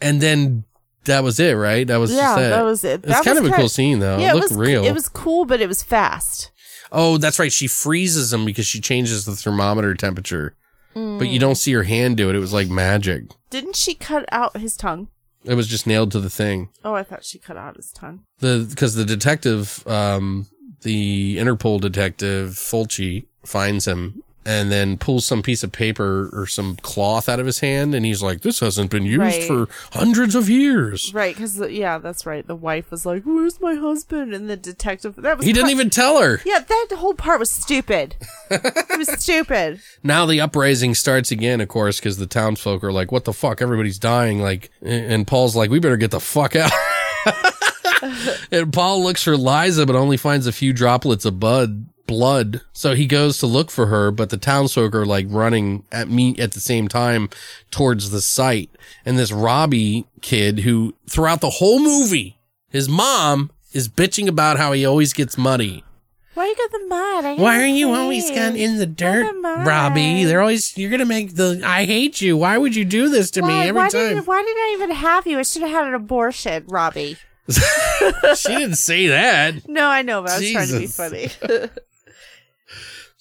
and 0.00 0.20
then 0.20 0.64
that 1.06 1.22
was 1.24 1.38
it, 1.40 1.52
right? 1.54 1.86
That 1.86 1.96
was 1.96 2.12
Yeah, 2.12 2.20
just 2.34 2.38
it. 2.40 2.48
that 2.50 2.62
was 2.64 2.84
it. 2.84 2.90
It's 3.04 3.06
That 3.06 3.24
kind 3.24 3.28
was 3.34 3.38
of 3.38 3.44
a 3.44 3.48
kinda- 3.48 3.56
cool 3.58 3.68
scene 3.68 3.98
though. 4.00 4.18
yeah, 4.18 4.28
it 4.28 4.30
it 4.30 4.34
looked 4.34 4.50
was 4.50 4.58
real. 4.58 4.84
It 4.84 4.92
was 4.92 5.08
cool, 5.08 5.44
but 5.44 5.60
it 5.60 5.68
was 5.68 5.82
fast. 5.82 6.50
Oh, 6.92 7.18
that's 7.18 7.38
right. 7.38 7.52
She 7.52 7.66
freezes 7.66 8.32
him 8.32 8.44
because 8.44 8.66
she 8.66 8.80
changes 8.80 9.24
the 9.24 9.36
thermometer 9.36 9.94
temperature. 9.94 10.54
But 10.94 11.28
you 11.28 11.38
don't 11.38 11.56
see 11.56 11.72
her 11.74 11.82
hand 11.82 12.16
do 12.16 12.30
it. 12.30 12.34
It 12.34 12.38
was 12.38 12.54
like 12.54 12.70
magic. 12.70 13.24
Didn't 13.50 13.76
she 13.76 13.94
cut 13.94 14.24
out 14.32 14.56
his 14.56 14.78
tongue? 14.78 15.08
It 15.44 15.52
was 15.52 15.68
just 15.68 15.86
nailed 15.86 16.10
to 16.12 16.20
the 16.20 16.30
thing. 16.30 16.70
Oh, 16.84 16.94
I 16.94 17.02
thought 17.02 17.22
she 17.22 17.38
cut 17.38 17.58
out 17.58 17.76
his 17.76 17.92
tongue. 17.92 18.22
The 18.38 18.66
because 18.68 18.94
the 18.94 19.04
detective, 19.04 19.86
um, 19.86 20.46
the 20.80 21.36
Interpol 21.36 21.82
detective 21.82 22.52
Fulci 22.52 23.26
finds 23.44 23.86
him 23.86 24.22
and 24.46 24.70
then 24.70 24.96
pulls 24.96 25.26
some 25.26 25.42
piece 25.42 25.62
of 25.62 25.72
paper 25.72 26.30
or 26.32 26.46
some 26.46 26.76
cloth 26.76 27.28
out 27.28 27.40
of 27.40 27.46
his 27.46 27.58
hand, 27.60 27.94
and 27.94 28.06
he's 28.06 28.22
like, 28.22 28.40
"This 28.42 28.60
hasn't 28.60 28.90
been 28.90 29.04
used 29.04 29.18
Right. 29.20 29.42
for 29.44 29.68
hundreds 29.92 30.34
of 30.34 30.48
years." 30.48 31.12
Right, 31.12 31.34
because 31.34 31.58
yeah, 31.70 31.98
that's 31.98 32.24
right. 32.24 32.46
The 32.46 32.54
wife 32.54 32.90
was 32.90 33.04
like, 33.04 33.24
"Where's 33.24 33.60
my 33.60 33.74
husband?" 33.74 34.32
And 34.32 34.48
the 34.48 34.56
detective 34.56 35.16
that 35.16 35.36
was 35.38 35.46
He 35.46 35.52
didn't 35.52 35.64
part- 35.66 35.72
even 35.72 35.90
tell 35.90 36.20
her. 36.22 36.40
Yeah, 36.46 36.60
that 36.60 36.86
whole 36.96 37.14
part 37.14 37.40
was 37.40 37.50
stupid. 37.50 38.16
it 38.50 38.98
was 38.98 39.08
stupid. 39.20 39.80
Now 40.02 40.24
the 40.26 40.40
uprising 40.40 40.94
starts 40.94 41.30
again, 41.30 41.60
of 41.60 41.68
course, 41.68 41.98
because 41.98 42.18
the 42.18 42.26
townsfolk 42.26 42.84
are 42.84 42.92
like, 42.92 43.10
"What 43.10 43.24
the 43.24 43.32
fuck? 43.32 43.60
Everybody's 43.60 43.98
dying!" 43.98 44.40
Like, 44.40 44.70
and 44.82 45.26
Paul's 45.26 45.56
like, 45.56 45.70
"We 45.70 45.80
better 45.80 45.96
get 45.96 46.12
the 46.12 46.20
fuck 46.20 46.54
out." 46.54 46.70
and 48.52 48.72
Paul 48.72 49.02
looks 49.02 49.22
for 49.22 49.36
Liza, 49.36 49.86
but 49.86 49.96
only 49.96 50.16
finds 50.16 50.46
a 50.46 50.52
few 50.52 50.72
droplets 50.72 51.24
of 51.24 51.40
bud 51.40 51.86
blood. 52.06 52.60
So 52.72 52.94
he 52.94 53.06
goes 53.06 53.38
to 53.38 53.46
look 53.46 53.70
for 53.70 53.86
her, 53.86 54.10
but 54.10 54.30
the 54.30 54.36
townsfolk 54.36 54.94
are 54.94 55.06
like 55.06 55.26
running 55.28 55.84
at 55.92 56.08
me 56.08 56.36
at 56.38 56.52
the 56.52 56.60
same 56.60 56.88
time 56.88 57.28
towards 57.70 58.10
the 58.10 58.20
site. 58.20 58.70
And 59.04 59.18
this 59.18 59.32
Robbie 59.32 60.06
kid, 60.20 60.60
who 60.60 60.94
throughout 61.08 61.40
the 61.40 61.50
whole 61.50 61.78
movie, 61.78 62.38
his 62.68 62.88
mom 62.88 63.50
is 63.72 63.88
bitching 63.88 64.28
about 64.28 64.58
how 64.58 64.72
he 64.72 64.84
always 64.84 65.12
gets 65.12 65.36
muddy. 65.36 65.84
Why 66.34 66.48
you 66.48 66.56
got 66.56 66.70
the 66.70 66.86
mud? 66.86 67.38
Why 67.38 67.62
are 67.62 67.66
you 67.66 67.92
always 67.94 68.30
gone 68.30 68.56
in 68.56 68.76
the 68.76 68.84
dirt, 68.84 69.24
the. 69.24 69.64
Robbie? 69.64 70.24
They're 70.24 70.42
always 70.42 70.76
you're 70.76 70.90
gonna 70.90 71.06
make 71.06 71.34
the 71.34 71.62
I 71.64 71.86
hate 71.86 72.20
you. 72.20 72.36
Why 72.36 72.58
would 72.58 72.76
you 72.76 72.84
do 72.84 73.08
this 73.08 73.30
to 73.32 73.42
me 73.42 73.48
Why, 73.48 73.66
every 73.68 73.80
why 73.80 73.88
time? 73.88 74.16
Did, 74.16 74.26
why 74.26 74.42
did 74.42 74.54
I 74.54 74.70
even 74.74 74.90
have 74.90 75.26
you? 75.26 75.38
I 75.38 75.42
should 75.42 75.62
have 75.62 75.70
had 75.70 75.86
an 75.86 75.94
abortion, 75.94 76.64
Robbie. 76.68 77.16
she 77.48 78.48
didn't 78.48 78.74
say 78.76 79.06
that. 79.06 79.66
No, 79.66 79.86
I 79.86 80.02
know, 80.02 80.20
but 80.20 80.32
I 80.32 80.38
was 80.38 80.52
trying 80.52 80.68
to 80.68 80.78
be 80.78 80.86
funny. 80.86 81.30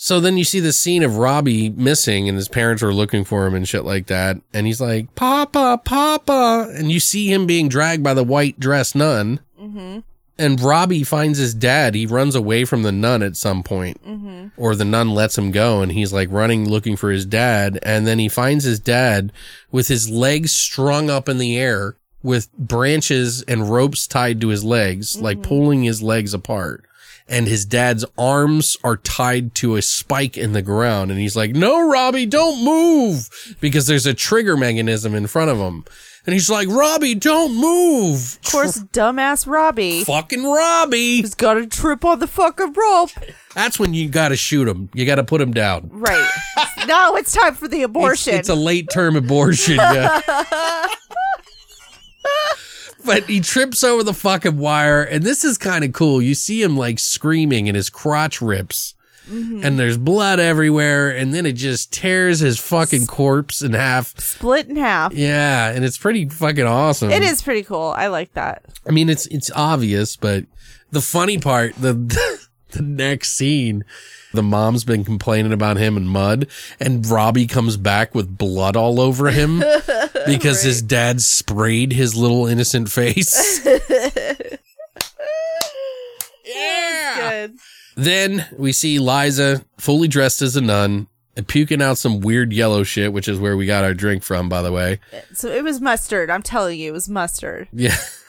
So 0.06 0.20
then 0.20 0.38
you 0.38 0.44
see 0.44 0.60
the 0.60 0.72
scene 0.72 1.02
of 1.02 1.18
Robbie 1.18 1.70
missing 1.70 2.30
and 2.30 2.38
his 2.38 2.48
parents 2.48 2.84
are 2.84 2.94
looking 2.94 3.24
for 3.24 3.48
him 3.48 3.56
and 3.56 3.68
shit 3.68 3.86
like 3.86 4.06
that. 4.06 4.38
And 4.54 4.68
he's 4.68 4.80
like, 4.80 5.16
Papa, 5.16 5.82
Papa. 5.84 6.72
And 6.76 6.92
you 6.92 7.00
see 7.00 7.34
him 7.34 7.48
being 7.48 7.70
dragged 7.70 8.04
by 8.04 8.14
the 8.14 8.24
white 8.24 8.60
dress 8.60 8.94
nun. 8.94 9.40
Mm-hmm. 9.60 10.02
And 10.38 10.62
Robbie 10.62 11.04
finds 11.04 11.40
his 11.40 11.56
dad. 11.56 11.96
He 11.96 12.06
runs 12.06 12.36
away 12.36 12.66
from 12.66 12.84
the 12.84 12.92
nun 12.92 13.24
at 13.24 13.36
some 13.36 13.64
point. 13.64 14.00
Mm-hmm. 14.06 14.50
Or 14.58 14.76
the 14.76 14.86
nun 14.86 15.10
lets 15.10 15.40
him 15.40 15.50
go 15.50 15.82
and 15.82 15.92
he's 15.92 16.14
like 16.14 16.30
running 16.32 16.70
looking 16.70 16.96
for 16.96 17.10
his 17.10 17.26
dad. 17.26 17.80
And 17.82 18.06
then 18.06 18.20
he 18.20 18.30
finds 18.30 18.64
his 18.64 18.80
dad 18.80 19.34
with 19.72 19.88
his 19.88 20.08
legs 20.08 20.52
strung 20.52 21.10
up 21.10 21.28
in 21.28 21.40
the 21.40 21.58
air 21.58 21.96
with 22.22 22.56
branches 22.60 23.42
and 23.48 23.72
ropes 23.72 24.06
tied 24.06 24.40
to 24.42 24.50
his 24.50 24.64
legs, 24.64 25.20
like 25.20 25.42
pulling 25.42 25.82
his 25.82 26.04
legs 26.04 26.36
apart. 26.36 26.85
And 27.28 27.48
his 27.48 27.66
dad's 27.66 28.06
arms 28.20 28.78
are 28.84 28.98
tied 28.98 29.56
to 29.56 29.76
a 29.78 29.82
spike 29.82 30.38
in 30.38 30.54
the 30.54 30.62
ground. 30.62 31.10
And 31.10 31.20
he's 31.20 31.36
like, 31.36 31.52
no, 31.56 31.90
Robbie, 31.90 32.28
don't 32.28 32.64
move 32.64 33.30
because 33.60 33.88
there's 33.88 34.06
a 34.06 34.14
trigger 34.14 34.56
mechanism 34.56 35.16
in 35.16 35.26
front 35.26 35.50
of 35.50 35.58
him. 35.58 35.86
And 36.28 36.34
he's 36.34 36.50
like, 36.52 36.68
Robbie, 36.68 37.16
don't 37.16 37.56
move. 37.56 38.40
Of 38.46 38.52
course, 38.52 38.78
dumbass 38.94 39.46
Robbie 39.48 40.04
Fucking 40.04 40.44
Robbie. 40.44 41.22
He's 41.22 41.36
got 41.36 41.56
to 41.56 41.66
trip 41.68 42.04
on 42.06 42.20
the 42.20 42.28
fucking 42.28 42.74
rope. 42.74 43.10
That's 43.56 43.80
when 43.80 43.94
you 43.96 44.08
got 44.10 44.30
to 44.30 44.36
shoot 44.36 44.68
him. 44.68 44.90
You 44.94 45.06
got 45.06 45.16
to 45.16 45.24
put 45.24 45.40
him 45.42 45.52
down. 45.54 45.90
Right. 45.92 46.28
now 46.88 47.16
it's 47.16 47.34
time 47.34 47.56
for 47.56 47.68
the 47.68 47.78
It's, 47.78 47.86
abortion. 47.86 48.34
it's 48.36 48.50
a 48.50 48.56
late 48.56 48.90
term 48.92 49.16
abortion. 49.16 49.76
Yeah. 49.78 50.22
but 53.06 53.24
he 53.24 53.40
trips 53.40 53.84
over 53.84 54.04
the 54.04 54.14
fucking 54.14 54.58
wire, 54.58 55.04
and 55.04 55.24
this 55.24 55.44
is 55.44 55.58
kind 55.58 55.84
of 55.84 55.94
cool. 55.94 56.22
You 56.22 56.36
see 56.36 56.62
him 56.62 56.78
like 56.78 57.00
screaming, 57.00 57.68
and 57.68 57.76
his 57.76 57.90
crotch 57.90 58.42
rips, 58.42 58.96
mm-hmm. 59.30 59.62
and 59.64 59.80
there's 59.80 59.98
blood 59.98 60.40
everywhere, 60.40 61.10
and 61.10 61.34
then 61.34 61.46
it 61.46 61.54
just 61.54 61.94
tears 61.94 62.40
his 62.40 62.60
fucking 62.60 63.08
corpse 63.08 63.62
in 63.62 63.74
half. 63.74 64.20
Split 64.20 64.68
in 64.68 64.76
half. 64.76 65.14
Yeah, 65.14 65.70
and 65.70 65.86
it's 65.86 65.98
pretty 65.98 66.28
fucking 66.28 66.66
awesome. 66.66 67.12
It 67.12 67.24
is 67.24 67.42
pretty 67.42 67.64
cool. 67.64 67.94
I 67.96 68.08
like 68.08 68.34
that. 68.34 68.66
I 68.88 68.92
mean, 68.92 69.10
it's 69.10 69.26
it's 69.28 69.52
obvious, 69.52 70.16
but 70.16 70.46
the 70.92 71.02
funny 71.02 71.38
part, 71.38 71.76
the 71.76 71.94
the 72.72 72.82
next 72.82 73.34
scene, 73.34 73.86
the 74.36 74.44
mom's 74.44 74.84
been 74.84 75.04
complaining 75.04 75.54
about 75.54 75.78
him 75.78 75.98
and 75.98 76.10
mud, 76.10 76.48
and 76.80 77.06
Robbie 77.06 77.48
comes 77.48 77.78
back 77.78 78.14
with 78.14 78.38
blood 78.38 78.76
all 78.76 79.00
over 79.00 79.32
him 79.32 79.64
because 80.26 80.64
his 80.64 80.82
dad 80.82 81.22
sprayed 81.22 81.94
his 81.94 82.16
little 82.16 82.46
innocent 82.46 82.90
face. 82.90 83.66
yeah. 86.46 87.48
Then 87.96 88.46
we 88.58 88.72
see 88.72 89.00
Liza 89.00 89.64
fully 89.78 90.08
dressed 90.08 90.42
as 90.42 90.56
a 90.56 90.62
nun. 90.62 91.08
And 91.38 91.46
puking 91.46 91.82
out 91.82 91.98
some 91.98 92.22
weird 92.22 92.54
yellow 92.54 92.84
shit, 92.84 93.12
which 93.12 93.28
is 93.28 93.38
where 93.38 93.58
we 93.58 93.66
got 93.66 93.84
our 93.84 93.94
drink 93.94 94.24
from, 94.24 94.48
by 94.48 94.62
the 94.62 94.72
way. 94.72 95.02
So 95.34 95.50
it 95.50 95.66
was 95.66 95.82
mustard. 95.82 96.30
I'm 96.30 96.42
telling 96.42 96.80
you, 96.80 96.88
it 96.88 96.94
was 96.94 97.10
mustard. 97.10 97.68
Yeah. 97.74 97.98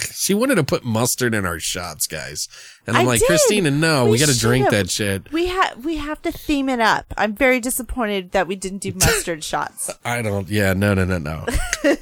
She 0.20 0.34
wanted 0.34 0.56
to 0.56 0.64
put 0.64 0.84
mustard 0.84 1.34
in 1.34 1.44
our 1.46 1.58
shots, 1.58 2.06
guys. 2.06 2.48
And 2.86 2.96
I'm 2.96 3.02
I 3.04 3.06
like, 3.06 3.20
did. 3.20 3.26
Christina, 3.26 3.70
no, 3.70 4.04
we, 4.04 4.12
We 4.12 4.18
got 4.18 4.28
to 4.28 4.38
drink 4.38 4.70
that 4.70 4.90
shit. 4.90 5.32
We 5.32 5.46
have 5.46 5.84
we 5.84 5.96
have 5.96 6.20
to 6.22 6.32
theme 6.32 6.68
it 6.68 6.80
up. 6.80 7.12
I'm 7.16 7.34
very 7.34 7.58
disappointed 7.60 8.32
that 8.32 8.46
we 8.46 8.54
didn't 8.56 8.78
do 8.78 8.92
mustard 8.92 9.42
shots. 9.52 9.90
I 10.04 10.22
don't, 10.22 10.48
yeah, 10.48 10.72
no, 10.74 10.94
no, 10.94 11.04
no, 11.04 11.18
no. 11.18 11.46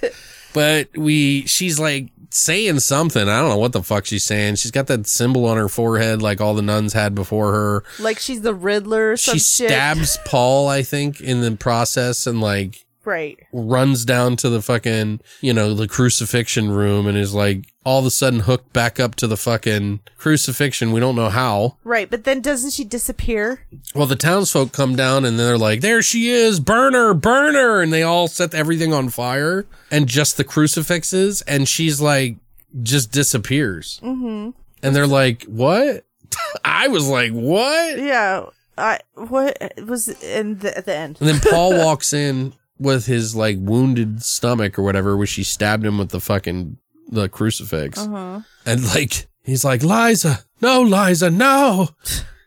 but 0.55 0.89
we, 0.97 1.47
she's 1.47 1.79
like 1.79 2.09
saying 2.31 2.81
something. 2.81 3.29
I 3.29 3.41
don't 3.41 3.51
know 3.51 3.59
what 3.59 3.73
the 3.73 3.83
fuck 3.83 4.05
she's 4.07 4.25
saying. 4.25 4.57
She's 4.57 4.70
got 4.70 4.87
that 4.89 5.07
symbol 5.07 5.47
on 5.47 5.57
her 5.57 5.69
forehead 5.69 6.20
like 6.23 6.41
all 6.41 6.55
the 6.55 6.62
nuns 6.62 6.93
had 6.93 7.15
before 7.15 7.53
her. 7.53 7.85
Like 7.99 8.19
she's 8.19 8.43
the 8.43 8.55
Riddler 8.55 9.12
or 9.12 9.16
some 9.16 9.35
She 9.35 9.39
shit. 9.41 9.69
stabs 9.70 10.19
Paul, 10.27 10.69
I 10.69 10.83
think, 10.83 11.20
in 11.20 11.41
the 11.41 11.57
process 11.57 12.27
and 12.27 12.41
like 12.41 12.85
Right. 13.09 13.39
runs 13.52 14.05
down 14.05 14.36
to 14.36 14.51
the 14.51 14.60
fucking, 14.60 15.20
you 15.40 15.55
know, 15.55 15.72
the 15.72 15.89
crucifixion 15.89 16.70
room 16.70 17.06
and 17.06 17.16
is 17.16 17.32
like 17.32 17.72
all 17.85 18.01
of 18.01 18.05
a 18.05 18.10
sudden 18.10 18.40
hooked 18.40 18.74
back 18.74 19.01
up 19.01 19.14
to 19.14 19.26
the 19.26 19.36
fucking 19.39 20.01
crucifixion. 20.18 20.93
We 20.93 21.01
don't 21.01 21.16
know 21.16 21.30
how. 21.30 21.78
Right. 21.85 22.10
But 22.10 22.24
then 22.24 22.43
doesn't 22.43 22.72
she 22.72 22.85
disappear? 22.85 23.64
Well, 23.94 24.06
the 24.06 24.14
townsfolk 24.14 24.72
come 24.72 24.94
down 24.94 25.24
and 25.24 25.39
they're 25.39 25.56
like, 25.56 25.80
there 25.80 26.02
she 26.02 26.28
is, 26.28 26.60
burner, 26.60 27.14
burner. 27.14 27.80
And 27.80 27.90
they 27.90 28.02
all 28.02 28.28
set 28.28 28.52
everything 28.52 28.93
on 28.93 29.09
fire 29.09 29.64
and 29.90 30.06
just 30.06 30.36
the 30.36 30.44
crucifixes. 30.44 31.40
And 31.43 31.66
she's 31.66 32.02
like, 32.02 32.36
just 32.82 33.10
disappears. 33.10 34.01
Mm-hmm. 34.02 34.51
And 34.82 34.94
they're 34.94 35.06
like, 35.06 35.44
what? 35.44 36.05
I 36.64 36.89
was 36.89 37.09
like, 37.09 37.32
what? 37.32 37.98
Yeah. 37.98 38.47
I 38.76 39.01
what 39.14 39.72
was 39.86 40.09
in 40.22 40.59
the 40.59 40.76
at 40.76 40.85
the 40.85 40.94
end? 40.94 41.16
And 41.20 41.28
then 41.28 41.40
Paul 41.40 41.76
walks 41.85 42.12
in 42.12 42.52
with 42.78 43.06
his 43.06 43.34
like 43.34 43.56
wounded 43.59 44.22
stomach 44.22 44.78
or 44.78 44.82
whatever, 44.82 45.16
where 45.16 45.26
she 45.26 45.44
stabbed 45.44 45.84
him 45.84 45.98
with 45.98 46.10
the 46.10 46.20
fucking 46.20 46.76
the 47.09 47.28
crucifix. 47.28 47.98
Uh-huh. 47.98 48.40
And 48.66 48.84
like 48.86 49.28
he's 49.42 49.64
like, 49.64 49.82
Liza, 49.82 50.44
no, 50.60 50.82
Liza, 50.82 51.30
no. 51.30 51.88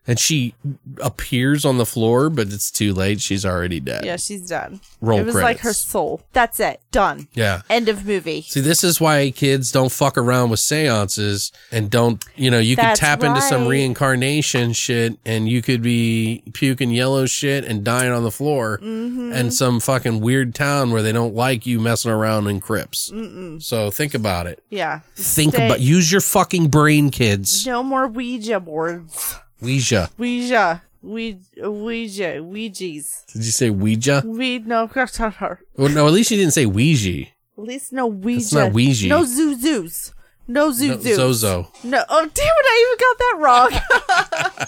And 0.07 0.19
she 0.19 0.56
appears 0.99 1.64
on 1.64 1.78
the 1.78 1.86
floor, 1.86 2.30
but 2.32 2.48
it's 2.52 2.72
too 2.72 2.91
late. 2.94 3.22
She's 3.22 3.45
already 3.45 3.80
dead. 3.80 4.03
Yeah, 4.03 4.15
she's 4.18 4.48
done. 4.49 4.82
Roll 4.99 5.19
it 5.19 5.26
was 5.28 5.36
like 5.36 5.60
her 5.60 5.73
soul. 5.73 6.22
That's 6.34 6.60
it. 6.60 6.82
Done. 6.91 7.28
Yeah. 7.34 7.61
End 7.69 7.88
of 7.88 8.03
movie. 8.06 8.41
See, 8.41 8.61
this 8.61 8.84
is 8.84 8.99
why 8.99 9.30
kids 9.30 9.72
don't 9.72 9.91
fuck 9.91 10.18
around 10.18 10.49
with 10.49 10.60
seances 10.60 11.52
and 11.72 11.90
don't, 11.91 12.26
you 12.36 12.49
know, 12.49 12.57
you 12.60 12.76
could 12.76 12.84
That's 12.86 12.99
tap 12.99 13.23
into 13.23 13.41
some 13.41 13.61
right. 13.61 13.69
reincarnation 13.69 14.73
shit 14.73 15.19
and 15.23 15.48
you 15.48 15.61
could 15.61 15.84
be 15.84 16.44
puking 16.53 16.90
yellow 16.90 17.28
shit 17.28 17.64
and 17.64 17.84
dying 17.84 18.11
on 18.11 18.23
the 18.23 18.32
floor 18.32 18.80
Mm-hmm. 18.82 19.34
and 19.34 19.53
some 19.53 19.80
fucking 19.80 20.19
weird 20.19 20.56
town 20.56 20.91
where 20.91 21.03
they 21.03 21.11
don't 21.11 21.36
like 21.36 21.65
you 21.68 21.80
messing 21.80 22.11
around 22.11 22.48
in 22.48 22.60
crypts. 22.60 23.11
So 23.60 23.91
think 23.91 24.14
about 24.15 24.48
it. 24.48 24.64
Yeah. 24.69 25.02
Think 25.15 25.53
Stay- 25.53 25.65
about, 25.68 25.80
use 25.80 26.11
your 26.11 26.22
fucking 26.22 26.69
brain, 26.69 27.11
kids. 27.11 27.65
No 27.68 27.84
more 27.84 28.07
Ouija 28.07 28.60
boards. 28.60 29.38
Ouija. 29.61 30.09
Ouija. 30.17 30.81
Ouija. 31.01 31.69
Ouija. 31.69 32.39
Ouija's. 32.43 33.23
Did 33.33 33.45
you 33.45 33.51
say 33.51 33.69
Ouija? 33.69 34.23
We 34.25 34.59
no. 34.59 34.89
At 34.93 35.57
Well, 35.77 35.89
no, 35.89 36.07
at 36.07 36.13
least 36.13 36.31
you 36.31 36.38
didn't 36.38 36.53
say 36.53 36.65
Ouija. 36.65 37.27
At 37.57 37.63
least 37.63 37.93
no 37.93 38.07
Ouija. 38.07 38.39
It's 38.39 38.53
not 38.53 38.73
Ouija. 38.73 39.07
No 39.07 39.23
Zuzus. 39.23 40.13
No 40.47 40.71
Zuzus. 40.71 41.05
No, 41.05 41.15
Zozo. 41.15 41.71
No. 41.83 42.03
Oh 42.09 42.21
damn 42.21 42.29
it! 42.29 42.65
I 42.65 42.75
even 42.83 42.97
got 42.99 43.17
that 43.19 43.35
wrong. 43.39 44.67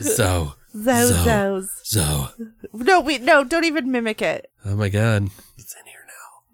So, 0.00 0.54
Zozos. 0.74 1.68
So, 1.82 2.28
No, 2.72 3.00
wait, 3.00 3.22
no, 3.22 3.44
don't 3.44 3.64
even 3.64 3.90
mimic 3.90 4.22
it. 4.22 4.50
oh 4.64 4.76
my 4.76 4.88
god, 4.88 5.28
it's 5.58 5.74
in 5.74 5.85
here 5.85 5.85
now. 5.85 5.85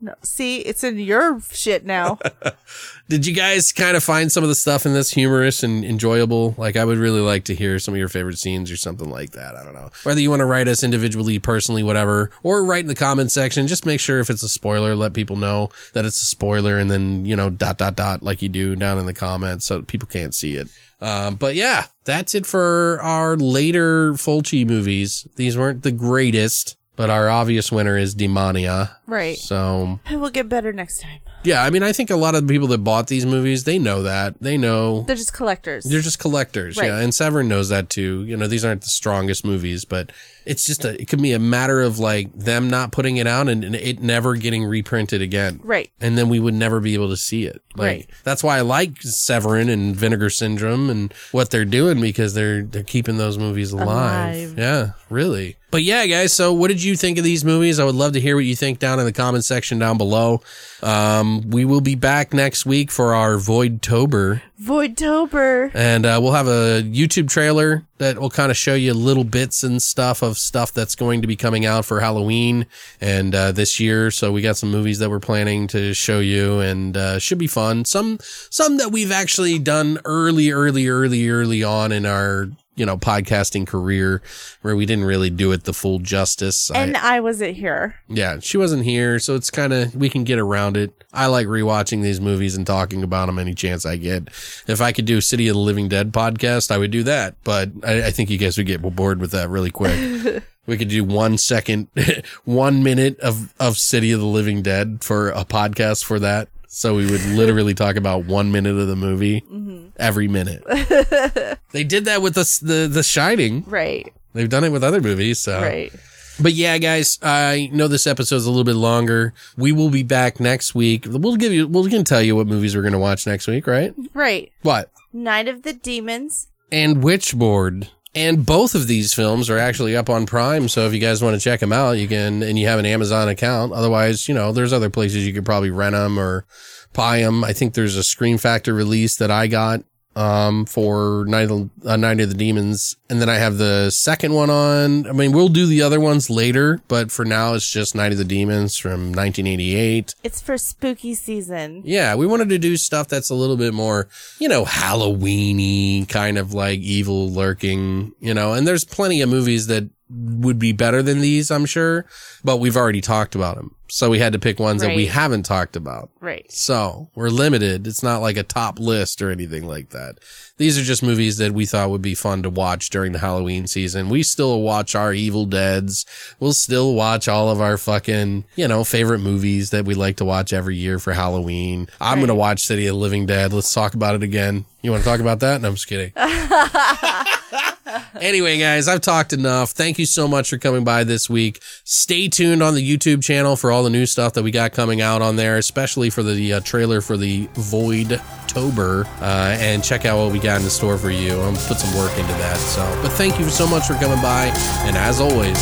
No, 0.05 0.17
see, 0.25 0.59
it's 0.59 0.83
in 0.83 0.99
your 0.99 1.41
shit 1.53 1.87
now. 1.87 2.19
Did 3.09 3.25
you 3.25 3.33
guys 3.33 3.71
kind 3.71 3.97
of 3.97 4.03
find 4.03 4.33
some 4.33 4.43
of 4.43 4.49
the 4.49 4.57
stuff 4.57 4.85
in 4.85 4.95
this 4.95 5.13
humorous 5.13 5.63
and 5.63 5.85
enjoyable? 5.85 6.57
Like, 6.59 6.75
I 6.75 6.85
would 6.85 6.99
really 6.99 7.21
like 7.21 7.45
to 7.45 7.55
hear 7.55 7.79
some 7.79 7.95
of 7.95 7.99
your 7.99 8.09
favorite 8.09 8.39
scenes 8.39 8.69
or 8.69 8.77
something 8.77 9.09
like 9.09 9.31
that. 9.31 9.55
I 9.55 9.63
don't 9.63 9.75
know. 9.75 9.91
Whether 10.03 10.21
you 10.21 10.29
want 10.29 10.41
to 10.41 10.45
write 10.45 10.67
us 10.67 10.83
individually, 10.83 11.39
personally, 11.39 11.85
whatever, 11.85 12.33
or 12.43 12.65
write 12.65 12.83
in 12.83 12.89
the 12.89 12.97
comment 12.97 13.31
section. 13.31 13.69
Just 13.69 13.87
make 13.87 14.01
sure 14.01 14.19
if 14.19 14.29
it's 14.29 14.43
a 14.43 14.49
spoiler, 14.49 14.97
let 14.97 15.13
people 15.15 15.37
know 15.37 15.71
that 15.93 16.05
it's 16.05 16.21
a 16.21 16.27
spoiler 16.27 16.79
and 16.79 16.91
then, 16.91 17.25
you 17.25 17.37
know, 17.37 17.49
dot, 17.49 17.79
dot, 17.79 17.95
dot, 17.95 18.25
like 18.25 18.43
you 18.43 18.49
do 18.49 18.75
down 18.75 18.99
in 18.99 19.07
the 19.07 19.15
comments 19.15 19.67
so 19.67 19.83
people 19.83 20.09
can't 20.09 20.35
see 20.35 20.57
it. 20.57 20.69
Um, 21.01 21.37
but 21.37 21.55
yeah, 21.55 21.87
that's 22.05 22.35
it 22.35 22.45
for 22.45 22.99
our 23.03 23.37
later 23.37 24.15
Fulci 24.15 24.67
movies. 24.67 25.29
These 25.37 25.57
weren't 25.57 25.83
the 25.83 25.93
greatest, 25.93 26.77
but 26.97 27.11
our 27.11 27.29
obvious 27.29 27.73
winner 27.73 27.97
is 27.97 28.15
Demonia. 28.15 28.91
right. 29.07 29.37
So 29.37 30.01
We'll 30.11 30.31
get 30.31 30.49
better 30.49 30.73
next 30.73 31.01
time. 31.01 31.21
yeah, 31.45 31.65
I 31.65 31.71
mean, 31.71 31.83
I 31.83 31.93
think 31.93 32.11
a 32.11 32.17
lot 32.17 32.35
of 32.35 32.47
the 32.47 32.53
people 32.53 32.69
that 32.69 32.79
bought 32.79 33.07
these 33.09 33.27
movies, 33.27 33.65
they 33.65 33.79
know 33.79 34.03
that. 34.05 34.35
They 34.41 34.57
know 34.57 35.03
They're 35.03 35.17
just 35.17 35.33
collectors. 35.33 35.85
they're 35.85 36.01
just 36.01 36.19
collectors. 36.19 36.77
Right. 36.77 36.87
Yeah. 36.87 36.99
And 36.99 37.15
Severin 37.15 37.49
knows 37.49 37.69
that 37.71 37.89
too. 37.91 38.25
You 38.25 38.37
know, 38.37 38.47
these 38.47 38.65
aren't 38.65 38.83
the 38.83 38.89
strongest 38.91 39.45
movies, 39.45 39.85
but 39.85 40.13
it's 40.45 40.65
just 40.67 40.85
a, 40.85 41.01
it 41.01 41.09
could 41.09 41.21
be 41.23 41.33
a 41.33 41.39
matter 41.39 41.81
of 41.81 41.99
like 41.99 42.33
them 42.35 42.69
not 42.69 42.93
putting 42.93 43.17
it 43.17 43.27
out 43.27 43.49
and, 43.49 43.65
and 43.65 43.75
it 43.75 44.01
never 44.01 44.37
getting 44.37 44.65
reprinted 44.65 45.23
again. 45.23 45.61
right. 45.65 45.91
And 46.01 46.17
then 46.19 46.29
we 46.29 46.39
would 46.41 46.55
never 46.55 46.79
be 46.81 46.95
able 46.95 47.09
to 47.09 47.17
see 47.17 47.45
it. 47.47 47.63
Like, 47.77 47.87
Right. 47.87 48.11
That's 48.25 48.43
why 48.45 48.59
I 48.59 48.61
like 48.61 49.01
Severin 49.01 49.69
and 49.69 49.97
Vinegar 49.97 50.31
Syndrome 50.31 50.91
and 50.91 51.13
what 51.33 51.51
they're 51.51 51.65
doing 51.65 52.01
because 52.01 52.35
they're 52.35 52.63
they're 52.63 52.83
keeping 52.83 53.17
those 53.19 53.39
movies 53.39 53.73
alive. 53.73 53.89
Alive. 53.89 54.59
Yeah, 54.59 54.91
really. 55.11 55.57
But 55.73 55.85
yeah, 55.85 56.05
guys. 56.05 56.35
So, 56.35 56.53
what 56.53 56.69
did 56.69 56.83
you 56.83 56.97
think 56.97 57.17
of 57.17 57.25
these 57.25 57.47
movies? 57.47 57.81
I 57.81 57.85
would 57.85 57.95
love 57.95 58.13
to 58.13 58.21
hear 58.21 58.37
what 58.37 58.45
you 58.45 58.55
think 58.55 58.79
down 58.79 58.99
in 58.99 59.07
the 59.07 59.13
comment 59.13 59.43
section 59.43 59.79
down 59.79 59.97
below. 59.97 60.43
Um, 60.83 61.49
we 61.51 61.65
will 61.65 61.81
be 61.81 61.95
back 61.95 62.35
next 62.35 62.67
week 62.67 62.91
for 62.91 63.15
our 63.15 63.39
Void 63.39 63.81
Tober, 63.81 64.43
Voidtober. 64.63 65.71
and 65.73 66.05
uh, 66.05 66.19
we'll 66.23 66.35
have 66.35 66.47
a 66.47 66.83
YouTube 66.83 67.31
trailer 67.31 67.87
that 67.97 68.19
will 68.19 68.29
kind 68.29 68.51
of 68.51 68.57
show 68.59 68.75
you 68.75 68.93
little 68.93 69.25
bits 69.25 69.65
and 69.65 69.81
stuff 69.81 70.21
of 70.21 70.37
stuff 70.37 70.73
that's 70.73 70.95
going 70.95 71.23
to 71.23 71.27
be 71.27 71.37
coming 71.37 71.65
out 71.65 71.87
for 71.87 72.01
Halloween 72.01 72.67
and 73.01 73.35
uh, 73.35 73.53
this 73.53 73.81
year. 73.81 74.11
So 74.11 74.31
we 74.31 74.43
got 74.43 74.59
some 74.59 74.71
movies 74.71 74.99
that 74.99 75.09
we're 75.09 75.21
planning 75.21 75.69
to 75.69 75.95
show 75.95 76.21
you, 76.21 76.61
and 76.61 76.95
uh, 76.95 77.19
should 77.19 77.39
be 77.39 77.47
fun. 77.47 77.87
Some 77.87 78.19
some 78.51 78.77
that 78.77 78.93
we've 78.93 79.13
actually 79.13 79.59
done 79.59 80.01
early, 80.05 80.51
early, 80.51 80.87
early, 80.89 81.31
early 81.31 81.65
on 81.65 81.93
in 81.93 82.05
our 82.05 82.51
you 82.75 82.87
know 82.87 82.97
podcasting 82.97 83.67
career, 83.67 84.23
where 84.63 84.75
we 84.75 84.87
didn't 84.87 85.05
really 85.05 85.29
do 85.31 85.53
it 85.53 85.65
the 85.65 85.73
full 85.75 85.99
justice. 85.99 86.71
I- 86.71 86.79
And 86.79 86.97
I 86.97 87.21
wasn't 87.21 87.57
here. 87.57 87.97
yeah, 88.09 88.39
she 88.41 88.57
wasn't 88.57 88.85
here, 88.85 89.19
so 89.19 89.35
it's 89.35 89.51
kind 89.51 89.73
of 89.73 89.95
we 89.95 90.09
can 90.09 90.25
get 90.25 90.39
around 90.39 90.77
it. 90.77 90.93
I 91.13 91.27
like 91.27 91.47
rewatching 91.47 92.03
these 92.03 92.21
movies 92.21 92.57
and 92.57 92.67
talking 92.67 93.03
about 93.03 93.27
them 93.27 93.39
any 93.39 93.53
chance 93.55 93.85
I 93.85 93.97
get. 93.97 94.29
If 94.67 94.81
I 94.81 94.93
could 94.93 95.05
do 95.05 95.21
City 95.21 95.49
of 95.49 95.55
the 95.55 95.61
Living 95.61 95.89
Dead 95.89 96.13
podcast, 96.13 96.71
I 96.71 96.79
would 96.79 96.91
do 96.91 97.03
that, 97.03 97.35
but 97.45 97.71
I, 97.85 98.05
I 98.07 98.11
think 98.11 98.31
you 98.31 98.39
guys 98.39 98.57
would 98.57 98.67
get 98.67 98.81
bored 98.81 99.21
with 99.21 99.33
that 99.33 99.51
really 99.51 99.71
quick. 99.71 100.43
we 100.67 100.79
could 100.79 100.89
do 100.89 101.05
one 101.05 101.37
second, 101.37 101.89
one 102.45 102.83
minute 102.83 103.19
of 103.21 103.53
of 103.61 103.77
City 103.77 104.13
of 104.13 104.21
the 104.21 104.27
Living 104.27 104.63
Dead 104.63 105.05
for 105.05 105.29
a 105.31 105.45
podcast 105.45 106.05
for 106.05 106.19
that. 106.21 106.49
So 106.75 106.95
we 106.95 107.05
would 107.05 107.23
literally 107.27 107.75
talk 107.75 107.97
about 107.97 108.25
one 108.25 108.51
minute 108.51 108.79
of 108.79 108.89
the 108.89 108.97
movie 108.97 109.43
mm-hmm. 109.43 109.89
every 109.99 110.27
minute. 110.27 110.65
they 111.71 111.85
did 111.85 112.07
that 112.07 112.23
with 112.23 112.35
the 112.35 112.61
the 112.63 112.89
The 112.89 113.03
Shining. 113.03 113.63
Right. 113.67 114.11
They've 114.33 114.49
done 114.49 114.65
it 114.65 114.71
with 114.71 114.83
other 114.83 115.03
movies. 115.03 115.39
So 115.39 115.61
Right. 115.61 115.93
but 116.41 116.55
yeah, 116.55 116.79
guys, 116.79 117.19
I 117.21 117.69
know 117.75 117.89
this 117.89 118.07
episode's 118.07 118.47
a 118.47 118.51
little 118.51 118.65
bit 118.65 118.77
longer. 118.77 119.35
We 119.59 119.73
will 119.73 119.91
be 119.91 120.03
back 120.03 120.41
next 120.41 120.75
week. 120.75 121.05
We'll 121.07 121.37
give 121.37 121.53
you, 121.53 121.69
we'll 121.69 121.91
can 121.91 122.05
tell 122.05 122.23
you 122.23 122.37
what 122.37 122.47
movies 122.47 122.75
we're 122.75 122.81
going 122.81 122.95
to 122.95 122.99
watch 122.99 123.27
next 123.27 123.47
week, 123.49 123.67
right? 123.67 123.95
Right. 124.15 124.51
What? 124.63 124.91
Night 125.13 125.49
of 125.49 125.65
the 125.65 125.75
Demons. 125.75 126.49
And 126.73 127.03
Witchboard. 127.03 127.91
And 128.15 128.45
both 128.45 128.75
of 128.75 128.89
these 128.89 129.15
films 129.15 129.49
are 129.49 129.57
actually 129.57 129.97
up 129.97 130.11
on 130.11 130.27
Prime. 130.27 130.69
So 130.69 130.87
if 130.87 130.93
you 130.93 130.99
guys 130.99 131.23
want 131.23 131.35
to 131.35 131.41
check 131.41 131.61
them 131.61 131.73
out, 131.73 131.93
you 131.93 132.07
can, 132.07 132.43
and 132.43 132.59
you 132.59 132.67
have 132.67 132.79
an 132.79 132.85
Amazon 132.85 133.29
account. 133.29 133.73
Otherwise, 133.73 134.29
you 134.29 134.35
know, 134.35 134.53
there's 134.53 134.73
other 134.73 134.91
places 134.91 135.27
you 135.27 135.33
could 135.33 135.47
probably 135.47 135.71
rent 135.71 135.95
them 135.95 136.19
or 136.19 136.45
buy 136.93 137.21
them. 137.21 137.43
I 137.43 137.55
think 137.55 137.73
there's 137.73 137.97
a 137.97 138.03
Scream 138.03 138.37
Factory 138.37 138.75
release 138.75 139.17
that 139.17 139.31
I 139.31 139.47
got 139.47 139.83
um 140.15 140.67
for 140.67 141.25
Night 141.27 141.51
of, 141.51 141.71
uh, 141.87 141.97
Night 141.97 142.21
of 142.21 142.29
the 142.29 142.35
Demons. 142.35 142.97
And 143.09 143.21
then 143.21 143.29
I 143.29 143.37
have 143.37 143.57
the 143.59 143.91
second 143.91 144.33
one 144.35 144.51
on. 144.51 145.07
I 145.07 145.13
mean 145.13 145.33
we'll 145.33 145.49
do 145.49 145.67
the 145.67 145.83
other 145.83 146.01
ones 146.01 146.29
later 146.29 146.81
but 146.89 147.11
for 147.11 147.25
now 147.25 147.55
it's 147.55 147.71
just 147.71 147.95
Night 147.95 148.13
of 148.13 148.19
the 148.19 148.25
Demons 148.25 148.77
from 148.77 149.13
1988 149.13 150.15
It's 150.23 150.41
for 150.41 150.59
spooky 150.59 151.15
season. 151.15 151.83
yeah 151.85 152.15
we 152.15 152.27
wanted 152.27 152.49
to 152.51 152.59
do 152.59 152.77
stuff 152.77 153.09
that's 153.09 153.31
a 153.31 153.35
little 153.35 153.57
bit 153.57 153.73
more 153.75 154.09
you 154.39 154.49
know 154.49 154.65
Halloweeny 154.65 156.09
kind 156.09 156.39
of 156.39 156.53
like 156.55 156.81
evil 156.81 157.31
lurking 157.31 158.13
you 158.21 158.35
know 158.35 158.53
and 158.55 158.67
there's 158.67 158.85
plenty 158.85 159.21
of 159.21 159.29
movies 159.29 159.67
that 159.69 159.89
would 160.11 160.59
be 160.59 160.73
better 160.73 161.03
than 161.03 161.21
these 161.21 161.51
I'm 161.51 161.65
sure 161.67 162.05
but 162.45 162.59
we've 162.59 162.77
already 162.77 163.01
talked 163.01 163.35
about 163.35 163.57
them 163.57 163.75
so 163.95 164.09
we 164.09 164.19
had 164.19 164.33
to 164.33 164.39
pick 164.39 164.59
ones 164.59 164.81
that 164.81 164.97
we 164.97 165.05
Right. 165.05 165.11
haven't 165.13 165.43
talked 165.45 165.77
about 165.77 166.09
Right. 166.21 166.51
so 166.51 167.11
we're 167.15 167.29
limited. 167.29 167.87
It's 167.87 168.03
not 168.03 168.23
like 168.23 168.39
a 168.39 168.43
top 168.43 168.79
list 168.79 169.21
or 169.21 169.31
anything 169.31 169.67
like 169.69 169.91
that. 169.91 170.17
These 170.63 170.79
are 170.79 170.85
just 170.85 171.03
movies 171.03 171.39
that 171.39 171.51
we 171.51 171.67
thought 171.67 171.91
would 171.91 172.03
be 172.03 172.15
fun 172.15 172.45
to 172.45 172.49
watch 172.49 172.89
during 172.91 173.11
the 173.11 173.19
Halloween 173.19 173.67
season. 173.67 174.09
We 174.09 174.23
still 174.23 174.63
watch 174.63 174.95
our 174.95 175.13
Evil 175.13 175.45
Deads. 175.45 176.07
We'll 176.39 176.53
still 176.53 176.95
watch 176.95 177.27
all 177.27 177.51
of 177.51 177.61
our 177.61 177.77
fucking, 177.77 178.45
you 178.55 178.69
know, 178.69 178.85
favorite 178.85 179.19
movies 179.19 179.71
that 179.71 179.87
we 179.87 179.95
like 179.95 180.19
to 180.19 180.25
watch 180.25 180.53
every 180.53 180.77
year 180.77 181.01
for 181.01 181.15
Halloween. 181.15 181.89
I'm 182.01 182.19
going 182.19 182.29
to 182.29 182.37
watch 182.37 182.61
City 182.61 182.87
of 182.87 182.95
the 182.95 183.01
Living 183.01 183.27
Dead. 183.27 183.53
Let's 183.53 183.75
talk 183.75 183.95
about 183.95 184.15
it 184.15 184.23
again. 184.23 184.65
You 184.83 184.93
want 184.93 185.03
to 185.03 185.11
talk 185.11 185.19
about 185.19 185.41
that? 185.41 185.61
No, 185.61 185.67
I'm 185.67 185.75
just 185.75 185.89
kidding. 185.89 186.13
Anyway, 188.21 188.59
guys, 188.59 188.89
I've 188.89 189.01
talked 189.01 189.33
enough. 189.33 189.71
Thank 189.71 189.99
you 189.99 190.07
so 190.07 190.29
much 190.29 190.51
for 190.51 190.59
coming 190.59 190.85
by 190.85 191.05
this 191.05 191.29
week. 191.29 191.61
Stay 191.85 192.29
tuned 192.29 192.63
on 192.63 192.75
the 192.75 192.97
YouTube 192.97 193.23
channel 193.23 193.57
for 193.57 193.73
all 193.73 193.83
the 193.83 193.91
new 193.91 194.07
stuff 194.07 194.35
that 194.35 194.43
we 194.43 194.51
got 194.51 194.73
coming 194.73 195.01
out 195.01 195.23
on 195.23 195.37
there, 195.37 195.57
especially 195.57 196.09
for 196.11 196.23
the 196.23 196.55
uh, 196.55 196.61
trailer 196.61 197.01
for 197.01 197.17
the 197.17 197.49
Void 197.55 198.21
Tober. 198.47 199.07
Uh, 199.21 199.57
and 199.59 199.83
check 199.83 200.05
out 200.05 200.23
what 200.23 200.33
we 200.33 200.39
got 200.39 200.52
in 200.57 200.65
the 200.65 200.71
store 200.71 200.99
for 200.99 201.11
you. 201.11 201.41
I'm 201.41 201.55
put 201.55 201.79
some 201.79 201.97
work 201.99 202.17
into 202.19 202.33
that. 202.35 202.57
So, 202.57 202.83
but 203.03 203.13
thank 203.13 203.39
you 203.39 203.49
so 203.49 203.67
much 203.67 203.87
for 203.87 203.95
coming 203.95 204.21
by. 204.21 204.53
And 204.85 204.97
as 204.97 205.21
always, 205.21 205.59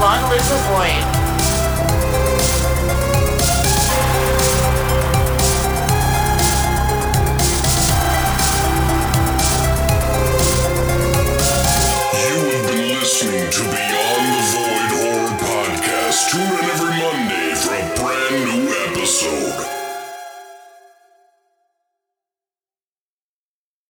Long 0.00 0.28
live 0.30 0.42
the 0.48 0.56
void. 0.68 1.25